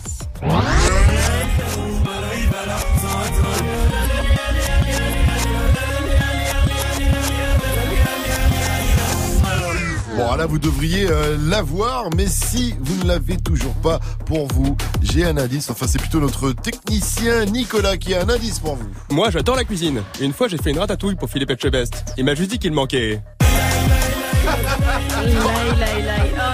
Bon 10.16 10.36
là 10.36 10.46
vous 10.46 10.60
devriez 10.60 11.08
euh, 11.10 11.38
l'avoir, 11.48 12.10
mais 12.16 12.28
si 12.28 12.76
vous 12.80 13.02
ne 13.04 13.08
l'avez 13.08 13.38
toujours 13.38 13.74
pas 13.76 14.00
pour 14.26 14.48
vous, 14.48 14.76
j'ai 15.02 15.26
un 15.26 15.38
indice. 15.38 15.70
Enfin 15.70 15.88
c'est 15.88 16.00
plutôt 16.00 16.20
notre 16.20 16.52
technicien 16.52 17.46
Nicolas 17.46 17.98
qui 17.98 18.14
a 18.14 18.22
un 18.22 18.30
indice 18.30 18.60
pour 18.60 18.76
vous. 18.76 18.90
Moi, 19.10 19.30
j'adore 19.30 19.56
la 19.56 19.64
cuisine. 19.64 20.02
Une 20.20 20.34
fois, 20.34 20.48
j'ai 20.48 20.58
fait 20.58 20.72
une 20.72 20.80
ratatouille 20.80 21.16
pour 21.16 21.30
Philippe 21.30 21.52
Etchebest. 21.52 22.04
Il 22.18 22.26
m'a 22.26 22.36
juste 22.36 22.52
dit 22.52 22.60
qu'il 22.60 22.74
manquait. 22.74 23.22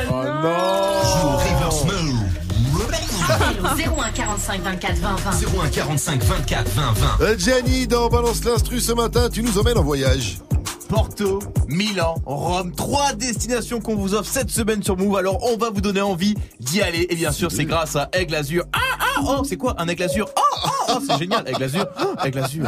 Oh, 0.10 0.24
01 3.78 4.12
45 4.12 4.62
24 4.62 4.96
20 4.98 5.16
20. 5.16 5.32
01 5.64 5.70
45 5.70 6.24
24 6.24 6.70
20 6.70 6.94
20. 6.94 7.08
Euh, 7.22 7.38
Gianni 7.38 7.88
dans 7.88 8.08
Balance 8.08 8.44
l'instru 8.44 8.80
ce 8.80 8.94
matin, 8.94 9.30
tu 9.30 9.44
nous 9.44 9.58
emmènes 9.58 9.78
en 9.78 9.84
voyage. 9.84 10.40
Porto, 10.88 11.40
Milan, 11.68 12.16
Rome, 12.26 12.72
trois 12.74 13.14
destinations 13.14 13.82
qu'on 13.82 13.96
vous 13.96 14.14
offre 14.14 14.30
cette 14.30 14.50
semaine 14.50 14.82
sur 14.82 14.98
Move. 14.98 15.18
Alors 15.18 15.44
on 15.44 15.58
va 15.58 15.70
vous 15.70 15.82
donner 15.82 16.02
envie 16.02 16.36
d'y 16.60 16.82
aller. 16.82 17.08
Et 17.10 17.16
bien 17.16 17.32
sûr, 17.32 17.52
c'est 17.52 17.66
grâce 17.66 17.96
à 17.96 18.10
Aigle 18.14 18.36
Azur. 18.36 18.64
Ah 18.74 18.80
ah 19.00 19.22
oh, 19.22 19.44
c'est 19.44 19.58
quoi? 19.58 19.76
Un 19.80 19.88
Aigle 19.88 20.04
Azur? 20.04 20.30
Oh 20.38 20.42
oh, 20.66 20.70
oh 20.90 21.00
c'est 21.06 21.18
génial, 21.20 21.44
Aigle 21.48 21.64
Azur. 21.64 21.86
Oh, 22.02 22.14
Aigle 22.24 22.40
Azur. 22.40 22.66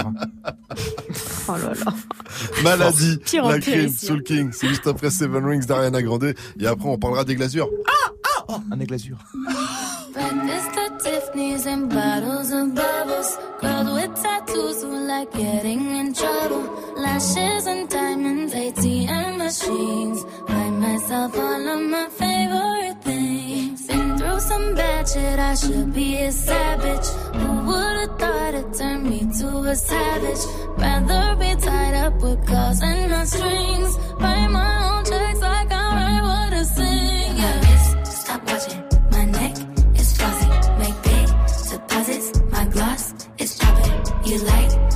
Oh 1.47 1.51
là 1.53 1.73
là. 1.73 1.93
Maladie, 2.63 3.17
Pire 3.25 3.45
la 3.45 3.59
pire 3.59 3.73
crime, 3.73 3.87
ici. 3.87 4.05
Soul 4.05 4.23
King. 4.23 4.49
C'est 4.51 4.67
juste 4.67 4.87
après 4.87 5.09
Seven 5.09 5.45
Rings 5.45 5.65
d'Ariana 5.65 6.01
Grande. 6.01 6.33
Et 6.59 6.67
après 6.67 6.89
on 6.89 6.97
parlera 6.97 7.23
des 7.23 7.35
glasures. 7.35 7.69
Oh, 8.51 8.63
un 8.71 8.81
Aigle. 8.81 8.97
Breakfast 10.11 10.77
at 10.83 10.99
Tiffany's 11.03 11.67
and 11.67 11.87
bottles 11.87 12.51
of 12.51 12.73
bubbles. 12.73 13.37
Girls 13.61 13.89
with 13.93 14.23
tattoos 14.23 14.81
who 14.81 15.07
like 15.07 15.31
getting 15.33 15.83
in 15.99 16.13
trouble. 16.15 16.63
Lashes 16.97 17.67
and 17.67 17.87
diamonds, 17.87 18.55
ATM 18.55 19.37
machines. 19.37 20.23
Buy 20.47 20.69
myself 20.71 21.37
all 21.37 21.67
of 21.75 21.81
my 21.93 22.07
favorite 22.09 22.97
things. 23.03 23.85
Been 23.85 24.17
through 24.17 24.39
some 24.39 24.73
bad 24.73 25.07
shit, 25.07 25.39
I 25.51 25.53
should 25.53 25.93
be 25.93 26.17
a 26.17 26.31
savage. 26.31 27.07
Who 27.39 27.49
would've 27.67 28.17
thought 28.17 28.53
it 28.55 28.73
turned 28.73 29.03
me 29.11 29.19
to 29.39 29.47
a 29.73 29.75
savage? 29.75 30.43
Rather 30.75 31.35
be 31.35 31.51
tied 31.61 31.95
up 32.05 32.15
with 32.19 32.47
calls 32.47 32.81
and 32.81 33.27
strings. 33.27 33.93
Write 34.19 34.47
my 34.49 34.71
own 34.89 35.05
checks 35.05 35.39
like 35.39 35.71
I 35.71 35.78
You 44.29 44.37
like 44.37 44.88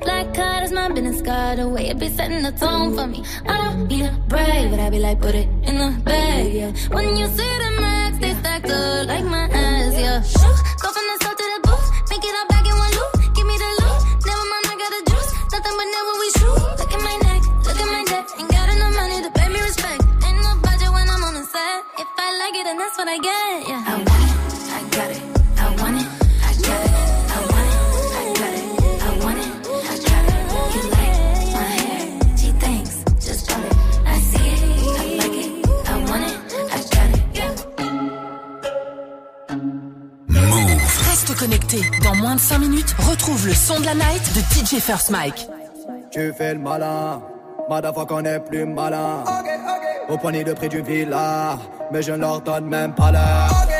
Black 0.00 0.34
card 0.34 0.64
is 0.64 0.72
my 0.72 0.88
business 0.88 1.22
card. 1.22 1.58
The 1.58 1.68
way 1.68 1.88
it 1.88 1.98
be 1.98 2.08
setting 2.08 2.42
the 2.42 2.52
tone 2.52 2.96
for 2.96 3.06
me. 3.06 3.24
I 3.46 3.56
don't 3.62 3.88
need 3.88 4.04
a 4.04 4.12
brag, 4.28 4.70
but 4.70 4.80
I 4.80 4.90
be 4.90 4.98
like, 4.98 5.20
put 5.20 5.34
it 5.34 5.48
in 5.62 5.76
the 5.78 6.00
bag, 6.04 6.52
yeah. 6.52 6.72
When 6.90 7.16
you 7.16 7.26
see 7.26 7.52
the 7.64 7.70
max, 7.80 8.18
they 8.18 8.34
stacked 8.34 8.70
up 8.70 9.06
like 9.06 9.24
my 9.24 9.41
Dans 42.02 42.14
moins 42.14 42.34
de 42.34 42.40
5 42.40 42.58
minutes, 42.58 42.94
retrouve 42.98 43.46
le 43.46 43.54
son 43.54 43.80
de 43.80 43.86
la 43.86 43.94
night 43.94 44.22
de 44.34 44.40
DJ 44.40 44.78
First 44.78 45.10
Mike. 45.10 45.48
Tu 46.10 46.30
fais 46.34 46.52
le 46.52 46.60
malin, 46.60 47.22
Madafa 47.70 48.04
qu'on 48.04 48.24
est 48.24 48.40
plus 48.40 48.66
malin. 48.66 49.24
Au 50.10 50.18
poignet 50.18 50.44
de 50.44 50.52
prix 50.52 50.68
du 50.68 50.82
villa, 50.82 51.58
mais 51.90 52.02
je 52.02 52.12
ne 52.12 52.18
leur 52.18 52.42
donne 52.42 52.66
même 52.66 52.94
pas 52.94 53.10
l'heure. 53.10 53.71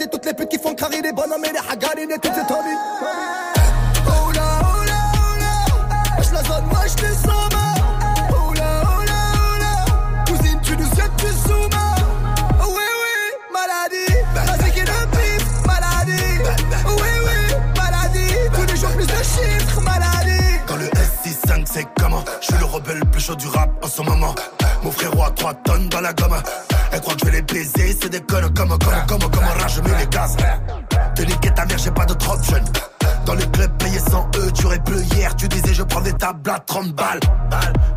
Et 0.00 0.08
toutes 0.08 0.24
les 0.26 0.34
putes 0.34 0.48
qui 0.48 0.58
font 0.58 0.74
carrer 0.74 1.00
les 1.02 1.12
bonhommes 1.12 1.44
et 1.44 1.52
les 1.52 1.58
hagarines 1.58 2.10
et 2.10 2.18
toutes 2.18 2.34
ces 2.34 2.46
tomies. 2.46 2.76
Oh 4.06 4.32
là, 4.32 4.60
oh 4.62 4.84
là, 4.86 6.24
la 6.32 6.42
zone, 6.42 6.64
moi 6.66 6.80
je 6.86 6.94
te 6.94 7.12
somme. 7.14 7.60
Oh 8.30 8.52
là, 8.54 8.82
oh 8.82 9.04
là, 9.06 9.20
oh 9.36 9.58
là. 9.58 10.24
Cousine, 10.26 10.60
tu 10.62 10.76
nous 10.76 10.88
que 10.88 11.22
tu 11.22 11.26
soumets. 11.26 11.76
Oui, 12.60 12.86
oui, 13.00 13.16
maladie. 13.52 14.12
Vas-y, 14.34 14.72
qui 14.72 14.80
le 14.80 14.86
pif, 14.86 15.66
maladie. 15.66 16.38
Oui, 16.86 17.10
oui, 17.24 17.54
maladie. 17.76 18.34
Tous 18.54 18.72
les 18.72 18.76
jours 18.80 18.90
plus 18.90 19.06
de 19.06 19.12
chiffres, 19.12 19.80
maladie. 19.82 20.58
Dans 20.66 20.76
le 20.76 20.86
S65 20.86 21.66
c'est 21.66 21.86
comment? 21.98 22.24
Je 22.40 22.46
suis 22.46 22.58
le 22.58 22.64
rebelle 22.64 22.98
le 22.98 23.04
plus 23.04 23.20
chaud 23.20 23.36
du 23.36 23.46
rap 23.46 23.70
en 23.82 23.88
ce 23.88 24.02
moment 24.02 24.34
Mon 24.82 24.90
frérot 24.90 25.24
a 25.24 25.30
3 25.30 25.54
tonnes 25.54 25.88
dans 25.88 26.00
la 26.00 26.12
gomme 26.12 26.40
Elle 26.92 27.00
croit 27.00 27.14
que 27.14 27.20
je 27.20 27.24
vais 27.26 27.36
les 27.36 27.42
baiser 27.42 27.96
C'est 28.00 28.08
des 28.08 28.20
connes 28.20 28.52
comme 28.54 28.70
comme 28.78 29.06
comme 29.06 29.30
comme 29.30 29.44
rage 29.44 29.76
je 29.76 29.80
mets 29.80 29.98
les 29.98 30.06
gaz 30.06 30.36
Te 31.14 31.22
niquer 31.22 31.50
ta 31.50 31.64
mère 31.66 31.78
j'ai 31.78 31.90
pas 31.90 32.06
trop 32.06 32.36
jeune 32.42 32.64
dans 33.26 33.34
le 33.34 33.44
club 33.46 33.70
payé 33.78 33.98
100 33.98 34.30
E, 34.36 34.50
tu 34.52 34.66
aurais 34.66 34.78
bleu 34.80 35.02
hier, 35.14 35.34
tu 35.36 35.46
disais 35.48 35.74
je 35.74 35.82
prends 35.82 36.00
des 36.00 36.12
tables 36.14 36.50
à 36.50 36.58
30 36.58 36.92
balles. 36.94 37.20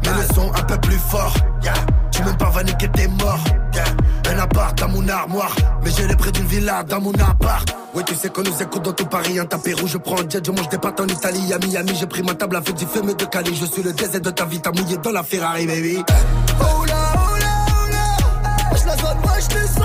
Mais 0.03 0.09
le 0.11 0.33
son 0.35 0.51
un 0.53 0.63
peu 0.63 0.77
plus 0.77 0.97
fort, 0.97 1.33
tu 2.11 2.23
même 2.23 2.37
pas 2.37 2.49
va 2.49 2.63
niquer 2.63 2.87
t'es 2.89 3.07
mort. 3.07 3.43
Un 4.29 4.39
appart 4.39 4.77
dans 4.77 4.89
mon 4.89 5.07
armoire, 5.07 5.55
mais 5.83 5.91
j'ai 5.95 6.07
les 6.07 6.15
prix 6.15 6.31
d'une 6.31 6.45
villa 6.45 6.83
dans 6.83 7.01
mon 7.01 7.13
appart. 7.13 7.75
Oui, 7.93 8.03
tu 8.05 8.15
sais 8.15 8.29
qu'on 8.29 8.43
nous 8.43 8.61
écoute 8.61 8.83
dans 8.83 8.93
tout 8.93 9.05
Paris, 9.05 9.39
un 9.39 9.45
tapis 9.45 9.73
rouge, 9.73 9.91
je 9.91 9.97
prends 9.97 10.19
un 10.19 10.29
jet, 10.29 10.43
je 10.45 10.51
mange 10.51 10.69
des 10.69 10.77
pâtes 10.77 10.99
en 10.99 11.07
Italie, 11.07 11.53
à 11.53 11.57
Miami, 11.59 11.95
j'ai 11.95 12.07
pris 12.07 12.23
ma 12.23 12.33
table 12.33 12.55
avec 12.55 12.75
du 12.75 12.85
fumé 12.85 13.13
de 13.13 13.25
Cali, 13.25 13.55
je 13.55 13.65
suis 13.65 13.83
le 13.83 13.93
désert 13.93 14.21
de 14.21 14.29
ta 14.29 14.45
vie, 14.45 14.59
t'as 14.59 14.71
mouillé 14.71 14.97
dans 14.97 15.11
la 15.11 15.23
Ferrari, 15.23 15.67
baby. 15.67 16.03
Oh 16.61 16.85
là. 16.85 17.02
Je 19.43 19.82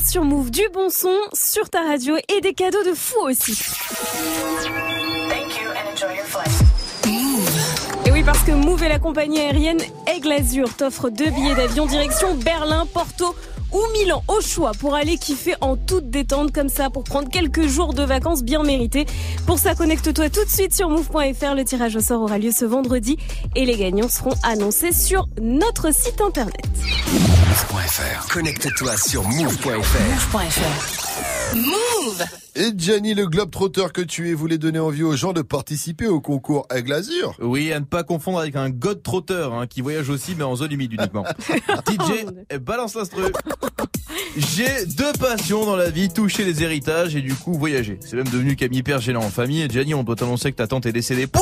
Sur 0.00 0.24
Move. 0.24 0.50
Du 0.50 0.62
bon 0.72 0.88
son 0.88 1.14
sur 1.34 1.68
ta 1.68 1.82
radio 1.82 2.16
et 2.34 2.40
des 2.40 2.54
cadeaux 2.54 2.82
de 2.82 2.94
fou 2.94 3.18
aussi. 3.24 3.52
Et 8.06 8.10
oui, 8.10 8.22
parce 8.22 8.42
que 8.42 8.52
Move 8.52 8.84
et 8.84 8.88
la 8.88 8.98
compagnie 8.98 9.40
aérienne 9.40 9.80
Aigle 10.06 10.32
Azur 10.32 10.74
t'offre 10.74 11.10
deux 11.10 11.30
billets 11.30 11.54
d'avion 11.54 11.84
direction 11.84 12.34
Berlin, 12.34 12.86
Porto 12.86 13.34
ou 13.72 13.80
Milan 13.92 14.22
au 14.28 14.40
choix 14.40 14.72
pour 14.72 14.94
aller 14.94 15.16
kiffer 15.18 15.54
en 15.60 15.76
toute 15.76 16.10
détente 16.10 16.52
comme 16.52 16.68
ça 16.68 16.90
pour 16.90 17.04
prendre 17.04 17.28
quelques 17.28 17.66
jours 17.66 17.94
de 17.94 18.02
vacances 18.02 18.42
bien 18.42 18.62
méritées. 18.62 19.06
Pour 19.46 19.58
ça, 19.58 19.74
connecte-toi 19.74 20.30
tout 20.30 20.44
de 20.44 20.50
suite 20.50 20.74
sur 20.74 20.88
move.fr. 20.88 21.54
Le 21.54 21.64
tirage 21.64 21.96
au 21.96 22.00
sort 22.00 22.22
aura 22.22 22.38
lieu 22.38 22.50
ce 22.52 22.64
vendredi 22.64 23.16
et 23.56 23.64
les 23.64 23.76
gagnants 23.76 24.08
seront 24.08 24.34
annoncés 24.42 24.92
sur 24.92 25.28
notre 25.40 25.94
site 25.94 26.20
internet. 26.20 26.62
Move.fr. 27.12 28.28
Connecte-toi 28.32 28.96
sur 28.96 29.22
Move.fr. 29.24 31.11
Move 31.54 32.24
Et 32.54 32.70
Gianni, 32.76 33.14
le 33.14 33.26
globe 33.26 33.50
trotteur 33.50 33.92
que 33.92 34.00
tu 34.00 34.30
es, 34.30 34.34
voulait 34.34 34.58
donner 34.58 34.78
envie 34.78 35.02
aux 35.02 35.16
gens 35.16 35.32
de 35.32 35.42
participer 35.42 36.06
au 36.06 36.20
concours 36.20 36.66
Aigle 36.70 36.92
Azur. 36.92 37.34
Oui, 37.40 37.72
à 37.72 37.80
ne 37.80 37.84
pas 37.84 38.02
confondre 38.02 38.38
avec 38.38 38.56
un 38.56 38.70
god 38.70 39.02
trotteur 39.02 39.52
hein, 39.52 39.66
qui 39.66 39.80
voyage 39.80 40.08
aussi 40.08 40.34
mais 40.36 40.44
en 40.44 40.56
zone 40.56 40.72
humide 40.72 40.92
uniquement. 40.94 41.24
DJ, 41.88 42.26
eh, 42.50 42.58
balance 42.58 42.94
l'instru. 42.94 43.22
J'ai 44.36 44.86
deux 44.86 45.12
passions 45.18 45.66
dans 45.66 45.76
la 45.76 45.90
vie, 45.90 46.08
toucher 46.08 46.44
les 46.44 46.62
héritages 46.62 47.14
et 47.16 47.20
du 47.20 47.34
coup 47.34 47.54
voyager. 47.54 47.98
C'est 48.00 48.16
même 48.16 48.28
devenu 48.28 48.56
qu'à 48.56 48.66
hyper 48.70 49.00
gênant 49.00 49.22
en 49.22 49.30
famille. 49.30 49.62
Et 49.62 49.68
Gianni, 49.68 49.94
on 49.94 50.04
doit 50.04 50.16
t'annoncer 50.16 50.50
que 50.52 50.56
ta 50.56 50.66
tante 50.66 50.86
est 50.86 50.92
décédée. 50.92 51.26
Pouh 51.26 51.40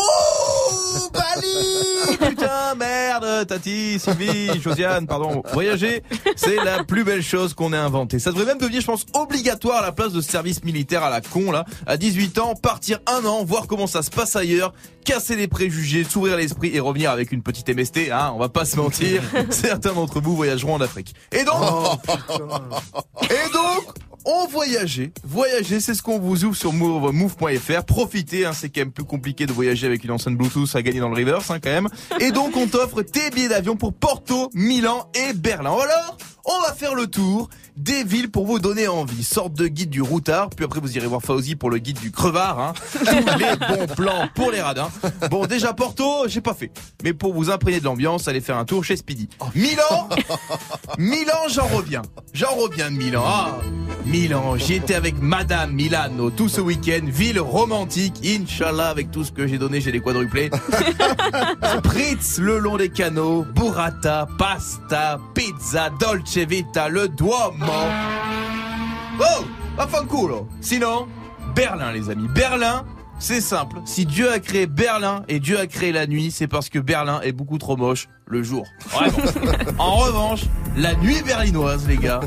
Bali 1.13 2.00
Putain, 2.29 2.75
merde, 2.77 3.47
Tati, 3.47 3.99
Sylvie, 3.99 4.61
Josiane, 4.63 5.07
pardon. 5.07 5.43
Voyager, 5.53 6.03
c'est 6.37 6.57
la 6.57 6.85
plus 6.85 7.05
belle 7.05 7.23
chose 7.23 7.55
qu'on 7.55 7.73
ait 7.73 7.77
inventée. 7.77 8.19
Ça 8.19 8.31
devrait 8.31 8.47
même 8.47 8.59
devenir, 8.59 8.81
je 8.81 8.87
pense, 8.87 9.07
obligatoire 9.15 9.79
à 9.79 9.83
la 9.83 9.93
place 9.93 10.13
de 10.13 10.21
ce 10.21 10.31
service 10.31 10.63
militaire 10.65 11.03
à 11.03 11.11
la 11.11 11.21
con, 11.21 11.51
là. 11.51 11.65
À 11.87 11.97
18 11.97 12.39
ans, 12.39 12.55
partir 12.55 12.99
un 13.07 13.25
an, 13.25 13.45
voir 13.45 13.67
comment 13.67 13.87
ça 13.87 14.03
se 14.03 14.11
passe 14.11 14.37
ailleurs, 14.37 14.73
casser 15.05 15.37
les 15.37 15.49
préjugés, 15.49 16.05
s'ouvrir 16.05 16.37
l'esprit 16.37 16.71
et 16.75 16.81
revenir 16.81 17.11
avec 17.11 17.33
une 17.33 17.43
petite 17.43 17.69
MST, 17.69 18.11
hein, 18.13 18.33
on 18.35 18.39
va 18.39 18.49
pas 18.49 18.65
se 18.65 18.77
mentir. 18.77 19.23
Certains 19.51 19.93
d'entre 19.93 20.21
vous 20.21 20.37
voyageront 20.37 20.75
en 20.75 20.81
Afrique. 20.81 21.15
Et 21.33 21.45
donc, 21.45 21.55
et 23.31 23.53
donc, 23.53 23.95
on 24.25 24.47
voyageait. 24.47 25.13
Voyager, 25.25 25.81
c'est 25.81 25.95
ce 25.95 26.03
qu'on 26.03 26.19
vous 26.19 26.45
ouvre 26.45 26.57
sur 26.57 26.73
move- 26.73 27.13
move.fr. 27.13 27.85
Profitez, 27.85 28.45
hein, 28.47 28.53
c'est 28.55 28.69
quand 28.69 28.81
même 28.83 28.93
plus 28.93 29.05
compliqué 29.05 29.47
de 29.47 29.53
voyager 29.53 29.87
avec 29.87 30.05
une 30.05 30.11
enceinte 30.11 30.37
Bluetooth 30.37 30.75
à 30.75 30.83
gagner 30.83 31.01
dans 31.01 31.09
le 31.09 31.17
reverse, 31.17 31.51
hein, 31.51 31.59
quand 31.63 31.71
même. 31.71 31.89
Et 32.21 32.31
donc, 32.31 32.57
on 32.57 32.67
t'offre 32.67 33.03
tes 33.03 33.31
billets 33.31 33.49
d'avion 33.49 33.77
pour 33.77 33.93
Porto, 33.95 34.51
Milan 34.55 35.09
et 35.15 35.33
Berlin. 35.33 35.73
Alors, 35.73 36.17
on 36.45 36.61
va 36.67 36.73
faire 36.75 36.95
le 36.95 37.07
tour 37.07 37.49
des 37.83 38.05
villes 38.05 38.31
pour 38.31 38.47
vous 38.47 38.59
donner 38.59 38.89
envie. 38.89 39.25
Sorte 39.25 39.55
de 39.55 39.67
guide 39.67 39.91
du 39.91 40.03
routard, 40.03 40.51
puis 40.51 40.65
après 40.65 40.81
vous 40.81 40.97
irez 40.97 41.07
voir 41.07 41.23
Fauzi 41.23 41.57
pour 41.57 41.71
le 41.71 41.79
guide 41.79 41.99
du 41.99 42.11
crevard. 42.11 42.59
Hein. 42.59 42.73
Tous 42.93 43.39
les 43.39 43.57
bons 43.57 43.95
plans 43.95 44.29
pour 44.35 44.51
les 44.51 44.61
radins. 44.61 44.91
Bon, 45.31 45.47
déjà 45.47 45.73
Porto, 45.73 46.29
j'ai 46.29 46.41
pas 46.41 46.55
fait. 46.55 46.71
Mais 47.03 47.15
pour 47.15 47.33
vous 47.33 47.51
imprégner 47.51 47.81
de 47.81 47.85
l'ambiance, 47.85 48.29
allez 48.29 48.41
faire 48.41 48.59
un 48.59 48.65
tour 48.65 48.85
chez 48.85 48.97
Speedy. 48.97 49.29
Milan, 49.55 50.09
Milan, 50.99 51.49
j'en 51.49 51.67
reviens. 51.67 52.03
J'en 52.35 52.55
reviens 52.55 52.91
de 52.91 52.97
Milan. 52.97 53.23
Ah, 53.25 53.59
Milan, 54.05 54.57
j'y 54.57 54.75
étais 54.75 54.95
avec 54.95 55.21
Madame 55.21 55.73
Milano 55.73 56.31
tout 56.31 56.49
ce 56.49 56.61
week-end. 56.61 57.05
Ville 57.05 57.41
romantique, 57.41 58.15
Inch'Allah, 58.25 58.89
avec 58.89 59.11
tout 59.11 59.25
ce 59.25 59.33
que 59.33 59.47
j'ai 59.47 59.59
donné, 59.59 59.81
j'ai 59.81 59.93
les 59.93 60.01
quadruplés. 60.01 60.51
Spritz 61.79 62.39
le 62.39 62.59
long 62.59 62.77
des 62.77 62.89
canaux, 62.89 63.45
burrata, 63.55 64.27
pasta, 64.39 65.19
pizza, 65.35 65.91
dolce 66.01 66.39
vita, 66.39 66.89
le 66.89 67.09
Duomo. 67.71 67.93
Oh, 69.21 69.45
affanculo. 69.79 70.49
Sinon, 70.61 71.07
Berlin, 71.55 71.93
les 71.93 72.11
amis. 72.11 72.29
Berlin, 72.35 72.85
c'est 73.19 73.41
simple. 73.41 73.77
Si 73.85 74.07
Dieu 74.07 74.31
a 74.31 74.39
créé 74.41 74.67
Berlin 74.67 75.25
et 75.29 75.41
Dieu 75.41 75.59
a 75.59 75.67
créé 75.67 75.93
la 75.93 76.07
nuit, 76.07 76.31
c'est 76.31 76.49
parce 76.49 76.69
que 76.69 76.79
Berlin 76.79 77.21
est 77.23 77.33
beaucoup 77.33 77.59
trop 77.59 77.77
moche 77.77 78.09
le 78.31 78.43
jour. 78.43 78.67
Vraiment. 78.89 79.19
en 79.79 79.97
revanche, 79.97 80.43
la 80.77 80.95
nuit 80.95 81.23
berlinoise, 81.23 81.87
les 81.87 81.97
gars, 81.97 82.21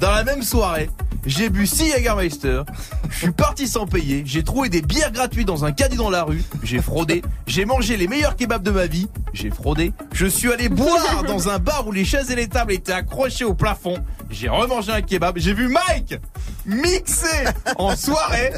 dans 0.00 0.10
la 0.10 0.24
même 0.24 0.42
soirée, 0.42 0.90
j'ai 1.26 1.50
bu 1.50 1.66
6 1.66 1.92
Jägermeister, 1.92 2.62
je 3.10 3.18
suis 3.18 3.30
parti 3.30 3.68
sans 3.68 3.86
payer, 3.86 4.22
j'ai 4.26 4.42
trouvé 4.42 4.68
des 4.68 4.82
bières 4.82 5.12
gratuites 5.12 5.46
dans 5.46 5.64
un 5.64 5.70
caddie 5.70 5.96
dans 5.96 6.10
la 6.10 6.24
rue, 6.24 6.42
j'ai 6.64 6.80
fraudé, 6.80 7.22
j'ai 7.46 7.64
mangé 7.64 7.96
les 7.96 8.08
meilleurs 8.08 8.34
kebabs 8.34 8.62
de 8.62 8.72
ma 8.72 8.86
vie, 8.86 9.08
j'ai 9.32 9.50
fraudé, 9.50 9.92
je 10.12 10.26
suis 10.26 10.52
allé 10.52 10.68
boire 10.68 11.22
dans 11.24 11.48
un 11.48 11.58
bar 11.58 11.86
où 11.86 11.92
les 11.92 12.04
chaises 12.04 12.30
et 12.30 12.34
les 12.34 12.48
tables 12.48 12.72
étaient 12.72 12.92
accrochées 12.92 13.44
au 13.44 13.54
plafond, 13.54 13.98
j'ai 14.30 14.48
remangé 14.48 14.90
un 14.90 15.02
kebab, 15.02 15.38
j'ai 15.38 15.54
vu 15.54 15.68
Mike 15.68 16.18
mixer 16.66 17.44
en 17.76 17.96
soirée, 17.96 18.52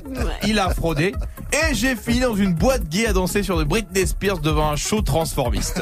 il 0.44 0.58
a 0.58 0.70
fraudé, 0.70 1.14
Et 1.52 1.74
j'ai 1.74 1.94
fini 1.96 2.20
dans 2.20 2.34
une 2.34 2.54
boîte 2.54 2.88
gay 2.88 3.06
à 3.06 3.12
danser 3.12 3.42
sur 3.42 3.58
de 3.58 3.64
Britney 3.64 4.06
Spears 4.06 4.38
devant 4.38 4.70
un 4.70 4.76
show 4.76 5.02
transformiste. 5.02 5.80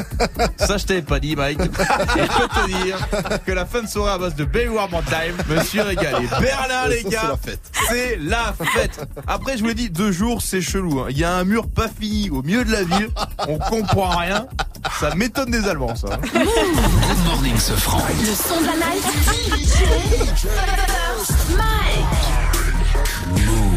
Ça, 0.59 0.77
je 0.77 0.85
t'avais 0.85 1.02
pas 1.03 1.21
dit, 1.21 1.37
Mike. 1.37 1.61
Et 1.61 1.65
je 1.65 2.39
peux 2.39 2.49
te 2.49 2.83
dire 2.85 2.99
que 3.45 3.53
la 3.53 3.67
fin 3.67 3.83
de 3.83 3.89
soirée 3.89 4.13
à 4.13 4.19
base 4.19 4.35
de 4.35 4.45
More 4.69 5.03
Time 5.05 5.37
me 5.49 5.63
suis 5.63 5.81
régalé. 5.81 6.27
Berlin, 6.41 6.89
les 6.89 7.03
Ça, 7.03 7.09
c'est 7.09 7.11
gars. 7.11 7.29
la 7.29 7.37
fête. 7.37 7.61
C'est 7.89 8.17
la 8.21 8.55
fête. 8.75 9.07
Après, 9.27 9.57
je 9.57 9.63
vous 9.63 9.69
l'ai 9.69 9.75
dit, 9.75 9.91
deux 9.91 10.13
jours, 10.13 10.41
c'est 10.43 10.61
chelou. 10.61 11.01
hein. 11.01 11.07
Il 11.11 11.19
y 11.19 11.25
a 11.25 11.35
un 11.35 11.45
mur 11.45 11.69
pas 11.69 11.89
fini 11.89 12.31
au 12.31 12.43
milieu 12.43 12.65
de 12.65 12.73
la 12.73 12.83
ville. 12.85 13.11
On 13.49 13.59
comprend 13.59 14.17
rien. 14.17 14.47
Ça 15.01 15.15
m'étonne 15.15 15.51
des 15.51 15.69
Allemands, 15.69 15.95
ça. 15.97 16.09
hein. 16.13 16.19
Good 16.33 17.25
morning, 17.27 17.57
ce 17.59 17.73
franc. 17.73 18.03
Le 18.21 18.35
son 18.35 18.61
de 18.61 18.67
la 18.67 18.73
night. 18.75 19.03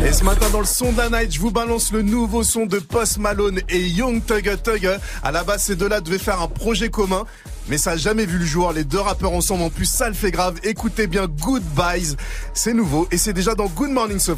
Et 0.06 0.14
ce 0.14 0.24
matin 0.24 0.48
dans 0.52 0.60
le 0.60 0.68
son 0.68 0.92
de 0.92 1.02
night, 1.12 1.34
je 1.34 1.40
vous 1.40 1.50
balance 1.50 1.92
le 1.92 2.04
nouveau 2.04 2.44
son 2.44 2.68
de 2.68 2.78
Post 2.78 3.18
Malone 3.18 3.62
et 3.70 3.82
Young 3.82 4.24
Thugger 4.24 4.58
Thugger. 4.64 4.98
À 5.24 5.32
la 5.32 5.44
base, 5.44 5.64
ces 5.64 5.76
deux-là 5.76 6.00
devaient 6.00 6.20
faire 6.20 6.44
un 6.44 6.48
projet 6.48 6.90
commun. 6.90 7.26
Mais 7.70 7.80
ça 7.80 7.92
a 7.92 7.98
jamais 7.98 8.28
vu 8.28 8.38
le 8.38 8.46
jour, 8.46 8.72
les 8.72 8.84
deux 8.84 9.00
rappeurs 9.00 9.34
ensemble, 9.34 9.64
en 9.64 9.72
plus 9.72 9.88
ça 9.88 10.08
le 10.08 10.14
fait 10.14 10.30
grave. 10.30 10.60
Écoutez 10.64 11.08
bien 11.08 11.26
Goodbyes, 11.26 12.18
c'est 12.54 12.76
nouveau 12.76 13.08
et 13.10 13.18
c'est 13.18 13.34
déjà 13.34 13.56
dans 13.56 13.66
Good 13.66 13.90
Morning 13.90 14.20
ce 14.20 14.34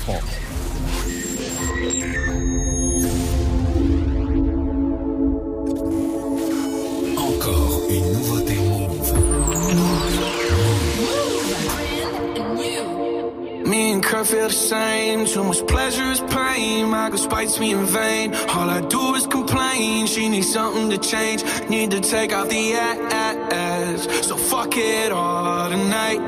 Kurt 14.07 14.25
feel 14.25 14.47
the 14.47 14.53
same. 14.53 15.25
Too 15.25 15.43
much 15.43 15.67
pleasure 15.67 16.09
is 16.13 16.21
pain. 16.21 16.89
My 16.89 17.09
girl 17.09 17.17
spites 17.17 17.59
me 17.59 17.73
in 17.73 17.85
vain. 17.85 18.33
All 18.55 18.69
I 18.69 18.79
do 18.79 19.15
is 19.15 19.27
complain. 19.27 20.07
She 20.07 20.29
needs 20.29 20.49
something 20.49 20.89
to 20.91 20.97
change. 20.97 21.43
Need 21.69 21.91
to 21.91 21.99
take 21.99 22.31
out 22.31 22.47
the 22.49 22.73
ass. 22.75 24.07
So 24.25 24.37
fuck 24.37 24.77
it 24.77 25.11
all 25.11 25.69
tonight. 25.69 26.21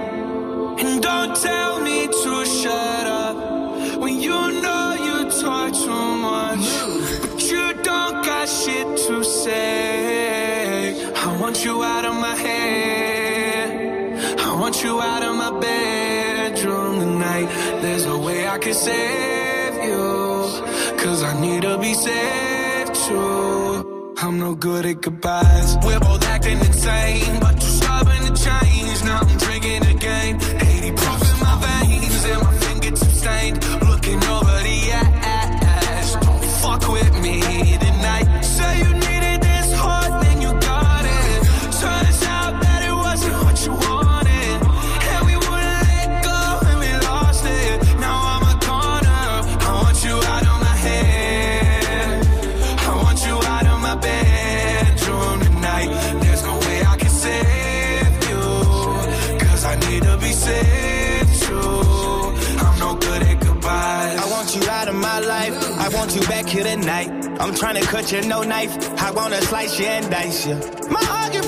And 0.83 1.01
don't 1.01 1.33
tell 1.37 1.79
me 1.79 2.07
to 2.07 2.45
shut 2.45 3.07
up 3.07 3.37
when 4.01 4.19
you 4.19 4.37
know 4.63 4.85
you 5.05 5.31
talk 5.41 5.71
too 5.71 6.07
much. 6.29 6.65
But 7.31 7.41
you 7.49 7.65
don't 7.81 8.25
got 8.25 8.49
shit 8.49 8.87
to 9.07 9.23
say. 9.23 11.13
I 11.15 11.37
want 11.39 11.63
you 11.63 11.81
out 11.81 12.03
of 12.03 12.15
my 12.15 12.35
head. 12.35 14.19
I 14.37 14.53
want 14.59 14.83
you 14.83 14.99
out 14.99 15.23
of 15.23 15.33
my 15.37 15.57
bedroom 15.61 16.38
tonight. 17.45 17.81
There's 17.81 18.05
no 18.05 18.19
way 18.19 18.47
I 18.47 18.57
can 18.57 18.73
save 18.73 19.75
you. 19.83 20.97
Cause 20.97 21.23
I 21.23 21.39
need 21.39 21.61
to 21.63 21.77
be 21.77 21.93
saved 21.93 22.95
too. 22.95 24.13
I'm 24.21 24.39
no 24.39 24.55
good 24.55 24.85
at 24.85 25.01
goodbyes. 25.01 25.77
We're 25.83 25.99
both 25.99 26.23
acting 26.25 26.59
insane, 26.59 27.39
but 27.39 27.53
you're 27.53 27.61
stubborn 27.61 28.21
to 28.25 28.43
change. 28.43 29.03
Now 29.03 29.19
I'm 29.21 29.37
drinking 29.37 29.85
again. 29.95 30.68
Want 66.09 66.21
you 66.23 66.27
back 66.27 66.47
here 66.47 66.63
tonight. 66.63 67.09
I'm 67.39 67.53
trying 67.53 67.75
to 67.75 67.85
cut 67.85 68.11
you, 68.11 68.21
no 68.23 68.41
knife. 68.41 68.73
I 68.99 69.11
wanna 69.11 69.39
slice 69.41 69.79
you 69.79 69.85
and 69.85 70.09
dice 70.09 70.47
you. 70.47 70.55
My 70.89 71.03
heart 71.03 71.33
get 71.33 71.45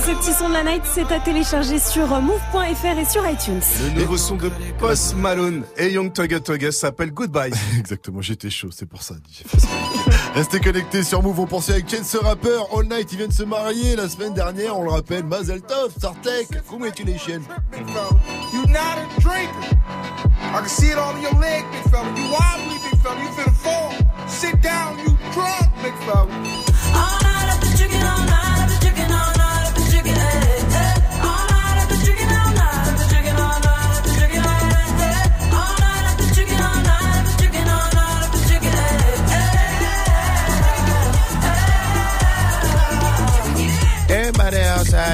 ce 0.00 0.12
petit 0.12 0.32
son 0.32 0.48
de 0.48 0.54
la 0.54 0.64
night, 0.64 0.82
c'est 0.84 1.12
à 1.12 1.20
télécharger 1.20 1.78
sur 1.78 2.12
euh, 2.12 2.20
move.fr 2.20 2.98
et 2.98 3.04
sur 3.04 3.28
iTunes. 3.28 3.60
Le 3.94 4.00
nouveau 4.00 4.16
son 4.16 4.36
de 4.36 4.50
Post 4.78 5.14
Malone 5.16 5.64
et 5.76 5.90
Young 5.90 6.12
Thugger 6.12 6.40
Thugger 6.40 6.72
s'appelle 6.72 7.12
Goodbye. 7.12 7.52
Exactement, 7.78 8.22
j'étais 8.22 8.50
chaud, 8.50 8.70
c'est 8.70 8.86
pour 8.86 9.02
ça. 9.02 9.14
j'ai 9.30 9.44
fait 9.44 9.60
ça. 9.60 9.68
Restez 10.34 10.60
connectés 10.60 11.02
sur 11.02 11.22
Move, 11.22 11.40
on 11.40 11.46
poursuit 11.46 11.74
avec 11.74 11.90
Chance 11.90 12.16
Rapper, 12.16 12.60
All 12.74 12.86
Night, 12.86 13.12
ils 13.12 13.18
viennent 13.18 13.30
se 13.30 13.42
marier 13.42 13.96
la 13.96 14.08
semaine 14.08 14.32
dernière, 14.32 14.78
on 14.78 14.84
le 14.84 14.90
rappelle, 14.90 15.24
Mazel 15.24 15.60
Tov, 15.60 15.92
Sartek, 16.00 16.48
congratulations. 16.68 17.42
You 18.52 18.62
not 18.68 18.98
a 18.98 19.20
drinker. 19.20 19.76
I 20.52 20.60
can 20.60 20.68
see 20.68 20.90
it 20.90 20.98
on 20.98 21.20
your 21.20 21.34
leg, 21.40 21.64
big 21.70 21.92
fella. 21.92 22.08
You 22.16 22.30
wobbly, 22.30 22.78
big 22.90 23.00
fella. 23.00 23.20
You 23.20 23.28
finna 23.30 23.54
fall. 23.54 23.92
Sit 24.28 24.60
down, 24.62 24.98
you 24.98 25.16
drunk, 25.32 25.70
big 25.82 25.94
fella. 26.06 27.19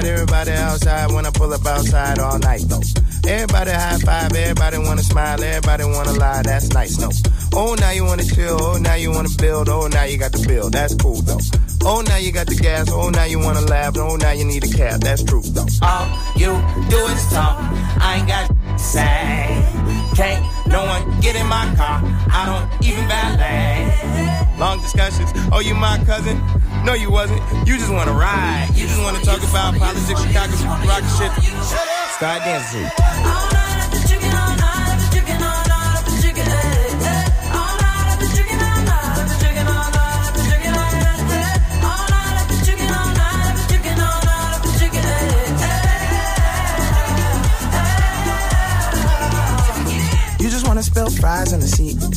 Everybody 0.05 0.53
outside 0.53 1.13
when 1.13 1.27
I 1.27 1.31
pull 1.31 1.53
up 1.53 1.67
outside 1.67 2.19
all 2.19 2.39
night 2.39 2.63
though. 2.67 2.83
Everybody 3.29 3.71
high 3.71 3.99
five, 3.99 4.33
everybody 4.33 4.79
wanna 4.79 5.03
smile, 5.03 5.43
everybody 5.43 5.85
wanna 5.85 6.13
lie, 6.13 6.43
that's 6.43 6.69
nice, 6.73 6.99
no. 6.99 7.11
Oh, 7.53 7.75
now 7.75 7.91
you 7.91 8.05
wanna 8.05 8.25
chill, 8.25 8.59
oh, 8.61 8.79
now 8.79 8.95
you 8.95 9.11
wanna 9.11 9.29
build, 9.39 9.69
oh, 9.69 9.89
now 9.89 10.05
you 10.05 10.19
got 10.19 10.33
the 10.33 10.47
bill, 10.47 10.71
that's 10.71 10.95
cool 10.95 11.21
though. 11.23 11.41
Oh, 11.83 12.03
now 12.03 12.17
you 12.17 12.33
got 12.33 12.47
the 12.47 12.55
gas, 12.55 12.91
oh, 12.91 13.11
now 13.11 13.25
you 13.25 13.39
wanna 13.39 13.63
laugh, 13.63 13.97
oh, 13.97 14.17
now 14.17 14.33
you 14.33 14.45
need 14.45 14.65
a 14.65 14.69
cab, 14.69 15.01
that's 15.01 15.23
true 15.23 15.43
though. 15.43 15.67
All 15.83 16.07
you 16.37 16.53
do 16.91 16.99
is 17.07 17.31
talk, 17.31 17.59
I 17.99 18.17
ain't 18.19 18.29
got 18.29 18.49
to 18.49 18.79
say. 18.79 19.63
Can't 20.15 20.45
no 20.69 20.85
one 20.85 21.21
get 21.21 21.37
in 21.37 21.47
my 21.47 21.67
car, 21.77 22.01
I 22.31 22.47
don't 22.47 22.87
even 22.87 23.07
valet. 23.09 24.59
Long 24.59 24.81
discussions, 24.81 25.31
oh, 25.53 25.61
you 25.61 25.75
my 25.75 26.03
cousin? 26.05 26.41
No, 26.87 26.95
you 26.95 27.11
wasn't. 27.11 27.43
You 27.67 27.79
just 27.79 27.93
wanna 27.93 28.13
ride. 28.13 28.69
You 28.77 28.87
just 28.87 29.03
wanna 29.03 29.19
talk 29.19 29.43
about 29.43 29.75
politics, 29.75 30.23
Chicago, 30.23 30.55
rock 30.87 31.03
shit. 31.19 31.33
Start 32.15 32.45
dancing. 32.45 32.89
You 50.39 50.49
just 50.49 50.69
wanna 50.69 50.85
spill 50.85 51.11
fries 51.11 51.53
on 51.53 51.59
the 51.59 51.67
seat 51.67 52.06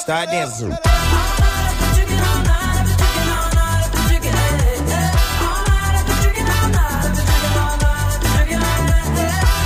Shut 0.00 0.08
up. 0.08 0.28
Start 0.28 0.30
dancing. 0.30 0.72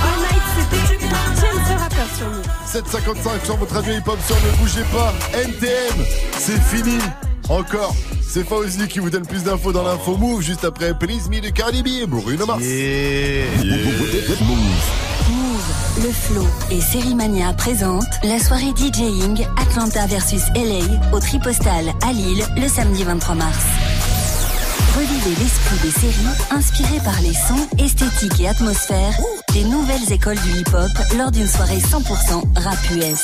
All 0.03 0.19
Night, 0.21 0.43
c'était 0.55 0.83
James 0.87 1.63
the 1.65 1.79
Rapper 1.79 2.07
sur 2.17 2.29
nous. 2.29 2.43
755 2.65 3.45
sur 3.45 3.57
votre 3.57 3.73
radio 3.73 3.93
hip-hop 3.93 4.19
sur 4.25 4.35
Ne 4.35 4.51
bougez 4.57 4.83
pas. 4.91 5.13
NTM, 5.33 6.05
c'est 6.37 6.61
fini. 6.61 6.97
Encore. 7.49 7.95
C'est 8.27 8.43
Fauzi 8.43 8.87
qui 8.87 8.99
vous 8.99 9.09
donne 9.09 9.25
plus 9.25 9.43
d'infos 9.43 9.71
dans 9.71 9.83
l'info 9.83 10.17
Move 10.17 10.41
juste 10.41 10.65
après 10.65 10.93
Please 10.97 11.29
Me 11.29 11.39
de 11.39 11.49
Cardi 11.49 11.83
B 11.83 11.87
et 12.01 12.05
Bruno 12.05 12.45
Mars. 12.45 12.59
Move, 12.59 12.67
le 15.97 16.11
flow 16.11 16.45
et 16.71 16.81
Sérimania 16.81 17.53
présentent 17.53 18.03
la 18.23 18.39
soirée 18.39 18.73
DJing 18.75 19.45
Atlanta 19.61 20.05
versus 20.07 20.41
LA 20.55 21.15
au 21.15 21.19
Tripostal 21.19 21.93
à 22.05 22.11
Lille 22.11 22.43
le 22.57 22.67
samedi 22.67 23.03
23 23.03 23.35
mars. 23.35 23.65
Revivez 24.95 25.35
l'esprit 25.41 25.77
des 25.83 25.91
séries 25.91 26.35
inspirées 26.51 27.01
par 27.03 27.19
les 27.21 27.33
sons, 27.33 27.67
esthétiques 27.77 28.39
et 28.39 28.47
atmosphères 28.47 29.13
des 29.53 29.63
nouvelles 29.63 30.11
écoles 30.11 30.39
du 30.39 30.59
hip-hop 30.59 30.91
lors 31.17 31.31
d'une 31.31 31.47
soirée 31.47 31.79
100% 31.79 32.43
rap 32.57 32.77
US. 32.91 33.21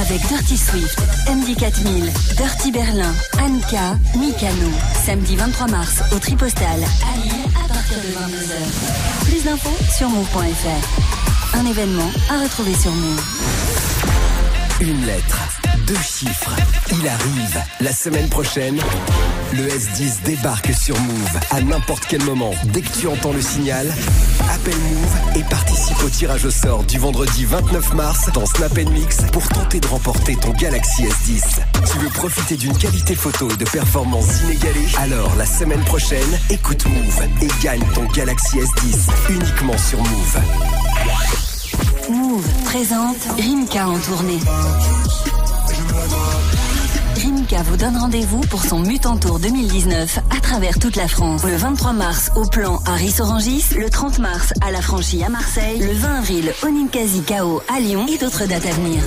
Avec 0.00 0.26
Dirty 0.28 0.58
Swift, 0.58 0.98
MD4000, 1.26 2.36
Dirty 2.36 2.70
Berlin, 2.70 3.12
Anka, 3.40 3.96
Mikano. 4.18 4.70
Samedi 5.04 5.36
23 5.36 5.68
mars 5.68 6.02
au 6.14 6.18
Tripostal 6.18 6.64
à 6.64 7.20
Lille 7.20 7.32
à 7.54 7.68
partir 7.68 7.96
de 7.96 8.08
22h. 8.08 9.24
Plus 9.24 9.44
d'infos 9.44 9.76
sur 9.96 10.08
move.fr. 10.10 11.15
Un 11.58 11.64
événement 11.64 12.10
à 12.28 12.42
retrouver 12.42 12.74
sur 12.74 12.90
Move. 12.92 13.22
Une 14.80 15.06
lettre, 15.06 15.40
deux 15.86 15.94
chiffres. 15.94 16.54
Il 16.90 17.08
arrive. 17.08 17.62
La 17.80 17.92
semaine 17.94 18.28
prochaine, 18.28 18.78
le 19.54 19.66
S10 19.66 20.22
débarque 20.24 20.74
sur 20.74 21.00
Move 21.00 21.40
à 21.50 21.62
n'importe 21.62 22.04
quel 22.08 22.22
moment. 22.24 22.50
Dès 22.64 22.82
que 22.82 22.92
tu 22.92 23.08
entends 23.08 23.32
le 23.32 23.40
signal, 23.40 23.90
appelle 24.52 24.76
Move 24.76 25.36
et 25.36 25.42
participe 25.44 26.02
au 26.04 26.10
tirage 26.10 26.44
au 26.44 26.50
sort 26.50 26.84
du 26.84 26.98
vendredi 26.98 27.46
29 27.46 27.94
mars 27.94 28.30
dans 28.34 28.44
Snap 28.44 28.76
Mix 28.76 29.22
pour 29.32 29.48
tenter 29.48 29.80
de 29.80 29.86
remporter 29.86 30.36
ton 30.36 30.50
Galaxy 30.50 31.04
S10. 31.04 31.42
Tu 31.90 31.98
veux 31.98 32.10
profiter 32.10 32.56
d'une 32.56 32.76
qualité 32.76 33.14
photo 33.14 33.48
et 33.50 33.56
de 33.56 33.64
performances 33.64 34.42
inégalées? 34.42 34.88
Alors 34.98 35.34
la 35.36 35.46
semaine 35.46 35.84
prochaine, 35.84 36.38
écoute 36.50 36.84
Move 36.86 37.22
et 37.40 37.48
gagne 37.62 37.84
ton 37.94 38.04
Galaxy 38.12 38.58
S10 38.58 39.30
uniquement 39.30 39.78
sur 39.78 39.98
Move. 40.02 41.45
Move 42.10 42.46
présente 42.64 43.16
Rimka 43.36 43.88
en 43.88 43.98
tournée. 43.98 44.38
Rimka 47.16 47.62
vous 47.64 47.76
donne 47.76 47.96
rendez-vous 47.96 48.40
pour 48.42 48.62
son 48.62 48.78
Mutant 48.78 49.16
Tour 49.16 49.40
2019 49.40 50.18
à 50.30 50.40
travers 50.40 50.78
toute 50.78 50.94
la 50.94 51.08
France. 51.08 51.42
Le 51.44 51.56
23 51.56 51.92
mars 51.94 52.30
au 52.36 52.44
plan 52.44 52.80
à 52.86 52.94
Ris-Orangis, 52.94 53.64
le 53.76 53.90
30 53.90 54.20
mars 54.20 54.52
à 54.60 54.70
la 54.70 54.80
franchie 54.82 55.24
à 55.24 55.28
Marseille, 55.28 55.80
le 55.80 55.92
20 55.92 56.18
avril 56.18 56.52
au 56.62 56.68
Ninkasi 56.68 57.22
KO 57.22 57.60
à 57.74 57.80
Lyon 57.80 58.06
et 58.08 58.18
d'autres 58.18 58.46
dates 58.46 58.66
à 58.66 58.72
venir. 58.72 59.02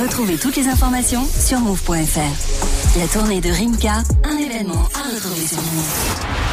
Retrouvez 0.00 0.36
toutes 0.36 0.56
les 0.56 0.66
informations 0.66 1.26
sur 1.38 1.60
move.fr. 1.60 2.98
La 2.98 3.06
tournée 3.06 3.40
de 3.40 3.50
Rimka, 3.50 4.02
un 4.24 4.36
événement 4.36 4.88
à 4.94 5.14
retrouver 5.14 5.46
sur 5.46 5.58
Move. 5.58 6.49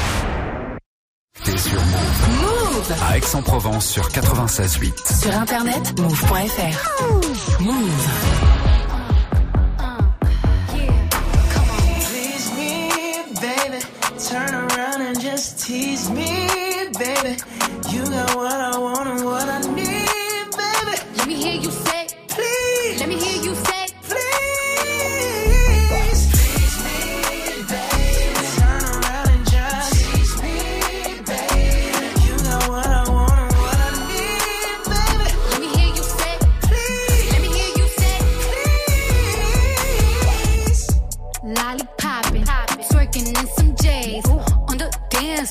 Sur 1.57 1.79
Move. 1.79 2.93
À 3.09 3.17
Aix-en-Provence 3.17 3.87
sur 3.87 4.07
96.8. 4.09 5.21
Sur 5.21 5.35
internet, 5.35 5.99
move.fr. 5.99 7.61
Move. 7.61 8.07
Please 12.05 12.51
me, 12.55 12.89
baby. 13.41 13.83
Turn 14.29 14.53
around 14.53 15.01
and 15.01 15.19
just 15.19 15.65
tease 15.65 16.09
me, 16.11 16.47
baby. 16.99 17.37
You 17.89 18.03
got 18.03 18.35
what 18.35 18.53
I 18.53 18.77
want 18.77 19.07
and 19.07 19.25
what 19.25 19.49
I 19.49 19.59
need, 19.73 20.05
baby. 20.55 20.97
Let 21.17 21.27
me 21.27 21.35
hear 21.35 21.55
you 21.59 21.71
say, 21.71 22.07
please. 22.27 22.99
Let 22.99 23.09
me 23.09 23.15
hear 23.15 23.43
you 23.43 23.55
say, 23.55 23.86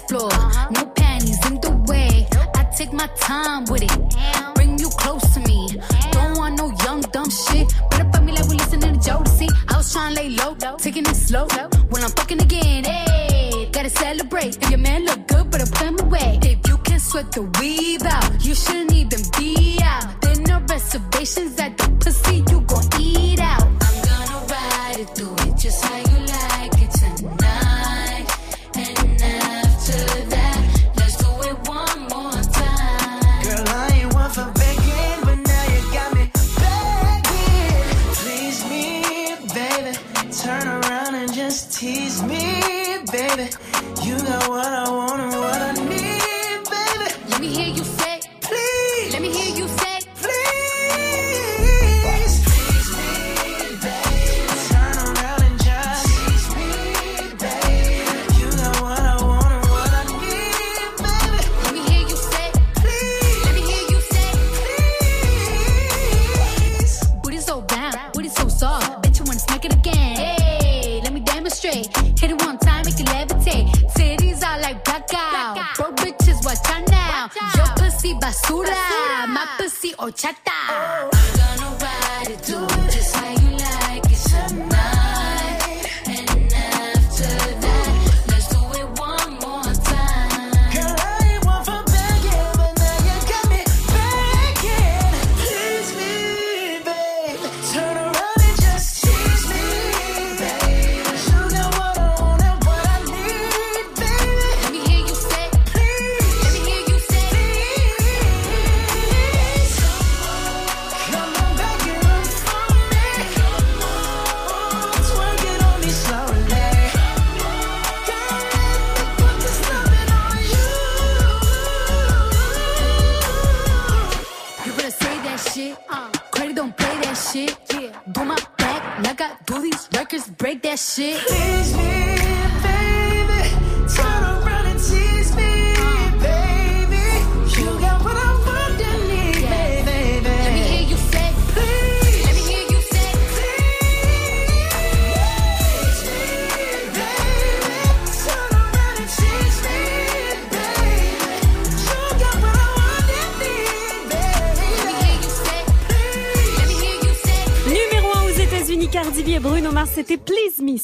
floor. 0.09 0.31
No 0.71 0.87
panties 0.95 1.39
in 1.47 1.61
the 1.61 1.73
way. 1.89 2.27
I 2.55 2.65
take 2.77 2.93
my 2.93 3.09
time 3.19 3.65
with 3.67 3.83
it. 3.83 4.55
Bring 4.55 4.79
you 4.79 4.89
close 4.91 5.23
to 5.35 5.41
me. 5.41 5.81
Don't 6.13 6.37
want 6.39 6.59
no 6.59 6.73
young 6.85 7.01
dumb 7.13 7.31
shit. 7.31 7.73
Better 7.91 8.09
fuck 8.11 8.23
me 8.23 8.33
like 8.33 8.49
we 8.49 8.57
listening 8.57 8.99
to 8.99 9.11
Jodeci. 9.11 9.49
I 9.69 9.77
was 9.77 9.93
trying 9.93 10.15
to 10.15 10.23
lay 10.23 10.31
low, 10.31 10.55
taking 10.79 11.07
it 11.07 11.17
slow. 11.17 11.47
When 11.91 12.03
I'm 12.03 12.11
fucking 12.11 12.41
again, 12.41 12.85
hey, 12.85 13.69
gotta 13.73 13.91
celebrate. 13.91 14.57
If 14.63 14.71
your 14.71 14.79
man 14.79 15.05
look 15.05 15.27
good, 15.29 15.51
better 15.51 15.67
put 15.67 15.83
him 15.83 15.99
away. 16.01 16.39
If 16.43 16.67
you 16.69 16.79
can 16.79 17.01
sweat 17.01 17.33
the 17.33 17.43
weave 17.61 18.03
out, 18.03 18.45
you 18.45 18.55
shouldn't 18.55 18.93
even 18.93 19.23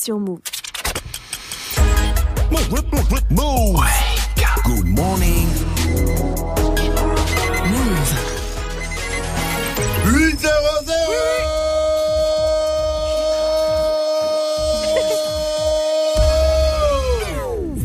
Please 0.02 0.10
Me 0.10 0.14
sur 0.14 0.18
Move. 0.18 0.40
Move. 3.30 3.84
Good 4.64 4.86
morning. 4.86 5.48
Move. 7.70 8.12
8 10.06 10.40
0 10.40 10.50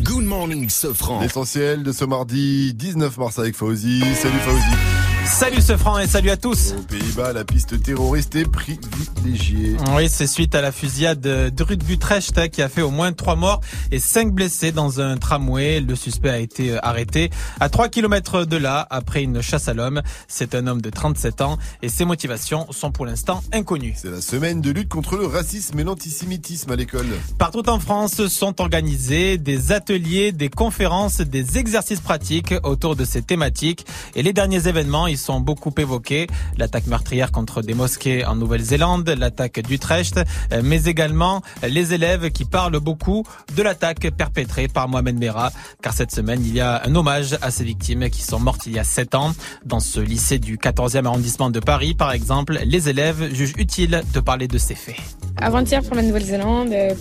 Good 0.02 0.24
morning, 0.24 0.68
Sofran. 0.68 1.20
L'essentiel 1.20 1.82
de 1.82 1.92
ce 1.92 2.04
mardi 2.04 2.74
19 2.74 3.16
mars 3.18 3.38
avec 3.38 3.54
Fauzi. 3.54 4.00
Salut 4.16 4.38
Fauzi. 4.40 5.07
Salut 5.38 5.62
ce 5.62 5.76
franc 5.76 6.00
et 6.00 6.08
salut 6.08 6.30
à 6.30 6.36
tous. 6.36 6.74
Aux 6.76 6.82
Pays-Bas, 6.82 7.32
la 7.32 7.44
piste 7.44 7.80
terroriste 7.80 8.34
est 8.34 8.50
privilégiée. 8.50 9.76
Oui, 9.94 10.08
c'est 10.08 10.26
suite 10.26 10.56
à 10.56 10.60
la 10.60 10.72
fusillade 10.72 11.20
de 11.20 11.62
rue 11.62 11.76
de 11.76 11.84
Utrecht 11.88 12.50
qui 12.50 12.60
a 12.60 12.68
fait 12.68 12.82
au 12.82 12.90
moins 12.90 13.12
trois 13.12 13.36
morts 13.36 13.60
et 13.92 14.00
cinq 14.00 14.32
blessés 14.32 14.72
dans 14.72 15.00
un 15.00 15.16
tramway. 15.16 15.78
Le 15.80 15.94
suspect 15.94 16.30
a 16.30 16.38
été 16.38 16.72
euh, 16.72 16.78
arrêté 16.82 17.30
à 17.60 17.68
3 17.68 17.88
km 17.88 18.46
de 18.46 18.56
là 18.56 18.84
après 18.90 19.22
une 19.22 19.40
chasse 19.40 19.68
à 19.68 19.74
l'homme. 19.74 20.02
C'est 20.26 20.56
un 20.56 20.66
homme 20.66 20.82
de 20.82 20.90
37 20.90 21.40
ans 21.40 21.56
et 21.82 21.88
ses 21.88 22.04
motivations 22.04 22.66
sont 22.72 22.90
pour 22.90 23.06
l'instant 23.06 23.40
inconnues. 23.52 23.94
C'est 23.96 24.10
la 24.10 24.20
semaine 24.20 24.60
de 24.60 24.72
lutte 24.72 24.88
contre 24.88 25.16
le 25.16 25.26
racisme 25.26 25.78
et 25.78 25.84
l'antisémitisme 25.84 26.72
à 26.72 26.74
l'école. 26.74 27.06
Partout 27.38 27.68
en 27.70 27.78
France 27.78 28.26
sont 28.26 28.60
organisés 28.60 29.38
des 29.38 29.70
ateliers, 29.70 30.32
des 30.32 30.48
conférences, 30.48 31.20
des 31.20 31.58
exercices 31.58 32.00
pratiques 32.00 32.54
autour 32.64 32.96
de 32.96 33.04
ces 33.04 33.22
thématiques. 33.22 33.86
Et 34.16 34.24
les 34.24 34.32
derniers 34.32 34.66
événements, 34.66 35.06
ils 35.06 35.16
sont 35.16 35.27
beaucoup 35.40 35.72
évoqués. 35.76 36.26
L'attaque 36.56 36.86
meurtrière 36.86 37.30
contre 37.30 37.62
des 37.62 37.74
mosquées 37.74 38.24
en 38.24 38.34
Nouvelle-Zélande, 38.34 39.08
l'attaque 39.10 39.60
d'Utrecht, 39.60 40.18
euh, 40.52 40.62
mais 40.64 40.84
également 40.84 41.42
les 41.62 41.94
élèves 41.94 42.30
qui 42.30 42.44
parlent 42.44 42.80
beaucoup 42.80 43.24
de 43.56 43.62
l'attaque 43.62 44.10
perpétrée 44.16 44.68
par 44.68 44.88
Mohamed 44.88 45.18
Merah. 45.18 45.52
Car 45.82 45.92
cette 45.92 46.10
semaine, 46.10 46.40
il 46.44 46.54
y 46.54 46.60
a 46.60 46.82
un 46.84 46.94
hommage 46.94 47.36
à 47.42 47.50
ces 47.50 47.64
victimes 47.64 48.08
qui 48.10 48.22
sont 48.22 48.40
mortes 48.40 48.66
il 48.66 48.72
y 48.72 48.78
a 48.78 48.84
7 48.84 49.14
ans. 49.14 49.32
Dans 49.64 49.80
ce 49.80 50.00
lycée 50.00 50.38
du 50.38 50.56
14e 50.56 51.04
arrondissement 51.06 51.50
de 51.50 51.60
Paris, 51.60 51.94
par 51.94 52.12
exemple, 52.12 52.58
les 52.64 52.88
élèves 52.88 53.32
jugent 53.34 53.54
utile 53.58 54.02
de 54.12 54.20
parler 54.20 54.48
de 54.48 54.58
ces 54.58 54.74
faits. 54.74 54.96
Avant-hier 55.36 55.82
pour 55.82 55.94
la 55.94 56.02
Nouvelle-Zélande, 56.02 56.72
euh, 56.72 56.94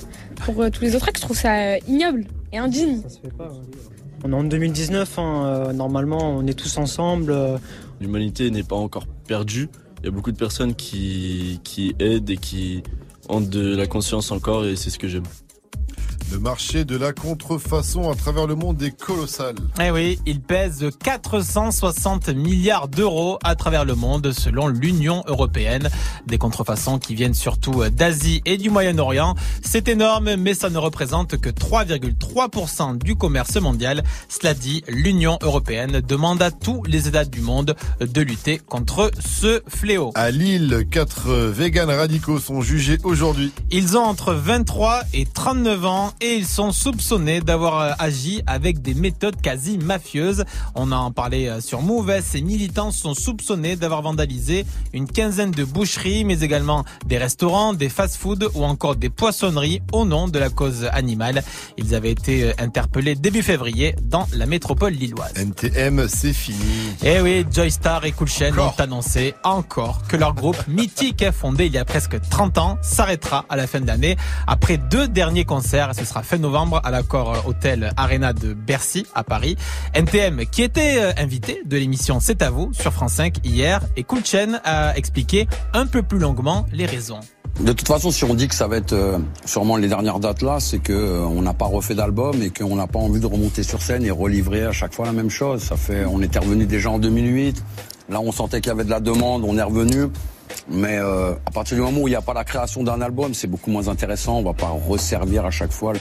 pour 0.45 0.61
euh, 0.61 0.69
tous 0.69 0.81
les 0.83 0.95
autres 0.95 1.07
je 1.15 1.21
trouve 1.21 1.37
ça 1.37 1.77
ignoble 1.79 2.25
et 2.51 2.57
indigne. 2.57 3.01
On 4.23 4.31
est 4.31 4.35
en 4.35 4.43
2019, 4.43 5.19
hein, 5.19 5.71
normalement 5.73 6.37
on 6.37 6.45
est 6.47 6.53
tous 6.53 6.77
ensemble. 6.77 7.33
L'humanité 7.99 8.52
n'est 8.52 8.64
pas 8.64 8.76
encore 8.76 9.06
perdue. 9.28 9.69
Il 9.99 10.06
y 10.06 10.07
a 10.07 10.11
beaucoup 10.11 10.32
de 10.32 10.38
personnes 10.38 10.76
qui 10.76 11.60
aident 11.99 12.30
et 12.30 12.38
qui 12.38 12.84
ont 13.30 13.41
de 13.41 13.76
la 13.76 13.88
conscience 13.88 14.32
encore 14.32 14.65
et 14.65 14.76
c'est 14.76 14.90
ce 14.90 14.99
que 14.99 15.07
j'aime. 15.07 15.24
Le 16.29 16.39
marché 16.39 16.83
de 16.83 16.97
la 16.97 17.13
contrefaçon 17.13 18.11
à 18.11 18.15
travers 18.15 18.47
le 18.47 18.55
monde 18.55 18.81
est 18.83 18.91
colossal. 18.91 19.55
Eh 19.81 19.91
oui, 19.91 20.19
il 20.25 20.41
pèse 20.41 20.89
460 21.01 22.27
milliards 22.29 22.89
d'euros 22.89 23.39
à 23.45 23.55
travers 23.55 23.85
le 23.85 23.95
monde 23.95 24.33
selon 24.33 24.67
l'Union 24.67 25.23
européenne. 25.27 25.89
Des 26.25 26.37
contrefaçons 26.37 26.99
qui 26.99 27.15
viennent 27.15 27.33
surtout 27.33 27.81
d'Asie 27.89 28.41
et 28.45 28.57
du 28.57 28.69
Moyen-Orient. 28.69 29.35
C'est 29.63 29.87
énorme, 29.87 30.35
mais 30.35 30.53
ça 30.53 30.69
ne 30.69 30.77
représente 30.77 31.37
que 31.37 31.49
3,3% 31.49 32.97
du 32.97 33.15
commerce 33.15 33.55
mondial. 33.55 34.03
Cela 34.27 34.53
dit, 34.53 34.83
l'Union 34.89 35.39
européenne 35.41 36.01
demande 36.01 36.41
à 36.41 36.51
tous 36.51 36.83
les 36.83 37.07
États 37.07 37.25
du 37.25 37.39
monde 37.39 37.73
de 38.01 38.21
lutter 38.21 38.57
contre 38.57 39.11
ce 39.17 39.61
fléau. 39.69 40.11
À 40.15 40.31
Lille, 40.31 40.85
quatre 40.91 41.31
véganes 41.31 41.89
radicaux 41.89 42.39
sont 42.39 42.61
jugés 42.61 42.97
aujourd'hui. 43.03 43.53
Ils 43.71 43.97
ont 43.97 44.03
entre 44.03 44.33
23 44.33 45.03
et 45.13 45.25
39 45.25 45.85
ans 45.85 46.13
et 46.22 46.35
ils 46.35 46.45
sont 46.45 46.72
soupçonnés 46.72 47.41
d'avoir 47.41 47.80
euh, 47.80 47.91
agi 47.99 48.41
avec 48.48 48.81
des 48.81 48.94
méthodes 48.94 49.39
quasi 49.41 49.77
mafieuses. 49.77 50.45
On 50.76 50.91
en 50.91 51.11
parlait 51.11 51.48
euh, 51.48 51.61
sur 51.61 51.81
Move. 51.81 52.22
Ces 52.22 52.41
militants 52.41 52.91
sont 52.91 53.14
soupçonnés 53.14 53.76
d'avoir 53.76 54.02
vandalisé 54.02 54.65
une 54.94 55.07
quinzaine 55.07 55.52
de 55.52 55.64
boucheries, 55.64 56.23
mais 56.23 56.39
également 56.39 56.85
des 57.06 57.18
restaurants, 57.18 57.73
des 57.73 57.89
fast-foods 57.89 58.49
ou 58.56 58.64
encore 58.64 58.95
des 58.95 59.10
poissonneries 59.10 59.81
au 59.91 60.06
nom 60.06 60.27
de 60.27 60.39
la 60.39 60.49
cause 60.49 60.89
animale. 60.91 61.44
Ils 61.77 61.94
avaient 61.94 62.11
été 62.11 62.45
euh, 62.45 62.53
interpellés 62.57 63.15
début 63.15 63.44
février 63.44 63.95
dans 64.02 64.27
la 64.34 64.45
métropole 64.45 64.94
lilloise. 64.94 65.34
NTM, 65.35 66.07
c'est 66.07 66.34
fini. 66.34 66.57
Eh 67.03 67.22
oui, 67.22 67.45
Joystar 67.52 68.06
et 68.06 68.11
Cool 68.11 68.27
Chain 68.27 68.57
ont 68.57 68.81
annoncé 68.81 69.35
encore 69.44 70.02
que 70.07 70.18
leur 70.18 70.34
groupe 70.34 70.57
mythique, 70.68 71.26
fondé 71.31 71.68
il 71.68 71.73
y 71.73 71.77
a 71.77 71.85
presque 71.85 72.19
30 72.30 72.57
ans, 72.57 72.77
s'arrêtera 72.81 73.45
à 73.49 73.56
la 73.56 73.68
fin 73.68 73.80
de 73.80 73.88
l'année 73.88 74.18
après 74.48 74.77
deux 74.77 75.07
derniers 75.07 75.45
concerts. 75.45 75.94
Ce 75.94 76.06
sera 76.07 76.23
fin 76.23 76.38
novembre 76.38 76.81
à 76.84 76.91
l'accord 76.91 77.43
Hôtel 77.45 77.91
Arena 77.97 78.34
de 78.34 78.53
Bercy 78.53 79.05
à 79.13 79.23
Paris. 79.23 79.57
NTM 79.93 80.45
qui 80.49 80.63
était 80.63 80.97
euh, 80.99 81.11
invité 81.17 81.61
de 81.65 81.77
l'émission 81.77 82.19
C'est 82.19 82.41
à 82.41 82.49
vous 82.49 82.71
sur 82.73 82.93
France 82.93 83.13
5 83.13 83.45
hier 83.45 83.81
et 83.97 84.05
Chain 84.23 84.59
a 84.63 84.97
expliqué 84.97 85.47
un 85.73 85.85
peu 85.85 86.01
plus 86.01 86.17
longuement 86.17 86.65
les 86.71 86.85
raisons. 86.85 87.19
De 87.59 87.73
toute 87.73 87.88
façon, 87.88 88.11
si 88.11 88.23
on 88.23 88.35
dit 88.35 88.47
que 88.47 88.55
ça 88.55 88.67
va 88.67 88.77
être 88.77 88.93
euh, 88.93 89.17
sûrement 89.45 89.77
les 89.77 89.88
dernières 89.88 90.19
dates 90.19 90.41
là, 90.41 90.59
c'est 90.59 90.79
que 90.79 90.93
euh, 90.93 91.25
on 91.25 91.41
n'a 91.41 91.53
pas 91.53 91.65
refait 91.65 91.95
d'album 91.95 92.41
et 92.41 92.51
qu'on 92.51 92.75
n'a 92.75 92.88
pas 92.88 92.99
envie 92.99 93.19
de 93.19 93.25
remonter 93.25 93.63
sur 93.63 93.81
scène 93.81 94.05
et 94.05 94.11
relivrer 94.11 94.63
à 94.63 94.71
chaque 94.71 94.93
fois 94.93 95.05
la 95.05 95.11
même 95.11 95.29
chose. 95.29 95.61
Ça 95.61 95.75
fait, 95.75 96.05
on 96.05 96.21
était 96.21 96.39
revenu 96.39 96.65
déjà 96.65 96.89
en 96.89 96.99
2008. 96.99 97.63
Là, 98.09 98.21
on 98.21 98.31
sentait 98.31 98.61
qu'il 98.61 98.69
y 98.69 98.71
avait 98.71 98.85
de 98.85 98.89
la 98.89 99.01
demande, 99.01 99.43
on 99.45 99.57
est 99.57 99.63
revenu. 99.63 100.07
Mais 100.69 100.98
euh, 100.98 101.34
à 101.45 101.52
partir 101.52 101.76
du 101.76 101.82
moment 101.82 102.02
où 102.02 102.07
il 102.07 102.11
n'y 102.11 102.18
a 102.18 102.22
pas 102.22 102.34
la 102.34 102.44
création 102.44 102.84
d'un 102.84 103.02
album, 103.02 103.34
c'est 103.34 103.48
beaucoup 103.48 103.72
moins 103.72 103.88
intéressant. 103.88 104.38
On 104.38 104.44
va 104.44 104.53
pas 104.53 104.69
resservir 104.69 105.45
à 105.45 105.52
chaque 105.52 105.72
fois, 105.72 105.94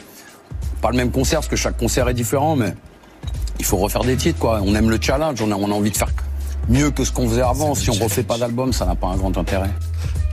pas 0.81 0.91
le 0.91 0.97
même 0.97 1.11
concert 1.11 1.39
parce 1.41 1.49
que 1.49 1.57
chaque 1.57 1.77
concert 1.77 2.09
est 2.09 2.15
différent, 2.15 2.57
mais 2.57 2.75
il 3.59 3.65
faut 3.65 3.77
refaire 3.77 4.05
des 4.05 4.17
titres 4.17 4.39
quoi. 4.39 4.61
On 4.65 4.75
aime 4.75 4.91
le 4.91 4.99
challenge, 5.01 5.41
on 5.43 5.51
a, 5.51 5.55
on 5.55 5.71
a 5.71 5.75
envie 5.75 5.91
de 5.91 5.97
faire 5.97 6.11
mieux 6.69 6.91
que 6.91 7.05
ce 7.05 7.13
qu'on 7.13 7.29
faisait 7.29 7.43
avant. 7.43 7.75
Si 7.75 7.91
on 7.91 7.95
refait 7.95 8.23
pas 8.23 8.39
d'album, 8.39 8.73
ça 8.73 8.87
n'a 8.87 8.95
pas 8.95 9.09
un 9.09 9.17
grand 9.17 9.37
intérêt. 9.37 9.71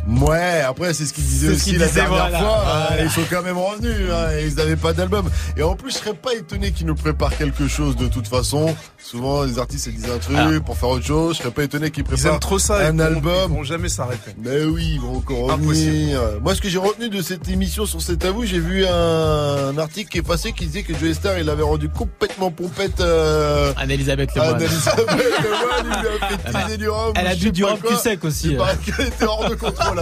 Ouais, 0.07 0.61
après 0.67 0.93
c'est 0.93 1.05
ce 1.05 1.13
qu'ils 1.13 1.23
disaient 1.23 1.53
aussi 1.53 1.77
la 1.77 1.87
dernière 1.87 2.09
voilà, 2.09 2.39
fois. 2.39 2.63
hein, 2.91 2.95
ils 3.03 3.09
sont 3.09 3.21
quand 3.29 3.41
même 3.41 3.57
revenus. 3.57 4.09
hein, 4.11 4.31
et 4.37 4.47
ils 4.47 4.55
n'avaient 4.55 4.75
pas 4.75 4.91
d'album. 4.93 5.29
Et 5.55 5.63
en 5.63 5.75
plus, 5.75 5.91
je 5.91 5.97
serais 5.97 6.13
pas 6.13 6.33
étonné 6.33 6.71
qu'ils 6.71 6.87
nous 6.87 6.95
préparent 6.95 7.35
quelque 7.37 7.67
chose 7.69 7.95
de 7.95 8.07
toute 8.07 8.27
façon. 8.27 8.75
Souvent, 9.01 9.43
les 9.43 9.59
artistes 9.59 9.87
ils 9.87 9.95
disent 9.95 10.11
un 10.11 10.17
truc 10.17 10.35
Ah. 10.37 10.49
pour 10.65 10.77
faire 10.77 10.89
autre 10.89 11.05
chose. 11.05 11.37
Je 11.37 11.41
serais 11.43 11.51
pas 11.51 11.63
étonné 11.63 11.89
qu'ils 11.89 12.03
Ils 12.03 12.07
préparent 12.07 12.33
aiment 12.33 12.39
trop 12.39 12.59
ça. 12.59 12.79
un 12.87 12.91
ils 12.91 12.97
vont- 12.97 13.03
album. 13.05 13.51
Ils 13.51 13.55
vont 13.55 13.63
jamais 13.63 13.87
s'arrêter. 13.89 14.31
Mais 14.43 14.63
oui, 14.65 14.91
ils 14.95 14.99
vont 15.01 15.17
encore 15.17 15.51
revenir. 15.53 16.19
Moi, 16.41 16.53
ce 16.55 16.61
que 16.61 16.67
j'ai 16.69 16.77
retenu 16.79 17.09
de 17.09 17.21
cette 17.21 17.47
émission 17.47 17.85
sur 17.85 18.01
C'est 18.01 18.25
à 18.25 18.31
vous, 18.31 18.45
j'ai 18.45 18.59
vu 18.59 18.85
un, 18.85 19.77
article 19.77 20.09
qui 20.09 20.17
est 20.17 20.21
passé 20.21 20.51
qui 20.51 20.65
disait 20.65 20.83
que 20.83 20.93
Joey 20.97 21.13
Star, 21.13 21.37
il 21.39 21.49
avait 21.49 21.63
rendu 21.63 21.87
complètement 21.89 22.51
pompette 22.51 22.99
euh, 22.99 23.71
Anne-Elisabeth 23.77 24.35
Lemoine. 24.35 24.55
Anne-Elisabeth 24.55 25.07
Lemoine, 25.07 25.85
il 25.85 26.01
lui 26.01 26.07
a 26.07 26.27
fait 26.27 26.51
teaser 26.63 26.77
du 26.77 26.89
rhum. 26.89 27.13
Elle 27.15 27.27
a 27.27 27.35
bu 27.35 27.51
du 27.51 27.63
rhum 27.63 27.79
cul 27.79 27.95
sec 27.95 28.23
aussi. 28.25 28.49
Il 28.51 28.57
paraît 28.57 28.77
qu'elle 28.77 29.07
était 29.07 29.25
hors 29.25 29.49
de 29.49 29.55
contrôle 29.55 29.92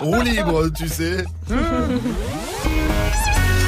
Roue 0.00 0.22
libre, 0.22 0.68
tu 0.76 0.88
sais. 0.88 1.24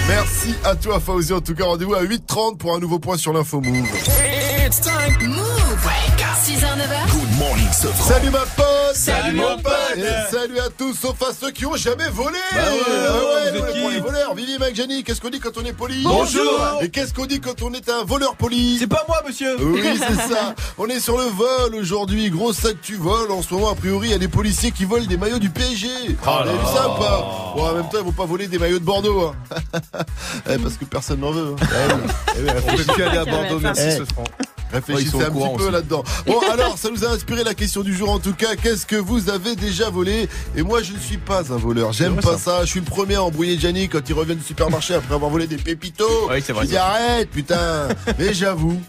Merci 0.08 0.54
à 0.64 0.74
toi, 0.74 1.00
Fauzi. 1.00 1.32
En 1.32 1.40
tout 1.40 1.54
cas, 1.54 1.64
rendez-vous 1.64 1.94
à 1.94 2.02
8h30 2.02 2.56
pour 2.58 2.74
un 2.74 2.80
nouveau 2.80 2.98
point 2.98 3.16
sur 3.16 3.32
l'info. 3.32 3.62
It's 3.64 4.80
time. 4.80 5.28
Move. 5.28 6.11
6h, 6.42 6.58
9h. 6.58 7.10
Good 7.12 7.38
morning, 7.38 7.68
Sofran. 7.72 8.04
Salut 8.14 8.30
ma 8.30 8.40
pote 8.40 8.66
Salut, 8.94 9.36
mon 9.36 9.56
pote. 9.58 9.72
Et 9.96 10.30
salut 10.34 10.58
à 10.58 10.68
tous, 10.76 10.92
sauf 10.94 11.14
à 11.22 11.32
ceux 11.32 11.50
qui 11.52 11.64
ont 11.66 11.76
jamais 11.76 12.08
volé 12.08 12.38
Bah 12.52 12.58
ouais, 12.58 12.80
Ah 13.08 13.12
ouais, 13.14 13.52
nous, 13.58 13.82
vous 13.82 13.90
les 13.90 14.00
voleurs 14.00 14.34
Vivi, 14.34 14.58
Mike, 14.58 14.74
Jenny, 14.74 15.04
qu'est-ce 15.04 15.20
qu'on 15.20 15.30
dit 15.30 15.38
quand 15.38 15.56
on 15.56 15.64
est 15.64 15.72
poli 15.72 16.02
Bonjour. 16.02 16.78
Et 16.80 16.88
qu'est-ce 16.90 17.14
qu'on 17.14 17.26
dit 17.26 17.40
quand 17.40 17.62
on 17.62 17.72
est 17.74 17.88
un 17.88 18.02
voleur 18.04 18.34
poli 18.34 18.76
C'est 18.78 18.86
pas 18.88 19.04
moi, 19.06 19.22
monsieur 19.26 19.56
Oui, 19.64 19.82
c'est 19.98 20.32
ça 20.34 20.54
On 20.78 20.86
est 20.88 20.98
sur 21.00 21.16
le 21.16 21.24
vol 21.24 21.76
aujourd'hui, 21.76 22.28
gros 22.30 22.52
sac 22.52 22.76
tu 22.82 22.96
voles 22.96 23.30
En 23.30 23.42
ce 23.42 23.54
moment, 23.54 23.70
a 23.70 23.74
priori, 23.76 24.08
il 24.08 24.12
y 24.12 24.14
a 24.14 24.18
des 24.18 24.28
policiers 24.28 24.72
qui 24.72 24.84
volent 24.84 25.06
des 25.06 25.16
maillots 25.16 25.38
du 25.38 25.50
PSG 25.50 25.88
Oh 26.10 26.14
Vous 26.24 26.28
avez 26.30 26.46
là 26.50 26.52
vu 26.52 26.66
ça 26.74 26.88
ou 26.88 26.98
pas 26.98 27.52
Bon, 27.56 27.64
en 27.68 27.72
même 27.74 27.84
temps, 27.84 27.98
ils 27.98 28.04
vont 28.04 28.12
pas 28.12 28.26
voler 28.26 28.48
des 28.48 28.58
maillots 28.58 28.80
de 28.80 28.84
Bordeaux 28.84 29.26
hein. 29.28 29.80
Eh, 30.50 30.58
Parce 30.58 30.74
que 30.76 30.84
personne 30.86 31.20
n'en 31.20 31.30
veut 31.30 31.54
hein. 31.60 31.66
Eh 31.70 31.92
oui. 31.94 32.00
Eh 32.36 32.40
oui, 32.42 32.50
On 32.72 32.76
peut 32.76 32.82
plus 32.94 33.02
aller 33.04 33.18
à 33.18 33.24
Bordeaux, 33.24 33.60
merci 33.62 33.82
Eh. 33.86 33.96
ce 33.98 34.04
franc. 34.12 34.24
Réfléchissez 34.72 35.16
Ouais, 35.16 35.24
un 35.24 35.30
courant 35.30 35.56
petit 35.56 35.64
peu 35.66 35.70
là-dedans. 35.70 36.02
Bon, 36.26 36.40
alors, 36.52 36.78
ça 36.78 36.88
nous 36.90 37.04
a 37.04 37.08
inspiré 37.10 37.44
la 37.44 37.54
question 37.54 37.82
du 37.82 37.94
jour 37.94 38.10
en 38.10 38.18
tout 38.18 38.32
cas. 38.32 38.56
Qu'est-ce 38.56 38.86
que 38.86 38.96
vous 38.96 39.28
avez 39.30 39.54
déjà 39.56 39.90
volé? 39.90 40.28
Et 40.56 40.62
moi, 40.62 40.82
je 40.82 40.92
ne 40.94 40.98
suis 40.98 41.18
pas 41.18 41.52
un 41.52 41.56
voleur. 41.56 41.92
J'aime 41.92 42.16
pas 42.16 42.38
ça. 42.38 42.60
Je 42.64 42.66
suis 42.70 42.80
le 42.80 42.86
premier 42.86 43.16
à 43.16 43.22
embrouiller 43.22 43.58
Gianni 43.58 43.88
quand 43.88 44.00
il 44.08 44.14
revient 44.14 44.36
du 44.36 44.42
supermarché 44.44 44.94
après 44.94 45.14
avoir 45.14 45.30
volé 45.30 45.46
des 45.46 45.56
pépitos. 45.58 46.28
Oui, 46.30 46.42
c'est 46.44 46.52
vrai, 46.52 46.64
Il 46.64 46.68
dit 46.68 46.74
ça. 46.74 46.86
arrête, 46.86 47.30
putain. 47.30 47.88
Mais 48.18 48.32
j'avoue, 48.32 48.80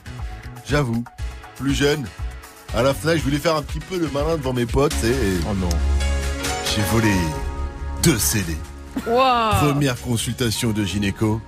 j'avoue, 0.69 1.03
plus 1.57 1.73
jeune, 1.73 2.05
à 2.75 2.81
la 2.83 2.93
FNAC, 2.93 3.17
je 3.19 3.23
voulais 3.23 3.37
faire 3.37 3.55
un 3.55 3.61
petit 3.61 3.79
peu 3.79 3.97
le 3.99 4.07
malin 4.13 4.37
devant 4.37 4.53
mes 4.53 4.65
potes. 4.65 4.93
Et 5.03 5.13
oh 5.49 5.53
non. 5.59 5.69
J'ai 6.75 6.81
volé 6.91 7.13
deux 8.01 8.17
CD. 8.17 8.57
Wow. 9.07 9.51
Première 9.59 9.99
consultation 10.01 10.71
de 10.71 10.83
gynéco. 10.85 11.41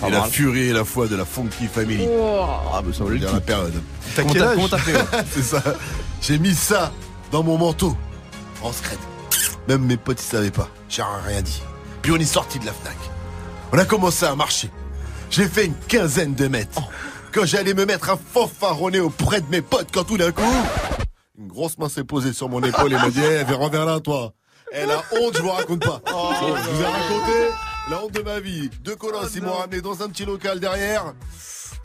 Pas 0.00 0.08
et 0.08 0.10
la 0.10 0.22
furie 0.24 0.68
et 0.68 0.72
la 0.72 0.84
foi 0.84 1.06
de 1.08 1.16
la 1.16 1.24
Funky 1.24 1.66
Family. 1.66 2.06
Ah, 2.06 2.82
bah 2.82 2.92
ça 2.92 3.04
valait 3.04 3.18
le 3.18 3.22
Dans 3.24 3.28
coup. 3.28 3.34
la 3.34 3.40
période. 3.40 3.82
T'as 4.14 4.24
quel 4.24 4.42
âge 4.42 4.54
Comment 4.56 4.68
t'as 4.68 4.78
fait, 4.78 4.94
ouais 4.94 5.04
C'est 5.34 5.42
ça. 5.42 5.62
J'ai 6.20 6.38
mis 6.38 6.54
ça 6.54 6.92
dans 7.32 7.42
mon 7.42 7.56
manteau. 7.58 7.96
En 8.62 8.72
scred. 8.72 8.98
Même 9.68 9.82
mes 9.84 9.96
potes, 9.96 10.20
ils 10.20 10.26
savaient 10.26 10.50
pas. 10.50 10.68
J'ai 10.88 11.02
rien 11.26 11.42
dit. 11.42 11.62
Puis 12.02 12.12
on 12.12 12.16
est 12.16 12.24
sorti 12.24 12.58
de 12.58 12.66
la 12.66 12.72
Fnac. 12.72 12.96
On 13.72 13.78
a 13.78 13.84
commencé 13.84 14.24
à 14.26 14.34
marcher. 14.34 14.70
J'ai 15.30 15.48
fait 15.48 15.66
une 15.66 15.74
quinzaine 15.88 16.34
de 16.34 16.46
mètres. 16.46 16.80
Quand 17.32 17.44
j'allais 17.44 17.74
me 17.74 17.84
mettre 17.84 18.10
à 18.10 18.16
fanfaronner 18.16 19.00
auprès 19.00 19.40
de 19.40 19.46
mes 19.50 19.60
potes, 19.60 19.88
quand 19.92 20.04
tout 20.04 20.16
d'un 20.16 20.30
coup, 20.32 20.42
une 21.38 21.48
grosse 21.48 21.76
main 21.78 21.88
s'est 21.88 22.04
posée 22.04 22.32
sur 22.32 22.48
mon 22.48 22.62
épaule 22.62 22.92
et 22.92 22.96
m'a 22.96 23.10
dit 23.10 23.20
Eh, 23.22 23.44
viens, 23.44 23.56
reviens 23.56 23.84
là, 23.84 24.00
toi. 24.00 24.32
Et 24.72 24.86
la 24.86 24.98
honte, 25.20 25.36
je 25.36 25.42
vous 25.42 25.50
raconte 25.50 25.80
pas. 25.84 26.00
Oh, 26.14 26.30
Bon, 26.40 26.56
je 26.56 26.70
vous 26.70 26.82
ai 26.82 26.84
raconté 26.86 27.32
la 27.88 28.02
honte 28.02 28.12
de 28.12 28.22
ma 28.22 28.40
vie. 28.40 28.70
Deux 28.82 28.96
colosses, 28.96 29.34
ils 29.34 29.42
m'ont 29.42 29.52
ramené 29.52 29.80
dans 29.80 30.02
un 30.02 30.08
petit 30.08 30.24
local 30.24 30.60
derrière. 30.60 31.14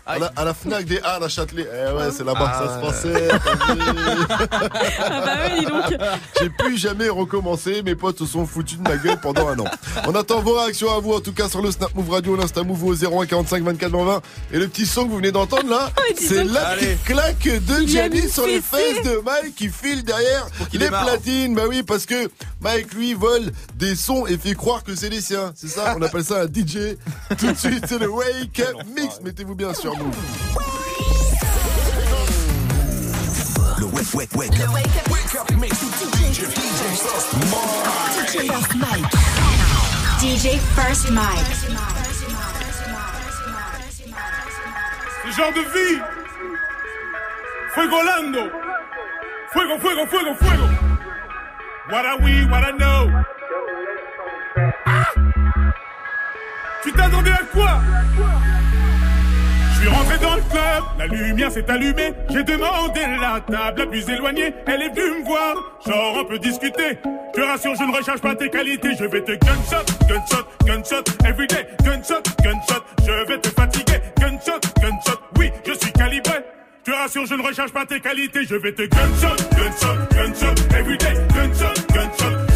À 0.05 0.17
la, 0.19 0.31
à 0.35 0.43
la 0.43 0.53
Fnac 0.53 0.85
des 0.85 0.99
Halles 0.99 1.23
à 1.23 1.29
Châtelet. 1.29 1.67
Eh 1.71 1.91
ouais, 1.95 2.09
c'est 2.15 2.23
là-bas 2.25 2.47
que 2.49 2.67
ça 2.67 2.75
se 2.75 2.85
passait. 2.85 3.27
t'as 3.29 3.73
vu 3.73 3.81
Ah 4.99 5.21
bah 5.25 5.57
dis 5.59 5.65
donc. 5.65 5.99
J'ai 6.39 6.49
plus 6.49 6.77
jamais 6.77 7.07
recommencé. 7.09 7.81
Mes 7.83 7.95
potes 7.95 8.17
se 8.17 8.25
sont 8.25 8.45
foutus 8.45 8.79
de 8.79 8.83
ma 8.89 8.97
gueule 8.97 9.19
pendant 9.21 9.47
un 9.47 9.59
an. 9.59 9.65
On 10.07 10.15
attend 10.15 10.41
vos 10.41 10.55
réactions 10.55 10.91
à 10.93 10.99
vous, 10.99 11.13
en 11.13 11.19
tout 11.19 11.33
cas 11.33 11.47
sur 11.47 11.61
le 11.61 11.71
Snap 11.71 11.93
Move 11.95 12.09
Radio, 12.09 12.35
l'Insta 12.35 12.63
Move 12.63 12.83
au 12.83 12.93
01 12.93 13.25
45 13.25 13.63
24 13.63 13.91
20. 13.91 14.21
Et 14.53 14.57
le 14.59 14.67
petit 14.67 14.85
son 14.85 15.05
que 15.05 15.09
vous 15.11 15.17
venez 15.17 15.31
d'entendre 15.31 15.69
là, 15.69 15.91
c'est 16.19 16.43
la 16.45 16.75
petite 16.75 17.03
claque 17.03 17.47
de 17.47 17.87
Gianni 17.87 18.27
sur 18.29 18.45
les 18.47 18.59
fesses 18.61 19.03
de 19.03 19.21
Mike 19.23 19.55
qui 19.55 19.69
file 19.69 20.03
derrière 20.03 20.47
qu'il 20.71 20.79
les 20.79 20.87
démarre. 20.87 21.05
platines. 21.05 21.53
Bah 21.55 21.63
oui, 21.69 21.83
parce 21.83 22.05
que 22.05 22.29
Mike 22.61 22.93
lui 22.95 23.13
vole 23.13 23.51
des 23.75 23.95
sons 23.95 24.25
et 24.27 24.37
fait 24.37 24.55
croire 24.55 24.83
que 24.83 24.95
c'est 24.95 25.09
les 25.09 25.21
siens. 25.21 25.53
C'est 25.55 25.67
ça, 25.69 25.95
on 25.97 26.01
appelle 26.01 26.23
ça 26.25 26.41
un 26.41 26.45
DJ. 26.47 26.97
Tout 27.37 27.51
de 27.51 27.57
suite, 27.57 27.85
c'est 27.87 27.99
le 27.99 28.09
Wake 28.09 28.59
Up 28.59 28.75
Mix. 28.97 29.21
Mettez-vous 29.23 29.55
bien 29.55 29.70
sur 29.73 29.95
Move. 29.97 30.15
Le 33.79 33.85
wake, 33.85 34.13
wake, 34.13 34.35
wake 34.35 34.59
up. 34.59 34.73
Wake 35.09 35.35
up 35.35 35.51
mix. 35.57 35.77
DJ, 35.79 36.45
DJ 38.17 38.49
First 38.49 38.75
Mike. 38.75 39.11
DJ 40.19 40.59
First 40.75 41.11
Mike. 41.11 41.55
Ce 45.23 45.31
genre 45.31 45.53
de 45.53 45.61
vie. 45.61 46.01
Fuegolando. 47.73 48.51
Fuego, 49.51 49.79
fuego, 49.79 50.05
fuego, 50.07 50.35
fuego. 50.35 50.67
What 51.89 52.05
are 52.05 52.19
we, 52.19 52.45
what 52.45 52.63
I 52.63 52.71
know? 52.77 53.23
Ah 54.85 55.11
tu 56.83 56.91
t'attendais 56.93 57.31
à 57.31 57.43
quoi? 57.51 57.79
Suis 59.81 59.89
rentré 59.89 60.17
dans 60.19 60.35
le 60.35 60.41
club, 60.41 60.83
la 60.99 61.07
lumière 61.07 61.51
s'est 61.51 61.69
allumée. 61.69 62.13
J'ai 62.29 62.43
demandé 62.43 63.01
la 63.19 63.39
table 63.39 63.79
la 63.79 63.85
plus 63.87 64.07
éloignée. 64.09 64.53
Elle 64.67 64.83
est 64.83 64.89
venue 64.89 65.21
me 65.21 65.25
voir, 65.25 65.55
genre 65.85 66.17
on 66.19 66.25
peut 66.25 66.39
discuter. 66.39 66.97
Te 67.33 67.41
rassure, 67.41 67.73
je 67.75 67.83
ne 67.83 67.95
recherche 67.95 68.21
pas 68.21 68.35
tes 68.35 68.49
qualités. 68.49 68.95
Je 68.97 69.05
vais 69.05 69.21
te 69.21 69.31
gunshot, 69.31 69.85
gunshot, 70.07 70.45
gunshot, 70.65 71.25
everyday. 71.25 71.65
Gunshot, 71.83 72.21
gunshot, 72.43 72.83
je 73.05 73.27
vais 73.27 73.39
te 73.39 73.49
fatiguer. 73.49 74.01
Gunshot, 74.19 74.59
gunshot, 74.81 75.19
oui, 75.37 75.49
je 75.65 75.73
suis 75.73 75.91
calibré. 75.93 76.39
Te 76.83 76.91
rassure, 76.91 77.25
je 77.25 77.35
ne 77.35 77.43
recherche 77.43 77.71
pas 77.71 77.85
tes 77.85 77.99
qualités. 77.99 78.45
Je 78.45 78.55
vais 78.55 78.73
te 78.73 78.83
gunshot, 78.83 79.35
gunshot, 79.55 79.97
gunshot, 80.11 80.75
everyday. 80.75 81.13
Gunshot, 81.33 81.73
gunshot, 81.93 82.50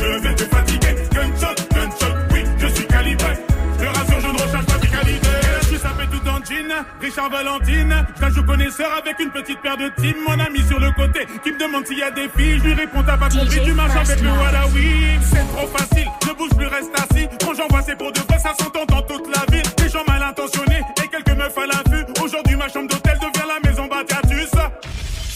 Richard 7.02 7.30
Valentine. 7.30 8.06
Je 8.22 8.30
joue 8.34 8.44
connaisseur 8.44 8.90
avec 8.98 9.20
une 9.20 9.32
petite 9.32 9.62
paire 9.62 9.78
de 9.78 9.90
team. 10.02 10.16
Mon 10.28 10.40
ami 10.40 10.62
sur 10.68 10.80
le 10.80 10.92
côté 10.92 11.26
qui 11.44 11.52
me 11.52 11.60
demande 11.60 11.86
s'il 11.86 12.00
y 12.00 12.04
a 12.04 12.12
des 12.12 12.30
filles. 12.36 12.60
Je 12.60 12.64
lui 12.64 12.74
réponds, 12.74 13.04
t'as 13.04 13.18
pas 13.18 13.30
compris, 13.30 13.62
tu 13.64 13.74
marches 13.74 13.96
avec 13.96 14.22
le 14.22 14.30
Wadawi. 14.30 15.20
C'est 15.22 15.48
trop 15.56 15.68
facile, 15.68 16.10
ne 16.28 16.34
bouge 16.34 16.56
plus, 16.58 16.68
reste 16.68 16.94
assis. 16.96 17.28
Quand 17.42 17.54
j'envoie, 17.54 17.82
c'est 17.82 17.98
pour 17.98 18.12
de 18.12 18.20
vrai, 18.20 18.40
ça 18.40 18.54
s'entend 18.60 18.86
dans 18.86 19.02
toute 19.02 19.28
la 19.36 19.46
ville. 19.52 19.70
Des 19.78 19.90
gens 19.90 20.04
mal 20.08 20.24
intentionnés 20.24 20.82
et 21.04 21.08
quelques 21.08 21.38
meufs 21.38 21.58
à 21.58 21.68
l'affût. 21.68 22.06
Aujourd'hui, 22.24 22.56
ma 22.56 22.68
chambre 22.70 22.90
d'hôtel 22.90 23.18
devient 23.20 23.48
la 23.48 23.70
maison 23.70 23.88
Batiatus. 23.88 24.52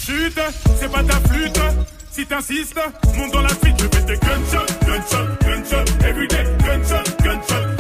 Chut, 0.06 0.40
c'est 0.80 0.92
pas 0.92 1.04
ta 1.04 1.20
flûte. 1.30 1.60
Si 2.12 2.26
t'insistes, 2.26 2.80
monte 3.16 3.32
dans 3.32 3.42
la 3.42 3.50
suite, 3.50 3.76
je 3.80 3.84
vais 3.84 4.18
te 4.18 4.26
gunshot, 4.26 4.66
gunshot, 4.86 5.28
gunshot, 5.42 6.06
everyday, 6.06 6.44
gunshot, 6.66 7.24
gunshot, 7.24 7.79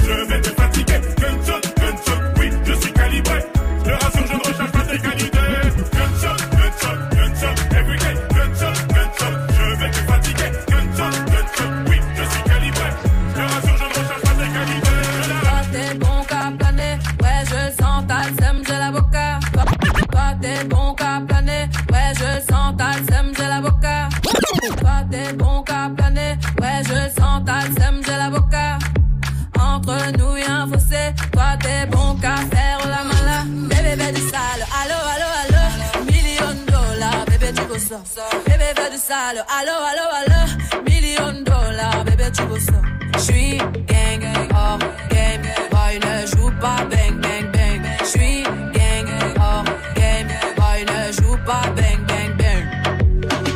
sale, 39.10 39.44
allo 39.57 39.76
allo 39.90 40.06
allo, 40.19 40.41
million 40.88 41.44
dollars, 41.44 42.03
bébé 42.06 42.27
tu 42.31 42.44
veux 42.44 42.60
ça. 42.60 42.80
J'suis 43.18 43.57
gang, 43.91 44.23
hors 44.53 44.77
game, 45.10 45.48
boy 45.72 45.94
ne 46.06 46.27
joue 46.31 46.52
pas 46.61 46.81
bang 46.91 47.15
bang 47.23 47.48
bang. 47.56 47.81
J'suis 48.06 48.44
gang, 48.77 49.10
hors 49.41 49.65
game, 49.95 50.30
boy 50.57 50.80
ne 50.91 51.11
joue 51.18 51.38
pas 51.44 51.65
bang 51.77 52.02
bang 52.10 52.31
bang. 52.40 52.65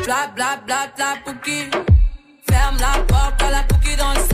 Bla 0.04 0.20
bla 0.34 0.50
bla 0.66 0.80
bla 0.96 1.10
pouki, 1.24 1.70
ferme 2.50 2.78
la 2.80 2.94
porte 3.10 3.42
à 3.46 3.50
la 3.56 3.62
pouki 3.68 3.94
dans 3.96 4.12
le 4.12 4.33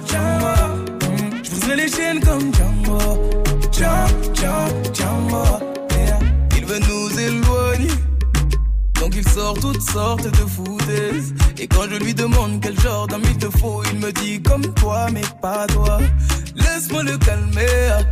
Les 1.73 1.87
chaînes 1.87 2.19
comme 2.19 2.53
Django, 2.53 2.99
Django. 3.71 5.43
Yeah. 5.97 6.19
Il 6.57 6.65
veut 6.65 6.79
nous 6.79 7.19
éloigner, 7.19 7.87
donc 8.99 9.15
il 9.15 9.27
sort 9.27 9.57
tout 9.57 9.73
cette 9.73 9.93
sorte 9.93 10.25
de 10.25 10.45
foutaise. 10.47 11.33
Et 11.57 11.67
quand 11.67 11.83
je 11.89 11.95
lui 12.03 12.13
demande 12.13 12.59
quel 12.61 12.77
genre 12.79 13.07
d'homme 13.07 13.23
il 13.23 13.37
te 13.37 13.49
faut, 13.57 13.81
il 13.91 13.99
me 13.99 14.11
dit 14.11 14.41
comme 14.41 14.73
toi, 14.75 15.07
mais 15.11 15.21
pas 15.41 15.65
toi. 15.67 15.99
Laisse-moi 16.55 17.03
le 17.03 17.17
calmer. 17.17 18.03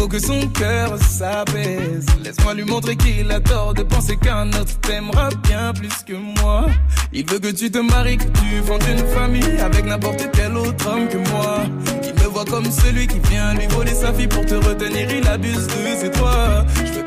Faut 0.00 0.08
que 0.08 0.18
son 0.18 0.48
cœur 0.48 0.96
s'apaise. 0.96 2.06
Laisse-moi 2.24 2.54
lui 2.54 2.64
montrer 2.64 2.96
qu'il 2.96 3.30
a 3.30 3.38
tort 3.38 3.74
de 3.74 3.82
penser 3.82 4.16
qu'un 4.16 4.48
autre 4.48 4.80
t'aimera 4.80 5.28
bien 5.42 5.74
plus 5.74 5.92
que 6.06 6.14
moi. 6.14 6.64
Il 7.12 7.28
veut 7.28 7.38
que 7.38 7.50
tu 7.50 7.70
te 7.70 7.76
maries, 7.76 8.16
que 8.16 8.24
tu 8.24 8.62
fondes 8.64 8.82
une 8.90 9.06
famille 9.08 9.60
avec 9.60 9.84
n'importe 9.84 10.26
quel 10.32 10.56
autre 10.56 10.88
homme 10.88 11.06
que 11.06 11.18
moi. 11.18 11.58
Il 12.02 12.14
me 12.14 12.28
voit 12.28 12.46
comme 12.46 12.64
celui 12.64 13.08
qui 13.08 13.18
vient 13.28 13.52
lui 13.52 13.66
voler 13.66 13.92
sa 13.92 14.10
fille 14.14 14.26
pour 14.26 14.46
te 14.46 14.54
retenir. 14.54 15.06
Il 15.10 15.28
abuse 15.28 15.66
de 15.66 15.74
c'est 16.00 16.12
toi. 16.12 16.64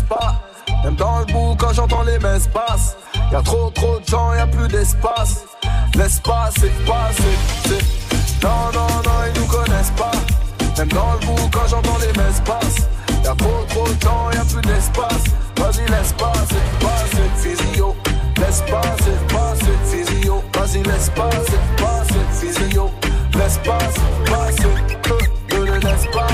Pas? 0.00 0.36
Même 0.84 0.94
dans 0.94 1.18
le 1.18 1.24
bout, 1.26 1.54
quand 1.58 1.72
j'entends 1.74 2.02
les 2.04 2.18
messes 2.18 2.46
passes. 2.48 2.96
Y'a 3.30 3.42
trop, 3.42 3.68
trop 3.70 3.98
de 4.00 4.06
gens, 4.06 4.32
y'a 4.34 4.46
plus 4.46 4.68
d'espace. 4.68 5.44
Est 5.94 6.84
passé. 6.86 7.22
c'est- 7.66 8.42
Non, 8.44 8.70
non, 8.72 8.86
non, 9.04 9.10
ils 9.34 9.40
nous 9.40 9.46
connaissent 9.46 9.92
pas. 9.96 10.10
Même 10.78 10.88
dans 10.88 11.12
le 11.12 11.18
bout, 11.26 11.48
quand 11.52 11.66
j'entends 11.68 11.98
les 12.00 12.08
messes 12.20 12.40
passes. 12.44 12.88
Y'a 13.24 13.34
trop, 13.34 13.64
trop 13.68 13.86
de 13.86 14.00
gens, 14.02 14.30
y'a 14.32 14.44
plus 14.44 14.62
d'espace. 14.62 15.24
Vas-y, 15.56 15.88
l'espace 15.90 16.48
est 16.50 16.84
passé. 16.84 17.22
Physio. 17.36 17.94
L'espace 18.38 19.06
est 19.06 19.32
passé. 19.32 19.72
Physio. 19.84 20.42
Vas-y, 20.54 20.82
l'espace 20.82 21.34
est 21.48 21.82
passé. 21.82 22.20
Physio. 22.32 22.90
L'espace 23.34 23.94
est 23.96 24.30
passé. 24.30 24.64
Euh, 25.10 25.56
Ne 25.56 25.64
le 25.66 25.78
laisse 25.78 26.06
pas 26.12 26.26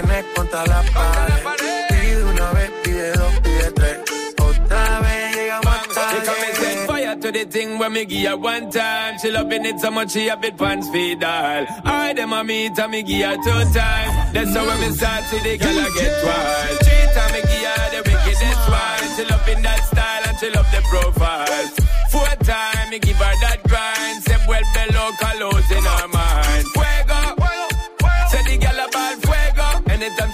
tienes 0.00 0.24
contra 0.34 0.66
la 0.66 0.82
pared. 0.82 1.88
Pide 1.88 2.24
una 2.24 2.50
vez, 2.52 2.70
pide 2.82 3.12
dos, 3.12 3.40
pide 3.40 3.72
tres. 3.72 3.98
Otra 4.38 5.00
vez 5.00 5.36
llegamos 5.36 5.74
hasta 5.74 6.10
They 6.10 6.26
come 6.26 6.44
and 6.46 6.56
set 6.56 6.86
fire 6.86 7.16
to 7.16 7.32
the 7.32 7.44
thing 7.46 7.78
when 7.78 7.92
me 7.92 8.04
give 8.04 8.28
her 8.28 8.36
one 8.36 8.70
time. 8.70 9.18
She 9.18 9.30
loving 9.30 9.64
it 9.66 9.80
so 9.80 9.90
much 9.90 10.12
she 10.12 10.26
have 10.28 10.44
it 10.44 10.56
pants 10.56 10.88
feed 10.88 11.22
all. 11.24 11.66
I 11.84 12.12
them 12.14 12.32
a 12.32 12.44
meet 12.44 12.78
and 12.78 12.90
me 12.90 13.02
give 13.02 13.26
her 13.26 13.36
two 13.36 13.72
times. 13.72 14.32
That's 14.32 14.54
how 14.54 14.66
when 14.66 14.80
me 14.80 14.90
start 14.96 15.24
see 15.24 15.38
the 15.38 15.58
girl 15.58 15.78
I 15.78 15.90
get 15.94 16.24
wild. 16.24 16.78
Three 16.84 17.06
time 17.14 17.32
me 17.32 17.40
give 17.42 17.68
her 17.70 17.90
the 17.90 18.00
wickedest 18.08 18.64
one. 18.68 19.06
She 19.16 19.24
loving 19.24 19.62
that 19.62 19.80
style 19.84 20.22
and 20.28 20.38
she 20.38 20.50
love 20.50 20.70
the 20.72 20.82
profile. 20.88 21.66
Four 22.10 22.34
time 22.44 22.90
me 22.90 22.98
give 22.98 23.16
her 23.16 23.34
that 23.42 23.62
grind. 23.64 24.22
Say 24.24 24.38
well 24.48 24.66
below 24.74 25.10
colors 25.20 25.70
in 25.70 25.84
her 25.84 25.99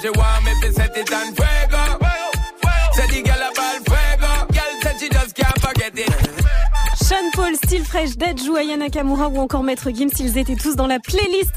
she 0.06 0.18
want 0.18 0.44
me, 0.44 0.52
fi 0.60 0.70
set 0.70 0.96
it 0.96 1.12
on 1.12 1.34
fuego. 1.34 1.82
Say 2.92 3.06
the 3.08 3.22
girl 3.22 3.42
about 3.50 3.78
fuego. 3.86 4.32
Girl 4.52 4.72
said 4.82 5.00
she 5.00 5.08
just 5.08 5.34
can't 5.34 5.60
forget 5.60 5.92
it. 5.96 6.12
Sean 7.06 7.30
Paul, 7.32 7.54
Style 7.56 7.84
Fresh, 7.84 8.16
Dajou, 8.16 8.56
Aya 8.56 8.76
Nakamura 8.76 9.28
ou 9.28 9.38
encore 9.38 9.62
Maître 9.62 9.90
Gims, 9.90 10.10
ils 10.20 10.38
étaient 10.38 10.56
tous 10.56 10.76
dans 10.76 10.86
la 10.86 10.98
playlist 10.98 11.52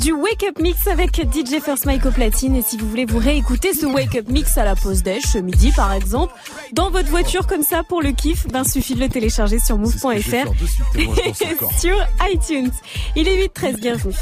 du 0.00 0.12
Wake 0.12 0.44
Up 0.48 0.58
Mix 0.58 0.86
avec 0.86 1.16
DJ 1.16 1.60
First 1.62 1.84
Mike 1.84 2.06
au 2.06 2.10
platine. 2.10 2.56
Et 2.56 2.62
si 2.62 2.78
vous 2.78 2.88
voulez 2.88 3.04
vous 3.04 3.18
réécouter 3.18 3.74
ce 3.74 3.84
Wake 3.86 4.16
Up 4.16 4.28
Mix 4.28 4.56
à 4.56 4.64
la 4.64 4.74
pause 4.74 5.02
déj, 5.02 5.22
ce 5.22 5.38
midi 5.38 5.72
par 5.72 5.92
exemple, 5.92 6.32
dans 6.72 6.90
votre 6.90 7.08
voiture 7.08 7.46
comme 7.46 7.62
ça 7.62 7.82
pour 7.82 8.02
le 8.02 8.12
kiff, 8.12 8.46
ben 8.48 8.64
suffit 8.64 8.94
de 8.94 9.00
le 9.00 9.08
télécharger 9.08 9.58
sur 9.58 9.76
move.fr 9.76 10.08
et 10.96 11.34
sur 11.78 11.96
iTunes. 12.30 12.70
Il 13.14 13.28
est 13.28 13.46
8-13, 13.48 13.80
bienvenue. 13.80 14.14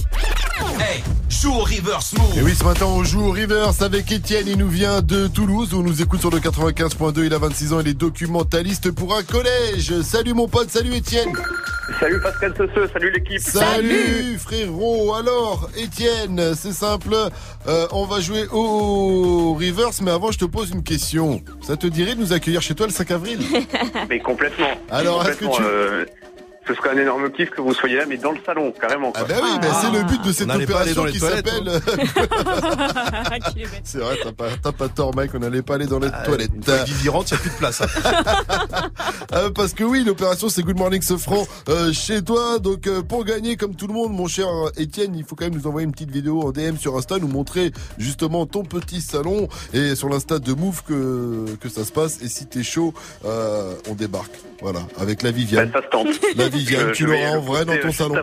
Hey, 0.80 1.02
joue 1.28 1.52
au 1.52 1.60
reverse 1.60 2.12
move. 2.14 2.38
Et 2.38 2.42
oui, 2.42 2.55
ce 2.55 2.64
matin, 2.64 2.86
on 2.86 3.05
joue 3.05 3.20
au 3.20 3.32
Reverse 3.32 3.80
avec 3.82 4.10
Étienne. 4.10 4.46
Il 4.48 4.59
nous 4.59 4.68
vient 4.68 5.02
de 5.02 5.28
Toulouse, 5.28 5.74
où 5.74 5.78
on 5.78 5.82
nous 5.82 6.02
écoute 6.02 6.20
sur 6.20 6.30
le 6.30 6.38
95.2. 6.38 7.24
Il 7.24 7.34
a 7.34 7.38
26 7.38 7.72
ans, 7.72 7.80
il 7.80 7.88
est 7.88 7.94
documentaliste 7.94 8.90
pour 8.90 9.14
un 9.14 9.22
collège. 9.22 10.00
Salut 10.02 10.34
mon 10.34 10.48
pote, 10.48 10.70
salut 10.70 10.94
Étienne. 10.94 11.32
Salut 12.00 12.20
Pascal 12.20 12.55
Sosseux, 12.56 12.88
salut 12.92 13.10
l'équipe. 13.10 13.40
Salut, 13.40 14.38
frérot. 14.38 15.14
Alors, 15.14 15.68
Étienne, 15.77 16.55
c'est 16.55 16.73
simple. 16.73 17.15
Euh, 17.66 17.86
on 17.93 18.05
va 18.05 18.20
jouer 18.20 18.47
au 18.53 19.55
Reverse, 19.55 20.01
mais 20.01 20.11
avant, 20.11 20.31
je 20.32 20.39
te 20.39 20.45
pose 20.45 20.70
une 20.70 20.82
question. 20.82 21.40
Ça 21.62 21.77
te 21.77 21.86
dirait 21.86 22.15
de 22.15 22.20
nous 22.20 22.32
accueillir 22.32 22.62
chez 22.62 22.74
toi 22.74 22.86
le 22.86 22.93
5 22.93 23.11
avril? 23.11 23.39
Mais 24.09 24.20
complètement. 24.20 24.69
Alors, 24.90 25.27
est-ce 25.27 25.36
que 25.39 25.45
tu- 25.45 25.62
euh, 25.62 26.05
ce 26.69 26.74
serait 26.74 26.90
un 26.90 26.99
énorme 26.99 27.31
kiff 27.32 27.51
que 27.51 27.61
vous 27.61 27.73
soyez 27.74 27.97
là, 27.97 28.05
mais 28.09 28.16
dans 28.19 28.31
le 28.32 28.39
salon, 28.45 28.73
carrément. 28.81 29.11
Quoi. 29.12 29.23
Ah 29.24 29.27
bah 29.28 29.35
oui, 29.43 29.51
bah 29.61 29.69
c'est 29.81 29.90
le 29.90 30.05
but 30.05 30.23
de 30.23 30.32
cette 30.32 30.47
On 30.47 30.51
allait 30.51 30.66
pas 30.66 30.81
aller 30.81 30.93
opération 30.93 31.03
dans 31.03 31.07
les 31.07 31.12
qui 31.12 31.19
toilettes, 31.19 31.49
s'appelle. 31.49 31.81
c'est 33.85 33.99
vrai, 33.99 34.16
t'as 34.23 34.32
pas, 34.32 34.49
t'as 34.62 34.73
pas 34.73 34.89
tort, 34.89 35.15
mec. 35.16 35.31
On 35.35 35.39
n'allait 35.39 35.62
pas 35.62 35.74
aller 35.77 35.86
dans 35.86 35.99
les 35.99 36.11
toilettes. 36.24 36.51
Ah, 36.55 36.59
Une 36.59 36.62
fois 36.65 36.78
qu'il 36.85 37.05
y 37.05 37.09
rentre, 37.09 37.32
il 37.32 37.35
n'y 37.35 37.39
a 37.39 37.43
plus 37.43 37.51
de 37.51 37.57
place. 37.57 37.81
hein. 37.82 37.86
Euh, 39.35 39.51
parce 39.51 39.74
que 39.74 39.85
oui, 39.85 40.05
l'opération 40.05 40.49
c'est 40.49 40.62
Good 40.62 40.78
Morning 40.78 41.03
Sofran 41.03 41.47
euh, 41.69 41.93
chez 41.93 42.23
toi. 42.23 42.59
Donc 42.59 42.86
euh, 42.86 43.03
pour 43.03 43.24
gagner 43.24 43.57
comme 43.57 43.74
tout 43.74 43.86
le 43.86 43.93
monde, 43.93 44.12
mon 44.12 44.27
cher 44.27 44.47
Étienne, 44.78 45.15
il 45.15 45.23
faut 45.24 45.36
quand 45.36 45.45
même 45.45 45.55
nous 45.55 45.66
envoyer 45.66 45.85
une 45.85 45.93
petite 45.93 46.11
vidéo 46.11 46.40
en 46.43 46.51
DM 46.51 46.77
sur 46.78 46.97
Insta, 46.97 47.19
nous 47.19 47.28
montrer 47.28 47.73
justement 47.99 48.47
ton 48.47 48.62
petit 48.65 49.03
salon 49.03 49.49
et 49.74 49.95
sur 49.97 50.09
l'Insta 50.09 50.39
de 50.39 50.53
Move 50.55 50.82
que 50.82 51.45
que 51.61 51.69
ça 51.69 51.85
se 51.85 51.93
passe. 51.93 52.23
Et 52.23 52.28
si 52.28 52.47
t'es 52.47 52.62
chaud, 52.62 52.95
euh, 53.27 53.74
on 53.90 53.95
débarque. 53.95 54.32
Voilà, 54.62 54.81
avec 54.99 55.23
la 55.23 55.31
Viviane. 55.31 55.66
Ben, 55.66 55.81
ça 55.81 55.86
se 55.86 55.90
tente. 55.90 56.09
La 56.36 56.49
Viviane, 56.49 56.57
Tu 56.94 57.06
l'auras 57.06 57.36
en 57.36 57.40
vrai 57.40 57.64
dans 57.64 57.76
ton 57.80 57.93
salon. 57.93 58.14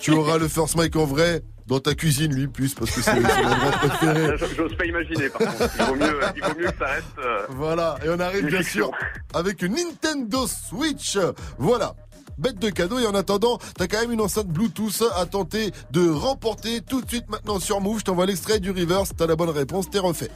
Tu 0.00 0.10
auras 0.12 0.38
le 0.38 0.48
first 0.48 0.76
mic 0.76 0.94
en 0.96 1.04
vrai 1.04 1.42
dans 1.66 1.80
ta 1.80 1.94
cuisine, 1.94 2.34
lui, 2.34 2.46
plus 2.48 2.72
parce 2.74 2.90
que 2.92 3.02
c'est 3.02 3.14
l'endroit 3.14 3.70
préféré. 3.72 4.36
J'ose 4.56 4.74
pas 4.76 4.86
imaginer, 4.86 5.28
par 5.28 5.40
contre. 5.40 5.70
Il 5.78 5.84
vaut 5.84 5.94
mieux, 5.96 6.20
il 6.36 6.42
vaut 6.42 6.58
mieux 6.58 6.70
que 6.70 6.78
ça 6.78 6.86
reste. 6.86 7.04
euh, 7.22 7.42
Voilà, 7.50 7.96
et 8.04 8.08
on 8.08 8.18
arrive 8.20 8.46
bien 8.46 8.62
sûr 8.62 8.90
avec 9.34 9.60
une 9.62 9.74
Nintendo 9.74 10.46
Switch. 10.46 11.18
Voilà. 11.58 11.94
bête 12.38 12.58
de 12.58 12.70
cadeau. 12.70 12.98
Et 13.00 13.06
en 13.06 13.14
attendant, 13.14 13.58
t'as 13.76 13.86
quand 13.86 14.00
même 14.00 14.12
une 14.12 14.22
enceinte 14.22 14.46
Bluetooth 14.48 15.02
à 15.16 15.26
tenter 15.26 15.72
de 15.90 16.08
remporter 16.08 16.80
tout 16.80 17.02
de 17.02 17.08
suite 17.08 17.28
maintenant 17.28 17.60
sur 17.60 17.80
Move. 17.82 17.98
Je 17.98 18.04
t'envoie 18.04 18.24
l'extrait 18.24 18.60
du 18.60 18.70
reverse. 18.70 19.10
T'as 19.16 19.26
la 19.26 19.36
bonne 19.36 19.50
réponse, 19.50 19.90
t'es 19.90 19.98
refait. 19.98 20.30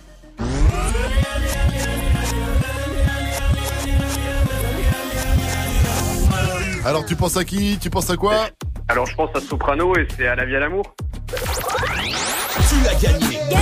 Alors 6.84 7.04
tu 7.04 7.14
penses 7.16 7.36
à 7.36 7.44
qui? 7.44 7.78
Tu 7.78 7.90
penses 7.90 8.10
à 8.10 8.16
quoi? 8.16 8.48
Alors 8.88 9.06
je 9.06 9.14
pense 9.14 9.30
à 9.34 9.40
Soprano 9.40 9.94
et 9.96 10.06
c'est 10.16 10.26
à 10.26 10.34
la 10.34 10.44
vie 10.44 10.56
à 10.56 10.60
l'amour. 10.60 10.82
Tu 11.28 12.88
as 12.88 12.94
gagné. 13.00 13.38
Bien 13.48 13.58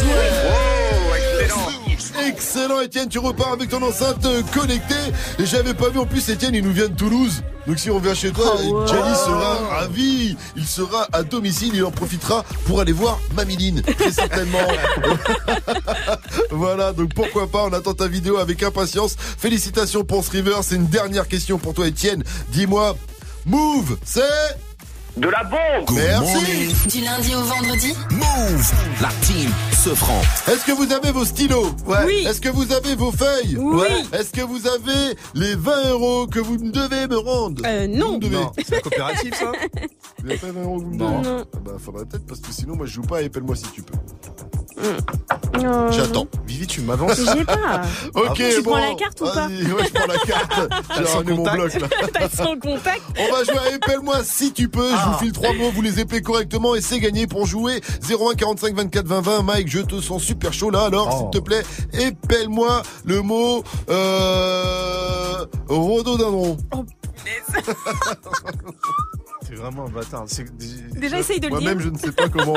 joué 0.00 0.22
Oh, 0.48 1.14
excellent. 1.14 1.70
Excellent 2.26 2.80
Étienne, 2.80 3.08
tu 3.08 3.18
repars 3.18 3.52
avec 3.52 3.68
ton 3.70 3.82
enceinte 3.82 4.26
connectée. 4.52 4.94
Et 5.38 5.46
j'avais 5.46 5.74
pas 5.74 5.88
vu 5.88 5.98
en 5.98 6.06
plus 6.06 6.28
Étienne, 6.28 6.54
il 6.54 6.64
nous 6.64 6.72
vient 6.72 6.88
de 6.88 6.94
Toulouse. 6.94 7.42
Donc 7.66 7.78
si 7.78 7.90
on 7.90 7.98
vient 7.98 8.14
chez 8.14 8.30
toi, 8.30 8.56
Oh, 8.58 8.86
Gianni 8.86 9.14
sera 9.14 9.54
ravi. 9.68 10.36
Il 10.56 10.64
sera 10.64 11.08
à 11.12 11.22
domicile, 11.22 11.72
il 11.74 11.84
en 11.84 11.90
profitera 11.90 12.44
pour 12.66 12.80
aller 12.80 12.92
voir 12.92 13.18
Mamiline, 13.34 13.82
très 13.82 14.12
certainement. 14.12 14.58
voilà, 16.50 16.92
donc 16.92 17.12
pourquoi 17.14 17.48
pas, 17.48 17.64
on 17.64 17.72
attend 17.72 17.94
ta 17.94 18.06
vidéo 18.08 18.36
avec 18.36 18.62
impatience. 18.62 19.16
Félicitations 19.18 20.04
pour 20.04 20.24
ce 20.24 20.30
river, 20.30 20.56
c'est 20.62 20.76
une 20.76 20.86
dernière 20.86 21.26
question 21.26 21.58
pour 21.58 21.74
toi 21.74 21.88
Étienne. 21.88 22.22
Dis-moi, 22.50 22.96
Move, 23.46 23.96
c'est... 24.04 24.22
De 25.16 25.28
la 25.28 25.44
bombe 25.44 25.96
Merci 25.96 26.74
Du 26.88 27.00
lundi 27.04 27.34
au 27.34 27.40
vendredi 27.40 27.94
Move, 28.10 28.72
la 29.00 29.08
team 29.22 29.50
se 29.72 29.94
franc. 29.94 30.20
Est-ce 30.46 30.64
que 30.66 30.72
vous 30.72 30.92
avez 30.92 31.10
vos 31.10 31.24
stylos 31.24 31.70
Oui. 31.86 32.26
Est-ce 32.26 32.40
que 32.40 32.48
vous 32.50 32.70
avez 32.72 32.94
vos 32.96 33.12
feuilles 33.12 33.56
Oui. 33.58 33.86
Est-ce 34.12 34.30
que 34.30 34.42
vous 34.42 34.66
avez 34.66 35.16
les 35.34 35.54
20 35.54 35.90
euros 35.90 36.26
que 36.26 36.38
vous 36.40 36.56
devez 36.58 37.06
me 37.06 37.16
rendre 37.16 37.62
Euh, 37.64 37.86
non. 37.86 38.18
Devez. 38.18 38.36
Non, 38.36 38.52
c'est 38.58 38.70
la 38.70 38.80
coopérative 38.80 39.34
ça 39.34 39.52
Vous 40.22 40.28
avez 40.30 40.38
pas 40.38 40.50
20 40.52 40.62
euros 40.62 40.78
que 40.80 40.84
vous 40.84 40.90
me 40.90 40.96
Non. 40.98 41.20
devez 41.20 41.30
Non. 41.30 41.44
Ah 41.54 41.58
Bah 41.64 41.72
faudrait 41.82 42.04
peut-être 42.04 42.26
parce 42.26 42.40
que 42.40 42.52
sinon 42.52 42.76
moi 42.76 42.84
je 42.86 42.92
joue 42.92 43.02
pas 43.02 43.22
et 43.22 43.26
appelle-moi 43.26 43.56
si 43.56 43.64
tu 43.72 43.82
peux. 43.82 43.94
Non. 45.62 45.90
J'attends. 45.90 46.26
Vivi, 46.46 46.66
tu 46.66 46.82
m'avances. 46.82 47.18
J'ai 47.34 47.44
pas. 47.44 47.80
Ok, 48.14 48.34
Tu 48.36 48.62
bon. 48.62 48.72
prends 48.72 48.80
la 48.80 48.94
carte 48.94 49.20
ou 49.22 49.24
pas 49.24 49.46
Ouais, 49.46 49.54
je 49.86 49.92
prends 49.92 50.06
la 50.06 50.18
carte. 50.18 50.52
J'ai 50.98 51.04
ramené 51.04 51.32
mon 51.36 51.42
bloc 51.50 51.74
là. 51.80 51.88
T'as 52.12 52.28
son 52.28 52.56
contact. 52.58 53.00
On 53.18 53.32
va 53.34 53.44
jouer 53.44 53.58
à 53.58 53.70
Épelle-moi 53.74 54.16
si 54.22 54.52
tu 54.52 54.68
peux. 54.68 54.90
Je 55.06 55.10
vous 55.12 55.18
file 55.18 55.32
trois 55.32 55.52
mots, 55.54 55.70
vous 55.70 55.82
les 55.82 56.00
épelez 56.00 56.20
correctement 56.22 56.74
et 56.74 56.80
c'est 56.80 56.98
gagné 57.00 57.26
pour 57.26 57.46
jouer. 57.46 57.80
01 58.08 58.34
45 58.34 58.74
24 58.74 59.06
20 59.06 59.20
20. 59.20 59.42
Mike, 59.42 59.68
je 59.68 59.80
te 59.80 60.00
sens 60.00 60.22
super 60.22 60.52
chaud 60.52 60.70
là. 60.70 60.84
Alors, 60.84 61.08
Oh. 61.12 61.18
s'il 61.18 61.30
te 61.40 61.44
plaît, 61.44 61.62
épelle-moi 61.92 62.82
le 63.04 63.22
mot 63.22 63.62
euh, 63.88 65.44
rhododendron. 65.68 66.56
T'es 69.48 69.54
vraiment 69.54 69.86
un 69.86 69.90
bâtard. 69.90 70.24
C'est- 70.26 70.46
Déjà, 70.98 71.18
essaye 71.20 71.38
de 71.40 71.46
le 71.46 71.52
Moi-même, 71.52 71.78
dire. 71.78 71.86
je 71.86 71.90
ne 71.90 71.98
sais 71.98 72.12
pas 72.12 72.28
comment. 72.28 72.54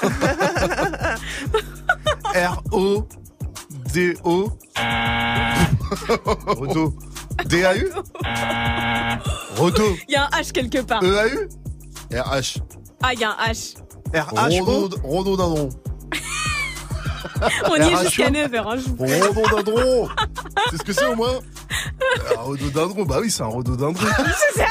R-O-D-O. 2.34 4.50
Rodo. 6.46 6.94
D-A-U 7.46 7.90
Rodo. 9.56 9.84
Il 10.08 10.12
y 10.12 10.16
a 10.16 10.24
un 10.26 10.28
H 10.40 10.52
quelque 10.52 10.82
part. 10.82 11.02
E-A-U 11.02 11.48
RH. 12.12 12.60
Ah, 13.02 13.12
il 13.14 13.20
y 13.20 13.24
a 13.24 13.30
un 13.30 13.52
H. 13.52 13.76
R-H-O 14.12 14.64
Rhodo- 14.64 15.00
Rhododendron. 15.02 15.68
On 17.70 17.76
y 17.76 17.78
est 17.80 17.94
RH. 17.94 18.02
jusqu'à 18.04 18.30
9h. 18.30 18.58
Rhododendron. 18.98 20.08
C'est 20.70 20.76
ce 20.78 20.82
que 20.82 20.92
c'est 20.92 21.06
au 21.06 21.14
moins 21.16 21.38
Un 22.36 22.40
rhododendron, 22.40 23.04
bah 23.04 23.18
oui, 23.20 23.30
c'est 23.30 23.42
un 23.42 23.46
rhododendron. 23.46 24.04
C'est 24.54 24.60
ça. 24.60 24.66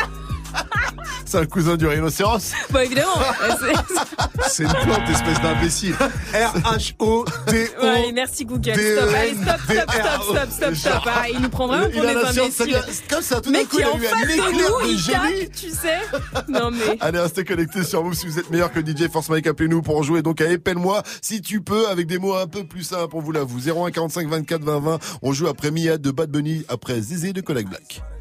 C'est 1.25 1.37
un 1.37 1.45
cousin 1.45 1.75
du 1.77 1.85
rhinocéros. 1.85 2.53
Bah, 2.71 2.83
évidemment. 2.83 3.13
C'est- 4.47 4.63
une 4.63 4.69
plante, 4.71 5.07
espèce 5.11 5.39
d'imbécile. 5.41 5.95
R-H-O-D-O. 6.33 7.83
Ouais, 7.83 7.89
allez, 7.89 8.11
merci 8.13 8.45
Google. 8.45 8.73
Stop, 8.73 9.09
allez, 9.15 9.35
stop, 9.35 9.59
stop, 9.63 9.91
stop, 9.91 10.23
stop, 10.23 10.49
stop, 10.51 10.75
stop. 10.75 11.01
Ah, 11.05 11.29
il 11.31 11.39
nous 11.39 11.49
prend 11.49 11.67
vraiment 11.67 11.89
pour 11.89 12.01
des 12.01 12.15
imbéciles. 12.41 12.81
Comme 13.09 13.21
ça, 13.21 13.41
tout 13.41 13.51
d'un 13.51 13.63
coup, 13.65 13.77
il 13.77 13.83
a 13.83 13.91
en 13.91 13.97
eu 13.99 14.07
un 14.07 14.27
éclair 14.27 14.51
de 14.51 14.97
génie. 14.97 15.49
tu 15.49 15.69
sais. 15.69 15.99
Non 16.47 16.71
mais. 16.71 16.97
Allez, 16.99 17.19
restez 17.19 17.43
connectés 17.43 17.83
sur 17.83 18.01
vous 18.03 18.13
si 18.13 18.25
vous 18.25 18.39
êtes 18.39 18.49
meilleur 18.49 18.71
que 18.71 18.79
DJ 18.79 19.07
Force 19.11 19.29
Mike, 19.29 19.45
appelez-nous 19.47 19.83
pour 19.83 20.01
jouer 20.03 20.23
donc 20.23 20.41
à 20.41 20.45
Épelle-moi 20.49 21.03
si 21.21 21.41
tu 21.41 21.61
peux 21.61 21.87
avec 21.89 22.07
des 22.07 22.17
mots 22.17 22.35
un 22.35 22.47
peu 22.47 22.63
plus 22.63 22.83
simples, 22.83 23.15
on 23.15 23.19
vous 23.21 23.31
l'avoue. 23.31 23.59
01 23.59 23.91
45 23.91 24.27
24 24.27 24.63
20 24.63 24.79
20. 24.79 24.99
On 25.21 25.31
joue 25.31 25.47
après 25.47 25.69
Mia 25.69 25.97
de 25.99 26.09
Bad 26.11 26.31
Bunny, 26.31 26.65
après 26.69 26.99
Zizé 27.01 27.33
de 27.33 27.41
Collègue 27.41 27.67
Black. 27.67 28.01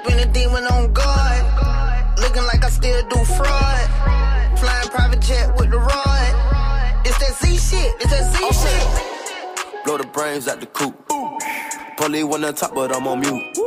Up 0.00 0.10
in 0.10 0.18
a 0.18 0.32
demon 0.32 0.64
on 0.64 0.92
guard. 0.94 2.18
Looking 2.18 2.44
like 2.44 2.64
I 2.64 2.70
still 2.70 3.06
do 3.08 3.22
fraud. 3.24 4.58
Flying 4.58 4.88
private 4.88 5.20
jet 5.20 5.54
with 5.58 5.70
the 5.70 5.78
rod. 5.78 7.04
It's 7.04 7.18
that 7.18 7.34
Z 7.36 7.58
shit. 7.58 7.94
It's 8.00 8.10
that 8.10 8.24
Z 8.32 8.38
shit. 8.60 9.84
Blow 9.84 9.98
the 9.98 10.06
brains 10.06 10.48
out 10.48 10.60
the 10.60 10.66
coop. 10.66 10.94
Polly 11.98 12.24
one 12.24 12.44
on 12.44 12.54
top, 12.54 12.74
but 12.74 12.96
I'm 12.96 13.06
on 13.06 13.20
mute. 13.20 13.58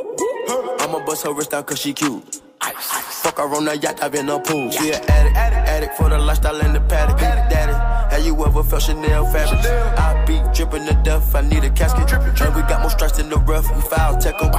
I'ma 0.79 1.05
bust 1.05 1.23
her 1.23 1.33
wrist 1.33 1.51
down 1.51 1.65
cause 1.65 1.79
she 1.79 1.93
cute. 1.93 2.41
Fuck 2.63 3.37
her 3.37 3.55
on 3.55 3.65
the 3.65 3.77
yacht, 3.77 4.01
I've 4.01 4.11
been 4.11 4.29
a 4.29 4.39
pool. 4.39 4.71
She 4.71 4.91
an 4.91 5.03
addict, 5.07 5.37
addict 5.37 5.97
for 5.97 6.09
the 6.09 6.17
lifestyle 6.17 6.59
in 6.61 6.73
the 6.73 6.81
paddock. 6.81 7.19
Daddy, 7.19 7.73
have 8.13 8.25
you 8.25 8.33
ever 8.45 8.63
felt 8.63 8.81
Chanel 8.81 9.25
fabric? 9.31 9.59
I 9.65 10.25
be 10.25 10.41
dripping 10.53 10.85
to 10.87 10.93
death, 11.03 11.35
I 11.35 11.41
need 11.41 11.63
a 11.63 11.69
casket. 11.69 12.11
And 12.11 12.55
we 12.55 12.61
got 12.63 12.81
more 12.81 12.89
strikes 12.89 13.19
in 13.19 13.29
the 13.29 13.37
rough, 13.37 13.69
we 13.75 13.81
foul 13.81 14.17
tech 14.17 14.41
'em. 14.41 14.51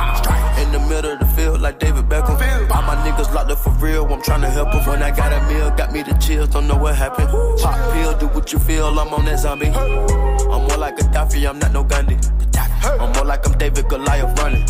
In 0.62 0.72
the 0.72 0.80
middle 0.88 1.12
of 1.12 1.18
the 1.18 1.26
like 1.64 1.78
David 1.78 2.04
Beckham. 2.10 2.36
All 2.70 2.82
my 2.82 2.94
niggas 3.04 3.32
locked 3.34 3.50
up 3.50 3.58
for 3.58 3.70
real, 3.84 4.04
I'm 4.12 4.20
tryna 4.20 4.50
help 4.50 4.74
'em. 4.74 4.84
When 4.86 5.02
I 5.02 5.10
got 5.10 5.32
a 5.32 5.40
meal, 5.48 5.70
got 5.70 5.92
me 5.92 6.02
the 6.02 6.14
chills, 6.24 6.48
don't 6.50 6.68
know 6.68 6.76
what 6.76 6.94
happened. 6.94 7.30
Pop 7.62 7.76
pill, 7.92 8.12
do 8.22 8.26
what 8.36 8.52
you 8.52 8.58
feel, 8.58 8.86
I'm 9.00 9.12
on 9.14 9.24
that 9.24 9.38
zombie. 9.38 9.72
I'm 10.54 10.62
more 10.68 10.76
like 10.84 11.00
a 11.00 11.04
Gaddafi, 11.04 11.48
I'm 11.48 11.58
not 11.58 11.72
no 11.72 11.82
Gandhi. 11.82 12.18
I'm 13.00 13.10
more 13.12 13.24
like 13.24 13.46
I'm 13.46 13.56
David 13.56 13.88
Goliath 13.88 14.38
running. 14.40 14.64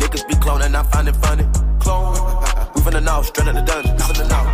Niggas 0.00 0.24
be 0.28 0.34
cloning, 0.34 0.74
I 0.80 0.82
find 0.84 1.08
it 1.08 1.16
funny. 1.16 1.44
Clone. 1.80 2.14
We 2.74 2.80
finna 2.82 3.02
know, 3.02 3.22
straight 3.22 3.48
out 3.48 3.54
the 3.54 3.62
dungeon. 3.62 3.96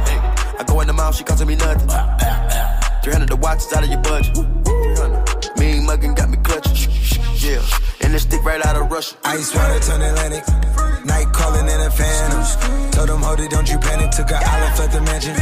Hey. 0.08 0.18
I 0.58 0.64
go 0.66 0.80
in 0.80 0.86
the 0.86 0.94
mouth, 0.94 1.14
she 1.14 1.22
costing 1.22 1.48
me 1.48 1.56
nothing. 1.56 1.88
300 3.02 3.28
the 3.28 3.36
watch 3.36 3.58
is 3.58 3.72
out 3.74 3.84
of 3.84 3.90
your 3.90 4.00
budget. 4.00 4.71
300. 5.92 6.00
Muggin' 6.00 6.16
got 6.16 6.30
me 6.30 6.36
clutching. 6.38 6.90
Yeah. 7.36 7.60
And 8.00 8.14
this 8.14 8.22
stick 8.22 8.42
right 8.44 8.64
out 8.64 8.76
of 8.76 8.90
Russia. 8.90 9.16
Ice 9.24 9.54
water 9.54 9.80
turn 9.80 10.00
Atlantic. 10.00 10.44
Night 11.04 11.28
calling 11.32 11.68
in 11.68 11.80
a 11.80 11.90
phantom. 11.90 12.90
Told 12.92 13.08
them, 13.08 13.22
hold 13.22 13.40
it, 13.40 13.50
don't 13.50 13.68
you 13.68 13.78
panic. 13.78 14.10
Took 14.10 14.30
an 14.30 14.40
island, 14.40 14.78
left 14.78 14.92
the 14.92 15.00
mansion. 15.02 15.34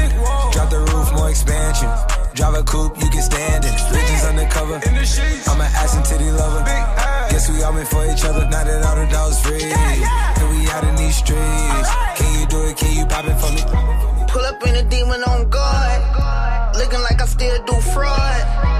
Drop 0.52 0.70
the 0.70 0.80
roof, 0.90 1.12
more 1.12 1.30
expansion. 1.30 1.90
Drive 2.34 2.54
a 2.54 2.62
coupe, 2.62 2.96
you 3.02 3.10
can 3.10 3.22
stand 3.22 3.64
it. 3.64 3.74
Bridges 3.90 4.24
undercover. 4.24 4.80
I'm 5.50 5.60
an 5.60 5.70
ass 5.76 5.94
and 5.94 6.04
titty 6.04 6.30
lover. 6.30 6.64
Guess 7.30 7.50
we 7.50 7.62
all 7.62 7.72
meant 7.72 7.88
for 7.88 8.04
each 8.10 8.24
other. 8.24 8.48
Now 8.48 8.64
that 8.64 8.82
all 8.82 8.96
the 8.96 9.06
dogs 9.10 9.38
free. 9.40 9.62
And 9.62 10.46
we 10.50 10.68
out 10.70 10.84
in 10.84 10.96
these 10.96 11.16
streets. 11.16 11.90
Can 12.16 12.40
you 12.40 12.46
do 12.46 12.58
it? 12.66 12.76
Can 12.76 12.96
you 12.96 13.06
pop 13.06 13.24
it 13.24 13.38
for 13.38 13.52
me? 13.52 13.62
Pull 14.26 14.42
up 14.42 14.62
in 14.66 14.76
a 14.76 14.82
demon 14.88 15.22
on 15.24 15.48
guard. 15.50 16.76
Looking 16.76 17.02
like 17.02 17.20
I 17.20 17.26
still 17.26 17.62
do 17.64 17.74
fraud. 17.92 18.79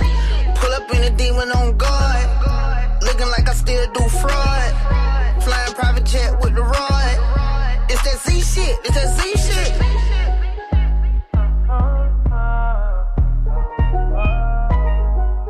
Pull 0.91 0.99
up 0.99 1.07
in 1.07 1.13
a 1.13 1.17
demon 1.17 1.51
on 1.51 1.77
guard. 1.77 3.01
Looking 3.01 3.27
like 3.29 3.47
I 3.49 3.53
still 3.53 3.91
do 3.93 4.03
fraud. 4.09 5.43
Flying 5.43 5.73
private 5.73 6.05
jet 6.05 6.39
with 6.41 6.55
the 6.55 6.61
rod. 6.61 7.87
It's 7.89 8.01
that 8.03 8.19
Z 8.19 8.41
shit, 8.41 8.77
it's 8.83 8.95
that 8.95 9.09
Z 9.17 9.21
shit. 9.37 9.71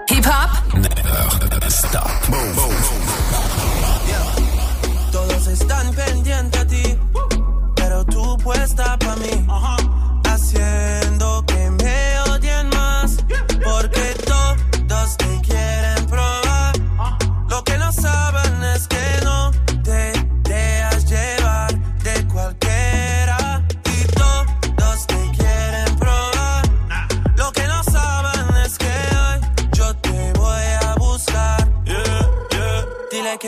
Hip 0.09 0.25
hop, 0.25 0.73
Never 1.49 1.69
stop. 1.69 2.11
Todos 5.11 5.47
están 5.47 5.93
pendientes 5.93 6.61
a 6.61 6.65
ti, 6.65 6.97
pero 7.75 8.05
tú 8.05 8.37
puesta 8.37 8.97
para 8.97 9.15
mí, 9.17 9.45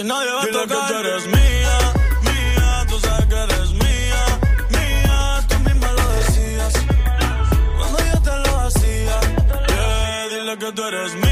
Que 0.00 0.04
nadie 0.04 0.32
va 0.32 0.42
a 0.42 0.46
tocar. 0.46 0.66
que 0.66 0.94
tú 0.94 0.98
eres 0.98 1.26
mía, 1.26 1.78
mía. 2.22 2.86
Tú 2.88 2.98
sabes 3.00 3.26
que 3.26 3.34
eres 3.34 3.70
mía, 3.72 4.22
mía. 4.70 5.44
Tú 5.46 5.58
misma 5.58 5.92
lo 5.92 6.08
decías 6.12 6.72
cuando 7.76 7.98
yo 7.98 8.22
te 8.22 8.48
lo 8.48 8.60
hacía. 8.60 9.20
Yeah, 9.68 10.28
dile 10.30 10.56
que 10.56 10.72
tú 10.72 10.84
eres 10.84 11.14
mía. 11.16 11.29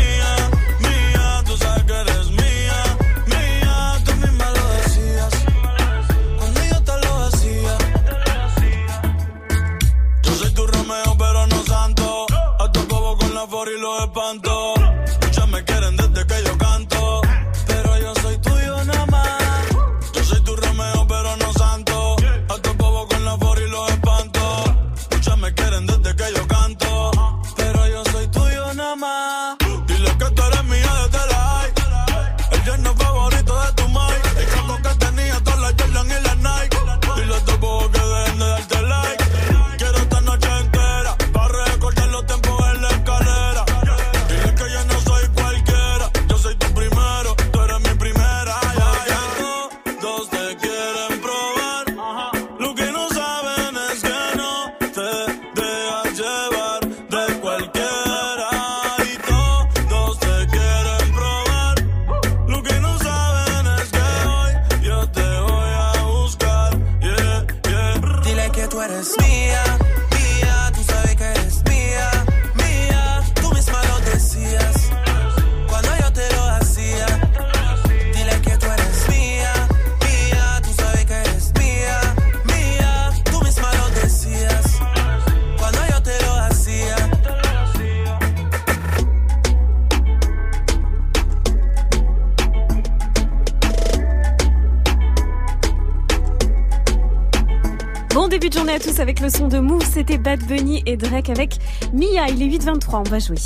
Tous 98.99 99.03
avec 99.03 99.21
le 99.21 99.29
son 99.29 99.49
de 99.49 99.59
Move, 99.59 99.85
c'était 99.85 100.19
Bad 100.19 100.45
Bunny 100.47 100.83
et 100.87 100.97
Drake 100.97 101.31
avec 101.31 101.59
Mia, 101.93 102.29
il 102.29 102.43
est 102.43 102.59
8h23, 102.59 102.97
on 102.97 103.03
va 103.03 103.19
jouer. 103.19 103.37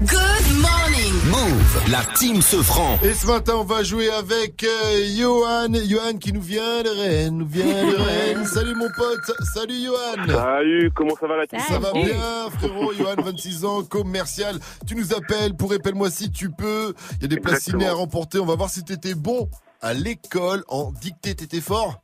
good 0.00 0.60
morning. 0.60 1.14
Move, 1.30 1.90
la 1.90 2.02
team 2.14 2.42
se 2.42 2.56
franc. 2.56 2.98
Et 3.02 3.12
ce 3.12 3.26
matin, 3.26 3.54
on 3.56 3.64
va 3.64 3.82
jouer 3.82 4.10
avec 4.10 4.64
euh, 4.64 5.06
Johan. 5.16 5.72
Johan 5.86 6.18
qui 6.18 6.32
nous 6.32 6.40
vient 6.40 6.82
de 6.82 6.88
Rennes, 6.88 7.38
nous 7.38 7.46
vient 7.46 7.64
de 7.64 7.96
Rennes. 8.34 8.46
Salut 8.46 8.74
mon 8.74 8.88
pote, 8.96 9.32
salut 9.54 9.82
Johan. 9.84 10.26
Salut, 10.26 10.90
comment 10.94 11.14
ça 11.18 11.26
va 11.26 11.36
la 11.36 11.46
team 11.46 11.60
Ça 11.68 11.78
va 11.78 11.92
bien, 11.92 12.50
frérot. 12.58 12.92
Johan, 12.94 13.22
26 13.22 13.64
ans, 13.64 13.82
commercial. 13.82 14.58
Tu 14.86 14.94
nous 14.94 15.14
appelles 15.14 15.54
pour 15.54 15.70
Répelle-moi 15.70 16.10
si 16.10 16.30
tu 16.30 16.50
peux. 16.50 16.94
Il 17.20 17.22
y 17.22 17.36
a 17.36 17.40
des 17.40 17.60
ciné 17.60 17.86
à 17.86 17.92
remporter. 17.92 18.38
On 18.38 18.46
va 18.46 18.56
voir 18.56 18.70
si 18.70 18.84
t'étais 18.84 19.14
bon 19.14 19.48
à 19.80 19.94
l'école 19.94 20.64
en 20.68 20.92
dictée. 20.92 21.34
T'étais 21.34 21.60
fort 21.60 22.02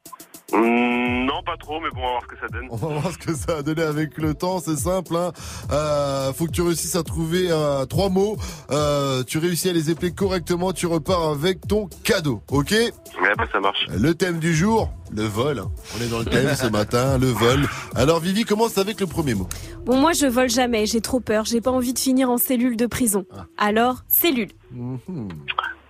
Non, 0.57 1.43
pas 1.45 1.57
trop, 1.59 1.81
mais 1.81 1.89
bon, 1.91 2.01
on 2.01 2.05
va 2.05 2.11
voir 2.11 2.23
ce 2.23 2.27
que 2.29 2.39
ça 2.41 2.47
donne. 2.49 2.67
On 2.71 2.77
va 2.77 2.89
voir 2.89 3.13
ce 3.13 3.19
que 3.19 3.35
ça 3.35 3.59
a 3.59 3.63
donné 3.63 3.83
avec 3.83 4.19
le 4.19 4.35
temps. 4.35 4.61
C'est 4.61 4.77
simple. 4.77 5.17
Hein. 5.17 5.33
Euh, 5.73 6.33
faut 6.33 6.47
que 6.47 6.53
tu 6.53 6.63
réussisses 6.63 6.97
à 6.97 7.03
trouver 7.03 7.49
euh, 7.51 7.85
trois 7.87 8.09
mots. 8.09 8.37
Euh, 8.71 9.23
tu 9.25 9.39
réussis 9.39 9.69
à 9.69 9.73
les 9.73 9.91
épeler 9.91 10.13
correctement. 10.13 10.73
Tu 10.73 10.87
repars 10.87 11.31
avec 11.31 11.67
ton 11.67 11.89
cadeau. 12.05 12.43
Ok? 12.51 12.71
Ouais, 12.71 13.33
bah 13.37 13.47
ça 13.53 13.61
marche. 13.61 13.87
Le 13.97 14.15
thème 14.15 14.39
du 14.39 14.55
jour, 14.55 14.91
le 15.13 15.23
vol. 15.23 15.59
hein. 15.61 15.71
On 15.99 16.03
est 16.03 16.09
dans 16.09 16.19
le 16.19 16.25
thème 16.25 16.55
ce 16.55 16.67
matin, 16.67 17.19
le 17.19 17.29
vol. 17.29 17.61
Alors 17.95 18.21
Vivi 18.21 18.45
commence 18.45 18.79
avec 18.79 19.01
le 19.01 19.07
premier 19.07 19.35
mot. 19.35 19.49
Bon, 19.85 19.99
moi 19.99 20.13
je 20.13 20.27
vole 20.27 20.51
jamais, 20.51 20.87
j'ai 20.87 21.01
trop 21.01 21.21
peur, 21.21 21.45
j'ai 21.45 21.61
pas 21.61 21.71
envie 21.71 21.93
de 21.93 21.99
finir 21.99 22.31
en 22.31 22.39
cellule 22.39 22.77
de 22.77 22.87
prison. 22.87 23.25
Alors, 23.59 23.99
cellule. 24.09 24.49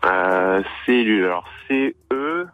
Euh, 0.04 0.62
cellule, 0.84 1.24
alors 1.24 1.44
C-E, 1.68 2.46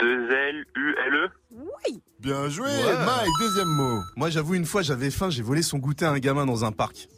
2L-U-L-E. 0.00 1.28
Oui. 1.52 2.00
Bien 2.20 2.48
joué, 2.48 2.66
Ouais. 2.68 2.96
Mike, 3.06 3.28
deuxième 3.40 3.68
mot. 3.68 4.00
Moi, 4.16 4.28
j'avoue, 4.30 4.54
une 4.54 4.66
fois, 4.66 4.82
j'avais 4.82 5.10
faim, 5.10 5.30
j'ai 5.30 5.42
volé 5.42 5.62
son 5.62 5.78
goûter 5.78 6.04
à 6.04 6.10
un 6.10 6.18
gamin 6.18 6.46
dans 6.46 6.64
un 6.64 6.72
parc. 6.72 7.08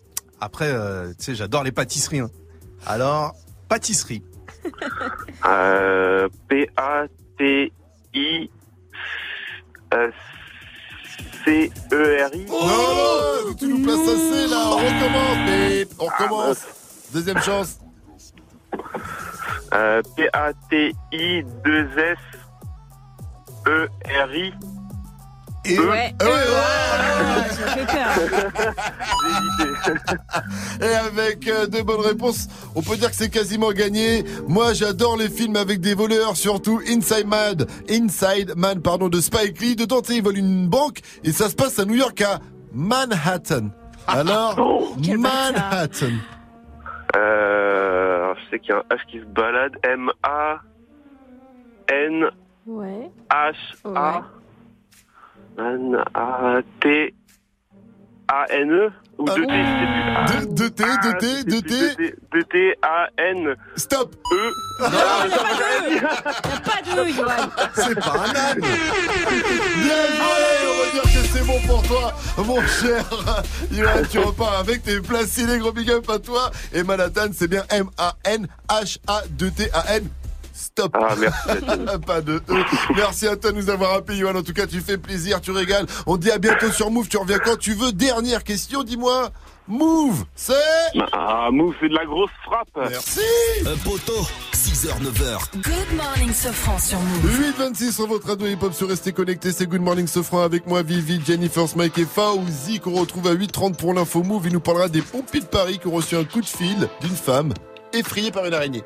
Après, 0.40 0.70
euh, 0.72 1.08
tu 1.18 1.24
sais, 1.24 1.34
j'adore 1.34 1.64
les 1.64 1.72
pâtisseries. 1.72 2.20
hein. 2.20 2.30
Alors, 2.86 3.34
pâtisserie. 3.68 4.22
Euh, 5.46 6.28
P-A-T-I 6.48 8.50
euh, 9.94 10.10
C-E-R-I. 11.44 12.44
Non, 12.46 12.66
non, 12.66 13.54
tu 13.58 13.66
nous 13.68 13.82
places 13.82 14.08
assez 14.08 14.46
là, 14.48 14.58
on 14.66 14.76
recommence, 14.76 15.36
mais 15.46 15.86
on 15.98 16.04
recommence. 16.04 16.66
Deuxième 17.14 17.38
chance. 17.40 17.78
Euh, 19.72 20.02
P-A-T-I 20.16 21.44
2 21.64 21.88
S 21.98 22.18
E-R-I. 23.66 24.52
Et 25.66 25.78
Ouais. 25.78 25.86
Ouais, 25.86 26.14
avec 31.06 31.46
euh, 31.48 31.66
deux 31.66 31.82
bonnes 31.82 32.00
réponses, 32.00 32.48
on 32.74 32.80
peut 32.80 32.96
dire 32.96 33.10
que 33.10 33.16
c'est 33.16 33.28
quasiment 33.28 33.70
gagné. 33.72 34.24
Moi, 34.48 34.72
j'adore 34.72 35.18
les 35.18 35.28
films 35.28 35.56
avec 35.56 35.80
des 35.80 35.94
voleurs, 35.94 36.36
surtout 36.36 36.80
Inside 36.88 37.26
Man, 37.26 37.66
Inside 37.90 38.54
Man, 38.56 38.80
pardon, 38.80 39.08
de 39.08 39.20
Spike 39.20 39.60
Lee. 39.60 39.76
Dedans, 39.76 40.00
ils 40.08 40.22
volent 40.22 40.38
une 40.38 40.66
banque 40.68 41.00
et 41.24 41.32
ça 41.32 41.50
se 41.50 41.54
passe 41.54 41.78
à 41.78 41.84
New 41.84 41.96
York, 41.96 42.18
à 42.22 42.38
Manhattan. 42.72 43.68
Alors, 44.06 44.56
quel 45.04 45.18
Manhattan. 45.18 46.12
Euh, 47.16 48.32
je 48.34 48.50
sais 48.50 48.58
qu'il 48.60 48.70
y 48.70 48.72
a 48.72 48.78
un 48.78 48.96
H 48.96 49.00
qui 49.10 49.18
se 49.20 49.24
balade. 49.24 49.72
M-A-N-H-A. 49.82 50.60
Ouais. 52.70 53.10
N-A-T-A-N-E 55.58 57.12
ou 59.18 59.24
2 59.24 59.34
T, 59.34 59.40
je 59.40 59.44
sais 59.44 59.86
plus. 59.90 60.02
Ah, 60.16 60.26
2 60.46 60.70
T, 60.70 60.84
2 61.02 61.12
T, 61.18 61.44
2 61.44 61.62
T. 61.62 62.14
2 62.32 62.44
T, 62.44 62.76
A-N. 62.80 63.56
Stop. 63.74 64.14
E. 64.32 64.36
Non, 64.80 64.88
il 65.24 65.28
n'y 65.28 65.34
a 65.34 65.36
pas 65.36 65.50
de. 65.50 65.88
Il 65.88 65.94
n'y 65.94 65.98
a 65.98 66.00
pas 66.60 66.80
de, 66.86 67.10
Johan. 67.10 67.50
C'est 67.74 67.98
pas 67.98 68.18
un 68.20 68.34
âne. 68.36 68.60
Bien 68.60 70.06
joué, 70.14 70.44
on 70.64 70.76
va 70.78 70.86
dire 70.92 71.02
que 71.02 71.08
c'est 71.26 71.44
bon 71.44 71.58
pour 71.66 71.82
toi, 71.82 72.14
mon 72.38 72.62
cher 72.62 73.04
Yoann, 73.72 74.06
tu 74.08 74.20
repars 74.20 74.60
avec 74.60 74.84
tes 74.84 75.00
placés, 75.00 75.58
gros 75.58 75.72
big 75.72 75.90
up 75.90 76.08
à 76.08 76.20
toi. 76.20 76.52
Et 76.72 76.84
Manhattan, 76.84 77.32
c'est 77.32 77.48
bien 77.48 77.64
M-A-N-H-A-2-T-A-N. 77.68 80.08
Stop. 80.72 80.96
Ah, 81.00 81.14
merci. 81.18 81.98
Pas 82.06 82.20
de 82.20 82.36
E. 82.48 82.64
Merci 82.96 83.26
à 83.26 83.36
toi 83.36 83.52
de 83.52 83.56
nous 83.56 83.70
avoir 83.70 83.94
appelé, 83.94 84.18
Yoann. 84.18 84.36
En 84.36 84.42
tout 84.42 84.52
cas, 84.52 84.66
tu 84.66 84.80
fais 84.80 84.98
plaisir, 84.98 85.40
tu 85.40 85.50
régales. 85.50 85.86
On 86.06 86.16
dit 86.16 86.30
à 86.30 86.38
bientôt 86.38 86.70
sur 86.70 86.90
Move. 86.90 87.08
Tu 87.08 87.16
reviens 87.16 87.38
quand 87.38 87.58
tu 87.58 87.74
veux. 87.74 87.92
Dernière 87.92 88.44
question, 88.44 88.82
dis-moi. 88.82 89.30
Move, 89.68 90.24
c'est 90.34 90.52
Ah, 91.12 91.48
Move, 91.52 91.74
c'est 91.80 91.88
de 91.88 91.94
la 91.94 92.04
grosse 92.04 92.30
frappe. 92.44 92.68
Merci. 92.90 93.20
Un 93.66 93.76
poteau, 93.88 94.20
6h, 94.52 94.88
9h. 95.00 95.38
Good 95.62 95.96
morning, 95.96 96.32
Sofran 96.32 96.78
sur 96.78 96.98
Move. 96.98 97.38
826 97.38 97.92
sur 97.94 98.06
votre 98.08 98.26
radio 98.26 98.48
hip-hop 98.48 98.72
sur 98.72 98.88
Restez 98.88 99.12
Connectés, 99.12 99.52
c'est 99.52 99.66
Good 99.68 99.80
Morning 99.82 100.08
Sofran 100.08 100.42
avec 100.42 100.66
moi, 100.66 100.82
Vivi, 100.82 101.20
Jennifer, 101.24 101.68
Smike 101.68 101.98
et 101.98 102.04
Fauzi 102.04 102.80
qu'on 102.80 102.94
retrouve 102.98 103.28
à 103.28 103.34
8h30 103.34 103.76
pour 103.76 103.94
l'info 103.94 104.24
move. 104.24 104.46
Il 104.46 104.54
nous 104.54 104.60
parlera 104.60 104.88
des 104.88 105.02
pompiers 105.02 105.40
de 105.40 105.46
Paris 105.46 105.78
qui 105.78 105.86
ont 105.86 105.92
reçu 105.92 106.16
un 106.16 106.24
coup 106.24 106.40
de 106.40 106.46
fil 106.46 106.88
d'une 107.00 107.14
femme 107.14 107.52
effrayée 107.92 108.30
par 108.30 108.44
une 108.46 108.54
araignée. 108.54 108.84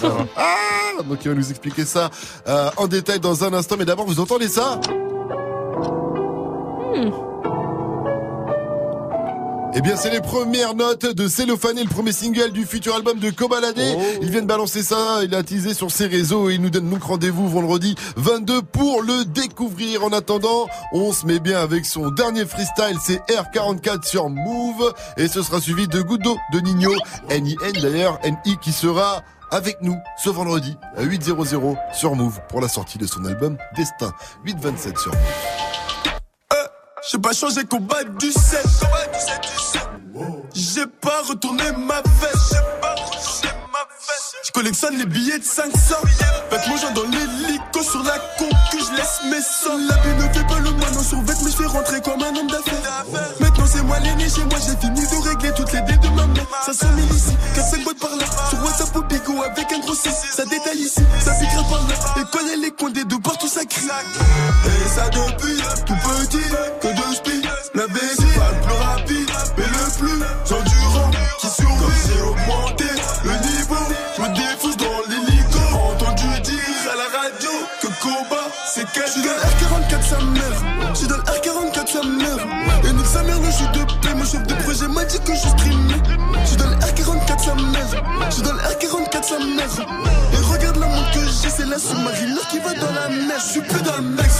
Voilà. 0.00 0.26
Ah 0.36 1.02
Donc 1.02 1.24
il 1.24 1.28
va 1.28 1.34
nous 1.34 1.50
expliquer 1.50 1.84
ça 1.84 2.10
euh, 2.48 2.70
en 2.76 2.86
détail 2.86 3.20
dans 3.20 3.44
un 3.44 3.52
instant, 3.52 3.76
mais 3.78 3.84
d'abord 3.84 4.06
vous 4.06 4.20
entendez 4.20 4.48
ça? 4.48 4.80
Eh 9.72 9.80
bien, 9.82 9.94
c'est 9.96 10.10
les 10.10 10.20
premières 10.20 10.74
notes 10.74 11.06
de 11.06 11.28
Cellophane, 11.28 11.78
le 11.78 11.88
premier 11.88 12.10
single 12.12 12.50
du 12.50 12.66
futur 12.66 12.96
album 12.96 13.18
de 13.18 13.30
Kobalade. 13.30 13.80
Il 14.20 14.30
vient 14.30 14.42
de 14.42 14.46
balancer 14.46 14.82
ça, 14.82 15.20
il 15.22 15.32
a 15.34 15.44
teasé 15.44 15.74
sur 15.74 15.90
ses 15.92 16.06
réseaux 16.06 16.50
et 16.50 16.54
il 16.54 16.60
nous 16.60 16.70
donne 16.70 16.90
donc 16.90 17.04
rendez-vous 17.04 17.48
vendredi 17.48 17.94
22 18.16 18.62
pour 18.62 19.02
le 19.02 19.24
découvrir. 19.24 20.04
En 20.04 20.10
attendant, 20.10 20.66
on 20.92 21.12
se 21.12 21.24
met 21.24 21.38
bien 21.38 21.60
avec 21.60 21.86
son 21.86 22.10
dernier 22.10 22.46
freestyle, 22.46 22.96
c'est 23.00 23.22
R44 23.28 24.04
sur 24.04 24.28
Move 24.28 24.92
et 25.16 25.28
ce 25.28 25.42
sera 25.42 25.60
suivi 25.60 25.86
de 25.86 26.02
d'eau 26.02 26.36
de 26.52 26.60
Nino, 26.60 26.92
N-I-N 27.28 27.72
d'ailleurs, 27.80 28.18
N-I 28.24 28.56
qui 28.60 28.72
sera 28.72 29.22
avec 29.52 29.80
nous 29.82 29.96
ce 30.22 30.30
vendredi 30.30 30.76
à 30.96 31.04
8.00 31.04 31.76
sur 31.94 32.16
Move 32.16 32.40
pour 32.48 32.60
la 32.60 32.68
sortie 32.68 32.98
de 32.98 33.06
son 33.06 33.24
album 33.24 33.56
Destin. 33.76 34.12
8.27 34.44 35.00
sur 35.00 35.12
Move. 35.12 35.79
J'ai 37.10 37.18
pas 37.18 37.32
changé 37.32 37.64
combat 37.64 38.04
du 38.04 38.30
7. 38.30 38.64
J'ai 40.54 40.86
pas 41.00 41.22
retourné 41.28 41.64
ma 41.72 42.02
veste. 42.20 42.56
Je 44.50 44.52
collectionne 44.52 44.98
les 44.98 45.06
billets 45.06 45.38
de 45.38 45.44
500. 45.44 45.70
Faites 46.50 46.66
mon 46.66 46.76
genre 46.76 46.92
dans 46.92 47.04
l'hélico 47.04 47.82
sur 47.82 48.02
la 48.02 48.18
con 48.36 48.48
que 48.72 48.78
je 48.78 48.96
laisse 48.96 49.20
mes 49.30 49.40
sons. 49.40 49.78
La 49.88 49.94
vie 50.02 50.16
ne 50.16 50.22
fait 50.34 50.44
pas 50.44 50.58
le 50.58 50.70
moineau 50.72 51.02
sur 51.04 51.20
vêtements, 51.22 51.44
mais 51.44 51.50
je 51.52 51.56
fais 51.56 51.66
rentrer 51.66 52.00
comme 52.00 52.20
un 52.20 52.34
homme 52.36 52.48
d'affaires. 52.48 53.04
Maintenant 53.38 53.64
c'est 53.72 53.82
moi 53.82 54.00
l'aîné 54.00 54.28
chez 54.28 54.42
moi, 54.46 54.58
j'ai 54.58 54.76
fini 54.84 55.02
de 55.02 55.28
régler 55.28 55.52
toutes 55.54 55.72
les 55.72 55.80
dettes 55.82 56.00
de 56.00 56.08
ma 56.08 56.26
mère. 56.26 56.46
Ça 56.66 56.72
sent 56.72 56.86
ici, 57.14 57.36
4-5 57.54 57.84
boîtes 57.84 57.98
par 58.00 58.16
là. 58.16 58.24
Sur 58.48 58.64
WhatsApp 58.64 58.96
ou 58.96 59.02
Bigo 59.02 59.40
avec 59.40 59.72
un 59.72 59.78
gros 59.78 59.94
6. 59.94 60.10
Ça 60.10 60.44
détaille 60.44 60.80
ici, 60.80 61.00
ça 61.24 61.32
piquera 61.34 61.62
par 61.70 61.86
là. 61.86 61.94
Et 62.20 62.36
connaît 62.36 62.56
les 62.56 62.72
condés 62.72 63.04
de 63.04 63.16
partout 63.22 63.46
ça 63.46 63.64
crie. 63.64 63.86
Et 63.86 64.88
ça 64.88 65.08
depuis 65.10 65.62
tout 65.86 65.94
petit 65.94 66.44
que 66.82 66.88
de 66.88 67.14
m'a 85.00 85.06
dit 85.06 85.20
que 85.20 85.34
je 85.34 85.48
streamais. 85.48 86.02
Je 86.42 86.46
suis 86.46 86.56
dans 86.56 86.68
le 86.68 86.76
R44 86.76 87.38
sa 87.38 87.54
mère, 87.54 87.86
je 88.28 88.34
suis 88.34 88.42
dans 88.42 88.52
le 88.52 88.60
R44 88.60 89.22
sa 89.22 89.38
mère. 89.38 89.70
Et 90.32 90.52
regarde 90.52 90.76
la 90.76 90.86
montre 90.86 91.10
que 91.12 91.20
j'ai, 91.20 91.50
c'est 91.50 91.66
la 91.66 91.78
sous-marine 91.78 92.38
qui 92.50 92.58
va 92.58 92.74
dans 92.74 92.92
la 92.92 93.08
mer. 93.08 93.38
Je 93.38 93.50
suis 93.52 93.60
plus 93.62 93.82
dans 93.82 93.96
le 93.96 94.02
mec. 94.02 94.30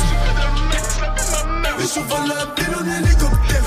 Et 1.79 1.83
je 1.83 2.01
vole 2.01 2.29
la 2.29 2.45
ville 2.57 2.75
en 2.77 2.85
hélicoptère. 2.99 3.65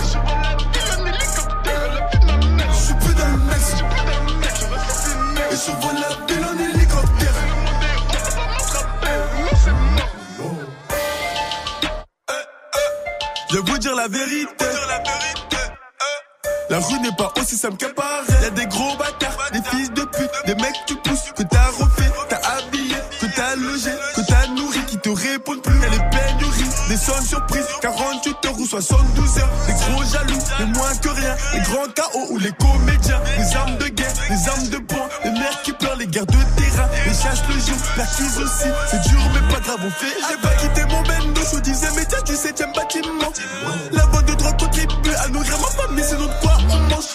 Je 2.72 2.80
suis 2.86 2.94
plus 2.94 3.16
dans 3.16 3.28
le 3.28 3.38
mec. 3.50 3.66
Et 5.52 5.56
je 5.56 5.72
vole 5.82 6.00
la 6.04 6.10
ville 6.28 6.46
en 6.46 6.56
hélicoptère. 6.60 7.38
Je 13.50 13.56
vais 13.56 13.72
vous 13.72 13.78
dire 13.78 13.96
la 13.96 14.08
vérité. 14.08 14.66
La 16.74 16.80
rue 16.80 17.00
n'est 17.02 17.16
pas 17.16 17.32
aussi 17.40 17.56
simple 17.56 17.78
qu'elle 17.78 17.94
paraît. 17.94 18.42
Y'a 18.42 18.50
des 18.50 18.66
gros 18.66 18.98
bâtards, 18.98 19.38
des 19.52 19.62
fils 19.70 19.94
de 19.94 20.02
pute, 20.06 20.32
des 20.48 20.56
mecs 20.56 20.74
tu 20.88 20.96
pousses, 20.96 21.32
que 21.38 21.44
t'as 21.44 21.68
refait, 21.68 22.12
t'as 22.30 22.38
habillé, 22.38 22.96
que 23.22 23.28
t'as 23.28 23.56
logé, 23.58 23.92
que 24.16 24.22
t'as 24.22 24.48
nourri, 24.48 24.80
qui 24.88 24.98
te 24.98 25.10
répondent 25.10 25.62
plus. 25.62 25.80
Y'a 25.80 25.90
les 25.90 26.00
pénuries, 26.10 26.74
des 26.90 26.98
sonnes 26.98 27.24
surprises, 27.24 27.68
48 27.80 28.46
heures 28.48 28.60
ou 28.60 28.66
72 28.66 29.38
heures. 29.38 29.50
Les 29.68 29.74
gros 29.74 30.04
jaloux, 30.04 30.40
les 30.58 30.66
moins 30.66 30.96
que 30.96 31.10
rien, 31.10 31.36
les 31.54 31.60
grands 31.60 31.92
chaos 31.94 32.28
ou 32.32 32.40
les 32.40 32.52
comédiens, 32.54 33.22
les 33.38 33.56
armes 33.56 33.78
de 33.78 33.90
guerre, 33.90 34.14
les 34.32 34.50
armes 34.50 34.68
de 34.70 34.78
poing, 34.78 35.08
les 35.26 35.32
mères 35.32 35.62
qui 35.62 35.74
pleurent, 35.74 35.98
les 35.98 36.08
guerres 36.08 36.26
de 36.26 36.42
terrain, 36.58 36.90
les 37.06 37.14
chasses 37.14 37.44
le 37.50 37.54
jour, 37.54 37.78
la 37.98 38.06
crise 38.08 38.40
aussi. 38.40 38.70
C'est 38.90 39.02
dur 39.10 39.22
mais 39.32 39.54
pas 39.54 39.60
grave, 39.60 39.80
on 39.86 39.92
fait. 39.92 40.12
J'ai 40.28 40.38
pas 40.42 40.56
quitté 40.56 40.82
mon 40.86 41.04
bendo, 41.04 41.42
je 41.54 41.60
disais 41.60 41.90
mais 41.96 42.06
tiens 42.06 42.24
du 42.26 42.34
7ème 42.34 42.74
bâtiment. 42.74 43.13
La 43.13 43.13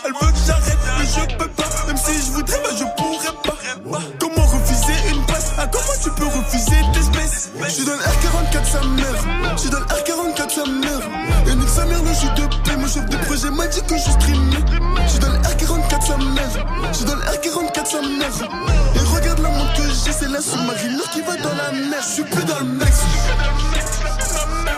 Elle 0.09 0.15
veut 0.15 0.33
que 0.33 0.39
j'arrête, 0.47 0.79
mais 0.99 1.05
je 1.05 1.37
peux 1.37 1.49
pas. 1.49 1.69
Même 1.87 1.97
si 1.99 2.15
je 2.15 2.33
voudrais, 2.33 2.57
bah 2.65 2.71
je 2.79 2.85
pourrais 2.97 3.35
pas. 3.45 3.99
Comment 4.19 4.47
refuser 4.47 4.95
une 5.11 5.23
passe 5.27 5.53
Ah, 5.59 5.67
comment 5.67 5.99
tu 6.03 6.11
peux 6.13 6.25
refuser 6.25 6.81
d'espèces 6.95 7.51
Je 7.63 7.69
suis 7.69 7.85
dans 7.85 7.93
le 7.93 7.99
R44 7.99 8.65
sa 8.65 8.81
mère. 8.87 9.53
Je 9.53 9.61
suis 9.61 9.71
le 9.71 9.77
R44 9.77 10.49
sa 10.49 10.65
mère. 10.65 11.03
Et 11.47 11.55
nique 11.55 11.69
sa 11.69 11.85
mère, 11.85 12.03
le 12.03 12.15
jeu 12.15 12.29
de 12.37 12.47
paix. 12.65 12.77
Mon 12.79 12.89
chef 12.89 13.05
de 13.05 13.17
projet 13.19 13.51
m'a 13.51 13.67
dit 13.67 13.83
que 13.83 13.97
je 13.97 14.11
streamais. 14.11 14.65
Je 15.05 15.11
suis 15.11 15.21
le 15.21 15.29
R44 15.29 16.07
sa 16.07 16.17
mère. 16.17 16.67
Je 16.91 16.97
suis 16.97 17.05
le 17.05 17.13
R44 17.13 17.87
sa 17.87 18.01
mère. 18.01 18.51
Et 18.95 19.15
regarde 19.15 19.41
la 19.41 19.49
montre 19.51 19.75
que 19.75 19.83
j'ai, 19.83 20.13
c'est 20.13 20.29
la 20.29 20.41
sous-marine 20.41 21.01
qui 21.13 21.21
va 21.21 21.37
dans 21.37 21.55
la 21.55 21.71
mer. 21.73 22.01
Je 22.01 22.15
suis 22.15 22.25
plus 22.25 22.45
dans 22.45 22.61
le 22.61 22.65
mec. 22.65 22.89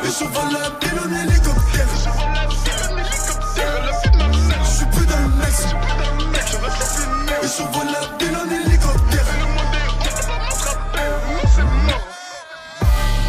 Et 0.03 0.09
je 0.09 0.25
vole 0.25 0.53
la 0.55 0.89
ville 0.89 0.99
en 0.99 1.23
hélicoptère. 1.23 2.10
Le 5.21 5.29
mec. 5.39 5.51
Et 7.43 7.47
je 7.47 7.63
vole 7.63 7.93
la 7.93 8.01
ville 8.19 8.37
en 8.37 8.47
hélicoptère. 8.51 9.27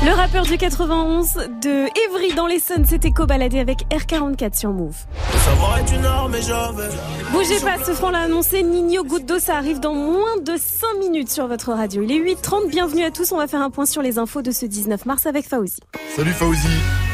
Le 0.03 0.11
rappeur 0.13 0.43
du 0.45 0.57
91 0.57 1.33
de 1.61 1.85
Evry 2.07 2.33
dans 2.35 2.47
l'Essonne 2.47 2.85
s'était 2.85 3.11
co-baladé 3.11 3.59
avec 3.59 3.85
R44 3.91 4.57
sur 4.57 4.71
Move. 4.71 4.95
Bougez 7.31 7.59
pas, 7.59 7.83
ce 7.85 7.91
franc 7.91 8.09
l'a 8.09 8.21
annoncé, 8.21 8.63
Nino 8.63 9.03
Goutte 9.03 9.25
d'eau, 9.27 9.37
ça 9.37 9.57
arrive 9.57 9.79
dans 9.79 9.93
moins 9.93 10.37
de 10.37 10.53
5 10.57 10.97
minutes 10.99 11.29
sur 11.29 11.47
votre 11.47 11.71
radio. 11.73 12.01
Il 12.01 12.11
est 12.11 12.19
8h30, 12.19 12.69
bienvenue 12.69 13.03
à 13.03 13.11
tous, 13.11 13.31
on 13.31 13.37
va 13.37 13.47
faire 13.47 13.61
un 13.61 13.69
point 13.69 13.85
sur 13.85 14.01
les 14.01 14.17
infos 14.17 14.41
de 14.41 14.51
ce 14.51 14.65
19 14.65 15.05
mars 15.05 15.25
avec 15.27 15.47
Fauzi. 15.47 15.81
Salut 16.15 16.31
Fauzi. 16.31 16.67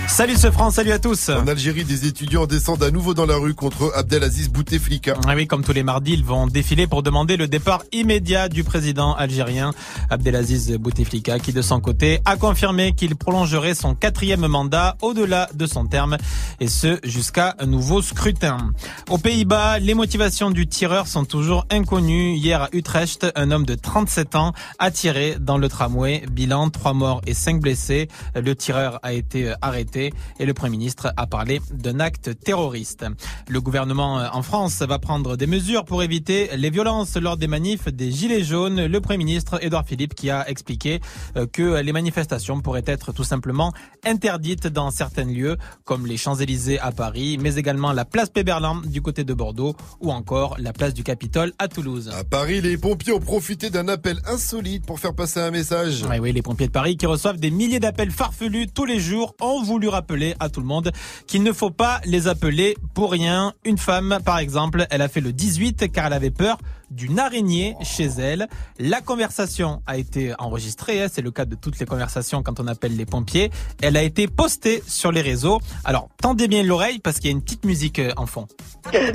Salut 0.07 0.37
ce 0.37 0.49
franc, 0.49 0.71
salut 0.71 0.93
à 0.93 0.99
tous. 0.99 1.29
En 1.29 1.45
Algérie, 1.47 1.83
des 1.83 2.07
étudiants 2.07 2.47
descendent 2.47 2.81
à 2.81 2.89
nouveau 2.91 3.13
dans 3.13 3.25
la 3.25 3.35
rue 3.35 3.53
contre 3.53 3.91
Abdelaziz 3.93 4.49
Bouteflika. 4.49 5.13
Ah 5.27 5.33
oui, 5.35 5.45
comme 5.45 5.63
tous 5.63 5.73
les 5.73 5.83
mardis, 5.83 6.13
ils 6.13 6.23
vont 6.23 6.47
défiler 6.47 6.87
pour 6.87 7.03
demander 7.03 7.37
le 7.37 7.47
départ 7.47 7.83
immédiat 7.91 8.49
du 8.49 8.63
président 8.63 9.13
algérien 9.13 9.73
Abdelaziz 10.09 10.75
Bouteflika, 10.77 11.37
qui 11.39 11.53
de 11.53 11.61
son 11.61 11.81
côté 11.81 12.21
a 12.25 12.35
confirmé 12.37 12.93
qu'il 12.93 13.15
prolongerait 13.15 13.75
son 13.75 13.93
quatrième 13.93 14.47
mandat 14.47 14.97
au-delà 15.01 15.49
de 15.53 15.67
son 15.67 15.85
terme, 15.85 16.17
et 16.59 16.67
ce 16.67 16.99
jusqu'à 17.03 17.55
un 17.59 17.67
nouveau 17.67 18.01
scrutin. 18.01 18.71
Aux 19.09 19.19
Pays-Bas, 19.19 19.77
les 19.79 19.93
motivations 19.93 20.49
du 20.49 20.67
tireur 20.67 21.05
sont 21.05 21.25
toujours 21.25 21.67
inconnues. 21.69 22.33
Hier 22.33 22.63
à 22.63 22.69
Utrecht, 22.71 23.27
un 23.35 23.51
homme 23.51 23.65
de 23.65 23.75
37 23.75 24.35
ans 24.35 24.53
a 24.79 24.89
tiré 24.89 25.35
dans 25.39 25.57
le 25.57 25.67
tramway. 25.67 26.23
Bilan, 26.31 26.69
trois 26.69 26.93
morts 26.93 27.21
et 27.27 27.33
cinq 27.33 27.59
blessés. 27.59 28.07
Le 28.35 28.55
tireur 28.55 28.99
a 29.03 29.13
été 29.13 29.53
arrêté 29.61 29.96
et 29.97 30.45
le 30.45 30.53
Premier 30.53 30.71
ministre 30.77 31.13
a 31.17 31.27
parlé 31.27 31.61
d'un 31.71 31.99
acte 31.99 32.39
terroriste. 32.39 33.05
Le 33.47 33.61
gouvernement 33.61 34.19
euh, 34.19 34.27
en 34.31 34.41
France 34.41 34.81
va 34.81 34.99
prendre 34.99 35.35
des 35.35 35.47
mesures 35.47 35.85
pour 35.85 36.03
éviter 36.03 36.49
les 36.55 36.69
violences 36.69 37.15
lors 37.17 37.37
des 37.37 37.47
manifs 37.47 37.87
des 37.87 38.11
Gilets 38.11 38.43
jaunes. 38.43 38.85
Le 38.85 39.01
Premier 39.01 39.17
ministre 39.17 39.63
Édouard 39.63 39.85
Philippe 39.85 40.13
qui 40.15 40.29
a 40.29 40.47
expliqué 40.49 40.99
euh, 41.35 41.45
que 41.45 41.81
les 41.81 41.93
manifestations 41.93 42.61
pourraient 42.61 42.83
être 42.85 43.11
tout 43.11 43.23
simplement 43.23 43.73
interdites 44.05 44.67
dans 44.67 44.91
certains 44.91 45.25
lieux 45.25 45.57
comme 45.83 46.05
les 46.05 46.17
Champs-Élysées 46.17 46.79
à 46.79 46.91
Paris, 46.91 47.37
mais 47.39 47.55
également 47.55 47.91
la 47.93 48.05
place 48.05 48.29
Péberlan 48.29 48.81
du 48.85 49.01
côté 49.01 49.23
de 49.23 49.33
Bordeaux 49.33 49.75
ou 49.99 50.11
encore 50.11 50.55
la 50.59 50.73
place 50.73 50.93
du 50.93 51.03
Capitole 51.03 51.53
à 51.59 51.67
Toulouse. 51.67 52.11
À 52.13 52.23
Paris, 52.23 52.61
les 52.61 52.77
pompiers 52.77 53.13
ont 53.13 53.19
profité 53.19 53.69
d'un 53.69 53.87
appel 53.87 54.19
insolite 54.27 54.85
pour 54.85 54.99
faire 54.99 55.13
passer 55.13 55.39
un 55.39 55.51
message. 55.51 56.03
Oui, 56.09 56.17
oui, 56.19 56.31
les 56.33 56.41
pompiers 56.41 56.67
de 56.67 56.71
Paris 56.71 56.97
qui 56.97 57.05
reçoivent 57.05 57.37
des 57.37 57.51
milliers 57.51 57.79
d'appels 57.79 58.11
farfelus 58.11 58.67
tous 58.67 58.85
les 58.85 58.99
jours 58.99 59.35
ont 59.41 59.61
voulu 59.63 59.86
rappeler 59.89 60.35
à 60.39 60.49
tout 60.49 60.59
le 60.59 60.65
monde 60.65 60.91
qu'il 61.27 61.43
ne 61.43 61.51
faut 61.51 61.69
pas 61.69 62.01
les 62.05 62.27
appeler 62.27 62.75
pour 62.93 63.11
rien. 63.11 63.53
Une 63.63 63.77
femme, 63.77 64.19
par 64.25 64.39
exemple, 64.39 64.85
elle 64.89 65.01
a 65.01 65.07
fait 65.07 65.21
le 65.21 65.33
18 65.33 65.91
car 65.91 66.07
elle 66.07 66.13
avait 66.13 66.31
peur 66.31 66.57
d'une 66.91 67.19
araignée 67.19 67.75
chez 67.83 68.05
elle. 68.05 68.47
La 68.79 69.01
conversation 69.01 69.81
a 69.87 69.97
été 69.97 70.33
enregistrée, 70.39 71.03
hein, 71.03 71.07
c'est 71.11 71.21
le 71.21 71.31
cas 71.31 71.45
de 71.45 71.55
toutes 71.55 71.79
les 71.79 71.85
conversations 71.85 72.43
quand 72.43 72.59
on 72.59 72.67
appelle 72.67 72.95
les 72.95 73.05
pompiers. 73.05 73.51
Elle 73.81 73.97
a 73.97 74.03
été 74.03 74.27
postée 74.27 74.83
sur 74.87 75.11
les 75.11 75.21
réseaux. 75.21 75.59
Alors, 75.85 76.09
tendez 76.21 76.47
bien 76.47 76.63
l'oreille 76.63 76.99
parce 76.99 77.17
qu'il 77.19 77.29
y 77.29 77.33
a 77.33 77.35
une 77.35 77.41
petite 77.43 77.65
musique 77.65 77.99
euh, 77.99 78.11
en 78.17 78.25
fond. 78.25 78.47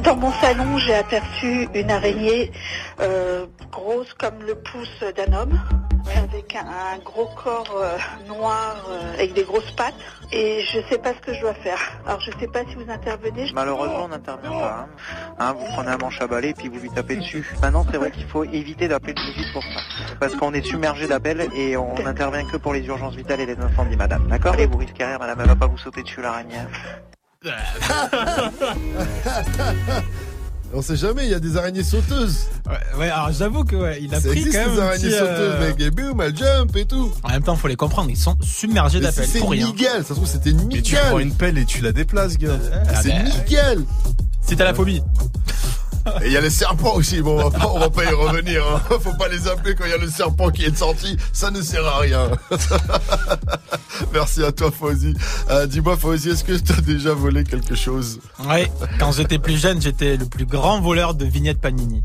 Dans 0.05 0.17
mon 0.17 0.33
salon, 0.33 0.79
j'ai 0.79 0.95
aperçu 0.95 1.69
une 1.75 1.91
araignée 1.91 2.53
euh, 3.01 3.47
grosse 3.71 4.13
comme 4.15 4.43
le 4.47 4.55
pouce 4.55 5.05
d'un 5.17 5.33
homme, 5.33 5.59
avec 6.17 6.55
un, 6.57 6.99
gros 7.05 7.29
corps 7.43 7.73
euh, 7.77 7.97
noir 8.29 8.77
euh, 8.91 9.15
avec 9.15 9.33
des 9.35 9.45
grosses 9.45 9.71
pattes. 9.77 9.95
Et 10.33 10.63
je 10.73 10.79
sais 10.89 10.99
pas 10.99 11.13
ce 11.15 11.21
que 11.21 11.35
je 11.35 11.41
dois 11.41 11.55
faire. 11.55 11.79
Alors 12.07 12.21
je 12.21 12.31
sais 12.39 12.47
pas 12.49 12.61
si 12.69 12.75
vous 12.75 12.91
intervenez. 12.91 13.51
Malheureusement, 13.55 14.05
on 14.05 14.09
n'intervient 14.09 14.51
pas. 14.51 14.81
hein. 14.81 15.35
Hein, 15.39 15.53
vous 15.59 15.65
prenez 15.75 15.91
un 15.91 15.99
manche 15.99 16.21
à 16.21 16.27
balai 16.27 16.51
et 16.51 16.55
puis 16.55 16.69
vous 16.69 16.79
lui 16.79 16.91
tapez 16.91 17.17
dessus. 17.17 17.47
Maintenant, 17.63 17.87
c'est 17.91 17.97
vrai 17.97 18.11
qu'il 18.11 18.27
faut 18.27 18.43
éviter 18.45 18.89
d'appeler 18.89 19.15
tout 19.15 19.25
de 19.25 19.33
suite 19.33 19.53
pour 19.53 19.63
ça. 19.63 19.81
Parce 20.19 20.35
qu'on 20.35 20.53
est 20.53 20.63
submergé 20.63 21.07
d'appels 21.07 21.49
et 21.55 21.77
on 21.77 21.95
n'intervient 21.95 22.45
que 22.45 22.57
pour 22.57 22.75
les 22.75 22.85
urgences 22.85 23.15
vitales 23.15 23.41
et 23.41 23.47
les 23.47 23.57
incendies, 23.57 23.97
madame. 23.97 24.27
D'accord 24.29 24.59
Et 24.59 24.67
vous 24.67 24.79
risquez 24.79 25.05
rien, 25.05 25.17
madame, 25.19 25.39
elle 25.41 25.47
va 25.47 25.55
pas 25.55 25.69
vous 25.69 25.79
sauter 25.79 26.03
dessus 26.03 26.21
l'araignée. 26.21 26.57
On 30.75 30.81
sait 30.81 30.97
jamais, 30.97 31.25
il 31.27 31.31
y 31.31 31.35
a 31.35 31.41
des 31.41 31.57
araignées 31.59 31.85
sauteuses. 31.85 32.47
Ouais, 32.67 32.99
ouais, 32.99 33.11
alors 33.11 33.31
j'avoue 33.31 33.63
que 33.63 33.77
ouais, 33.77 33.99
il 34.01 34.15
a 34.15 34.21
Ça 34.21 34.29
pris 34.31 34.39
existe 34.39 34.57
quand 34.57 34.67
même 34.67 34.75
des 34.75 34.81
un 34.81 34.85
araignées 34.87 35.09
petit, 35.09 35.15
euh, 35.15 35.37
sauteuses, 35.37 35.69
mec. 35.69 35.81
Et 35.81 35.91
boum, 35.91 36.21
elles 36.23 36.37
jump 36.37 36.77
et 36.77 36.87
tout. 36.87 37.13
En 37.23 37.29
même 37.29 37.43
temps, 37.43 37.57
faut 37.57 37.69
les 37.69 37.77
comprendre, 37.77 38.09
ils 38.11 38.17
sont 38.17 38.37
submergés 38.41 38.99
d'appels 39.01 39.27
si 39.27 39.33
c'est 39.33 39.39
pour 39.41 39.51
rien. 39.51 39.67
Miguel, 39.67 40.03
ça 40.03 40.09
se 40.09 40.15
trouve 40.15 40.27
c'était 40.27 40.53
Miguel. 40.53 40.79
Et 40.79 40.83
tu 40.83 40.97
prends 40.97 41.19
une 41.19 41.35
pelle 41.35 41.59
et 41.59 41.67
tu 41.67 41.83
la 41.83 41.93
déplaces, 41.93 42.39
gars. 42.39 42.57
C'est 43.03 43.11
ben, 43.11 43.25
Miguel. 43.25 43.85
Si 44.41 44.57
t'as 44.57 44.65
la 44.65 44.73
phobie. 44.73 45.03
Et 46.23 46.27
il 46.27 46.33
y 46.33 46.37
a 46.37 46.41
les 46.41 46.51
serpents 46.51 46.95
aussi, 46.95 47.21
bon, 47.23 47.39
on 47.41 47.49
va 47.49 47.59
pas, 47.59 47.69
on 47.73 47.79
va 47.79 47.91
pas 47.91 48.05
y 48.05 48.13
revenir. 48.15 48.63
Hein. 48.67 48.81
Faut 49.01 49.15
pas 49.19 49.29
les 49.29 49.47
appeler 49.49 49.75
quand 49.75 49.85
il 49.85 49.91
y 49.91 49.95
a 49.95 49.99
le 49.99 50.09
serpent 50.11 50.51
qui 50.51 50.65
est 50.65 50.77
sorti, 50.77 51.17
ça 51.33 51.51
ne 51.51 51.61
sert 51.63 51.87
à 51.87 51.99
rien. 52.01 52.31
Merci 54.13 54.43
à 54.43 54.53
toi, 54.53 54.71
Fauzi. 54.71 55.15
Euh, 55.51 55.67
Dis-moi, 55.67 55.97
Fauzi, 55.97 56.31
est-ce 56.31 56.45
que 56.45 56.53
tu 56.53 56.73
as 56.73 56.81
déjà 56.81 57.13
volé 57.15 57.45
quelque 57.45 57.75
chose 57.75 58.21
Ouais, 58.49 58.71
quand 58.99 59.13
j'étais 59.13 59.39
plus 59.39 59.57
jeune, 59.61 59.81
j'étais 59.81 60.17
le 60.17 60.27
plus 60.27 60.47
grand 60.47 60.81
voleur 60.81 61.15
de 61.15 61.25
vignettes 61.25 61.61
Panini. 61.61 62.03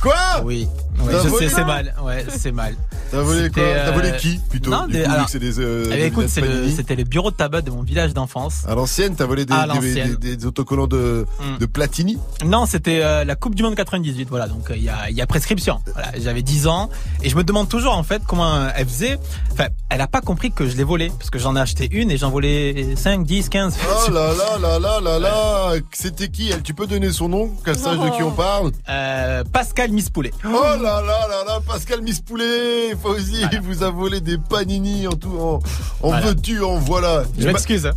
Quoi? 0.00 0.14
Oui, 0.44 0.66
oui 1.00 1.12
je 1.22 1.28
sais, 1.28 1.48
c'est 1.48 1.64
mal. 1.64 1.94
Ouais, 2.02 2.24
c'est 2.36 2.52
mal. 2.52 2.74
T'as 3.10 3.22
volé 3.22 3.50
quoi? 3.50 3.62
C'était, 3.62 3.74
T'as 3.84 3.90
volé 3.90 4.08
euh, 4.10 4.16
qui 4.16 4.38
plutôt? 4.48 4.70
Non, 4.70 4.86
des- 4.86 5.02
coup, 5.02 5.10
alors, 5.10 5.26
des, 5.32 5.58
euh, 5.60 5.84
eh 5.92 5.96
des 5.96 6.04
écoute, 6.06 6.26
c'est 6.28 6.40
le- 6.40 6.68
c'était 6.70 6.94
le 6.96 7.04
bureau 7.04 7.30
de 7.30 7.36
tabac 7.36 7.62
de 7.62 7.70
mon 7.70 7.82
village 7.82 8.14
d'enfance. 8.14 8.62
À 8.68 8.74
l'ancienne, 8.74 9.14
t'as 9.16 9.26
volé 9.26 9.44
des, 9.44 10.46
autocollants 10.46 10.86
de, 10.86 11.26
Mm. 11.40 11.58
de 11.58 11.66
Platini? 11.66 12.18
Non, 12.44 12.66
c'était 12.66 13.00
euh, 13.02 13.24
la 13.30 13.36
Coupe 13.36 13.54
du 13.54 13.62
Monde 13.62 13.76
98. 13.76 14.26
Voilà, 14.28 14.48
donc 14.48 14.70
euh, 14.72 14.76
il 14.76 14.82
y, 14.82 14.88
a, 14.88 15.08
il 15.08 15.14
y 15.16 15.22
a 15.22 15.26
prescription. 15.26 15.78
Voilà, 15.94 16.10
j'avais 16.20 16.42
10 16.42 16.66
ans 16.66 16.90
et 17.22 17.28
je 17.30 17.36
me 17.36 17.44
demande 17.44 17.68
toujours 17.68 17.94
en 17.96 18.02
fait 18.02 18.20
comment 18.26 18.56
euh, 18.56 18.68
elle 18.74 18.86
faisait. 18.88 19.18
Enfin, 19.52 19.66
elle 19.88 20.00
a 20.00 20.08
pas 20.08 20.20
compris 20.20 20.50
que 20.50 20.66
je 20.68 20.76
l'ai 20.76 20.82
volé 20.82 21.12
parce 21.16 21.30
que 21.30 21.38
j'en 21.38 21.54
ai 21.54 21.60
acheté 21.60 21.88
une 21.92 22.10
et 22.10 22.16
j'en 22.16 22.30
volais 22.30 22.96
5, 22.96 23.24
10, 23.24 23.48
15. 23.48 23.76
Oh 24.08 24.10
là 24.10 24.32
là 24.32 24.58
là 24.60 24.78
là 24.80 25.00
là 25.00 25.18
là 25.20 25.72
C'était 25.92 26.26
qui 26.28 26.50
elle? 26.50 26.62
Tu 26.64 26.74
peux 26.74 26.88
donner 26.88 27.12
son 27.12 27.28
nom 27.28 27.50
Qu'elle 27.64 27.78
sache 27.78 27.98
de 27.98 28.16
qui 28.16 28.22
on 28.24 28.32
parle 28.32 28.72
Euh, 28.88 29.44
Pascal 29.52 29.92
Mispoulet. 29.92 30.32
Oh 30.44 30.50
là 30.50 30.76
là 31.00 31.02
là 31.28 31.44
là 31.46 31.60
Pascal 31.64 32.02
Mispoulet 32.02 32.96
Fauzi 33.00 33.44
il 33.52 33.60
vous 33.60 33.84
a 33.84 33.90
volé 33.90 34.20
des 34.20 34.38
panini 34.38 35.06
en 35.06 35.12
tout 35.12 35.38
en, 35.38 35.60
en 36.02 36.08
Voilà. 36.08 36.26
veux-tu 36.26 36.64
en 36.64 36.78
voilà 36.78 37.22
Je 37.38 37.46
m'excuse. 37.46 37.86
hein. 37.86 37.92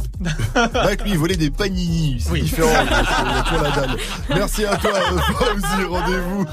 Mec 0.86 1.02
lui 1.03 1.12
il 1.12 1.18
volait 1.18 1.38
des 1.38 1.50
panini 1.50 2.18
C'est 2.20 2.40
différent 2.40 2.70
la 3.64 3.72
dalle. 3.72 3.98
Merci 4.30 4.66
à 4.66 4.76
toi 4.78 4.92
Rendez-vous 5.90 6.45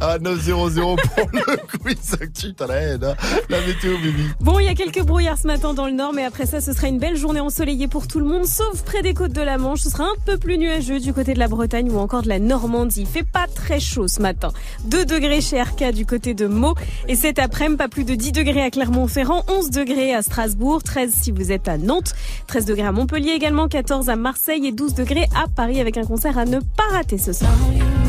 à 0.00 0.18
900 0.18 0.96
pour 0.96 1.28
le 1.32 1.78
quiz 1.78 2.16
hein 2.20 3.14
La 3.48 3.60
météo 3.60 3.96
Bon, 4.40 4.58
il 4.58 4.66
y 4.66 4.68
a 4.68 4.74
quelques 4.74 5.02
brouillards 5.02 5.38
ce 5.38 5.46
matin 5.46 5.74
dans 5.74 5.86
le 5.86 5.92
nord, 5.92 6.12
mais 6.12 6.24
après 6.24 6.46
ça, 6.46 6.60
ce 6.60 6.72
sera 6.72 6.88
une 6.88 6.98
belle 6.98 7.16
journée 7.16 7.40
ensoleillée 7.40 7.88
pour 7.88 8.06
tout 8.06 8.20
le 8.20 8.26
monde, 8.26 8.46
sauf 8.46 8.82
près 8.82 9.02
des 9.02 9.14
côtes 9.14 9.32
de 9.32 9.42
la 9.42 9.58
Manche. 9.58 9.80
Ce 9.80 9.90
sera 9.90 10.04
un 10.04 10.16
peu 10.24 10.38
plus 10.38 10.58
nuageux 10.58 11.00
du 11.00 11.12
côté 11.12 11.34
de 11.34 11.38
la 11.38 11.48
Bretagne 11.48 11.90
ou 11.90 11.98
encore 11.98 12.22
de 12.22 12.28
la 12.28 12.38
Normandie. 12.38 13.02
Il 13.02 13.06
fait 13.06 13.24
pas 13.24 13.46
très 13.46 13.80
chaud 13.80 14.08
ce 14.08 14.20
matin. 14.20 14.52
2 14.84 15.04
degrés 15.04 15.40
chez 15.40 15.60
RK 15.60 15.92
du 15.92 16.06
côté 16.06 16.34
de 16.34 16.46
Meaux. 16.46 16.74
Et 17.08 17.16
cet 17.16 17.38
après-midi, 17.38 17.76
pas 17.76 17.88
plus 17.88 18.04
de 18.04 18.14
10 18.14 18.32
degrés 18.32 18.62
à 18.62 18.70
Clermont-Ferrand, 18.70 19.42
11 19.48 19.70
degrés 19.70 20.14
à 20.14 20.22
Strasbourg, 20.22 20.82
13 20.82 21.12
si 21.12 21.32
vous 21.32 21.52
êtes 21.52 21.68
à 21.68 21.78
Nantes, 21.78 22.14
13 22.46 22.66
degrés 22.66 22.86
à 22.86 22.92
Montpellier 22.92 23.32
également, 23.32 23.68
14 23.68 24.08
à 24.08 24.16
Marseille 24.16 24.66
et 24.66 24.72
12 24.72 24.94
degrés 24.94 25.28
à 25.34 25.48
Paris 25.48 25.80
avec 25.80 25.96
un 25.96 26.04
concert 26.04 26.38
à 26.38 26.44
ne 26.44 26.60
pas 26.60 26.88
rater 26.92 27.18
ce 27.18 27.32
soir. 27.32 27.50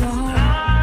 wrong. 0.06 0.75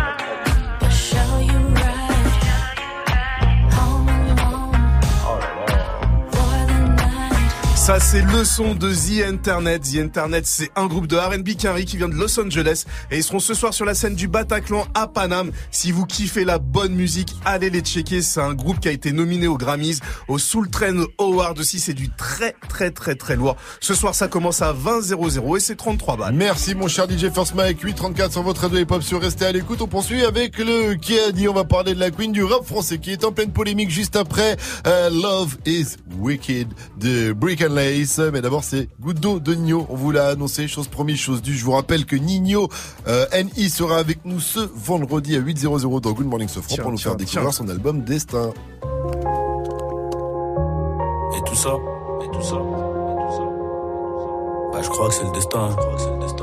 Ça, 7.84 8.00
c'est 8.00 8.22
le 8.22 8.46
son 8.46 8.76
de 8.76 8.94
The 8.94 9.28
Internet. 9.28 9.82
The 9.82 9.98
Internet, 9.98 10.46
c'est 10.48 10.72
un 10.78 10.86
groupe 10.86 11.06
de 11.06 11.18
R&B 11.18 11.58
Quinry 11.60 11.84
qui 11.84 11.98
vient 11.98 12.08
de 12.08 12.16
Los 12.16 12.40
Angeles 12.40 12.86
et 13.12 13.18
ils 13.18 13.24
seront 13.26 13.42
ce 13.42 13.54
soir 13.54 13.74
sur 13.74 13.84
la 13.84 13.94
scène 13.94 14.16
du 14.16 14.30
Bataclan 14.30 14.88
à 14.94 15.06
Paname. 15.06 15.52
Si 15.70 15.92
vous 15.92 16.06
kiffez 16.06 16.46
la 16.46 16.60
bonne 16.60 16.94
musique, 16.94 17.34
allez 17.44 17.70
les 17.70 17.82
checker. 17.82 18.22
C'est 18.22 18.40
un 18.40 18.54
groupe 18.54 18.80
qui 18.80 18.88
a 18.88 18.92
été 18.92 19.12
nominé 19.12 19.48
aux 19.48 19.58
Grammys, 19.58 20.00
au 20.30 20.38
Soul 20.38 20.70
Train 20.70 20.96
Award 21.20 21.60
aussi. 21.60 21.78
C'est 21.78 21.94
du 21.94 22.10
très, 22.10 22.56
très, 22.70 22.90
très, 22.90 23.16
très 23.16 23.36
lourd. 23.36 23.58
Ce 23.82 23.94
soir, 23.94 24.16
ça 24.16 24.30
commence 24.30 24.62
à 24.62 24.72
20 24.72 25.02
00 25.02 25.58
et 25.58 25.60
c'est 25.60 25.76
33 25.76 26.16
balles. 26.16 26.36
Merci 26.36 26.76
mon 26.76 26.88
cher 26.88 27.06
DJ 27.10 27.30
First 27.34 27.54
Mike 27.54 27.82
834 27.82 28.32
sur 28.32 28.44
votre 28.44 28.62
radio 28.62 28.80
hip 28.80 28.92
hop 28.92 29.04
sur 29.04 29.20
Restez 29.20 29.48
à 29.48 29.52
l'écoute. 29.52 29.82
On 29.82 29.88
poursuit 29.88 30.24
avec 30.24 30.58
le 30.58 30.94
qui 30.94 31.20
a 31.20 31.34
dit 31.34 31.50
on 31.50 31.54
va 31.54 31.66
parler 31.66 31.96
de 31.96 32.00
la 32.00 32.12
queen 32.12 32.32
du 32.32 32.46
rap 32.46 32.64
français 32.64 32.98
qui 32.98 33.12
est 33.12 33.26
en 33.26 33.34
pleine 33.34 33.52
polémique 33.52 33.90
juste 33.90 34.16
après 34.16 34.56
euh, 34.88 35.10
Love 35.10 35.58
is 35.66 35.98
Wicked 36.18 36.70
de 36.98 37.34
Brick 37.34 37.62
and 37.62 37.73
Lace. 37.74 38.20
Mais 38.32 38.42
d'abord 38.42 38.64
c'est 38.64 38.88
d'eau 39.00 39.40
de 39.40 39.54
Nino. 39.54 39.86
On 39.90 39.96
vous 39.96 40.12
l'a 40.12 40.28
annoncé, 40.28 40.68
chose 40.68 40.88
promise, 40.88 41.18
chose 41.18 41.42
due. 41.42 41.56
Je 41.56 41.66
vous 41.66 41.72
rappelle 41.72 42.06
que 42.06 42.16
Nino 42.16 42.70
euh, 43.08 43.26
NI 43.56 43.70
sera 43.70 43.98
avec 43.98 44.20
nous 44.26 44.40
ce 44.40 44.60
vendredi 44.60 45.36
à 45.36 45.40
8.00 45.42 46.02
dans 46.02 46.12
Good 46.12 46.28
Morning 46.28 46.48
Sofran 46.48 46.76
pour 46.78 46.92
nous 46.92 46.98
tiens, 46.98 47.12
faire 47.12 47.18
découvrir 47.18 47.44
tiens. 47.44 47.52
son 47.52 47.70
album 47.70 48.04
Destin. 48.04 48.52
Et 51.36 51.44
tout 51.46 51.56
ça, 51.56 51.76
et 52.24 52.28
tout 52.32 52.42
ça, 52.42 52.56
et 52.56 53.16
tout 53.22 53.32
ça? 53.32 53.44
Bah, 54.72 54.82
je 54.82 54.90
crois 54.90 55.10
que 55.10 55.16
c'est 55.16 55.24
le 55.26 55.32
destin. 55.32 55.70
Je 55.72 55.76
crois 55.76 55.96
que 55.96 56.02
c'est 56.02 56.12
le 56.12 56.20
destin. 56.20 56.43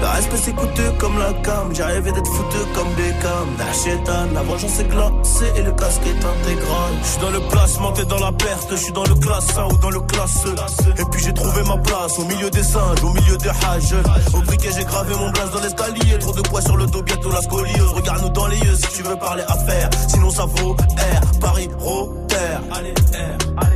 Le 0.00 0.06
respect 0.06 0.36
c'est 0.36 0.54
coûteux 0.54 0.92
comme 0.98 1.18
la 1.18 1.32
cam, 1.42 1.72
rêvé 1.72 2.12
d'être 2.12 2.26
foutu 2.26 2.58
comme 2.74 2.88
cams. 3.22 3.48
La 3.58 3.72
chétane, 3.72 4.34
la 4.34 4.42
vengeance 4.42 4.78
est 4.80 4.88
glacée 4.88 5.52
et 5.56 5.62
le 5.62 5.72
casque 5.72 6.02
est 6.06 6.24
intégral. 6.24 6.92
Je 7.02 7.08
suis 7.08 7.20
dans 7.20 7.30
le 7.30 7.40
placement, 7.48 7.92
t'es 7.92 8.04
dans 8.04 8.18
la 8.18 8.32
perte, 8.32 8.68
je 8.70 8.76
suis 8.76 8.92
dans 8.92 9.04
le 9.04 9.14
classe 9.14 9.56
1 9.56 9.64
ou 9.72 9.78
dans 9.78 9.90
le 9.90 10.00
classe 10.00 10.44
E. 10.46 11.00
Et 11.00 11.04
puis 11.10 11.22
j'ai 11.22 11.32
trouvé 11.32 11.62
ma 11.62 11.78
place 11.78 12.18
au 12.18 12.24
milieu 12.24 12.50
des 12.50 12.62
singes, 12.62 13.02
au 13.02 13.10
milieu 13.10 13.36
des 13.38 13.48
hages. 13.48 13.94
Au 14.34 14.40
briquet 14.42 14.70
j'ai 14.76 14.84
gravé 14.84 15.14
mon 15.14 15.32
place 15.32 15.50
dans 15.50 15.60
l'escalier, 15.60 16.18
trop 16.18 16.32
de 16.32 16.42
poids 16.42 16.60
sur 16.60 16.76
le 16.76 16.86
dos, 16.86 17.02
bientôt 17.02 17.30
la 17.30 17.40
scoliose. 17.40 17.92
Regarde-nous 17.94 18.30
dans 18.30 18.46
les 18.48 18.58
yeux 18.58 18.76
si 18.76 18.88
tu 18.96 19.02
veux 19.02 19.16
parler 19.16 19.44
affaires, 19.48 19.90
sinon 20.08 20.30
ça 20.30 20.44
vaut 20.44 20.74
R, 20.74 21.38
Paris, 21.40 21.68
Rotter. 21.78 22.36
Allez, 22.70 22.94
R, 23.12 23.64
allez. 23.64 23.75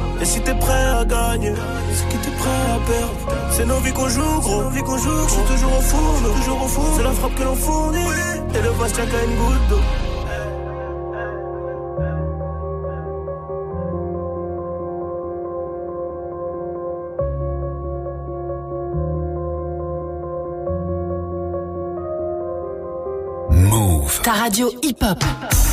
Et 0.21 0.25
si 0.25 0.39
t'es 0.41 0.53
prêt 0.53 0.85
à 0.99 1.03
gagner, 1.03 1.53
c'est 1.91 2.07
que 2.09 2.23
t'es 2.23 2.31
prêt 2.31 2.49
à 2.49 2.79
perdre. 2.85 3.13
C'est 3.49 3.65
nos 3.65 3.79
vies 3.79 3.91
qu'on 3.91 4.07
joue, 4.07 4.39
gros. 4.39 4.69
Vie 4.69 4.83
qu'on 4.83 4.97
joue, 4.97 5.27
je 5.27 5.33
suis 5.33 5.43
toujours 5.43 5.77
au 5.77 5.81
four, 5.81 6.33
toujours 6.35 6.63
au 6.63 6.67
four. 6.67 6.93
C'est 6.95 7.03
la 7.03 7.11
frappe 7.11 7.35
que 7.35 7.43
l'on 7.43 7.55
fournit. 7.55 7.97
Et 8.53 8.61
le 8.61 8.93
tient 8.93 9.05
qu'à 9.05 9.23
une 9.23 9.35
goutte 9.35 9.67
d'eau. 9.69 9.81
Move. 23.49 24.21
Ta 24.21 24.33
radio 24.33 24.69
hip-hop. 24.83 25.23
Wrong 25.23 25.49
to 25.49 25.70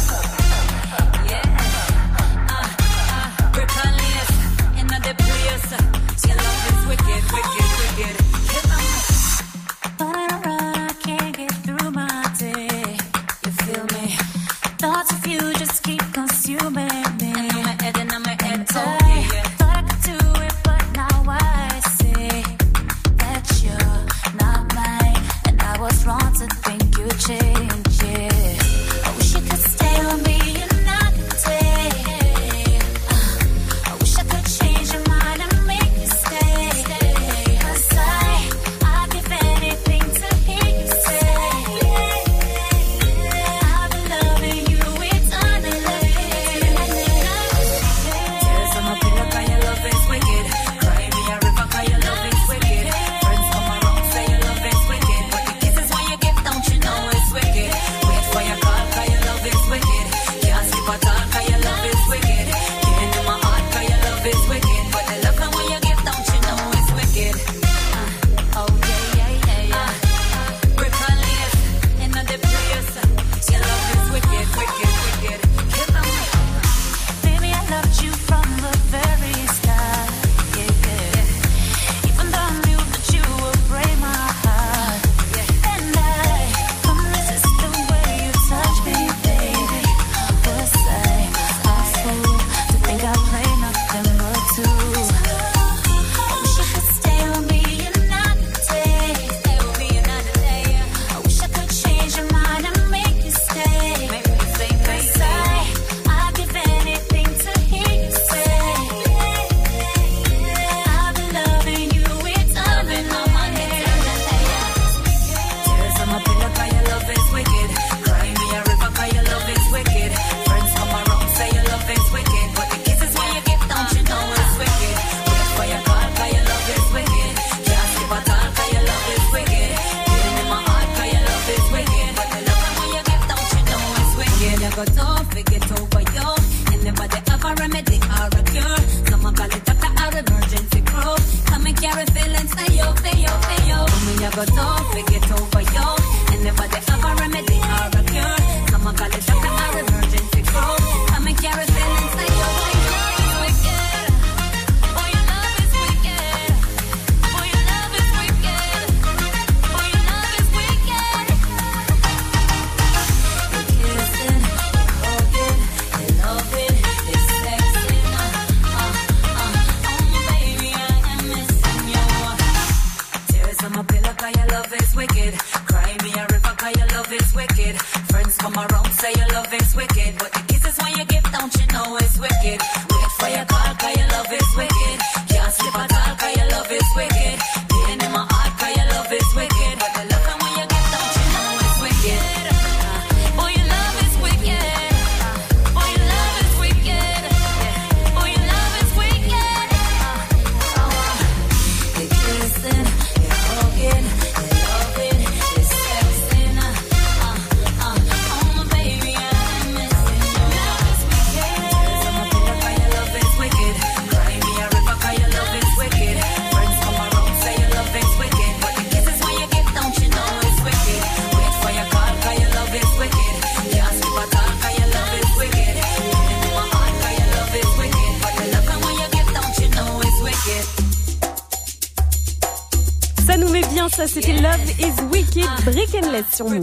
Sur 236.33 236.49
Move. 236.49 236.61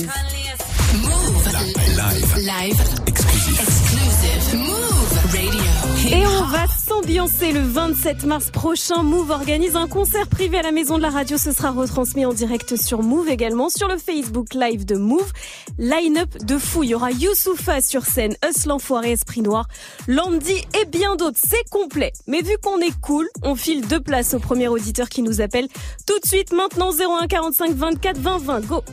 Live. 1.98 2.36
Live. 2.38 2.82
Exclusive. 3.08 3.60
Exclusive. 3.62 4.60
Move 4.60 4.96
Radio. 5.32 6.18
Et 6.18 6.28
on 6.28 6.44
va 6.46 6.66
s'ambiancer 6.68 7.52
le 7.52 7.62
27 7.62 8.26
mars 8.26 8.52
prochain. 8.52 9.04
Move 9.04 9.30
organise 9.32 9.76
un 9.76 9.88
concert 9.88 10.28
privé 10.28 10.58
à 10.58 10.62
la 10.62 10.72
maison 10.72 10.98
de 10.98 11.02
la 11.02 11.10
radio. 11.10 11.38
Ce 11.38 11.52
sera 11.52 11.72
retransmis 11.72 12.26
en 12.26 12.34
direct 12.34 12.76
sur 12.76 13.02
Move 13.02 13.30
également, 13.30 13.70
sur 13.70 13.88
le 13.88 13.98
Facebook 13.98 14.54
Live 14.54 14.86
de 14.86 14.96
Move. 14.96 15.32
Line-up 15.78 16.25
de 16.46 16.58
fou. 16.58 16.84
Il 16.84 16.90
y 16.90 16.96
aura 16.96 17.12
Youssoufa 17.12 17.82
sur 17.82 18.06
scène, 18.06 18.36
Us 18.48 18.66
l'enfoiré 18.66 19.12
Esprit 19.12 19.42
Noir, 19.42 19.68
Landy 20.08 20.64
et 20.80 20.86
bien 20.86 21.16
d'autres. 21.16 21.40
C'est 21.44 21.68
complet. 21.70 22.14
Mais 22.28 22.42
vu 22.42 22.56
qu'on 22.62 22.80
est 22.80 22.94
cool, 23.02 23.28
on 23.44 23.56
file 23.56 23.86
deux 23.88 24.00
places 24.00 24.34
au 24.34 24.40
premier 24.40 24.68
auditeur 24.68 25.10
qui 25.10 25.22
nous 25.22 25.42
appelle 25.42 25.68
tout 26.06 26.20
de 26.20 26.28
suite 26.28 26.54
maintenant 26.54 26.92
01 26.92 27.28
45 27.28 27.72
24 27.72 28.18
20 28.18 28.38
20. 28.38 28.60
Go! 28.66 28.84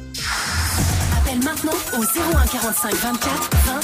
Appelle 1.17 1.39
maintenant 1.45 1.73
au 1.99 2.03
01 2.03 2.47
45 2.47 2.95
24 2.95 3.51
20 3.67 3.81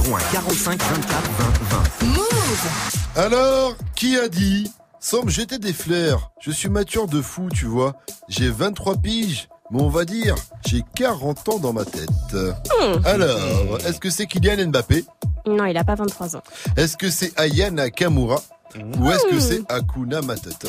20. 0.00 0.14
01 0.14 0.18
45 0.32 0.82
24 0.82 1.30
20 1.38 2.06
20. 2.06 2.06
Move 2.06 2.68
Alors, 3.16 3.74
qui 3.94 4.16
a 4.16 4.28
dit 4.28 4.70
Sans 5.00 5.24
me 5.24 5.30
jeter 5.30 5.58
des 5.58 5.72
fleurs, 5.72 6.32
je 6.40 6.50
suis 6.50 6.68
mature 6.68 7.06
de 7.08 7.20
fou, 7.20 7.48
tu 7.54 7.66
vois. 7.66 7.96
J'ai 8.28 8.48
23 8.48 8.96
piges, 8.96 9.48
mais 9.70 9.80
on 9.82 9.88
va 9.88 10.04
dire, 10.04 10.34
j'ai 10.66 10.82
40 10.96 11.48
ans 11.48 11.58
dans 11.58 11.72
ma 11.72 11.84
tête. 11.84 12.08
Hmm. 12.34 13.00
Alors, 13.04 13.78
est-ce 13.86 13.98
que 14.00 14.10
c'est 14.10 14.26
Kylian 14.26 14.68
Mbappé? 14.68 15.04
Non, 15.46 15.64
il 15.66 15.76
a 15.76 15.84
pas 15.84 15.94
23 15.94 16.36
ans. 16.36 16.42
Est-ce 16.76 16.96
que 16.96 17.10
c'est 17.10 17.32
Aya 17.38 17.70
Nakamura? 17.70 18.40
Ou 18.76 19.10
est-ce 19.10 19.24
que 19.26 19.34
Hmm. 19.36 19.40
c'est 19.40 19.72
Akuna 19.72 20.20
Matata? 20.22 20.68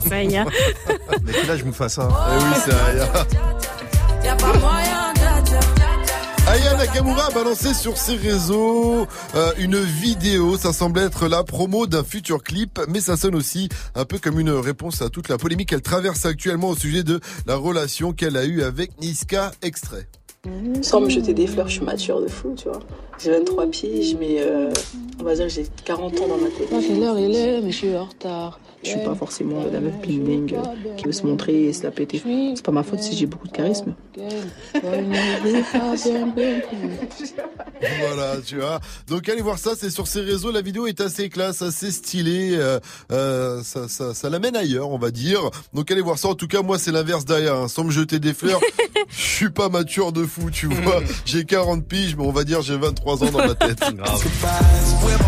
Ça 0.08 0.22
y 0.22 0.34
est. 0.34 0.44
Mais 1.22 1.32
quel 1.32 1.50
âge 1.50 1.64
me 1.64 1.72
fait 1.72 1.88
ça? 1.88 2.08
Eh 2.08 2.44
oui, 2.44 2.60
c'est 2.64 2.72
Aya. 2.72 3.06
Y'a 4.24 4.36
pas 4.36 4.52
moyen 4.58 5.09
de 5.09 5.09
Aya 6.50 6.76
Nakamura 6.76 7.26
a 7.26 7.30
balancé 7.30 7.72
sur 7.74 7.96
ses 7.96 8.16
réseaux 8.16 9.06
euh, 9.36 9.52
une 9.56 9.76
vidéo. 9.76 10.56
Ça 10.56 10.72
semble 10.72 10.98
être 10.98 11.28
la 11.28 11.44
promo 11.44 11.86
d'un 11.86 12.02
futur 12.02 12.42
clip, 12.42 12.80
mais 12.88 13.00
ça 13.00 13.16
sonne 13.16 13.36
aussi 13.36 13.68
un 13.94 14.04
peu 14.04 14.18
comme 14.18 14.40
une 14.40 14.50
réponse 14.50 15.00
à 15.00 15.10
toute 15.10 15.28
la 15.28 15.38
polémique 15.38 15.68
qu'elle 15.68 15.80
traverse 15.80 16.26
actuellement 16.26 16.70
au 16.70 16.74
sujet 16.74 17.04
de 17.04 17.20
la 17.46 17.54
relation 17.54 18.12
qu'elle 18.12 18.36
a 18.36 18.44
eue 18.46 18.64
avec 18.64 19.00
Niska. 19.00 19.52
Extrait. 19.62 20.08
Sans 20.82 21.00
me 21.00 21.08
jeter 21.08 21.34
des 21.34 21.46
fleurs, 21.46 21.68
je 21.68 21.74
suis 21.74 21.84
mature 21.84 22.20
de 22.20 22.26
fou, 22.26 22.52
tu 22.56 22.68
vois. 22.68 22.80
J'ai 23.22 23.30
23 23.30 23.70
piges, 23.70 24.16
mais 24.18 24.40
euh, 24.40 24.72
on 25.20 25.22
va 25.22 25.36
dire 25.36 25.46
que 25.46 25.52
j'ai 25.52 25.66
40 25.84 26.20
ans 26.20 26.26
dans 26.26 26.36
ma 26.36 26.48
tête. 26.48 26.68
quelle 26.68 27.02
heure 27.04 27.16
il 27.16 27.32
est, 27.32 27.60
mais 27.60 27.70
je 27.70 27.76
suis 27.76 27.96
en 27.96 28.06
retard. 28.06 28.58
Je 28.82 28.88
suis 28.90 29.00
pas 29.00 29.14
forcément 29.14 29.62
la 29.70 29.78
meuf 29.80 29.94
bling 30.00 30.24
bling 30.24 30.54
euh, 30.54 30.94
qui 30.96 31.04
veut 31.04 31.12
se 31.12 31.26
montrer 31.26 31.64
et 31.64 31.72
se 31.72 31.82
la 31.82 31.90
péter. 31.90 32.22
C'est 32.54 32.64
pas 32.64 32.72
ma 32.72 32.82
faute 32.82 33.00
si 33.02 33.14
j'ai 33.14 33.26
beaucoup 33.26 33.46
de 33.46 33.52
charisme. 33.52 33.94
Voilà, 38.00 38.36
tu 38.44 38.56
vois. 38.56 38.80
Donc 39.08 39.28
allez 39.28 39.42
voir 39.42 39.58
ça, 39.58 39.72
c'est 39.78 39.90
sur 39.90 40.06
ses 40.06 40.20
réseaux. 40.20 40.50
La 40.50 40.60
vidéo 40.62 40.86
est 40.86 41.00
assez 41.00 41.28
classe, 41.28 41.62
assez 41.62 41.90
stylée. 41.90 42.50
euh, 42.54 42.78
euh, 43.12 43.62
ça, 43.62 43.88
ça, 43.88 44.14
ça 44.14 44.28
l'amène 44.30 44.56
ailleurs, 44.56 44.90
on 44.90 44.98
va 44.98 45.10
dire. 45.10 45.50
Donc 45.74 45.90
allez 45.90 46.00
voir 46.02 46.18
ça. 46.18 46.28
En 46.28 46.34
tout 46.34 46.46
cas, 46.48 46.62
moi, 46.62 46.78
c'est 46.78 46.92
l'inverse 46.92 47.24
derrière. 47.24 47.54
hein. 47.56 47.68
Sans 47.68 47.84
me 47.84 47.90
jeter 47.90 48.18
des 48.18 48.32
fleurs, 48.34 48.60
je 49.08 49.20
suis 49.22 49.50
pas 49.50 49.68
mature 49.68 50.12
de 50.12 50.24
fou, 50.24 50.50
tu 50.50 50.66
vois. 50.66 51.00
J'ai 51.24 51.44
40 51.44 51.84
piges, 51.86 52.16
mais 52.16 52.24
on 52.24 52.32
va 52.32 52.44
dire 52.44 52.62
j'ai 52.62 52.76
23 52.76 53.24
ans 53.24 53.30
dans 53.30 53.46
ma 53.46 53.54
tête. 53.54 53.78
We're 55.02 55.18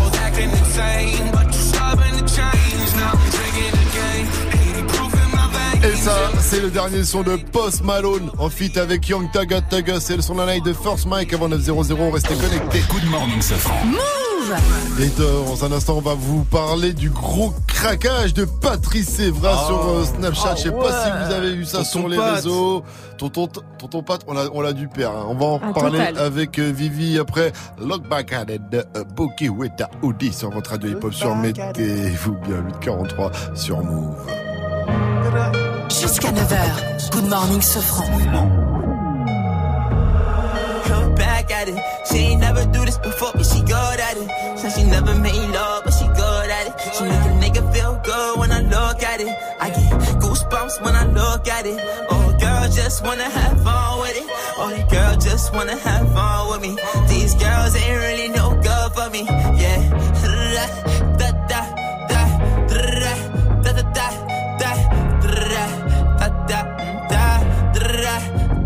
Et 5.85 5.95
ça, 5.97 6.15
c'est 6.39 6.61
le 6.61 6.69
dernier 6.69 7.03
son 7.03 7.23
de 7.23 7.35
Post 7.35 7.83
Malone 7.83 8.29
en 8.37 8.49
feat 8.49 8.77
avec 8.77 9.07
Young 9.09 9.29
Taga 9.31 9.59
Taga. 9.61 9.99
C'est 9.99 10.15
le 10.15 10.21
son 10.21 10.35
de 10.35 10.39
la 10.41 10.53
night 10.53 10.63
de 10.65 10.71
First 10.73 11.05
Mike 11.07 11.33
avant 11.33 11.49
900. 11.49 11.73
Restez 12.11 12.35
connectés. 12.35 12.81
Good 12.89 13.09
morning, 13.09 13.41
Safran. 13.41 13.85
Move 13.85 15.01
Et 15.01 15.09
dans 15.21 15.65
un 15.65 15.71
instant, 15.73 15.95
on 15.97 16.01
va 16.01 16.13
vous 16.13 16.45
parler 16.45 16.93
du 16.93 17.09
gros 17.09 17.53
craquage 17.67 18.33
de 18.33 18.45
Patrice 18.45 19.19
Evra 19.19 19.51
Oh. 19.63 19.67
sur 19.67 19.89
euh, 19.89 20.05
Snapchat. 20.05 20.55
Je 20.55 20.61
sais 20.63 20.69
Ah 20.73 20.81
pas 20.81 21.03
si 21.03 21.09
vous 21.27 21.33
avez 21.33 21.53
vu 21.53 21.65
ça 21.65 21.79
Tonton 21.79 21.89
sur 21.89 22.07
les 22.07 22.17
Pat. 22.17 22.35
réseaux. 22.35 22.83
Tonton, 23.17 23.47
tonton 23.77 24.03
Pat, 24.03 24.21
on 24.27 24.33
l'a, 24.33 24.45
on 24.53 24.61
l'a 24.61 24.71
dû 24.73 24.87
perdre. 24.87 25.17
hein. 25.19 25.25
On 25.27 25.35
va 25.35 25.45
en 25.45 25.61
Ah, 25.61 25.73
parler 25.73 25.97
total. 25.99 26.17
avec 26.17 26.59
euh, 26.59 26.71
Vivi 26.73 27.19
après 27.19 27.51
Look 27.81 28.07
Back 28.07 28.31
at 28.31 28.45
It 28.53 28.69
de 28.69 28.85
euh, 28.95 29.03
Boki 29.15 29.49
Weta 29.49 29.89
Audi 30.01 30.31
sur 30.31 30.49
votre 30.49 30.71
radio 30.71 30.91
hip-hop 30.91 31.13
sur 31.13 31.35
Mettez-vous 31.35 32.35
bien 32.47 32.63
843 32.81 33.31
sur 33.53 33.83
Move. 33.83 34.15
Jusqu'à 36.03 36.31
9h. 36.31 37.11
Good 37.11 37.29
morning, 37.29 37.61
Sofran. 37.61 38.09
Look 40.89 41.15
back 41.15 41.49
at 41.49 41.69
it. 41.69 41.79
She 42.11 42.17
ain't 42.17 42.41
never 42.41 42.65
do 42.65 42.83
this 42.83 42.97
before, 42.97 43.31
but 43.33 43.45
she 43.45 43.61
good 43.61 43.99
at 44.07 44.17
it. 44.17 44.59
Said 44.59 44.73
she 44.73 44.83
never 44.83 45.15
made 45.15 45.47
love, 45.51 45.83
but 45.85 45.93
she 45.93 46.05
good 46.07 46.49
at 46.57 46.67
it. 46.67 46.73
She 46.93 47.03
make 47.05 47.23
a 47.23 47.33
nigga 47.39 47.73
feel 47.73 48.01
good 48.03 48.37
when 48.37 48.51
I 48.51 48.59
look 48.63 49.01
at 49.01 49.21
it. 49.21 49.33
I 49.61 49.69
get 49.69 50.19
goosebumps 50.19 50.83
when 50.83 50.93
I 50.93 51.05
look 51.05 51.47
at 51.47 51.65
it. 51.65 51.79
Oh, 52.09 52.35
girl, 52.37 52.69
just 52.69 53.01
wanna 53.05 53.29
have 53.29 53.63
fun 53.63 54.01
with 54.01 54.17
it. 54.17 54.27
Oh, 54.57 54.87
girl 54.91 55.15
just 55.15 55.53
wanna 55.53 55.77
have 55.77 56.13
fun 56.13 56.49
with 56.51 56.61
me. 56.63 56.75
These 57.07 57.35
girls 57.35 57.77
ain't 57.77 57.99
really 58.01 58.27
no 58.27 58.59
good 58.61 58.91
for 58.91 59.09
me. 59.09 59.23
Yeah. 59.23 60.89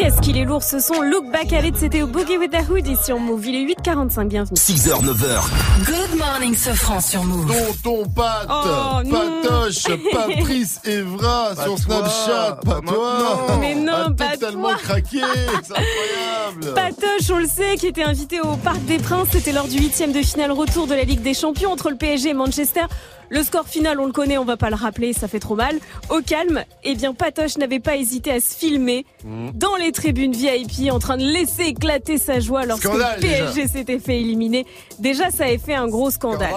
Qu'est-ce 0.00 0.20
qu'il 0.22 0.38
est 0.38 0.46
lourd 0.46 0.62
ce 0.62 0.78
son 0.78 1.02
Look 1.02 1.30
Back 1.30 1.52
at 1.52 1.60
It, 1.66 1.76
c'était 1.76 2.00
au 2.00 2.06
Boogie 2.06 2.38
with 2.38 2.50
the 2.52 2.66
Hood 2.70 2.86
ici 2.86 3.12
on 3.12 3.20
Move. 3.20 3.46
Il 3.46 3.54
est 3.54 3.74
8h45, 3.74 4.28
bienvenue. 4.28 4.56
6h, 4.56 5.04
9h. 5.04 5.84
Good 5.84 6.18
morning, 6.18 6.56
Sofran 6.56 7.02
sur 7.02 7.22
Move. 7.22 7.52
Tonton 7.82 8.08
Pat, 8.08 8.46
Oh, 8.48 9.02
non. 9.04 9.42
Patoche, 9.42 9.84
Patrice 10.10 10.80
Evra 10.86 11.50
Pas 11.54 11.64
sur 11.64 11.74
toi, 11.74 12.08
Snapchat, 12.08 12.58
pas 12.64 12.80
pas 12.80 12.80
toi. 12.80 13.56
Mais 13.60 13.74
non, 13.74 13.92
A 13.92 14.10
pas 14.12 14.28
totalement 14.38 14.68
toi. 14.70 14.78
craqué, 14.82 15.20
c'est 15.62 15.72
incroyable. 15.78 16.74
Patoche, 16.74 17.30
on 17.30 17.38
le 17.38 17.46
sait, 17.46 17.76
qui 17.76 17.88
était 17.88 18.02
invité 18.02 18.40
au 18.40 18.56
Parc 18.56 18.82
des 18.86 18.96
Princes. 18.98 19.28
C'était 19.32 19.52
lors 19.52 19.68
du 19.68 19.78
huitième 19.78 20.12
de 20.12 20.22
finale 20.22 20.52
retour 20.52 20.86
de 20.86 20.94
la 20.94 21.02
Ligue 21.04 21.20
des 21.20 21.34
Champions 21.34 21.72
entre 21.72 21.90
le 21.90 21.96
PSG 21.96 22.30
et 22.30 22.34
Manchester. 22.34 22.84
Le 23.30 23.42
score 23.42 23.66
final, 23.66 24.00
on 24.00 24.06
le 24.06 24.12
connaît, 24.12 24.38
on 24.38 24.44
va 24.44 24.56
pas 24.56 24.70
le 24.70 24.76
rappeler, 24.76 25.12
ça 25.12 25.28
fait 25.28 25.40
trop 25.40 25.54
mal. 25.54 25.78
Au 26.10 26.20
calme, 26.20 26.64
eh 26.84 26.94
bien, 26.94 27.14
Patoche 27.14 27.56
n'avait 27.58 27.80
pas 27.80 27.96
hésité 27.96 28.32
à 28.32 28.40
se 28.40 28.56
filmer 28.56 29.06
Mmh. 29.24 29.50
dans 29.54 29.76
les 29.76 29.92
tribunes 29.92 30.32
VIP 30.32 30.90
en 30.90 30.98
train 30.98 31.18
de 31.18 31.22
laisser 31.24 31.64
éclater 31.64 32.16
sa 32.16 32.40
joie 32.40 32.64
lorsque 32.64 32.84
Scandale, 32.84 33.16
le 33.16 33.20
PSG 33.20 33.68
s'était 33.68 33.98
fait 33.98 34.18
éliminer. 34.20 34.64
Déjà, 34.98 35.30
ça 35.30 35.44
avait 35.44 35.58
fait 35.58 35.74
un 35.74 35.88
gros 35.88 36.10
scandale. 36.10 36.54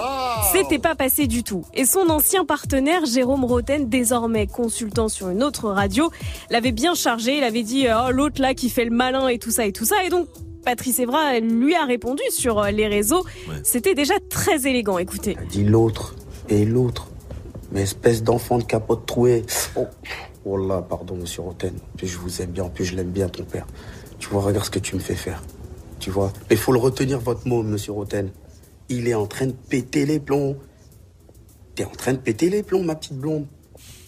C'était 0.52 0.78
pas 0.78 0.94
passé 0.94 1.26
du 1.26 1.42
tout. 1.42 1.64
Et 1.74 1.84
son 1.84 2.08
ancien 2.08 2.44
partenaire, 2.46 3.04
Jérôme 3.04 3.44
Roten, 3.44 3.88
désormais 3.88 4.46
consultant 4.46 5.08
sur 5.08 5.28
une 5.28 5.42
autre 5.42 5.68
radio, 5.68 6.10
l'avait 6.50 6.72
bien 6.72 6.94
chargé. 6.94 7.36
Il 7.36 7.44
avait 7.44 7.62
dit, 7.62 7.86
oh, 7.88 8.10
l'autre 8.10 8.40
là 8.40 8.54
qui 8.54 8.70
fait 8.70 8.84
le 8.84 8.90
malin 8.90 9.28
et 9.28 9.38
tout 9.38 9.50
ça 9.50 9.66
et 9.66 9.72
tout 9.72 9.84
ça. 9.84 10.02
Et 10.04 10.08
donc, 10.08 10.26
Patrice 10.64 10.98
Evra 10.98 11.38
lui 11.40 11.74
a 11.74 11.84
répondu 11.84 12.22
sur 12.30 12.58
euh, 12.60 12.70
les 12.70 12.86
réseaux. 12.86 13.24
C'était 13.62 13.94
déjà 13.94 14.14
très 14.30 14.66
élégant. 14.66 14.96
Écoutez. 14.98 15.36
dit 15.50 15.64
l'autre 15.64 16.14
et 16.48 16.64
l'autre. 16.64 17.08
Mais 17.72 17.82
espèce 17.82 18.22
d'enfant 18.22 18.58
de 18.58 18.64
capote 18.64 19.06
trouée. 19.06 19.44
Oh, 19.76 19.86
oh 20.44 20.56
là, 20.56 20.82
pardon, 20.82 21.16
monsieur 21.16 21.42
Roten. 21.42 21.74
Puis 21.96 22.06
je 22.06 22.18
vous 22.18 22.42
aime 22.42 22.50
bien, 22.50 22.68
puis 22.68 22.84
je 22.84 22.94
l'aime 22.94 23.10
bien, 23.10 23.28
ton 23.28 23.44
père. 23.44 23.66
Tu 24.18 24.28
vois, 24.28 24.42
regarde 24.42 24.64
ce 24.64 24.70
que 24.70 24.78
tu 24.78 24.94
me 24.94 25.00
fais 25.00 25.14
faire. 25.14 25.42
Tu 25.98 26.10
vois. 26.10 26.32
Mais 26.50 26.56
faut 26.56 26.72
le 26.72 26.78
retenir, 26.78 27.18
votre 27.18 27.46
mot, 27.48 27.62
monsieur 27.62 27.92
Roten. 27.92 28.30
Il 28.88 29.08
est 29.08 29.14
en 29.14 29.26
train 29.26 29.46
de 29.46 29.52
péter 29.52 30.06
les 30.06 30.20
plombs. 30.20 30.56
T'es 31.74 31.84
en 31.84 31.90
train 31.90 32.12
de 32.12 32.18
péter 32.18 32.50
les 32.50 32.62
plombs, 32.62 32.82
ma 32.82 32.94
petite 32.94 33.18
blonde. 33.18 33.46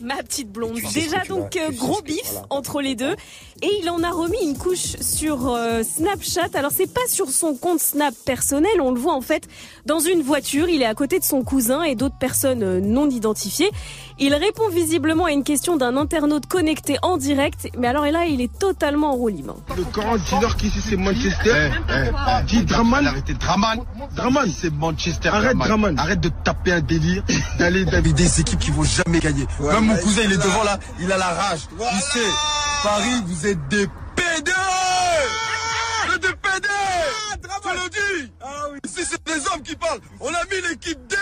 Ma 0.00 0.16
petite 0.22 0.50
blonde. 0.50 0.74
Tu 0.76 0.86
sais 0.86 1.00
ce 1.00 1.04
Déjà 1.04 1.24
donc 1.24 1.54
vas- 1.56 1.62
euh, 1.62 1.70
gros 1.70 2.02
bif 2.02 2.20
voilà. 2.30 2.46
entre 2.50 2.80
les 2.80 2.94
deux 2.94 3.14
et 3.62 3.70
il 3.80 3.88
en 3.88 4.02
a 4.02 4.10
remis 4.10 4.36
une 4.42 4.56
couche 4.58 4.96
sur 5.00 5.48
euh, 5.48 5.82
Snapchat. 5.82 6.48
Alors 6.54 6.70
c'est 6.70 6.92
pas 6.92 7.06
sur 7.08 7.30
son 7.30 7.54
compte 7.54 7.80
Snap 7.80 8.14
personnel, 8.24 8.80
on 8.80 8.90
le 8.90 9.00
voit 9.00 9.14
en 9.14 9.20
fait 9.22 9.48
dans 9.86 10.00
une 10.00 10.20
voiture, 10.22 10.68
il 10.68 10.82
est 10.82 10.86
à 10.86 10.94
côté 10.94 11.18
de 11.18 11.24
son 11.24 11.42
cousin 11.42 11.82
et 11.82 11.94
d'autres 11.94 12.18
personnes 12.18 12.62
euh, 12.62 12.80
non 12.80 13.08
identifiées. 13.08 13.70
Il 14.18 14.34
répond 14.34 14.70
visiblement 14.70 15.26
à 15.26 15.30
une 15.30 15.44
question 15.44 15.76
d'un 15.76 15.94
internaute 15.98 16.46
connecté 16.46 16.96
en 17.02 17.18
direct, 17.18 17.68
mais 17.78 17.86
alors 17.86 18.06
et 18.06 18.10
là 18.10 18.24
il 18.24 18.40
est 18.40 18.58
totalement 18.58 19.10
en 19.10 19.14
roue 19.14 19.28
libre. 19.28 19.56
Le 19.76 19.84
grand 19.92 20.16
dealer 20.16 20.56
qui 20.56 20.68
ici 20.68 20.80
c'est 20.80 20.96
Manchester. 20.96 21.70
Dis 22.46 22.64
Draman. 22.64 23.06
Arrêtez 23.06 23.34
Draman. 23.34 23.80
Draman. 24.14 24.50
C'est 24.50 24.72
Manchester. 24.72 25.28
Arrête 25.28 25.58
Draman. 25.58 25.98
Arrête 25.98 26.20
de 26.20 26.30
taper 26.44 26.72
un 26.72 26.80
délire, 26.80 27.22
d'aller 27.58 27.86
avec 27.92 28.14
des 28.14 28.40
équipes 28.40 28.58
qui 28.58 28.70
vont 28.70 28.84
jamais 28.84 29.20
gagner. 29.20 29.46
Même 29.60 29.84
mon 29.84 29.96
cousin 29.96 30.22
il 30.24 30.32
est 30.32 30.38
devant 30.38 30.64
là, 30.64 30.78
il 30.98 31.12
a 31.12 31.18
la 31.18 31.28
rage. 31.28 31.68
Il 31.78 32.00
sait. 32.00 32.18
Paris, 32.82 33.22
vous 33.26 33.46
êtes 33.46 33.68
des 33.68 33.86
PD. 34.14 34.50
Vous 36.06 36.14
êtes 36.14 36.22
des 36.22 36.28
PD. 36.28 36.68
Je 37.64 37.70
le 37.70 37.90
dis. 37.90 38.32
Ici 38.86 39.06
c'est 39.10 39.26
des 39.26 39.46
hommes 39.52 39.62
qui 39.62 39.76
parlent. 39.76 40.00
On 40.20 40.28
a 40.28 40.42
mis 40.50 40.68
l'équipe 40.70 40.98
D. 41.06 41.16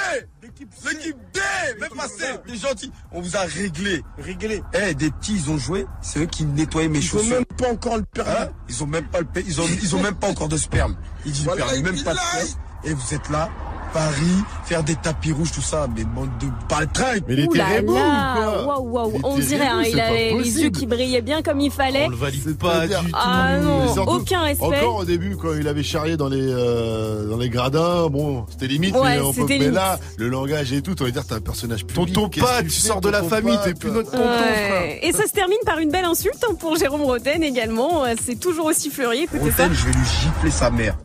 L'équipe 0.85 1.17
D. 1.33 1.41
Même 1.81 1.91
passé. 1.91 2.25
T'es 2.47 2.57
gentil. 2.57 2.93
On 3.13 3.21
vous 3.21 3.37
a 3.37 3.41
réglé. 3.41 4.03
Réglé. 4.19 4.63
Eh, 4.73 4.95
des 4.95 5.11
petits, 5.11 5.35
ils 5.35 5.51
ont 5.51 5.59
joué. 5.59 5.87
C'est 6.01 6.21
eux 6.21 6.27
qui 6.27 6.45
nettoyaient 6.45 6.89
mes 6.89 7.01
chaussures. 7.01 7.27
Ils 7.27 7.33
ont 7.33 7.37
même 7.37 7.45
pas 7.45 7.73
encore 7.73 7.97
le 7.97 8.05
permis. 8.05 8.53
ils 8.69 8.83
ont 8.83 8.87
même 8.87 9.09
pas 9.09 9.21
le 9.21 9.27
Ils 9.47 9.61
ont, 9.61 9.67
ils 9.83 9.97
ont 9.97 10.03
même 10.03 10.15
pas 10.15 10.29
encore 10.29 10.49
de 10.49 10.57
sperme. 10.57 10.97
Ils 11.25 11.33
disent 11.33 11.45
Voilà, 11.45 11.67
permis, 11.67 11.83
même 11.83 12.03
pas 12.03 12.15
de 12.15 12.19
sperme. 12.19 12.49
Et 12.85 12.93
vous 12.93 13.15
êtes 13.15 13.31
là, 13.31 13.51
Paris, 13.95 14.43
faire 14.65 14.83
des 14.83 14.97
tapis 14.97 15.31
rouges, 15.33 15.53
tout 15.53 15.63
ça. 15.63 15.87
Mais 15.97 16.03
bande 16.05 16.29
de 16.41 16.47
baltringues. 16.69 17.23
Mais 17.29 17.47
Ouh 17.47 17.53
là 17.55 17.81
là, 17.81 18.65
waouh 18.67 18.89
waouh, 18.91 19.21
on 19.23 19.39
dirait 19.39 19.67
hein, 19.69 19.83
il 19.89 19.99
a 20.01 20.11
les 20.13 20.61
yeux 20.63 20.71
qui 20.71 20.85
brillaient 20.87 21.23
bien 21.23 21.43
comme 21.43 21.61
il 21.61 21.71
fallait. 21.71 22.07
On 22.07 22.11
le 22.11 22.17
valide 22.17 22.59
pas 22.59 22.87
du 22.89 22.93
tout. 22.95 23.01
Ah 23.15 23.59
non, 23.59 23.87
aucun 24.07 24.43
respect. 24.43 24.65
Encore 24.65 24.97
au 24.97 25.05
début, 25.05 25.37
quand 25.37 25.55
il 25.55 25.69
avait 25.69 25.85
charrié 25.85 26.17
dans 26.17 26.29
les, 26.29 26.43
euh, 26.43 27.29
dans 27.29 27.37
les 27.37 27.49
gradins, 27.49 28.09
bon, 28.09 28.45
c'était 28.51 28.67
limite, 28.67 28.95
Ouais, 28.97 29.17
mais, 29.17 29.21
on 29.21 29.33
peut, 29.33 29.43
c'était 29.43 29.55
mais 29.55 29.65
limite. 29.67 29.75
là, 29.77 29.99
le 30.19 30.29
langage 30.29 30.73
et 30.73 30.83
tout, 30.83 30.95
on 31.01 31.05
va 31.05 31.11
dire, 31.13 31.25
t'es 31.25 31.35
un 31.35 31.41
personnage 31.41 31.87
public. 31.87 32.13
Tonton 32.15 32.29
qu'est-ce 32.29 32.45
Pat, 32.45 32.59
que 32.65 32.65
tu 32.65 32.81
fais, 32.81 32.89
sors 32.89 33.01
de 33.01 33.09
la 33.09 33.19
tonton 33.21 33.31
famille, 33.31 33.55
Pat 33.57 33.65
t'es 33.65 33.75
plus 33.75 33.91
notre 33.93 34.11
tonton, 34.11 34.25
Ouais. 34.25 34.99
Et 35.03 35.13
ça 35.13 35.27
se 35.27 35.33
termine 35.33 35.59
par 35.65 35.79
une 35.79 35.91
belle 35.91 36.05
insulte 36.05 36.45
hein, 36.51 36.55
pour 36.59 36.77
Jérôme 36.77 37.03
Roten 37.03 37.43
également. 37.45 38.05
Euh, 38.05 38.15
C'est 38.21 38.41
toujours 38.41 38.67
aussi 38.67 38.91
fleuri, 38.91 39.21
écoutez 39.23 39.51
ça. 39.53 39.65
Roten, 39.65 39.73
je 39.73 39.85
vais 39.87 39.93
lui 39.93 40.05
gifler 40.05 40.51
sa 40.51 40.71
mère. 40.71 40.97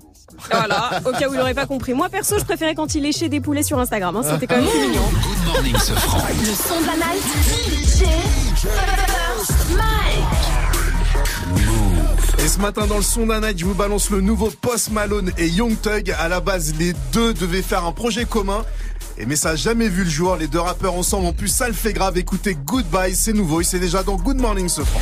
Voilà, 0.51 1.01
au 1.05 1.11
cas 1.11 1.27
où 1.29 1.33
il 1.33 1.39
aurait 1.39 1.53
pas 1.53 1.65
compris. 1.65 1.93
Moi 1.93 2.09
perso, 2.09 2.37
je 2.39 2.43
préférais 2.45 2.75
quand 2.75 2.95
il 2.95 3.03
léchait 3.03 3.29
des 3.29 3.39
poulets 3.41 3.63
sur 3.63 3.79
Instagram. 3.79 4.15
hein, 4.15 4.21
C'était 4.23 4.47
quand 4.47 4.57
même 4.61 4.65
plus 4.69 4.79
mignon. 4.87 5.01
Good 5.11 5.53
morning, 5.53 5.75
ce 5.77 5.93
franc. 5.93 6.25
Le 6.27 6.45
son 6.53 6.81
de 6.81 6.87
la 6.87 6.95
night. 6.95 7.23
DJ 7.45 8.03
First 8.57 9.51
Mike. 9.75 10.25
Et 12.43 12.47
ce 12.47 12.59
matin 12.59 12.87
dans 12.87 12.97
le 12.97 13.03
son 13.03 13.25
d'un 13.27 13.41
night, 13.41 13.59
je 13.59 13.65
vous 13.65 13.73
balance 13.73 14.09
le 14.09 14.21
nouveau 14.21 14.49
Post 14.61 14.91
Malone 14.91 15.31
et 15.37 15.47
Young 15.47 15.75
Thug. 15.81 16.15
À 16.17 16.29
la 16.29 16.39
base, 16.39 16.73
les 16.79 16.93
deux 17.13 17.33
devaient 17.33 17.61
faire 17.61 17.85
un 17.85 17.91
projet 17.91 18.25
commun. 18.25 18.63
Et 19.17 19.25
mais 19.25 19.35
ça 19.35 19.49
a 19.49 19.55
jamais 19.57 19.89
vu 19.89 20.05
le 20.05 20.09
jour. 20.09 20.37
Les 20.37 20.47
deux 20.47 20.59
rappeurs 20.61 20.93
ensemble, 20.93 21.25
en 21.27 21.33
plus, 21.33 21.49
ça 21.49 21.67
le 21.67 21.73
fait 21.73 21.91
grave. 21.93 22.17
Écoutez, 22.17 22.55
Goodbye, 22.65 23.13
c'est 23.13 23.33
nouveau. 23.33 23.59
Et 23.61 23.65
c'est 23.65 23.79
déjà 23.79 24.03
dans 24.03 24.15
Good 24.15 24.37
Morning 24.39 24.69
ce 24.69 24.81
franc. 24.83 25.01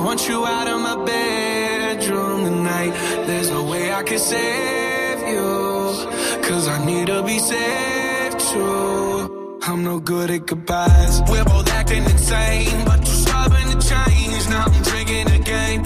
I 0.00 0.02
want 0.02 0.26
you 0.26 0.46
out 0.46 0.66
of 0.66 0.80
my 0.80 0.96
bedroom 1.04 2.44
tonight. 2.44 2.92
There's 3.26 3.50
no 3.50 3.64
way 3.64 3.92
I 3.92 4.02
can 4.02 4.18
save 4.18 5.18
you. 5.28 6.40
Cause 6.48 6.66
I 6.68 6.82
need 6.86 7.08
to 7.08 7.22
be 7.22 7.38
saved 7.38 8.40
too. 8.40 9.58
I'm 9.60 9.84
no 9.84 10.00
good 10.00 10.30
at 10.30 10.46
goodbyes. 10.46 11.20
We're 11.28 11.44
both 11.44 11.68
acting 11.68 12.04
insane, 12.04 12.82
but 12.86 13.00
you're 13.06 13.20
stubborn 13.26 13.66
to 13.72 13.88
change. 13.92 14.48
Now 14.48 14.64
I'm 14.64 14.82
drinking 14.82 15.28
again. 15.38 15.84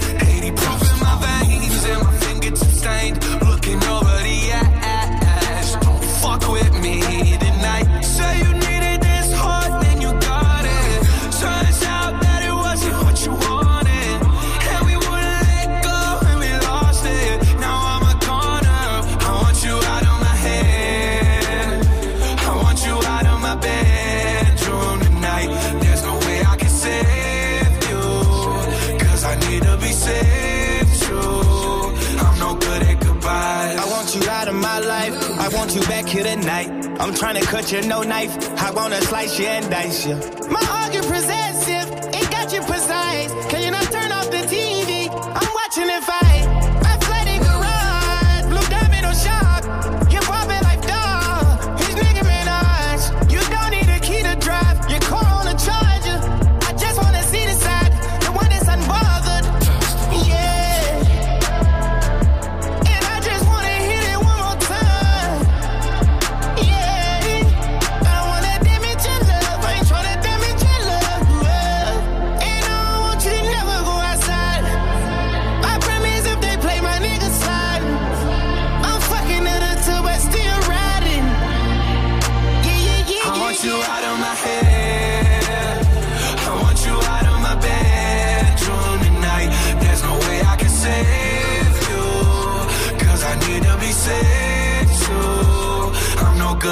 You 35.75 35.81
back 35.81 36.07
here 36.07 36.23
tonight. 36.23 36.69
I'm 36.99 37.13
trying 37.13 37.35
to 37.35 37.45
cut 37.45 37.71
you, 37.71 37.81
no 37.81 38.01
knife. 38.01 38.33
I 38.61 38.71
wanna 38.71 39.01
slice 39.01 39.37
you 39.37 39.47
and 39.47 39.69
dice 39.69 40.05
you. 40.05 40.15
My 40.49 40.61
get 40.91 41.03
possessive, 41.03 41.94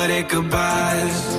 good 0.03 0.11
at 0.11 0.27
goodbyes. 0.27 1.33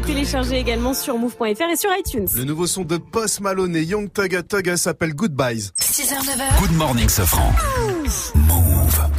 Le 0.00 0.06
télécharger 0.06 0.58
également 0.58 0.94
sur 0.94 1.18
move.fr 1.18 1.44
et 1.44 1.76
sur 1.76 1.90
iTunes. 1.98 2.26
Le 2.34 2.44
nouveau 2.44 2.66
son 2.66 2.84
de 2.84 2.96
Post 2.96 3.40
Malone 3.40 3.76
et 3.76 3.82
Young 3.82 4.10
Thug 4.12 4.40
Thug 4.46 4.76
s'appelle 4.76 5.14
Goodbyes. 5.14 5.72
6h, 5.80 6.14
9h. 6.24 6.58
Good 6.60 6.72
morning, 6.72 7.08
Sofran. 7.08 7.52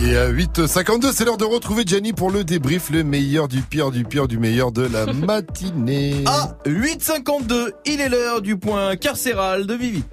Et 0.01 0.17
à 0.17 0.31
8h52, 0.31 1.11
c'est 1.13 1.25
l'heure 1.25 1.37
de 1.37 1.45
retrouver 1.45 1.83
Jenny 1.85 2.13
pour 2.13 2.31
le 2.31 2.43
débrief, 2.43 2.89
le 2.89 3.03
meilleur 3.03 3.47
du 3.47 3.61
pire 3.61 3.91
du 3.91 4.03
pire 4.03 4.27
du 4.27 4.39
meilleur 4.39 4.71
de 4.71 4.81
la 4.81 5.05
matinée. 5.13 6.23
À 6.25 6.57
8h52, 6.65 7.71
il 7.85 8.01
est 8.01 8.09
l'heure 8.09 8.41
du 8.41 8.57
point 8.57 8.95
carcéral 8.95 9.67
de 9.67 9.75
Vivi. 9.75 10.03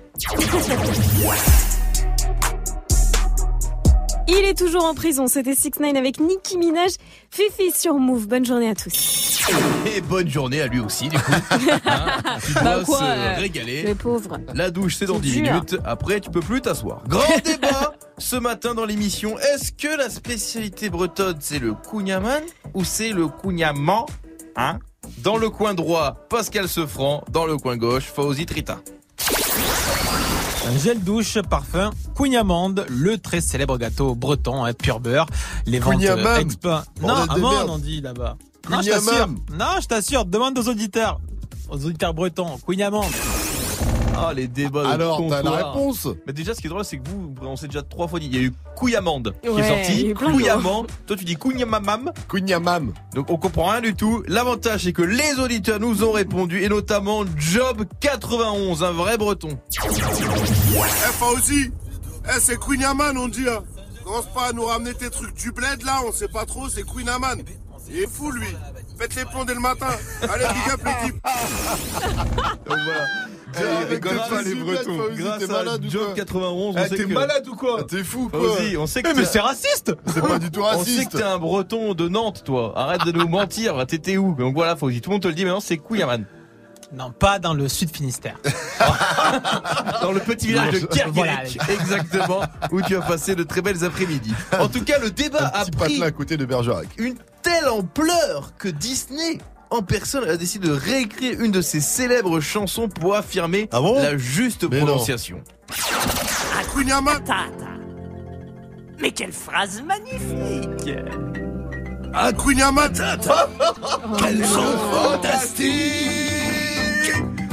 Il 4.30 4.44
est 4.44 4.56
toujours 4.58 4.84
en 4.84 4.94
prison, 4.94 5.26
c'était 5.26 5.54
6 5.54 5.70
9 5.80 5.96
avec 5.96 6.20
Nicki 6.20 6.58
Minaj, 6.58 6.92
Fifi 7.30 7.70
sur 7.74 7.94
Move. 7.94 8.26
Bonne 8.28 8.44
journée 8.44 8.68
à 8.68 8.74
tous. 8.74 9.40
Et 9.86 10.02
bonne 10.02 10.28
journée 10.28 10.60
à 10.60 10.66
lui 10.66 10.80
aussi, 10.80 11.08
du 11.08 11.18
coup. 11.18 11.32
Hein, 11.86 12.38
tu 12.44 12.52
dois 12.52 12.62
Bah 12.62 12.82
quoi, 12.84 12.98
se 12.98 13.04
euh, 13.04 13.34
régaler. 13.38 13.82
Les 13.84 13.94
pauvres. 13.94 14.36
La 14.54 14.70
douche, 14.70 14.96
c'est 14.96 15.06
dans 15.06 15.14
C'est 15.14 15.20
10 15.22 15.32
dur. 15.42 15.52
minutes. 15.54 15.76
Après, 15.84 16.20
tu 16.20 16.30
peux 16.30 16.40
plus 16.40 16.60
t'asseoir. 16.60 17.02
Grand 17.08 17.22
débat 17.44 17.94
ce 18.18 18.36
matin 18.36 18.74
dans 18.74 18.84
l'émission. 18.84 19.38
Est-ce 19.38 19.72
que 19.72 19.96
la 19.96 20.10
spécialité 20.10 20.90
bretonne, 20.90 21.38
c'est 21.40 21.58
le 21.58 21.72
kouniaman 21.72 22.42
ou 22.74 22.84
c'est 22.84 23.10
le 23.12 23.28
kouniaman 23.28 24.04
Hein? 24.56 24.78
Dans 25.22 25.38
le 25.38 25.48
coin 25.48 25.72
droit, 25.72 26.16
Pascal 26.28 26.68
Sefranc. 26.68 27.24
Dans 27.30 27.46
le 27.46 27.56
coin 27.56 27.76
gauche, 27.78 28.04
Fauzi 28.04 28.44
Trita. 28.44 28.80
Gel 30.76 31.00
douche, 31.02 31.38
parfum, 31.48 31.90
Cougnamande, 32.14 32.84
le 32.88 33.18
très 33.18 33.40
célèbre 33.40 33.78
gâteau 33.78 34.14
breton, 34.14 34.64
hein, 34.64 34.72
pur 34.74 35.00
beurre. 35.00 35.26
Les 35.66 35.78
ventes 35.78 36.02
euh, 36.04 36.44
Non, 37.00 37.14
amande 37.14 37.70
on 37.70 37.78
dit 37.78 38.00
là-bas. 38.00 38.36
Non, 38.70 38.82
je 38.82 38.90
t'assure. 38.90 39.28
Non, 39.58 39.80
je 39.80 39.86
t'assure. 39.86 40.24
Demande 40.24 40.58
aux 40.58 40.68
auditeurs, 40.68 41.20
aux 41.70 41.84
auditeurs 41.84 42.14
bretons, 42.14 42.58
Cougnamande. 42.58 43.10
Ah, 44.20 44.32
les 44.34 44.48
débats 44.48 44.82
de 44.82 44.88
Alors, 44.88 45.22
t'as 45.28 45.42
la 45.42 45.50
réponse 45.50 46.08
Mais 46.26 46.32
déjà, 46.32 46.54
ce 46.54 46.60
qui 46.60 46.66
est 46.66 46.70
drôle, 46.70 46.84
c'est 46.84 46.98
que 46.98 47.08
vous, 47.08 47.20
vous 47.22 47.32
prononcez 47.32 47.66
déjà 47.66 47.82
trois 47.82 48.08
fois. 48.08 48.18
dit. 48.18 48.26
Il 48.26 48.34
y 48.34 48.38
a 48.38 48.42
eu 48.42 48.52
Couillamande 48.76 49.34
qui 49.42 49.48
Ouais, 49.48 49.60
est 49.62 49.68
sorti. 49.68 50.14
Couillamande. 50.14 50.86
Toi, 51.06 51.16
tu 51.16 51.24
dis 51.24 51.36
Cougnamamam. 51.36 52.10
Cougnamam. 52.28 52.92
Donc, 53.14 53.30
on 53.30 53.36
comprend 53.36 53.68
rien 53.70 53.80
du 53.80 53.94
tout. 53.94 54.22
L'avantage, 54.26 54.84
c'est 54.84 54.92
que 54.92 55.02
les 55.02 55.38
auditeurs 55.38 55.80
nous 55.80 56.02
ont 56.04 56.12
répondu 56.12 56.62
et 56.62 56.68
notamment 56.68 57.24
Job 57.36 57.84
91, 58.00 58.82
un 58.84 58.92
vrai 58.92 59.16
breton. 59.16 59.58
Eh, 59.72 61.12
Fauzi, 61.12 61.70
eh, 62.26 62.40
c'est 62.40 62.58
Queen 62.58 62.80
Yaman, 62.80 63.16
on 63.16 63.28
dit. 63.28 63.48
Hein. 63.48 63.62
Commence 64.04 64.26
pas 64.34 64.48
à 64.48 64.52
nous 64.52 64.64
ramener 64.64 64.94
tes 64.94 65.10
trucs 65.10 65.34
du 65.34 65.52
bled 65.52 65.82
là, 65.84 66.00
on 66.06 66.12
sait 66.12 66.28
pas 66.28 66.46
trop, 66.46 66.68
c'est 66.68 66.82
Queen 66.82 67.06
Yaman. 67.06 67.42
Il 67.90 67.98
est 68.00 68.06
fou 68.06 68.30
lui. 68.30 68.46
Faites 68.98 69.14
les 69.14 69.24
ponts 69.24 69.44
dès 69.44 69.54
le 69.54 69.60
matin. 69.60 69.86
Allez, 70.22 70.44
big 70.44 70.72
up 70.72 70.80
l'équipe. 70.84 71.22
Donc 72.66 72.76
voilà. 72.84 73.04
Eh, 73.56 73.94
rigole 73.94 74.14
grâce- 74.14 74.28
pas, 74.28 74.42
les 74.42 74.54
Bretons. 74.54 74.98
Grâce 75.16 75.42
à 75.50 75.64
Job 75.88 76.04
quoi 76.06 76.14
91, 76.14 76.74
on 76.76 76.78
Eh, 76.78 76.88
sait 76.88 76.96
t'es 76.96 77.04
que- 77.04 77.12
malade 77.12 77.48
ou 77.48 77.54
quoi 77.56 77.84
T'es 77.84 78.04
fou 78.04 78.28
quoi 78.28 78.40
on 78.78 78.86
sait 78.86 79.02
que 79.02 79.08
Eh, 79.10 79.14
mais 79.14 79.24
c'est 79.24 79.40
raciste 79.40 79.94
C'est 80.14 80.20
pas 80.20 80.38
du 80.38 80.50
tout 80.50 80.60
On 80.60 80.70
sait 80.72 80.78
raciste. 80.78 81.12
que 81.12 81.16
t'es 81.18 81.22
un 81.24 81.38
breton 81.38 81.94
de 81.94 82.08
Nantes, 82.08 82.42
toi. 82.44 82.72
Arrête 82.76 83.04
de 83.04 83.12
nous 83.12 83.28
mentir. 83.28 83.84
T'étais 83.86 84.16
où 84.16 84.34
Donc 84.34 84.54
voilà, 84.54 84.76
Fauzi. 84.76 85.00
Tout 85.00 85.10
le 85.10 85.14
monde 85.14 85.22
te 85.22 85.28
le 85.28 85.34
dit 85.34 85.44
maintenant, 85.44 85.60
c'est 85.60 85.78
Couillaman. 85.78 86.24
Non, 86.92 87.10
pas 87.10 87.38
dans 87.38 87.52
le 87.52 87.68
sud 87.68 87.90
Finistère. 87.94 88.36
Dans 90.02 90.12
le 90.12 90.20
petit 90.20 90.46
village 90.48 90.72
de 90.80 90.86
Kerguelen. 90.86 91.12
Voilà. 91.12 91.72
Exactement. 91.72 92.40
Où 92.70 92.80
tu 92.80 92.96
as 92.96 93.02
passé 93.02 93.34
de 93.34 93.42
très 93.42 93.60
belles 93.60 93.84
après-midi. 93.84 94.32
En 94.58 94.68
tout 94.68 94.82
cas, 94.84 94.98
le 94.98 95.10
débat 95.10 95.50
Un 95.54 95.60
a 95.60 95.64
petit 95.66 95.70
pris 95.72 96.02
à 96.02 96.10
côté 96.10 96.36
de 96.38 96.46
Bergerac. 96.46 96.86
une 96.96 97.16
telle 97.42 97.68
ampleur 97.68 98.52
que 98.58 98.68
Disney 98.68 99.38
en 99.70 99.82
personne 99.82 100.28
a 100.28 100.36
décidé 100.36 100.68
de 100.68 100.72
réécrire 100.72 101.40
une 101.40 101.50
de 101.52 101.60
ses 101.60 101.80
célèbres 101.80 102.40
chansons 102.40 102.88
pour 102.88 103.14
affirmer 103.14 103.68
Ah 103.72 103.80
bon 103.80 103.94
la 104.00 104.16
juste 104.16 104.64
Mais 104.70 104.80
non. 104.80 104.86
prononciation. 104.86 105.40
Mais 109.00 109.10
quelle 109.12 109.32
phrase 109.32 109.82
magnifique. 109.82 110.96
Queen 112.42 112.58
Yaman. 112.58 112.92
Quels 114.18 114.44
sont 114.46 114.78
fantastiques. 114.92 115.72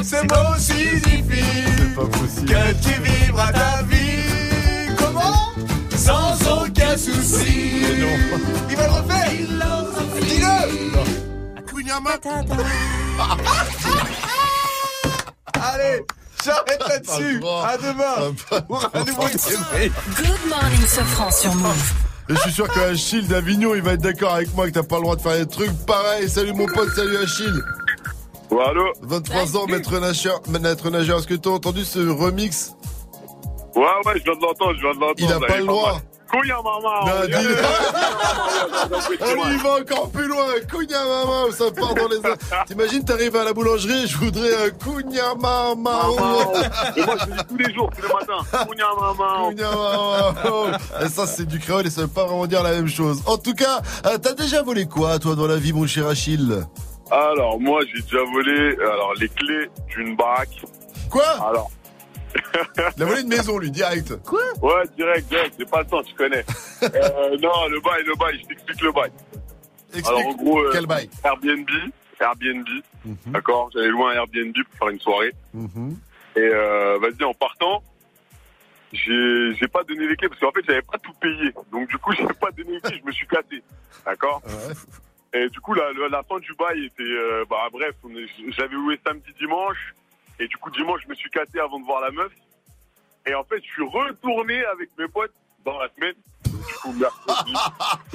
C'est 0.01 0.25
beau 0.27 0.35
signifie 0.57 1.43
C'est 1.77 1.95
pas 1.95 2.05
possible. 2.05 2.47
que 2.47 2.73
tu 2.83 3.01
vivras 3.01 3.51
ta 3.51 3.83
vie. 3.83 4.95
Comment 4.97 5.51
Sans 5.95 6.63
aucun 6.63 6.97
souci. 6.97 7.81
Il 8.69 8.75
va 8.75 8.85
le 8.87 8.91
refaire. 8.93 9.31
Dis-le 10.21 11.24
Allez, 15.53 16.01
j'arrête 16.43 16.81
là-dessus. 16.88 17.39
Pas 17.39 17.67
À 17.67 17.77
demain. 17.77 18.33
Pas- 18.49 18.61
Pour 18.61 18.89
un 18.93 19.03
nouveau. 19.03 19.22
Good 19.23 20.49
morning, 20.49 20.88
Sofran 20.88 21.31
sur 21.31 21.53
Move. 21.55 21.93
Et 22.30 22.35
je 22.35 22.39
suis 22.41 22.51
sûr 22.53 22.67
que 22.67 22.80
Achille 22.80 23.27
d'Avignon, 23.27 23.75
il 23.75 23.81
va 23.83 23.93
être 23.93 24.01
d'accord 24.01 24.33
avec 24.33 24.53
moi 24.55 24.65
que 24.65 24.72
t'as 24.72 24.83
pas 24.83 24.95
le 24.97 25.03
droit 25.03 25.15
de 25.15 25.22
faire 25.22 25.38
des 25.38 25.45
trucs 25.47 25.72
pareils. 25.85 26.27
Salut 26.30 26.53
mon 26.53 26.65
pote, 26.65 26.89
salut 26.95 27.17
Achille. 27.17 27.61
Ouais, 28.51 28.64
allô 28.65 28.91
23 29.03 29.57
ans, 29.57 29.65
maître 29.67 29.97
nageur. 29.99 30.41
Maître 30.49 30.89
nageur, 30.89 31.19
est-ce 31.19 31.27
que 31.27 31.35
t'as 31.35 31.51
entendu 31.51 31.85
ce 31.85 31.99
remix? 31.99 32.73
Ouais, 33.75 33.83
ouais, 34.05 34.14
je 34.17 34.23
viens 34.23 34.35
de 34.35 34.41
l'entendre, 34.41 34.73
je 34.75 34.81
viens 34.81 34.93
de 34.95 34.99
l'entendre. 34.99 35.14
Il 35.17 35.31
a 35.31 35.39
pas 35.39 35.57
le 35.57 35.65
droit. 35.65 36.01
À 36.33 36.61
maman 36.61 37.05
Non, 37.05 37.11
on 37.21 37.25
y 37.25 37.27
dis-. 37.27 39.23
Allez, 39.23 39.41
il 39.51 39.57
va 39.59 39.69
encore 39.81 40.09
plus 40.11 40.27
loin. 40.27 40.45
Cogna 40.71 41.03
maman, 41.05 41.51
ça 41.51 41.71
part 41.71 41.93
dans 41.95 42.07
les. 42.07 42.17
T'imagines, 42.67 43.03
t'arrives 43.03 43.35
à 43.35 43.43
la 43.43 43.53
boulangerie, 43.53 44.07
je 44.07 44.17
voudrais 44.17 44.67
un 44.67 44.69
cogna 44.71 45.35
maman. 45.35 46.53
Et 46.95 47.05
moi, 47.05 47.15
je 47.19 47.25
le 47.29 47.37
dis 47.37 47.43
tous 47.47 47.57
les 47.57 47.73
jours, 47.73 47.89
tous 47.95 48.01
les 48.01 48.13
matins. 48.13 48.45
À 48.51 48.65
maman 48.65 49.49
Cogna 49.49 49.69
maman. 49.71 50.77
Et 51.03 51.09
ça, 51.09 51.27
c'est 51.27 51.45
du 51.45 51.59
créole 51.59 51.87
et 51.87 51.89
ça 51.89 52.01
veut 52.01 52.07
pas 52.07 52.25
vraiment 52.25 52.47
dire 52.47 52.63
la 52.63 52.71
même 52.71 52.87
chose. 52.87 53.21
En 53.25 53.37
tout 53.37 53.53
cas, 53.53 53.81
euh, 54.05 54.17
t'as 54.17 54.33
déjà 54.33 54.61
volé 54.61 54.85
quoi, 54.85 55.19
toi, 55.19 55.35
dans 55.35 55.47
la 55.47 55.57
vie, 55.57 55.73
mon 55.73 55.87
cher 55.87 56.07
Achille? 56.07 56.63
Alors, 57.11 57.59
moi, 57.59 57.81
j'ai 57.93 58.01
déjà 58.01 58.23
volé 58.33 58.75
alors, 58.81 59.13
les 59.19 59.29
clés 59.29 59.69
d'une 59.89 60.15
baraque. 60.15 60.61
Quoi? 61.09 61.23
Alors, 61.47 61.69
Il 62.97 63.03
a 63.03 63.05
volé 63.05 63.22
une 63.22 63.27
maison, 63.27 63.57
lui, 63.57 63.72
direct. 63.72 64.15
Quoi? 64.23 64.41
Ouais, 64.61 64.83
direct, 64.97 65.27
direct, 65.30 65.55
j'ai 65.59 65.65
pas 65.65 65.81
le 65.81 65.88
temps, 65.88 66.03
tu 66.03 66.14
connais. 66.15 66.43
Euh, 66.83 67.38
non, 67.41 67.67
le 67.69 67.80
bail, 67.81 68.03
le 68.03 68.15
bail, 68.15 68.39
je 68.41 68.47
t'explique 68.47 68.81
le 68.81 68.91
bail. 68.91 69.09
Explique. 69.93 70.05
Alors, 70.07 70.27
en 70.27 70.33
gros, 70.35 70.59
euh, 70.59 70.69
Quel 70.73 70.85
bail? 70.85 71.09
Airbnb, 71.23 71.69
Airbnb. 72.19 72.67
Mhm. 73.05 73.15
D'accord 73.27 73.69
J'avais 73.73 73.88
loué 73.88 74.11
un 74.11 74.15
Airbnb 74.17 74.53
pour 74.69 74.77
faire 74.80 74.89
une 74.89 74.99
soirée. 74.99 75.33
Et 76.35 76.39
euh, 76.41 76.99
vas-y, 76.99 77.23
en 77.23 77.33
partant, 77.33 77.81
j'ai 78.93 79.53
j'ai 79.59 79.67
pas 79.67 79.83
donné 79.83 80.07
les 80.07 80.15
clés 80.15 80.30
parce 80.30 80.39
qu'en 80.41 80.51
fait, 80.51 80.64
j'avais 80.67 80.81
pas 80.81 80.97
tout 80.99 81.14
payé. 81.19 81.51
Donc 81.72 81.88
du 81.88 81.97
coup, 81.97 82.11
j'ai 82.17 82.25
pas 82.39 82.51
donné 82.51 82.73
les 82.73 82.81
clés, 82.81 82.99
je 83.01 83.07
me 83.07 83.11
suis 83.11 83.27
cassé. 83.27 83.64
D'accord? 84.05 84.41
Et 85.33 85.49
du 85.49 85.59
coup, 85.59 85.73
la, 85.73 85.91
la, 85.93 86.07
la 86.09 86.23
fin 86.23 86.39
du 86.39 86.53
bail 86.53 86.85
était... 86.85 87.03
euh, 87.03 87.43
bah 87.49 87.67
bref, 87.72 87.95
j'avais 88.49 88.73
loué 88.75 88.99
samedi, 89.05 89.31
dimanche. 89.39 89.93
Et 90.39 90.47
du 90.47 90.57
coup, 90.57 90.69
dimanche, 90.72 91.01
je 91.03 91.09
me 91.09 91.15
suis 91.15 91.30
cassé 91.30 91.59
avant 91.59 91.80
de 91.80 91.85
voir 91.85 92.01
la 92.01 92.11
meuf. 92.11 92.31
Et 93.27 93.33
en 93.33 93.43
fait, 93.43 93.57
je 93.57 93.72
suis 93.72 93.83
retourné 93.83 94.64
avec 94.65 94.89
mes 94.99 95.07
potes 95.07 95.33
dans 95.65 95.77
la 95.80 95.88
semaine. 95.95 96.14
Du 96.45 96.73
coup, 96.81 96.93
mercredi, 96.93 97.53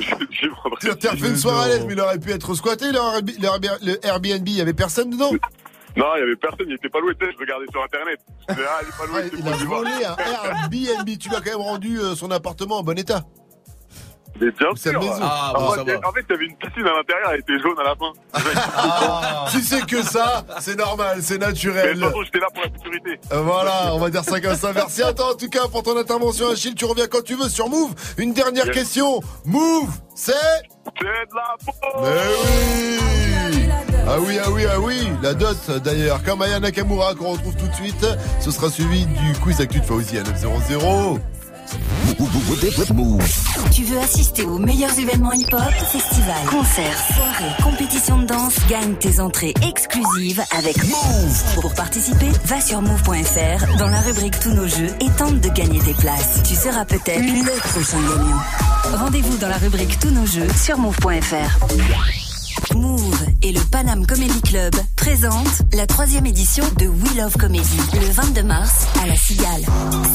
vraiment- 0.63 0.77
T'as 1.01 1.11
refait 1.11 1.29
une 1.29 1.37
soirée 1.37 1.65
à 1.65 1.69
l'aise, 1.69 1.85
mais 1.87 1.95
il 1.95 2.01
aurait 2.01 2.19
pu 2.19 2.31
être 2.31 2.55
squatté, 2.55 2.87
le 2.93 4.07
Airbnb. 4.07 4.49
Il 4.49 4.55
y 4.57 4.61
avait 4.61 4.73
personne 4.75 5.11
dedans 5.11 5.31
Non, 5.97 6.07
il 6.17 6.21
y 6.21 6.23
avait 6.23 6.37
personne, 6.37 6.67
il 6.69 6.75
était 6.75 6.89
pas 6.89 7.01
loué. 7.01 7.15
Je 7.21 7.37
regardais 7.39 7.67
sur 7.71 7.83
internet. 7.83 8.21
Je 8.49 8.55
disais, 8.55 8.67
ah, 8.69 8.81
il 8.83 8.89
est 8.89 8.97
pas 8.99 9.07
loué, 9.07 9.31
c'est 9.33 9.39
Il 9.39 9.49
a 9.49 9.57
volé 9.57 9.91
un 10.05 10.17
Airbnb. 10.17 11.19
Tu 11.19 11.29
lui 11.29 11.37
as 11.37 11.41
quand 11.41 11.51
même 11.51 11.67
rendu 11.67 11.99
euh, 11.99 12.15
son 12.15 12.31
appartement 12.31 12.79
en 12.79 12.83
bon 12.83 12.97
état. 12.99 13.23
Mais 14.41 14.51
bien 14.53 14.69
Sa 14.77 14.91
sûr. 14.91 15.01
maison. 15.01 15.13
Ah, 15.23 15.53
en, 15.57 15.71
ça 15.75 15.85
fait, 15.85 15.97
va. 15.97 16.09
en 16.09 16.13
fait, 16.13 16.25
il 16.29 16.33
y 16.33 16.35
avait 16.35 16.45
une 16.47 16.57
piscine 16.57 16.87
à 16.87 16.97
l'intérieur, 16.97 17.31
elle 17.33 17.41
était 17.41 17.59
jaune 17.59 17.79
à 17.79 17.83
la 17.85 17.95
fin. 17.95 18.13
Ah. 18.77 19.45
Si 19.51 19.63
c'est 19.63 19.85
que 19.85 20.03
ça, 20.03 20.45
c'est 20.61 20.77
normal, 20.79 21.19
c'est 21.23 21.35
Mais 21.35 21.39
de 21.41 21.45
naturel. 21.47 21.95
toute 21.95 22.05
façon, 22.05 22.23
j'étais 22.25 22.39
là 22.39 22.47
pour 22.55 22.63
la 22.63 22.69
sécurité. 22.79 23.21
Euh, 23.33 23.41
Voilà, 23.43 23.95
on 23.95 23.99
va 23.99 24.11
dire 24.11 24.23
ça 24.25 24.41
comme 24.41 24.55
ça. 24.57 24.73
Merci 24.75 25.03
à 25.03 25.13
toi 25.13 25.33
en 25.33 25.35
tout 25.35 25.49
cas 25.49 25.67
pour 25.71 25.83
ton 25.83 25.97
intervention, 25.99 26.51
Achille. 26.51 26.75
Tu 26.75 26.85
reviens 26.85 27.07
quand 27.09 27.23
tu 27.25 27.35
veux 27.35 27.49
sur 27.49 27.69
Move. 27.69 27.95
Une 28.19 28.33
dernière 28.33 28.67
Yes. 28.67 28.75
question. 28.75 29.21
Move, 29.45 29.91
c'est 30.15 30.33
C'est 30.99 31.05
de 31.05 31.35
la 31.35 31.57
peau 31.65 31.73
Mais 32.03 32.09
oui 32.45 33.69
Ah 34.09 34.17
oui, 34.21 34.39
ah 34.45 34.51
oui, 34.51 34.63
ah 34.73 34.81
oui 34.81 35.09
La 35.23 35.35
dot 35.35 35.57
d'ailleurs, 35.85 36.23
comme 36.23 36.43
Aya 36.43 36.61
Nakamura 36.61 37.15
qu'on 37.15 37.33
retrouve 37.33 37.57
tout 37.57 37.69
de 37.69 37.75
suite. 37.75 38.07
Ce 38.41 38.51
sera 38.51 38.71
suivi 38.71 39.07
du 39.07 39.33
quiz 39.43 39.61
actu 39.61 39.81
de 39.81 39.85
Fauzi 39.85 40.19
à 40.19 40.23
900. 40.23 41.19
Tu 43.73 43.85
veux 43.85 43.99
assister 43.99 44.45
aux 44.45 44.59
meilleurs 44.59 44.99
événements 44.99 45.33
hip-hop, 45.33 45.73
festivals, 45.91 46.47
concerts, 46.51 46.99
soirées, 47.15 47.63
compétitions 47.63 48.19
de 48.19 48.27
danse, 48.27 48.57
gagne 48.69 48.95
tes 48.95 49.21
entrées 49.21 49.55
exclusives 49.63 50.43
avec 50.57 50.77
Move. 50.85 51.55
Pour 51.61 51.73
participer, 51.75 52.29
va 52.45 52.61
sur 52.61 52.83
move.fr 52.83 53.77
dans 53.79 53.89
la 53.89 54.01
rubrique 54.01 54.39
Tous 54.41 54.53
nos 54.53 54.67
jeux 54.67 54.91
et 55.01 55.11
tente 55.17 55.41
de 55.41 55.49
gagner 55.51 55.81
tes 55.81 55.95
places. 55.95 56.43
Tu 56.49 56.55
seras 56.55 56.85
peut-être 56.85 57.21
le 57.21 57.59
prochain 57.69 58.01
gagnant. 58.01 58.99
Rendez-vous 58.99 59.37
dans 59.39 59.49
la 59.49 59.59
rubrique 59.59 59.99
Tous 60.01 60.11
nos 60.11 60.27
jeux 60.27 60.49
sur 60.57 60.79
move.fr. 60.79 62.30
Move 62.75 63.27
et 63.43 63.53
le 63.53 63.61
Panam 63.71 64.07
Comedy 64.07 64.41
Club 64.43 64.75
présentent 64.97 65.63
la 65.73 65.87
troisième 65.87 66.27
édition 66.27 66.65
de 66.79 66.87
We 66.87 67.17
Love 67.17 67.37
Comedy 67.37 67.79
le 67.95 68.11
22 68.13 68.43
mars 68.43 68.87
à 69.03 69.07
la 69.07 69.17
Cigale. 69.17 69.65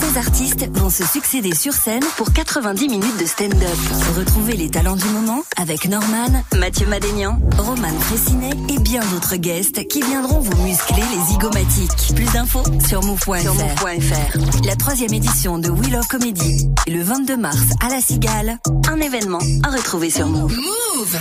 Ces 0.01 0.17
artistes 0.17 0.67
vont 0.73 0.89
se 0.89 1.05
succéder 1.05 1.53
sur 1.53 1.73
scène 1.73 2.03
pour 2.17 2.31
90 2.33 2.89
minutes 2.89 3.19
de 3.19 3.25
stand-up. 3.25 3.77
Retrouvez 4.17 4.53
les 4.53 4.69
talents 4.69 4.95
du 4.95 5.07
moment 5.09 5.43
avec 5.57 5.88
Norman, 5.88 6.43
Mathieu 6.57 6.88
Madénian, 6.88 7.39
Roman 7.57 7.99
Fressinet 7.99 8.51
et 8.69 8.80
bien 8.80 9.01
d'autres 9.11 9.35
guests 9.35 9.88
qui 9.88 10.01
viendront 10.01 10.39
vous 10.39 10.64
muscler 10.64 11.03
les 11.14 11.31
zygomatiques. 11.31 12.15
Plus 12.15 12.31
d'infos 12.33 12.64
sur 12.88 13.03
move.fr. 13.03 14.65
La 14.65 14.75
troisième 14.75 15.14
édition 15.14 15.59
de 15.59 15.69
We 15.69 15.89
Love 15.89 16.07
Comedy 16.07 16.69
le 16.88 17.01
22 17.01 17.38
mars 17.38 17.57
à 17.81 17.89
la 17.89 18.01
Cigale. 18.01 18.59
Un 18.89 18.97
événement 18.97 19.39
à 19.64 19.69
retrouver 19.69 20.09
sur 20.09 20.27
Move. 20.27 20.55
Move 20.55 21.19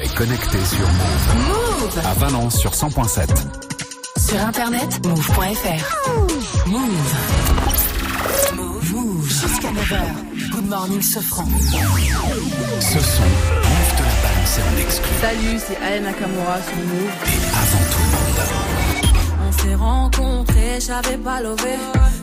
est 0.00 0.14
connecté 0.14 0.58
sur 0.64 0.86
Move. 0.86 1.34
Move 1.46 1.98
À 2.04 2.14
Valence 2.14 2.58
sur 2.58 2.72
100.7. 2.72 3.28
Sur 4.28 4.40
internet, 4.40 5.06
move.fr. 5.06 6.08
Move. 6.66 7.14
Move. 8.56 8.92
Move. 8.92 9.28
Jusqu'à 9.28 9.68
9h. 9.68 10.50
Good 10.52 10.68
morning, 10.68 11.02
Sofran. 11.02 11.46
Ce 11.46 12.98
son, 12.98 13.22
Move 13.22 13.92
te 13.96 14.02
l'a 14.02 14.16
balancé 14.22 14.60
en 14.62 14.80
exclu. 14.80 15.10
Salut, 15.20 15.60
c'est 15.66 15.78
Aya 15.84 16.00
Nakamura 16.00 16.56
sur 16.62 16.76
Move. 16.76 17.12
Avant 17.62 17.84
tout 17.92 18.02
le 18.02 18.10
monde. 18.16 18.40
On 19.48 19.52
s'est 19.52 19.74
rencontrés, 19.74 20.80
j'avais 20.80 21.18
pas 21.18 21.40
levé. 21.40 21.76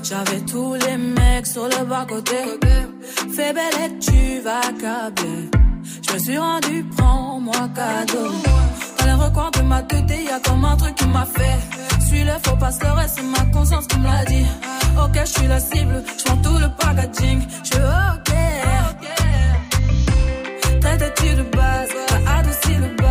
J'avais 0.03 0.41
tous 0.41 0.75
les 0.75 0.97
mecs 0.97 1.47
sur 1.47 1.65
le 1.67 1.85
bas-côté. 1.85 2.37
Fais 3.35 3.53
belle 3.53 3.79
et 3.85 3.99
tu 3.99 4.41
vas 4.41 4.61
câbler. 4.79 5.49
Je 6.13 6.19
suis 6.19 6.37
rendu, 6.37 6.85
prends-moi 6.95 7.69
cadeau. 7.73 8.29
Dans 8.99 9.05
les 9.05 9.13
recoins 9.13 9.49
de 9.49 9.61
ma 9.61 9.81
tête, 9.81 10.05
y 10.09 10.29
a 10.29 10.39
comme 10.39 10.63
un 10.63 10.77
truc 10.77 10.93
qui 10.93 11.07
m'a 11.07 11.25
fait. 11.25 11.59
Suis 12.05 12.23
le 12.23 12.33
faut 12.43 12.55
pas 12.55 12.71
se 12.71 12.83
leurrer, 12.83 13.07
c'est 13.07 13.23
ma 13.23 13.43
conscience 13.51 13.87
qui 13.87 13.97
me 13.97 14.03
l'a 14.03 14.23
dit. 14.25 14.45
Ok, 15.03 15.19
je 15.19 15.25
suis 15.25 15.47
la 15.47 15.59
cible, 15.59 16.03
je 16.17 16.23
tout 16.23 16.57
le 16.59 16.69
packaging. 16.77 17.41
Je 17.63 17.77
ok. 18.13 18.31
Traite-tu 20.81 21.35
de 21.35 21.43
base, 21.57 21.89
t'as 22.07 22.37
adouci 22.37 22.75
le 22.75 23.02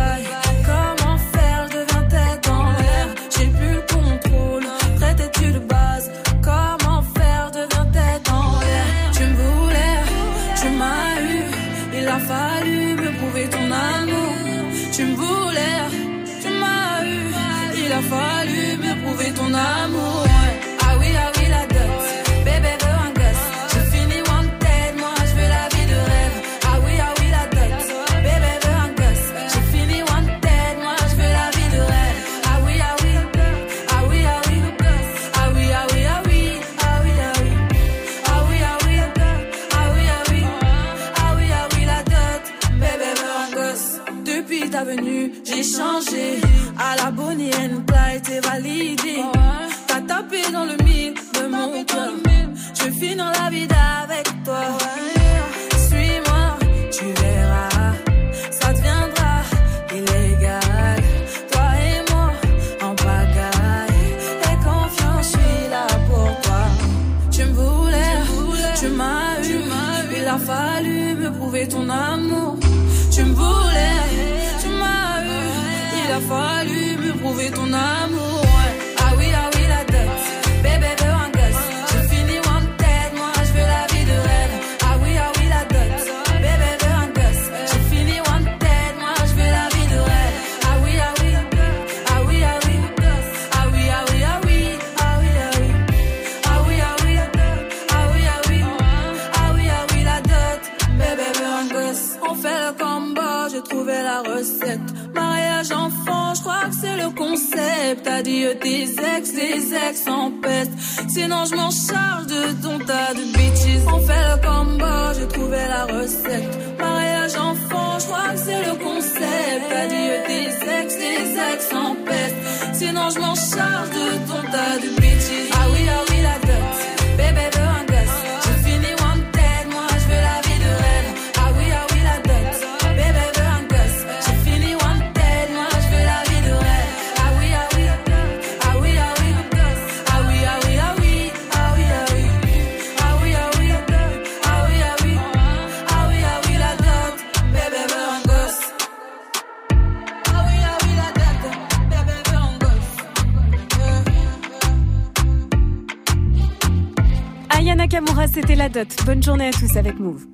Bonne 159.23 159.37
journée 159.37 159.47
à 159.47 159.51
tous 159.51 159.77
avec 159.77 159.97
Move. 159.99 160.25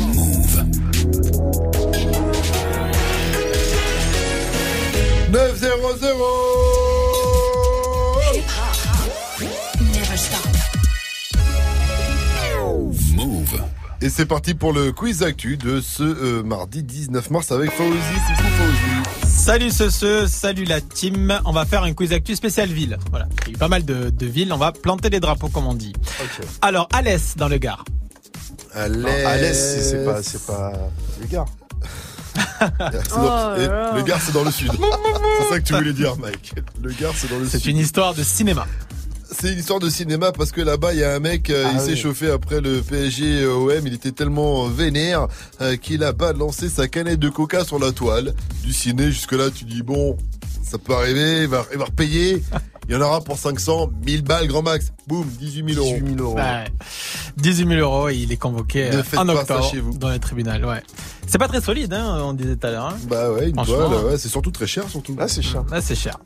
Move. 0.00 0.64
9-0-0 5.30 5.36
Never 9.80 10.16
stop. 10.16 10.40
Move. 13.14 13.62
Et 14.00 14.10
c'est 14.10 14.26
parti 14.26 14.54
pour 14.54 14.72
le 14.72 14.90
quiz 14.90 15.22
actu 15.22 15.56
de 15.56 15.80
ce 15.80 16.02
euh, 16.02 16.42
mardi 16.42 16.82
19 16.82 17.30
mars 17.30 17.52
avec 17.52 17.70
Fauzi. 17.70 17.88
Coucou 18.26 18.48
Fauzi. 18.58 19.04
Salut 19.44 19.70
ce, 19.70 19.88
ce, 19.90 20.26
salut 20.26 20.64
la 20.64 20.80
team. 20.80 21.38
On 21.44 21.52
va 21.52 21.64
faire 21.64 21.84
un 21.84 21.92
quiz 21.92 22.12
actu 22.12 22.34
spécial 22.34 22.68
ville. 22.70 22.98
Voilà, 23.44 23.46
il 23.46 23.50
y 23.50 23.50
a 23.50 23.54
eu 23.54 23.58
pas 23.58 23.68
mal 23.68 23.84
de, 23.84 24.10
de 24.10 24.26
villes. 24.26 24.52
On 24.52 24.56
va 24.58 24.72
planter 24.72 25.10
les 25.10 25.20
drapeaux 25.20 25.48
comme 25.48 25.66
on 25.66 25.74
dit. 25.74 25.92
Alors 26.62 26.88
Alès 26.92 27.36
dans 27.36 27.48
le 27.48 27.58
Gard. 27.58 27.84
L'est, 28.74 29.54
c'est 29.54 30.04
pas, 30.04 30.22
c'est 30.22 30.44
pas. 30.46 30.72
C'est 32.34 33.10
dans- 33.14 33.54
et 33.56 33.68
le 33.96 34.02
Gard, 34.02 34.20
c'est 34.20 34.32
dans 34.32 34.42
le 34.42 34.50
sud. 34.50 34.70
c'est 35.38 35.48
ça 35.48 35.60
que 35.60 35.64
tu 35.64 35.72
voulais 35.74 35.92
dire, 35.92 36.16
Mike. 36.16 36.54
Le 36.82 36.90
Gard, 36.92 37.12
c'est 37.16 37.30
dans 37.30 37.38
le 37.38 37.46
sud. 37.48 37.60
C'est 37.60 37.70
une 37.70 37.76
histoire 37.78 38.14
de 38.14 38.22
cinéma. 38.24 38.66
C'est 39.30 39.52
une 39.52 39.58
histoire 39.58 39.78
de 39.80 39.88
cinéma 39.90 40.32
parce 40.32 40.50
que 40.50 40.60
là-bas, 40.60 40.94
il 40.94 41.00
y 41.00 41.04
a 41.04 41.14
un 41.14 41.20
mec, 41.20 41.50
euh, 41.50 41.64
Ah 41.66 41.70
il 41.74 41.78
oui. 41.80 41.84
s'est 41.86 41.96
chauffé 41.96 42.30
après 42.30 42.60
le 42.60 42.80
PSG 42.82 43.46
OM. 43.46 43.86
Il 43.86 43.94
était 43.94 44.10
tellement 44.12 44.66
vénère 44.66 45.28
euh, 45.60 45.76
qu'il 45.76 46.02
a 46.04 46.12
balancé 46.12 46.68
sa 46.68 46.88
canette 46.88 47.18
de 47.20 47.28
coca 47.28 47.64
sur 47.64 47.78
la 47.78 47.92
toile 47.92 48.34
du 48.64 48.72
ciné. 48.72 49.06
Jusque-là, 49.12 49.50
tu 49.54 49.64
dis, 49.64 49.82
bon, 49.82 50.16
ça 50.62 50.78
peut 50.78 50.94
arriver, 50.94 51.42
il 51.42 51.48
va, 51.48 51.64
il 51.72 51.78
va 51.78 51.84
repayer. 51.84 52.42
Il 52.88 52.94
y 52.94 52.96
en 52.96 53.00
aura 53.00 53.20
pour 53.22 53.38
500, 53.38 53.90
1000 54.04 54.22
balles 54.22 54.46
grand 54.46 54.62
max. 54.62 54.92
Boum, 55.06 55.26
18 55.26 55.74
000 55.74 55.84
euros. 55.84 55.94
18 55.96 56.16
000 56.16 56.20
euros. 56.28 56.36
Ouais. 56.36 56.64
18 57.38 57.68
000 57.68 57.80
euros, 57.80 58.08
il 58.10 58.30
est 58.30 58.36
convoqué 58.36 58.90
Ne 58.90 58.96
euh, 58.98 59.02
en 59.16 59.26
pas 59.26 59.34
ça 59.34 59.40
octobre 59.40 59.70
chez 59.70 59.80
vous. 59.80 59.96
dans 59.96 60.10
les 60.10 60.18
tribunaux. 60.18 60.50
Ouais. 60.68 60.82
C'est 61.26 61.38
pas 61.38 61.48
très 61.48 61.60
solide, 61.62 61.92
hein, 61.94 62.20
on 62.22 62.34
disait 62.34 62.56
tout 62.56 62.66
à 62.66 62.70
l'heure. 62.70 62.86
hein. 62.88 62.96
Bah 63.08 63.30
ouais, 63.32 63.48
une 63.48 63.56
toile, 63.56 64.04
ouais, 64.04 64.18
c'est 64.18 64.28
surtout 64.28 64.50
très 64.50 64.66
cher, 64.66 64.84
surtout. 64.90 65.16
Ah, 65.18 65.26
c'est 65.28 65.40
cher. 65.42 65.64
Ouais, 65.72 65.80
c'est 65.80 65.94
cher. 65.94 66.18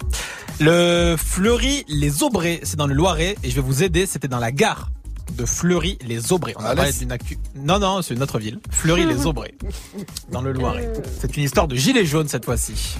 Le 0.61 1.15
Fleury-les-Aubrais, 1.17 2.61
c'est 2.65 2.77
dans 2.77 2.87
le 2.89 2.95
Loiret, 2.95 3.37
et 3.45 3.51
je 3.51 3.55
vais 3.55 3.61
vous 3.61 3.83
aider, 3.85 4.07
c'était 4.07 4.29
dans 4.29 4.39
la 4.41 4.51
gare 4.51 4.91
de 5.37 5.45
Fleury-les-Aubrais. 5.45 6.55
On 6.59 6.65
a 6.65 6.71
À 6.71 6.75
parlé 6.75 6.93
d'une 6.93 7.13
actu. 7.13 7.39
Non, 7.55 7.79
non, 7.79 8.03
c'est 8.03 8.15
une 8.15 8.23
autre 8.23 8.39
ville. 8.41 8.59
Fleury-les-Aubrais, 8.71 9.55
dans 10.33 10.41
le 10.43 10.53
Loiret. 10.53 10.93
C'est 11.21 11.37
une 11.37 11.45
histoire 11.45 11.69
de 11.69 11.77
gilet 11.77 12.05
jaune 12.05 12.27
cette 12.29 12.45
fois-ci. 12.45 12.97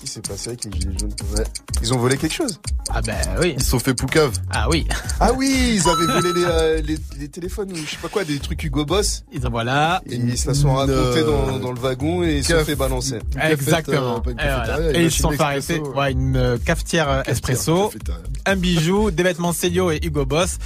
Qu'est-ce 0.00 0.12
qui 0.12 0.14
s'est 0.14 0.20
passé 0.32 0.48
avec 0.48 0.64
les 0.64 0.72
gilets 0.80 0.98
jaunes 0.98 1.12
Ouais. 1.36 1.44
Ils 1.82 1.92
ont 1.92 1.98
volé 1.98 2.16
quelque 2.16 2.32
chose 2.34 2.58
Ah 2.90 3.02
ben 3.02 3.14
oui. 3.40 3.54
Ils 3.58 3.62
se 3.62 3.70
sont 3.70 3.78
fait 3.78 3.92
poucave. 3.94 4.32
Ah 4.50 4.66
oui. 4.70 4.86
Ah 5.20 5.30
oui, 5.34 5.74
ils 5.74 5.88
avaient 5.88 6.06
volé 6.06 6.32
les, 6.40 6.44
euh, 6.46 6.80
les, 6.82 6.98
les 7.18 7.28
téléphones 7.28 7.70
ou 7.72 7.76
je 7.76 7.90
sais 7.90 7.96
pas 8.00 8.08
quoi, 8.08 8.24
des 8.24 8.38
trucs 8.38 8.62
Hugo 8.64 8.84
Boss. 8.86 9.24
Ils 9.32 9.46
ont 9.46 9.50
voilà. 9.50 10.00
Et 10.06 10.14
ils 10.16 10.38
se 10.38 10.48
la 10.48 10.54
sont 10.54 10.72
racontés 10.74 10.92
euh, 10.94 11.24
dans, 11.26 11.58
dans 11.58 11.72
le 11.72 11.78
wagon 11.80 12.22
et 12.22 12.38
ils 12.38 12.44
se 12.44 12.58
sont 12.58 12.64
fait 12.64 12.76
balancer. 12.76 13.18
Cafette, 13.34 13.52
Exactement. 13.60 14.22
euh, 14.26 14.30
Et, 14.30 14.34
voilà. 14.34 15.00
ils 15.02 15.10
se 15.12 15.18
sont 15.20 15.30
fait 15.32 15.42
arrêter. 15.42 15.78
Ouais, 15.80 16.12
une 16.12 16.36
euh, 16.36 16.56
cafetière 16.64 17.08
euh, 17.10 17.22
espresso, 17.26 17.88
cafétéria. 17.88 18.20
un 18.46 18.56
bijou, 18.56 19.10
des 19.10 19.22
vêtements 19.22 19.52
Célio 19.52 19.90
et 19.90 20.00
Hugo 20.02 20.24
Boss. 20.24 20.56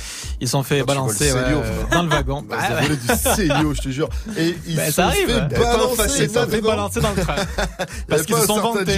Ils 0.41 0.47
se 0.47 0.53
sont 0.53 0.63
fait 0.63 0.79
Quand 0.81 0.85
tu 0.85 0.89
balancer 0.89 1.29
Célio, 1.31 1.59
euh, 1.59 1.83
dans 1.91 2.03
le 2.05 2.09
wagon. 2.09 2.43
Bah, 2.49 2.57
Bah, 2.59 2.67
ils 2.69 2.73
ont 2.73 2.83
volé 2.83 2.97
du 2.97 3.35
Célio, 3.35 3.75
je 3.75 3.81
te 3.83 3.89
jure. 3.89 4.09
Et 4.37 4.55
ils 4.69 4.79
se 4.79 4.93
sont 4.93 5.11
fait 5.11 5.27
balancer. 5.27 5.97
facile, 5.97 6.25
Ils 6.25 6.29
se 6.29 6.35
sont 6.41 6.49
fait 6.49 6.61
balancer 6.61 7.01
dans 7.01 7.11
le 7.13 7.21
train. 7.23 7.35
Parce 8.09 8.23
qu'ils 8.23 8.37
se 8.37 8.47
sont 8.47 8.61
vantés. 8.61 8.95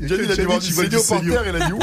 Gianni, 0.00 0.24
il 0.24 0.32
a 0.32 0.36
dû 0.36 0.42
voir 0.42 0.58
du 0.58 0.72
Célio 0.72 1.00
par 1.08 1.20
terre, 1.20 1.42
il 1.48 1.62
a 1.62 1.66
dit 1.66 1.72
Wouh 1.74 1.80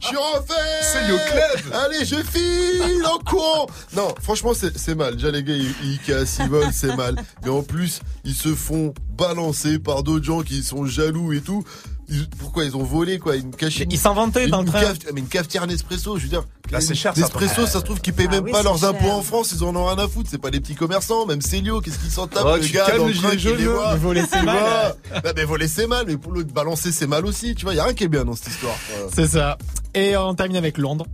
Je 0.00 0.06
suis 0.06 0.16
refait 0.16 0.82
Célio 0.82 1.16
Club. 1.30 1.74
Allez, 1.74 2.04
je 2.04 2.16
file 2.16 3.06
en 3.06 3.18
courant 3.18 3.66
Non, 3.96 4.14
franchement, 4.20 4.52
c'est 4.54 4.76
c'est 4.78 4.94
mal. 4.94 5.14
Déjà, 5.16 5.30
les 5.30 5.42
gars, 5.42 5.54
ils, 5.54 5.74
ils 5.84 5.98
cassent, 6.00 6.38
ils 6.40 6.48
volent, 6.48 6.70
c'est 6.72 6.94
mal. 6.96 7.16
Mais 7.44 7.50
en 7.50 7.62
plus, 7.62 8.00
ils 8.24 8.34
se 8.34 8.54
font 8.54 8.94
balancer 9.16 9.78
par 9.78 10.02
d'autres 10.02 10.24
gens 10.24 10.42
qui 10.42 10.62
sont 10.62 10.86
jaloux 10.86 11.32
et 11.32 11.40
tout. 11.40 11.64
Ils- 12.08 12.28
pourquoi 12.38 12.64
ils 12.64 12.76
ont 12.76 12.84
volé, 12.84 13.18
quoi? 13.18 13.34
Une. 13.36 13.50
Ils 13.90 13.98
une, 14.44 14.50
dans 14.50 14.62
le 14.62 14.68
train. 14.68 14.92
mais 15.12 15.20
une 15.20 15.26
cafetière 15.26 15.66
Nespresso, 15.66 16.16
je 16.18 16.22
veux 16.24 16.28
dire. 16.28 16.44
Là, 16.70 16.80
c'est 16.80 16.94
cher, 16.94 17.14
ça, 17.14 17.20
Nespresso, 17.20 17.54
par 17.62 17.68
ça 17.68 17.80
se 17.80 17.84
trouve 17.84 18.00
qu'ils 18.00 18.12
payent 18.12 18.26
Ah 18.28 18.34
même 18.34 18.44
oui, 18.44 18.52
pas 18.52 18.62
leurs 18.62 18.78
cher. 18.78 18.90
impôts 18.90 19.10
en 19.10 19.22
France, 19.22 19.52
ils 19.52 19.64
en 19.64 19.74
ont 19.74 19.86
rien 19.86 19.98
à 19.98 20.06
foutre. 20.08 20.28
C'est 20.30 20.38
pas 20.40 20.50
les 20.50 20.60
petits 20.60 20.74
commerçants, 20.76 21.26
même 21.26 21.40
Célio, 21.40 21.80
qu'est-ce 21.80 21.98
qu'ils 21.98 22.10
s'en 22.10 22.26
tapent, 22.28 22.44
Oh, 22.46 22.56
le 22.56 22.60
tu 22.62 22.72
gars 22.72 22.96
dans 22.96 23.06
le 23.06 23.14
train 23.14 23.34
qui 23.36 23.46
les 23.48 23.66
voit. 23.66 23.94
Voler, 23.96 24.22
c'est 24.30 24.38
Tu 24.40 24.44
mal. 24.46 24.94
Bah, 25.24 25.32
mais 25.34 25.44
voler, 25.44 25.66
c'est 25.68 25.86
mal, 25.86 26.04
mais 26.06 26.16
pour 26.16 26.32
l'autre, 26.32 26.52
balancer, 26.52 26.92
c'est 26.92 27.06
mal 27.08 27.26
aussi. 27.26 27.54
Tu 27.56 27.64
vois, 27.64 27.74
y 27.74 27.80
a 27.80 27.84
rien 27.84 27.94
qui 27.94 28.04
est 28.04 28.08
bien 28.08 28.24
dans 28.24 28.34
cette 28.36 28.48
histoire. 28.48 28.74
C'est 29.12 29.26
ça. 29.28 29.58
Et 29.94 30.16
on 30.16 30.34
termine 30.34 30.56
avec 30.56 30.78
Londres. 30.78 31.06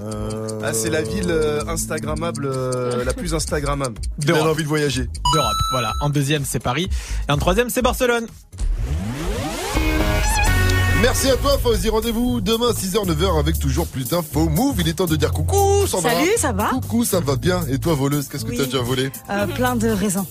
Euh, 0.00 0.60
Ah, 0.62 0.72
c'est 0.72 0.90
la 0.90 1.02
ville 1.02 1.26
euh, 1.30 1.64
Instagrammable, 1.66 2.46
euh, 2.46 3.04
la 3.04 3.12
plus 3.14 3.34
Instagrammable. 3.34 3.98
d'Europe. 4.18 4.48
envie 4.48 4.62
de 4.64 4.68
voyager. 4.68 5.08
D'Europe. 5.34 5.56
Voilà. 5.72 5.92
En 6.02 6.10
deuxième, 6.10 6.44
c'est 6.44 6.58
Paris. 6.60 6.88
Et 7.28 7.32
en 7.32 7.38
troisième, 7.38 7.70
c'est 7.70 7.82
Barcelone. 7.82 8.26
Merci 11.02 11.30
à 11.30 11.36
toi, 11.36 11.56
Fauzi. 11.58 11.88
Rendez-vous 11.88 12.40
demain, 12.40 12.72
6h, 12.72 13.06
9h, 13.06 13.38
avec 13.38 13.58
toujours 13.58 13.86
plus 13.86 14.08
d'infos. 14.08 14.48
Move, 14.48 14.76
il 14.80 14.88
est 14.88 14.94
temps 14.94 15.06
de 15.06 15.16
dire 15.16 15.32
coucou, 15.32 15.86
Sandra. 15.86 16.10
Salut, 16.10 16.30
ça 16.36 16.52
va 16.52 16.70
Coucou, 16.70 17.04
ça 17.04 17.20
va 17.20 17.36
bien. 17.36 17.60
Et 17.70 17.78
toi, 17.78 17.94
voleuse, 17.94 18.26
qu'est-ce 18.28 18.44
que 18.44 18.50
Oui. 18.50 18.56
t'as 18.58 18.64
déjà 18.64 18.80
volé? 18.82 19.10
Euh, 19.30 19.46
Plein 19.46 19.76
de 19.76 19.88
raisins. 19.88 20.24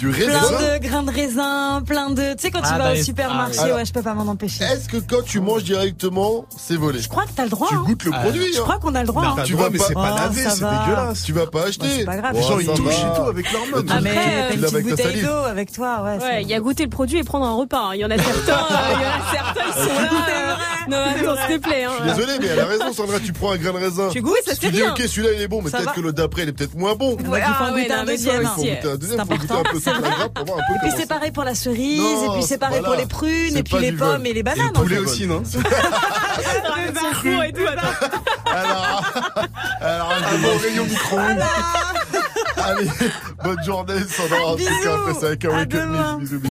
Du 0.00 0.08
raisin 0.08 0.30
Plein 0.48 0.78
de 0.78 0.78
grains 0.82 1.02
de 1.02 1.10
raisin, 1.10 1.82
plein 1.86 2.10
de. 2.10 2.32
Tu 2.32 2.38
sais, 2.38 2.50
quand 2.50 2.60
Ah, 2.62 2.72
tu 2.72 2.78
dans 2.78 2.84
vas 2.84 2.92
au 2.92 2.96
supermarché, 3.02 3.58
ah 3.70 3.74
ouais, 3.76 3.84
je 3.84 3.92
peux 3.92 4.00
pas 4.02 4.14
m'en 4.14 4.30
empêcher. 4.30 4.64
Est-ce 4.64 4.88
que 4.88 4.96
quand 4.96 5.22
tu 5.22 5.40
manges 5.40 5.62
directement, 5.64 6.46
c'est 6.56 6.76
volé? 6.76 7.00
Je 7.00 7.08
crois 7.10 7.24
que 7.24 7.32
t'as 7.36 7.44
le 7.44 7.50
droit. 7.50 7.68
Tu 7.68 7.74
hein. 7.74 7.82
goûtes 7.86 8.04
le 8.04 8.12
Ah, 8.14 8.20
produit. 8.20 8.52
Je 8.54 8.58
hein. 8.58 8.62
crois 8.62 8.78
qu'on 8.78 8.94
a 8.94 9.02
le 9.02 9.06
droit. 9.06 9.22
Non, 9.22 9.34
hein. 9.38 9.42
Tu 9.44 9.54
vas 9.54 9.68
mais 9.68 9.76
pas- 9.78 9.84
c'est 9.88 9.94
pas 9.94 10.14
lavé, 10.16 10.42
ça 10.42 10.50
c'est 10.50 10.60
va. 10.62 10.84
dégueulasse. 10.86 11.22
Tu 11.22 11.32
vas 11.34 11.46
pas 11.46 11.64
acheter. 11.66 11.86
c'est 11.98 12.04
pas 12.06 12.16
grave. 12.16 12.32
Les 12.34 12.42
gens, 12.42 12.58
ils 12.58 12.66
touchent 12.66 12.94
et 12.94 13.16
tout 13.16 13.22
avec 13.28 13.52
leurs 13.52 13.66
mains. 13.66 13.84
Ah, 13.90 13.94
Après, 13.96 14.10
Tu 14.52 14.58
l'as 14.58 14.70
t'as 14.70 14.78
une 14.78 14.84
petite 14.84 14.96
bouteille 15.06 15.22
d'eau 15.22 15.32
avec 15.32 15.72
toi, 15.72 16.02
ouais. 16.02 16.42
Il 16.42 16.48
y 16.48 16.54
a 16.54 16.60
goûté 16.60 16.84
le 16.84 16.90
produit 16.90 17.18
et 17.18 17.24
prendre 17.24 17.44
un 17.46 17.54
repas. 17.54 17.90
Il 17.94 18.00
y 18.00 18.04
en 18.04 18.10
a 18.10 18.16
certains, 18.16 18.40
il 18.46 19.02
y 19.02 19.04
en 19.04 19.08
a 19.10 19.30
certains, 19.32 19.60
ils 19.68 19.82
sont 19.84 20.00
là. 20.00 20.08
euh, 20.30 20.54
Non, 20.88 20.96
attends, 20.96 21.46
s'il 21.46 21.60
te 21.60 21.68
plaît. 21.68 21.84
hein. 21.84 21.90
Je 22.04 22.08
suis 22.08 22.16
désolé, 22.16 22.38
mais 22.40 22.46
elle 22.46 22.60
a 22.60 22.64
raison, 22.64 22.92
Sandra. 22.94 23.20
Tu 23.20 23.32
prends 23.34 23.52
un 23.52 23.56
grain 23.58 23.72
de 23.72 23.78
raisin. 23.84 24.08
Tu 24.10 24.22
goûtes, 24.22 24.36
ça 24.46 24.54
Tu 24.54 24.60
c'est 24.66 24.70
dis, 24.72 24.78
bien. 24.78 24.92
ok, 24.92 24.98
celui-là, 25.06 25.32
il 25.36 25.42
est 25.42 25.48
bon, 25.48 25.60
mais 25.62 25.70
peut-être 25.70 25.92
que 25.92 26.00
le 26.00 26.12
d'après, 26.14 26.42
il 26.44 26.48
est 26.48 26.52
peut-être 26.52 26.74
moins 26.74 26.94
bon. 26.94 27.16
Ouais, 27.16 27.28
Ouais, 27.28 27.42
il 27.46 27.54
faut 27.54 27.64
en 27.64 27.66
ah 27.68 27.72
ouais, 27.74 27.82
goûter 27.82 27.94
non, 27.94 28.00
un 28.00 28.04
mais 28.04 28.12
deuxième. 28.16 28.40
toi. 28.42 28.50
Faut 28.54 28.60
goûter 28.62 28.88
un 28.88 28.96
deuxième, 28.96 29.18
C'est 29.18 29.24
faut 29.26 29.38
goûter 29.40 29.52
un 29.52 29.56
important, 29.56 29.70
peu 29.72 29.80
c'est 29.94 30.00
vrai. 30.00 30.10
Et 30.74 30.78
puis 30.80 30.90
c'est 30.92 31.00
ça- 31.02 31.06
pareil 31.06 31.30
pour 31.30 31.44
la 31.44 31.54
cerise, 31.54 32.00
et 32.24 32.28
puis 32.34 32.42
c'est 32.42 32.58
pareil 32.58 32.82
pour 32.82 32.94
les 32.94 33.06
prunes, 33.06 33.56
et 33.56 33.62
puis 33.62 33.78
les 33.78 33.92
pommes 33.92 34.24
et 34.26 34.32
les 34.32 34.40
Et 34.40 34.42
bananes. 34.42 34.66
le 34.68 34.72
Poulet 34.72 34.96
vol. 34.96 35.04
aussi, 35.06 35.26
non 35.26 35.42
Le 36.86 36.92
parcours 36.92 37.42
et 37.44 37.52
tout. 37.52 37.66
Alors, 37.66 39.02
alors 39.80 40.12
un 40.12 40.38
bon 40.38 40.58
rayon 40.62 40.84
micro-ondes. 40.84 41.42
Allez, 42.56 42.88
bonne 43.44 43.64
journée, 43.64 43.94
Sandra. 44.08 44.38
En 44.46 44.56
tout 44.56 44.64
cas, 44.64 44.70
Bisous. 44.70 44.88
après, 44.90 45.14
c'est 45.18 45.26
avec 45.26 45.44
un 45.44 45.64
demain. 45.64 46.18
Bisous, 46.18 46.18
bisous. 46.20 46.38